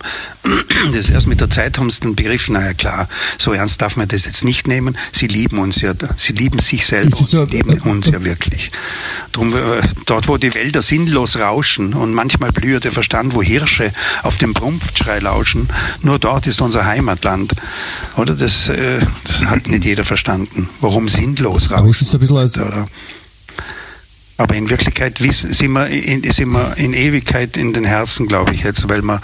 Das 0.92 1.08
erst 1.08 1.26
mit 1.26 1.40
der 1.40 1.48
Zeit 1.48 1.78
haben 1.78 1.88
sie 1.88 2.00
dann 2.00 2.14
begriffen, 2.14 2.52
naja 2.54 2.74
klar, 2.74 3.08
so 3.38 3.52
ernst 3.52 3.80
darf 3.80 3.96
man 3.96 4.08
das 4.08 4.26
jetzt 4.26 4.44
nicht 4.44 4.66
nehmen. 4.66 4.96
Sie 5.12 5.26
lieben 5.26 5.58
uns 5.58 5.80
ja, 5.80 5.94
sie 6.16 6.32
lieben 6.32 6.58
sich 6.58 6.86
so, 6.86 6.96
sie 7.10 7.44
lieben 7.46 7.78
uns 7.80 8.08
ja 8.08 8.22
wirklich. 8.24 8.70
Drum, 9.32 9.54
äh, 9.54 9.80
dort, 10.06 10.28
wo 10.28 10.36
die 10.36 10.52
Wälder 10.54 10.82
sinnlos 10.82 11.36
rauschen 11.36 11.94
und 11.94 12.12
manchmal 12.12 12.52
blüht 12.52 12.84
der 12.84 12.92
Verstand, 12.92 13.34
wo 13.34 13.42
Hirsche 13.42 13.92
auf 14.22 14.36
dem 14.36 14.52
Prumpfschrei 14.52 15.18
lauschen, 15.20 15.68
nur 16.02 16.18
dort 16.18 16.46
ist 16.46 16.60
unser 16.60 16.84
Heimatland. 16.84 17.52
Oder? 18.16 18.34
Das, 18.34 18.68
äh, 18.68 19.00
das 19.24 19.46
hat 19.46 19.68
nicht 19.68 19.84
jeder 19.84 20.04
verstanden. 20.04 20.68
Warum 20.80 21.08
sinnlos 21.08 21.70
rauschen? 21.70 21.74
Aber 21.74 21.88
ist 21.88 22.02
es 22.02 22.14
ein 22.14 22.20
bisschen 22.20 22.36
als, 22.36 22.58
oder? 22.58 22.86
Aber 24.36 24.56
in 24.56 24.68
Wirklichkeit 24.68 25.18
sind 25.18 25.72
wir 25.72 25.86
in, 25.86 26.22
sind 26.30 26.50
wir 26.50 26.76
in 26.76 26.92
Ewigkeit 26.92 27.56
in 27.56 27.72
den 27.72 27.84
Herzen, 27.84 28.26
glaube 28.26 28.52
ich 28.52 28.64
jetzt, 28.64 28.88
weil 28.88 29.02
wir 29.02 29.20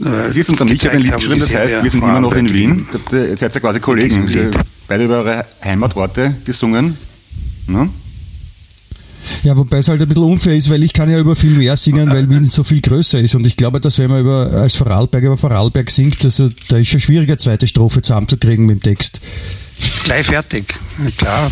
äh, 0.00 0.30
Sie 0.30 0.40
ist 0.40 0.48
unter 0.48 0.64
Michael 0.64 0.96
ein 0.96 1.02
Lied 1.02 1.14
geschrieben, 1.14 1.40
das 1.40 1.54
heißt, 1.54 1.82
wir 1.82 1.90
sind 1.90 2.02
immer 2.02 2.20
noch 2.20 2.34
in 2.34 2.52
Wien. 2.52 2.86
Ihr 3.12 3.36
seid 3.36 3.54
ja 3.54 3.60
quasi 3.60 3.80
Kollegen. 3.80 4.50
Beide 4.86 5.04
über 5.04 5.18
eure 5.18 5.44
Heimatorte 5.62 6.34
gesungen. 6.44 6.96
Ne? 7.66 7.90
Ja, 9.42 9.56
wobei 9.56 9.78
es 9.78 9.88
halt 9.88 10.00
ein 10.00 10.08
bisschen 10.08 10.24
unfair 10.24 10.56
ist, 10.56 10.70
weil 10.70 10.82
ich 10.82 10.92
kann 10.92 11.10
ja 11.10 11.18
über 11.18 11.36
viel 11.36 11.50
mehr 11.50 11.76
singen, 11.76 12.10
weil 12.10 12.28
Wien 12.30 12.44
so 12.44 12.64
viel 12.64 12.80
größer 12.80 13.20
ist. 13.20 13.34
Und 13.34 13.46
ich 13.46 13.56
glaube, 13.56 13.80
dass 13.80 13.98
wenn 13.98 14.10
man 14.10 14.20
über, 14.20 14.50
als 14.52 14.76
Vorarlberg 14.76 15.24
über 15.24 15.36
Vorarlberg 15.36 15.90
singt, 15.90 16.24
also, 16.24 16.48
da 16.68 16.78
ist 16.78 16.88
schon 16.88 17.00
schwieriger, 17.00 17.36
zweite 17.36 17.66
Strophe 17.66 18.00
zusammenzukriegen 18.00 18.66
mit 18.66 18.76
dem 18.76 18.82
Text. 18.82 19.20
Gleich 20.04 20.26
fertig, 20.26 20.74
klar. 21.18 21.50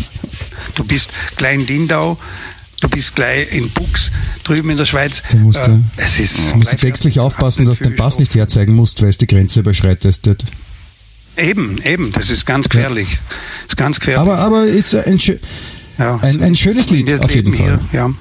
Du 0.75 0.83
bist 0.83 1.11
Klein 1.37 1.65
Lindau, 1.65 2.17
du 2.81 2.89
bist 2.89 3.15
gleich 3.15 3.51
in 3.51 3.69
Bux 3.69 4.11
drüben 4.43 4.69
in 4.69 4.77
der 4.77 4.85
Schweiz. 4.85 5.21
Du 5.31 5.37
musst, 5.37 5.59
äh, 5.59 5.77
es 5.97 6.19
ist 6.19 6.55
musst 6.55 6.79
textlich 6.79 7.19
aufpassen, 7.19 7.65
dass 7.65 7.79
du 7.79 7.85
den 7.85 7.95
Pass 7.95 8.19
nicht 8.19 8.35
herzeigen 8.35 8.73
musst, 8.73 9.01
weil 9.01 9.09
es 9.09 9.17
die 9.17 9.27
Grenze 9.27 9.59
überschreitest. 9.61 10.29
Eben, 11.37 11.77
eben, 11.83 12.11
das 12.11 12.29
ist 12.29 12.45
ganz 12.45 12.67
gefährlich. 12.67 13.11
Ja. 13.11 13.37
ist 13.67 13.77
ganz 13.77 13.99
gefährlich. 13.99 14.21
Aber, 14.21 14.39
aber 14.39 14.63
ist 14.65 14.95
ein, 14.95 15.19
ja. 15.97 16.17
ein, 16.21 16.41
ein 16.41 16.55
schönes 16.55 16.89
Lied, 16.89 17.11
auf 17.21 17.33
jeden 17.33 17.53
Fall. 17.53 17.79
Hier, 17.91 17.99
ja. 17.99 18.13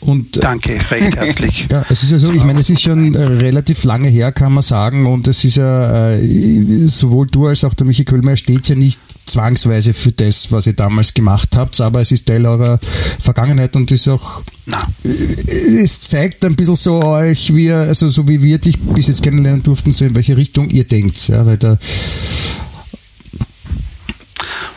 Und, 0.00 0.36
äh, 0.36 0.40
Danke, 0.40 0.78
recht 0.90 1.16
herzlich. 1.16 1.66
Ja, 1.76 1.84
es 1.88 2.02
ist 2.02 2.12
ja 2.12 2.18
so, 2.18 2.32
ich 2.32 2.44
meine, 2.44 2.60
es 2.60 2.70
ist 2.70 2.82
schon 2.82 3.14
äh, 3.14 3.22
relativ 3.22 3.84
lange 3.84 4.08
her, 4.08 4.32
kann 4.32 4.52
man 4.52 4.62
sagen, 4.62 5.06
und 5.06 5.28
es 5.28 5.44
ist 5.44 5.56
ja, 5.56 6.12
äh, 6.12 6.86
sowohl 6.86 7.26
du 7.26 7.46
als 7.46 7.64
auch 7.64 7.74
der 7.74 7.86
Michi 7.86 8.04
Köhlmeier 8.04 8.36
steht 8.36 8.68
ja 8.68 8.74
nicht 8.74 9.00
zwangsweise 9.26 9.92
für 9.92 10.12
das, 10.12 10.52
was 10.52 10.66
ihr 10.66 10.72
damals 10.72 11.12
gemacht 11.12 11.56
habt, 11.56 11.80
aber 11.80 12.00
es 12.00 12.12
ist 12.12 12.26
Teil 12.26 12.46
eurer 12.46 12.78
Vergangenheit 13.18 13.74
und 13.76 13.90
ist 13.90 14.08
auch, 14.08 14.42
Na. 14.66 14.86
es 15.04 16.00
zeigt 16.00 16.44
ein 16.44 16.54
bisschen 16.54 16.76
so 16.76 17.02
euch, 17.02 17.54
wie, 17.54 17.72
also 17.72 18.08
so 18.08 18.28
wie 18.28 18.42
wir 18.42 18.58
dich 18.58 18.78
bis 18.80 19.08
jetzt 19.08 19.22
kennenlernen 19.22 19.62
durften, 19.62 19.92
so 19.92 20.04
in 20.04 20.14
welche 20.14 20.36
Richtung 20.36 20.70
ihr 20.70 20.84
denkt, 20.84 21.28
ja, 21.28 21.44
weil 21.44 21.56
da 21.56 21.78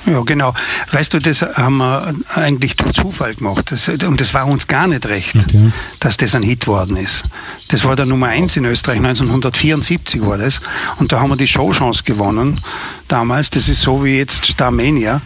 ja, 0.06 0.22
genau. 0.22 0.54
Weißt 0.92 1.14
du, 1.14 1.20
das 1.20 1.42
haben 1.42 1.78
wir 1.78 2.14
eigentlich 2.36 2.76
durch 2.76 2.94
Zufall 2.94 3.36
gemacht. 3.36 3.72
Das, 3.72 3.88
und 3.88 4.20
das 4.20 4.34
war 4.34 4.48
uns 4.48 4.68
gar 4.68 4.88
nicht 4.88 5.06
recht, 5.06 5.36
okay. 5.36 5.72
dass 6.00 6.18
das 6.18 6.36
ein 6.36 6.44
Hit 6.44 6.68
worden 6.68 6.98
ist. 6.98 7.24
Das 7.70 7.84
war 7.84 7.96
der 7.96 8.06
Nummer 8.06 8.28
eins 8.28 8.56
in 8.56 8.66
Österreich, 8.66 8.98
1974 8.98 10.26
war 10.26 10.38
das. 10.38 10.62
Und 10.98 11.12
da 11.12 11.20
haben 11.20 11.30
wir 11.30 11.38
die 11.38 11.48
Showchance 11.48 12.04
gewonnen 12.04 12.60
damals. 13.08 13.50
Das 13.50 13.68
ist 13.68 13.82
so 13.82 14.04
wie 14.04 14.18
jetzt 14.18 14.46
Starmania. 14.46 15.22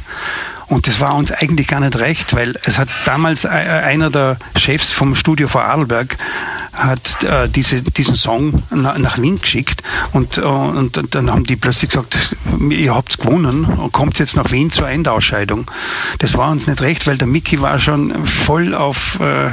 Und 0.67 0.87
das 0.87 0.99
war 0.99 1.15
uns 1.15 1.31
eigentlich 1.31 1.67
gar 1.67 1.79
nicht 1.79 1.97
recht, 1.97 2.33
weil 2.33 2.57
es 2.63 2.77
hat 2.77 2.89
damals 3.05 3.45
einer 3.45 4.09
der 4.09 4.37
Chefs 4.57 4.91
vom 4.91 5.15
Studio 5.15 5.47
vor 5.47 5.65
Adelberg 5.65 6.17
hat 6.73 7.23
äh, 7.23 7.47
diese, 7.47 7.81
diesen 7.81 8.15
Song 8.15 8.63
na, 8.71 8.97
nach 8.97 9.19
Wien 9.21 9.39
geschickt 9.39 9.83
und, 10.11 10.37
äh, 10.37 10.41
und 10.41 10.99
dann 11.13 11.31
haben 11.31 11.43
die 11.43 11.55
plötzlich 11.55 11.91
gesagt, 11.91 12.35
ihr 12.69 12.95
habt's 12.95 13.17
gewonnen 13.17 13.65
und 13.65 13.91
kommt 13.91 14.19
jetzt 14.19 14.35
nach 14.35 14.51
Wien 14.51 14.71
zur 14.71 14.89
Endausscheidung. 14.89 15.69
Das 16.19 16.35
war 16.35 16.51
uns 16.51 16.67
nicht 16.67 16.81
recht, 16.81 17.05
weil 17.05 17.17
der 17.17 17.27
Mickey 17.27 17.61
war 17.61 17.79
schon 17.79 18.25
voll 18.25 18.73
auf 18.73 19.19
äh, 19.19 19.51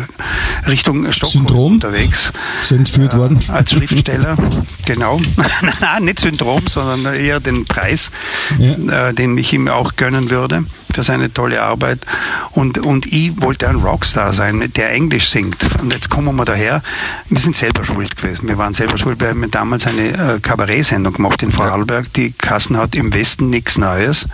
Richtung 0.68 1.10
Stockholm 1.12 1.46
Syndrom? 1.46 1.72
unterwegs. 1.74 2.32
Ist 2.62 2.72
entführt 2.72 3.16
worden. 3.16 3.38
Äh, 3.48 3.52
als 3.52 3.70
Schriftsteller, 3.70 4.36
genau. 4.86 5.20
nein, 5.80 6.04
nicht 6.04 6.20
Syndrom, 6.20 6.66
sondern 6.68 7.14
eher 7.14 7.40
den 7.40 7.64
Preis, 7.64 8.10
ja. 8.58 9.08
Äh, 9.08 9.14
den 9.14 9.36
ich 9.36 9.52
ihm 9.52 9.68
auch 9.68 9.96
gönnen 9.96 10.30
würde 10.30 10.64
für 10.92 11.02
seine 11.02 11.32
tolle 11.32 11.62
Arbeit. 11.62 12.00
Und, 12.52 12.78
und 12.78 13.06
ich 13.06 13.40
wollte 13.40 13.68
ein 13.68 13.76
Rockstar 13.76 14.32
sein, 14.32 14.72
der 14.74 14.90
Englisch 14.90 15.28
singt. 15.28 15.56
Und 15.80 15.92
jetzt 15.92 16.10
kommen 16.10 16.34
wir 16.36 16.44
daher. 16.44 16.82
Wir 17.28 17.40
sind 17.40 17.54
selber 17.54 17.84
schuld 17.84 18.16
gewesen. 18.16 18.48
Wir 18.48 18.58
waren 18.58 18.74
selber 18.74 18.98
schuld. 18.98 19.20
Wir 19.20 19.28
haben 19.28 19.50
damals 19.50 19.86
eine 19.86 20.34
äh, 20.34 20.40
Kabarettsendung 20.40 21.12
gemacht 21.12 21.42
in 21.42 21.52
Vorarlberg, 21.52 22.12
die 22.14 22.32
Kassen 22.32 22.76
hat 22.76 22.94
im 22.94 23.12
Westen 23.14 23.50
nichts 23.50 23.78
Neues. 23.78 24.26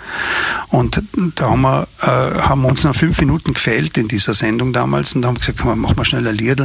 Und 0.69 1.03
da 1.35 1.51
haben 1.51 1.63
wir, 1.63 1.89
äh, 2.01 2.07
haben 2.41 2.65
uns 2.65 2.85
noch 2.85 2.95
fünf 2.95 3.21
Minuten 3.21 3.55
gefehlt 3.55 3.99
in 3.99 4.09
dieser 4.09 4.35
Sendung 4.35 4.73
damals 4.73 5.15
und 5.15 5.25
haben 5.27 5.39
gesagt, 5.39 5.59
komm, 5.61 5.81
machen 5.81 5.97
wir 5.97 6.05
schnell 6.05 6.27
ein 6.27 6.35
Lied 6.35 6.63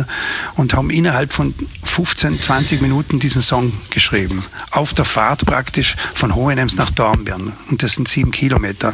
und 0.56 0.74
haben 0.74 0.90
innerhalb 0.90 1.34
von 1.34 1.54
15, 1.84 2.40
20 2.40 2.82
Minuten 2.82 3.20
diesen 3.20 3.42
Song 3.42 3.74
geschrieben. 3.90 4.44
Auf 4.72 4.94
der 4.94 5.06
Fahrt 5.06 5.46
praktisch 5.46 5.96
von 6.14 6.36
Hohenems 6.36 6.76
nach 6.78 6.92
Dornbirn. 6.92 7.54
Und 7.70 7.84
das 7.84 7.94
sind 7.94 8.08
sieben 8.08 8.32
Kilometer. 8.32 8.94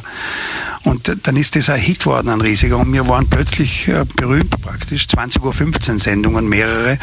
Und 0.87 1.27
dann 1.27 1.35
ist 1.35 1.57
das 1.57 1.69
ein 1.69 1.81
Hit 1.81 2.05
worden, 2.05 2.29
ein 2.29 2.39
riesiger. 2.39 2.77
Und 2.77 2.93
wir 2.93 3.09
waren 3.09 3.27
plötzlich 3.27 3.89
äh, 3.89 4.05
berühmt 4.15 4.61
praktisch. 4.61 5.03
20.15 5.07 5.91
Uhr 5.91 5.99
Sendungen, 5.99 6.47
mehrere. 6.47 6.97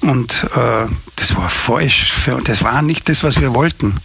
Und 0.00 0.48
äh, 0.56 0.86
das 1.14 1.36
war 1.36 1.48
falsch. 1.48 2.12
Für, 2.12 2.40
das 2.42 2.64
war 2.64 2.82
nicht 2.82 3.08
das, 3.08 3.22
was 3.22 3.40
wir 3.40 3.54
wollten. 3.54 3.98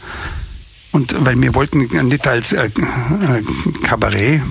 Und 0.92 1.16
weil 1.26 1.42
wir 1.42 1.56
wollten 1.56 1.80
nicht 2.08 2.28
als 2.28 2.54
äh, 2.54 2.66
äh 2.66 3.44
Kabarett 3.82 4.42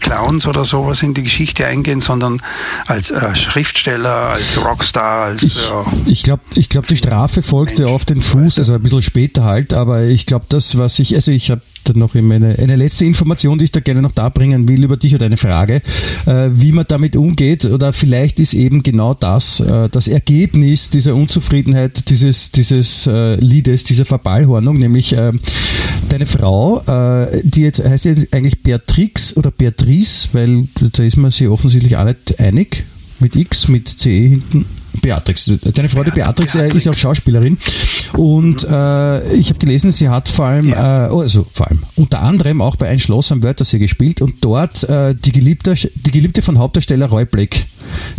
Clowns 0.00 0.46
oder 0.46 0.64
sowas 0.64 1.02
in 1.02 1.14
die 1.14 1.22
Geschichte 1.22 1.66
eingehen, 1.66 2.00
sondern 2.00 2.42
als 2.86 3.10
äh, 3.10 3.34
Schriftsteller, 3.34 4.30
als 4.30 4.62
Rockstar, 4.62 5.26
als. 5.26 5.42
Ich, 5.42 5.70
äh, 5.70 5.72
ich 6.06 6.22
glaube, 6.22 6.42
ich 6.54 6.68
glaub, 6.68 6.86
die 6.86 6.96
Strafe 6.96 7.42
folgte 7.42 7.82
Mensch, 7.82 7.94
auf 7.94 8.04
den 8.04 8.22
Fuß, 8.22 8.58
also 8.58 8.74
ein 8.74 8.82
bisschen 8.82 9.02
später 9.02 9.44
halt, 9.44 9.72
aber 9.72 10.04
ich 10.04 10.26
glaube, 10.26 10.46
das, 10.48 10.78
was 10.78 10.98
ich, 10.98 11.14
also 11.14 11.30
ich 11.30 11.50
habe 11.50 11.62
dann 11.84 11.98
noch 11.98 12.14
eine, 12.14 12.56
eine 12.58 12.76
letzte 12.76 13.04
Information, 13.04 13.58
die 13.58 13.64
ich 13.64 13.72
da 13.72 13.80
gerne 13.80 14.02
noch 14.02 14.12
darbringen 14.12 14.68
will 14.68 14.84
über 14.84 14.96
dich 14.96 15.14
oder 15.14 15.26
eine 15.26 15.36
Frage, 15.36 15.82
äh, 16.26 16.48
wie 16.52 16.72
man 16.72 16.84
damit 16.86 17.16
umgeht 17.16 17.64
oder 17.64 17.92
vielleicht 17.92 18.40
ist 18.40 18.54
eben 18.54 18.82
genau 18.82 19.14
das 19.14 19.60
äh, 19.60 19.88
das 19.88 20.08
Ergebnis 20.08 20.90
dieser 20.90 21.14
Unzufriedenheit 21.14 22.08
dieses, 22.10 22.50
dieses 22.50 23.06
äh, 23.06 23.36
Liedes, 23.36 23.84
dieser 23.84 24.04
Verballhornung, 24.04 24.78
nämlich 24.78 25.12
äh, 25.12 25.32
deine 26.08 26.26
Frau, 26.26 26.80
äh, 26.86 27.40
die 27.44 27.62
jetzt 27.62 27.82
heißt 27.82 28.04
jetzt 28.04 28.34
eigentlich 28.34 28.62
Beatrix 28.62 29.36
oder 29.36 29.50
Beatrice, 29.50 30.28
weil 30.32 30.68
da 30.92 31.02
ist 31.02 31.16
man 31.16 31.30
sich 31.30 31.48
offensichtlich 31.48 31.96
auch 31.96 32.04
nicht 32.04 32.38
einig 32.40 32.84
mit 33.20 33.36
X, 33.36 33.68
mit 33.68 33.88
CE 33.88 34.10
hinten. 34.10 34.66
Beatrix. 35.00 35.50
Deine 35.74 35.88
Frau, 35.88 36.02
die 36.02 36.10
Beatrix, 36.10 36.54
Beatrix. 36.54 36.74
ist 36.74 36.88
auch 36.88 36.94
Schauspielerin. 36.94 37.58
Und 38.14 38.64
äh, 38.64 39.32
ich 39.34 39.50
habe 39.50 39.58
gelesen, 39.58 39.92
sie 39.92 40.08
hat 40.08 40.28
vor 40.28 40.46
allem, 40.46 40.70
ja. 40.70 41.06
äh, 41.06 41.10
also 41.10 41.46
vor 41.52 41.68
allem, 41.68 41.80
unter 41.96 42.20
anderem 42.20 42.60
auch 42.60 42.76
bei 42.76 42.88
Ein 42.88 42.98
Schloss 42.98 43.30
am 43.30 43.42
Wörthersee 43.42 43.78
gespielt 43.78 44.20
und 44.22 44.36
dort 44.40 44.84
äh, 44.84 45.14
die, 45.14 45.32
Geliebte, 45.32 45.74
die 45.74 46.10
Geliebte 46.10 46.42
von 46.42 46.58
Hauptdarsteller 46.58 47.06
Roy 47.06 47.26
Black. 47.26 47.66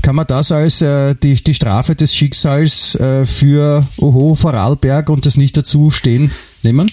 Kann 0.02 0.16
man 0.16 0.28
das 0.28 0.52
als 0.52 0.82
äh, 0.82 1.16
die, 1.16 1.36
die 1.36 1.54
Strafe 1.54 1.96
des 1.96 2.16
Schicksals 2.16 2.96
äh, 2.96 3.26
für 3.26 3.86
Oho, 3.98 4.36
Vorarlberg 4.36 5.10
und 5.10 5.26
das 5.26 5.38
nicht 5.38 5.58
dazu 5.58 5.92
stehen 5.92 6.32
nehmen? 6.64 6.90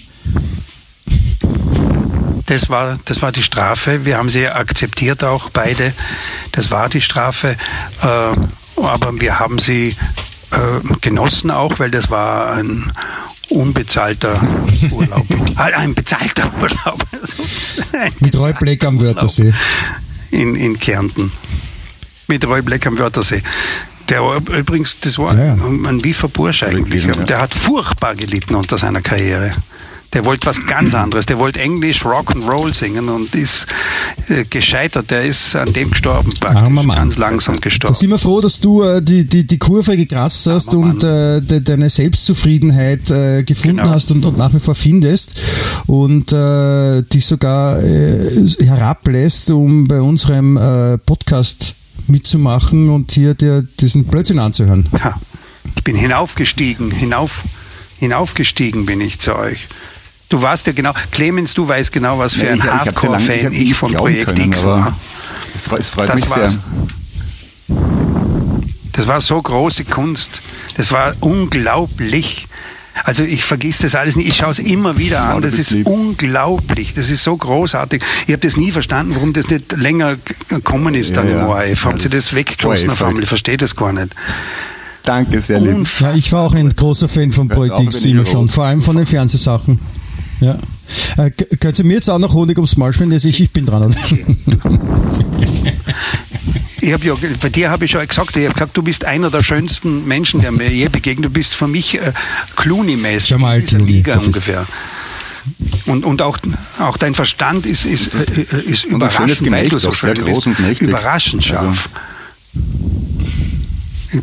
Das 2.47 2.69
war, 2.69 2.97
das 3.05 3.21
war 3.21 3.31
die 3.31 3.43
Strafe. 3.43 4.05
Wir 4.05 4.17
haben 4.17 4.29
sie 4.29 4.47
akzeptiert 4.47 5.23
auch 5.23 5.49
beide. 5.49 5.93
Das 6.53 6.71
war 6.71 6.87
die 6.87 7.01
Strafe. 7.01 7.57
Äh, 8.01 8.05
aber 8.05 9.19
wir 9.19 9.39
haben 9.39 9.59
sie 9.59 9.95
äh, 10.51 10.95
genossen 11.01 11.51
auch, 11.51 11.79
weil 11.79 11.91
das 11.91 12.09
war 12.09 12.53
ein 12.53 12.91
unbezahlter 13.49 14.41
Urlaub. 14.91 15.25
ein 15.55 15.93
bezahlter 15.93 16.49
Urlaub. 16.61 17.03
Mit 18.19 18.37
Roy 18.37 18.53
Black 18.53 18.85
am 18.85 18.99
Wörthersee. 19.01 19.53
In, 20.31 20.55
in 20.55 20.79
Kärnten. 20.79 21.31
Mit 22.27 22.45
Roy 22.45 22.61
Black 22.61 22.85
am 22.87 22.97
Wörthersee. 22.97 23.41
Der 24.09 24.21
übrigens, 24.21 24.97
das 25.01 25.17
war 25.17 25.37
ja. 25.37 25.53
ein, 25.53 25.85
ein 25.85 26.03
Wiefer 26.03 26.29
Bursch 26.29 26.63
eigentlich. 26.63 27.05
Ja. 27.05 27.11
Der 27.11 27.41
hat 27.41 27.53
furchtbar 27.53 28.15
gelitten 28.15 28.55
unter 28.55 28.77
seiner 28.77 29.01
Karriere. 29.01 29.53
Der 30.17 30.25
wollte 30.25 30.47
was 30.47 30.65
ganz 30.65 30.95
anderes. 30.95 31.27
Der 31.27 31.37
wollte 31.37 31.59
Englisch 31.59 32.03
Rock 32.03 32.31
and 32.31 32.47
Roll 32.47 32.73
singen 32.73 33.07
und 33.07 33.35
ist 33.35 33.67
äh, 34.29 34.45
gescheitert. 34.45 35.11
Der 35.11 35.23
ist 35.23 35.55
an 35.55 35.71
dem 35.73 35.91
gestorben. 35.91 36.33
Armer 36.41 36.81
Mann. 36.81 36.97
Ganz 36.97 37.17
langsam 37.19 37.61
gestorben. 37.61 37.93
Da 37.93 37.99
sind 37.99 38.09
wir 38.09 38.17
froh, 38.17 38.41
dass 38.41 38.59
du 38.59 38.81
äh, 38.81 38.99
die, 38.99 39.25
die, 39.25 39.45
die 39.45 39.59
Kurve 39.59 39.95
gekratzt 39.95 40.47
hast 40.47 40.73
Armer 40.73 40.87
und 40.87 41.03
äh, 41.03 41.39
de, 41.39 41.59
deine 41.59 41.87
Selbstzufriedenheit 41.87 43.11
äh, 43.11 43.43
gefunden 43.43 43.77
genau. 43.77 43.91
hast 43.91 44.09
und, 44.09 44.25
und, 44.25 44.39
nach 44.39 44.51
wie 44.55 44.59
vor 44.59 44.73
findest 44.73 45.39
und 45.85 46.33
äh, 46.33 47.03
dich 47.03 47.27
sogar 47.27 47.79
äh, 47.83 48.43
herablässt, 48.59 49.51
um 49.51 49.87
bei 49.87 50.01
unserem 50.01 50.57
äh, 50.57 50.97
Podcast 50.97 51.75
mitzumachen 52.07 52.89
und 52.89 53.11
hier 53.11 53.35
dir 53.35 53.67
diesen 53.79 54.05
Blödsinn 54.05 54.39
anzuhören. 54.39 54.89
Ja, 54.93 55.21
ich 55.75 55.83
bin 55.83 55.95
hinaufgestiegen, 55.95 56.89
hinauf, 56.89 57.43
hinaufgestiegen 57.99 58.87
bin 58.87 58.99
ich 58.99 59.19
zu 59.19 59.35
euch. 59.35 59.67
Du 60.29 60.41
warst 60.41 60.67
ja 60.67 60.73
genau, 60.73 60.91
Clemens, 61.11 61.53
du 61.53 61.67
weißt 61.67 61.91
genau, 61.91 62.19
was 62.19 62.33
für 62.33 62.45
Ja, 62.45 62.51
ein 62.51 62.57
ich- 62.57 62.63
Hardcore-Fan 62.65 63.53
ich, 63.53 63.71
ich 63.71 63.75
vom 63.75 63.93
Projekt 63.93 64.35
können, 64.35 64.47
X 64.51 64.63
war. 64.63 64.95
Es 65.79 65.87
freut, 65.87 66.09
Das 66.09 66.15
mich 66.15 66.25
sehr. 66.25 66.57
Das 68.93 69.07
war 69.07 69.21
so 69.21 69.41
große 69.41 69.85
Kunst. 69.85 70.41
Das 70.75 70.91
war 70.91 71.13
unglaublich. 71.21 72.47
Also 73.03 73.23
ich 73.23 73.43
vergiss 73.45 73.77
das 73.77 73.93
alles 73.93 74.15
nicht. 74.15 74.27
Ich 74.27 74.37
schaue 74.37 74.51
es 74.51 74.59
immer 74.59 74.97
wieder 74.97 75.21
an. 75.21 75.41
Das 75.41 75.53
ist 75.53 75.71
unglaublich. 75.85 76.93
Das 76.95 77.09
ist 77.09 77.23
so 77.23 77.37
großartig. 77.37 78.01
Ich 78.25 78.33
habe 78.33 78.39
das 78.39 78.57
nie 78.57 78.71
verstanden, 78.71 79.13
warum 79.15 79.33
das 79.33 79.47
nicht 79.49 79.77
länger 79.77 80.17
gekommen 80.49 80.95
ist 80.95 81.15
dann 81.15 81.29
Ja, 81.29 81.41
im. 81.41 81.47
ORF. 81.47 81.85
Haben 81.85 81.99
sie 81.99 82.09
das- 82.09 82.33
weggeschossen 82.33 82.89
auf 82.89 83.01
einmal? 83.03 83.21
Ich 83.23 83.29
verstehe 83.29 83.57
das 83.57 83.75
gar 83.75 83.93
nicht. 83.93 84.09
Danke, 85.03 85.41
sehr 85.41 85.59
lieb. 85.59 85.87
Ja, 85.99 86.13
ich 86.15 86.31
war 86.33 86.41
auch 86.41 86.55
ein 86.55 86.69
großer 86.69 87.07
Fan 87.07 87.31
von 87.31 87.49
wenn 87.49 87.61
immer 88.11 88.25
schon, 88.25 88.49
vor 88.49 88.65
allem 88.65 88.81
von 88.81 88.95
den 88.97 89.05
Fernsehsachen. 89.05 89.79
Ja. 90.39 90.57
Äh, 91.17 91.31
könnt 91.31 91.79
ihr 91.79 91.85
mir 91.85 91.95
jetzt 91.95 92.09
auch 92.09 92.19
noch 92.19 92.33
Honig 92.33 92.57
ums 92.57 92.77
Maul 92.77 92.93
schmieren? 92.93 93.13
Also 93.13 93.27
ich, 93.29 93.41
ich 93.41 93.51
bin 93.51 93.65
dran. 93.65 93.83
Oder? 93.83 93.95
Ich 96.79 96.93
hab 96.93 97.03
ja, 97.03 97.15
bei 97.41 97.49
dir 97.49 97.69
habe 97.69 97.83
ich 97.83 97.91
schon 97.91 98.07
gesagt, 98.07 98.37
ich 98.37 98.45
habe 98.45 98.53
gesagt, 98.53 98.77
du 98.77 98.81
bist 98.81 99.03
einer 99.03 99.29
der 99.29 99.43
schönsten 99.43 100.07
Menschen, 100.07 100.39
der 100.41 100.51
mir 100.53 100.69
je 100.71 100.87
begegnet. 100.87 101.25
Du 101.25 101.29
bist 101.33 101.53
für 101.53 101.67
mich 101.67 101.95
äh, 101.99 102.13
Clooney-mäßig 102.55 103.31
in 103.31 103.39
dieser 103.39 103.65
Clooney, 103.77 103.91
Liga 103.91 104.17
ungefähr. 104.19 104.65
Und, 105.85 106.05
und 106.05 106.21
auch, 106.21 106.37
auch 106.79 106.95
dein 106.95 107.13
Verstand 107.13 107.65
ist, 107.65 107.83
ist, 107.83 108.13
äh, 108.13 108.19
äh, 108.41 108.61
ist 108.71 108.85
Und 108.85 109.03
ein 109.03 109.09
schönes 109.11 109.41
überraschend, 109.41 109.41
weil 109.41 109.45
Gemächt 109.45 109.73
du 109.73 109.79
so 109.79 109.89
auch, 109.89 109.95
sehr 109.95 110.15
schön 110.15 110.25
groß 110.25 110.35
bist. 110.35 110.47
und 110.47 110.59
mächtig. 110.59 110.87
Überraschend 110.87 111.43
scharf. 111.43 111.89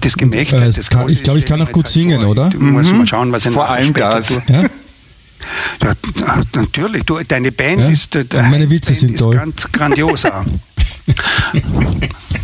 Das 0.00 0.16
Gemächt, 0.16 0.52
Äh, 0.54 0.60
das 0.72 0.88
kann- 0.88 1.08
ich 1.10 1.22
glaube, 1.22 1.40
ich 1.40 1.44
kann 1.44 1.60
auch 1.60 1.70
gut 1.70 1.84
jetzt 1.86 1.92
singen, 1.92 2.24
oder? 2.24 2.48
Du 2.48 2.60
musst 2.60 2.92
mal 2.92 3.06
schauen, 3.06 3.30
was 3.32 3.44
er 3.44 3.52
Vor 3.52 3.68
allem 3.68 3.92
tut. 3.92 3.94
Ja? 4.48 4.64
Ja, 5.82 5.94
natürlich. 6.54 7.04
Du, 7.04 7.18
deine 7.26 7.52
Band 7.52 7.80
Ja? 7.80 7.88
ist, 7.88 8.14
äh, 8.16 8.24
meine 8.50 8.70
Witze 8.70 8.90
Band 8.90 9.00
sind 9.00 9.14
ist 9.14 9.20
toll. 9.20 9.36
ganz 9.36 9.70
grandios. 9.72 10.24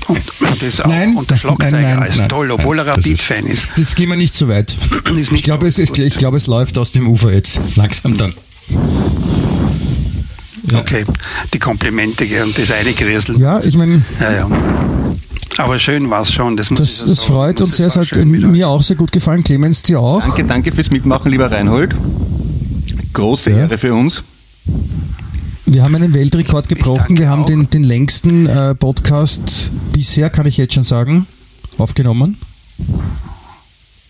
und, 0.08 0.22
das 0.60 0.80
auch, 0.80 0.86
Nein, 0.86 1.16
und 1.16 1.30
der 1.30 1.36
Schlagzeuger 1.36 1.70
nein, 1.80 1.98
nein, 2.00 2.08
ist 2.08 2.18
nein, 2.18 2.28
toll, 2.28 2.50
obwohl 2.50 2.78
er 2.78 2.84
Das 2.84 2.96
Rapid-Fan 2.98 3.46
ist. 3.46 3.68
Jetzt 3.76 3.96
gehen 3.96 4.08
wir 4.08 4.16
nicht 4.16 4.34
zu 4.34 4.48
weit. 4.48 4.76
Nicht 5.14 5.32
Ich 5.32 5.42
glaube, 5.42 5.66
es, 5.66 5.76
so 5.76 5.82
ist, 5.82 5.98
ich 5.98 6.16
glaube, 6.16 6.36
es 6.36 6.46
läuft 6.46 6.78
aus 6.78 6.92
dem 6.92 7.08
Ufer 7.08 7.32
jetzt. 7.32 7.60
Langsam 7.76 8.16
dann. 8.16 8.34
Ja. 10.70 10.80
Okay, 10.80 11.04
die 11.52 11.58
Komplimente 11.58 12.24
und 12.44 12.56
das 12.56 12.70
eine 12.70 12.92
Gräsel. 12.92 13.40
Ja, 13.40 13.60
ich 13.60 13.76
meine, 13.76 14.02
Ja, 14.20 14.32
ja. 14.32 14.48
Aber 15.56 15.78
schön 15.78 16.08
war 16.10 16.22
es 16.22 16.32
schon. 16.32 16.56
Das, 16.56 16.70
muss 16.70 16.78
das, 16.80 16.90
ich 16.90 16.98
so 16.98 17.08
das 17.08 17.22
freut 17.24 17.60
uns 17.60 17.76
sehr. 17.76 17.88
Es 17.88 17.96
hat 17.96 18.14
mir 18.16 18.68
auch 18.68 18.82
sehr 18.82 18.96
gut 18.96 19.12
gefallen. 19.12 19.42
Clemens, 19.44 19.82
dir 19.82 20.00
auch. 20.00 20.20
Danke, 20.20 20.44
danke 20.44 20.72
fürs 20.72 20.90
Mitmachen, 20.90 21.30
lieber 21.30 21.50
Reinhold. 21.50 21.94
Große 23.12 23.50
Ja. 23.50 23.56
Ehre 23.58 23.78
für 23.78 23.94
uns. 23.94 24.22
Wir 25.66 25.82
haben 25.82 25.94
einen 25.94 26.14
Weltrekord 26.14 26.68
gebrochen. 26.68 27.18
Wir 27.18 27.28
haben 27.28 27.44
den, 27.44 27.70
den 27.70 27.84
längsten 27.84 28.46
äh, 28.46 28.74
Podcast 28.74 29.70
bisher, 29.92 30.30
kann 30.30 30.46
ich 30.46 30.56
jetzt 30.56 30.74
schon 30.74 30.82
sagen, 30.82 31.26
aufgenommen. 31.78 32.36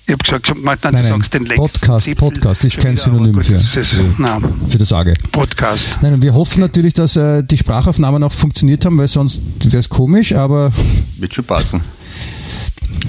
Ich 0.06 0.12
habe 0.12 0.24
gesagt, 0.24 0.52
nein, 0.64 0.78
Nein, 0.82 1.02
du 1.05 1.09
sagst 1.09 1.35
den 1.35 1.44
längsten 1.47 1.56
Podcast, 1.81 2.05
Zipfel 2.06 2.31
Podcast 2.31 2.64
ist 2.64 2.78
kein 2.78 2.97
Synonym 2.97 3.35
gut, 3.35 3.44
für- 3.44 3.52
Das 3.52 3.77
ist, 3.77 3.90
für- 3.90 4.05
nein, 4.18 4.43
Für 4.68 4.78
das 4.78 4.89
Sage. 4.89 5.14
Podcast. 5.31 5.89
Nein, 6.01 6.14
und 6.14 6.22
wir 6.22 6.35
hoffen 6.35 6.60
natürlich, 6.60 6.94
dass 6.94 7.14
äh, 7.16 7.44
die 7.44 7.56
Sprachaufnahmen 7.59 8.22
auch 8.24 8.32
funktioniert 8.32 8.85
haben, 8.85 8.98
weil 8.98 9.06
sonst 9.06 9.40
wäre 9.62 9.78
es 9.78 9.89
komisch, 9.89 10.35
aber 10.35 10.72
Wird 11.18 11.35
schon 11.35 11.44
passen. 11.44 11.81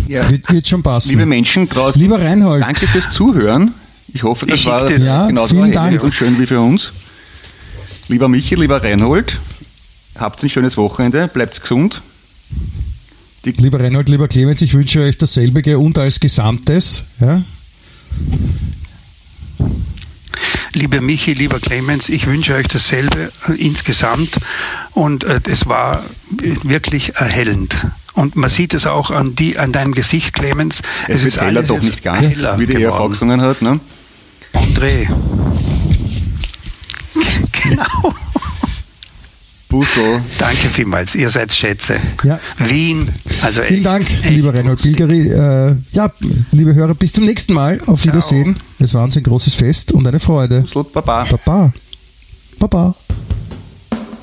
Ja. 0.07 0.29
wird, 0.29 0.51
wird 0.51 0.67
schon 0.67 0.83
passen. 0.83 1.09
Liebe 1.09 1.25
Menschen 1.25 1.67
draußen, 1.67 1.99
Lieber 1.99 2.21
Reinhold, 2.21 2.61
danke 2.63 2.85
fürs 2.87 3.09
Zuhören. 3.09 3.73
Ich 4.13 4.23
hoffe, 4.23 4.45
das 4.45 4.59
Ich 4.59 4.65
war 4.65 4.85
dir- 4.85 4.97
Ja, 4.99 5.27
genauso 5.27 5.55
erhellend 5.55 5.75
Dank. 5.75 6.03
und 6.03 6.13
schön 6.13 6.39
wie 6.39 6.45
für 6.45 6.59
uns. 6.59 6.91
Lieber 8.07 8.27
Michi, 8.27 8.55
lieber 8.55 8.83
Reinhold, 8.83 9.39
habt 10.17 10.43
ein 10.43 10.49
schönes 10.49 10.75
Wochenende, 10.77 11.27
bleibt 11.27 11.61
gesund. 11.61 12.01
lieber 13.43 13.79
Reinhold, 13.79 14.09
lieber 14.09 14.27
Clemens, 14.27 14.61
ich 14.61 14.73
wünsche 14.73 15.01
euch 15.01 15.17
dasselbe 15.17 15.77
und 15.79 15.97
als 15.97 16.19
Gesamtes. 16.19 17.03
Ja? 17.19 17.41
Liebe 20.73 21.01
Michi, 21.01 21.33
lieber 21.33 21.59
Clemens, 21.59 22.07
ich 22.09 22.27
wünsche 22.27 22.53
euch 22.55 22.67
dasselbe 22.67 23.31
äh, 23.47 23.53
insgesamt 23.53 24.37
und 24.91 25.23
äh, 25.23 25.39
es 25.49 25.67
war 25.67 26.03
wirklich 26.63 27.15
erhellend. 27.15 27.75
Und 28.13 28.35
man 28.35 28.49
sieht 28.49 28.73
es 28.73 28.85
auch 28.85 29.09
an, 29.11 29.35
die, 29.35 29.57
an 29.57 29.71
deinem 29.71 29.93
Gesicht, 29.93 30.33
Clemens. 30.33 30.81
Es, 31.07 31.23
wird 31.23 31.37
heller 31.37 31.59
alles 31.59 31.67
doch 31.69 31.81
nicht 31.81 32.03
ganz, 32.03 32.35
heller 32.35 32.57
wie 32.59 32.67
die 32.67 32.73
geworden. 32.75 33.11
gesungen 33.11 33.41
hat. 33.41 33.61
Ne? 33.61 33.79
André. 34.53 35.07
genau. 37.51 38.13
Busso. 39.69 40.19
Danke 40.37 40.67
vielmals. 40.67 41.15
Ihr 41.15 41.29
seid 41.29 41.53
Schätze. 41.53 41.95
Ja. 42.23 42.39
Wien. 42.57 43.07
Also 43.41 43.61
Vielen 43.61 43.75
echt, 43.75 43.85
Dank, 43.85 44.09
echt 44.09 44.29
lieber 44.29 44.53
Reinhold. 44.53 44.81
Bilgeri. 44.81 45.29
Äh, 45.29 45.75
ja, 45.93 46.11
liebe 46.51 46.75
Hörer, 46.75 46.93
bis 46.93 47.13
zum 47.13 47.25
nächsten 47.25 47.53
Mal. 47.53 47.79
Auf 47.85 48.03
Wiedersehen. 48.05 48.57
Es 48.79 48.93
war 48.93 49.03
uns 49.05 49.15
ein 49.15 49.23
großes 49.23 49.53
Fest 49.53 49.93
und 49.93 50.05
eine 50.05 50.19
Freude. 50.19 50.61
Busselt, 50.61 50.91
Baba. 50.91 51.23
Baba. 51.23 51.71
Baba. 52.59 52.95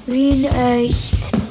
Wien 0.06 0.44
echt. 0.44 1.47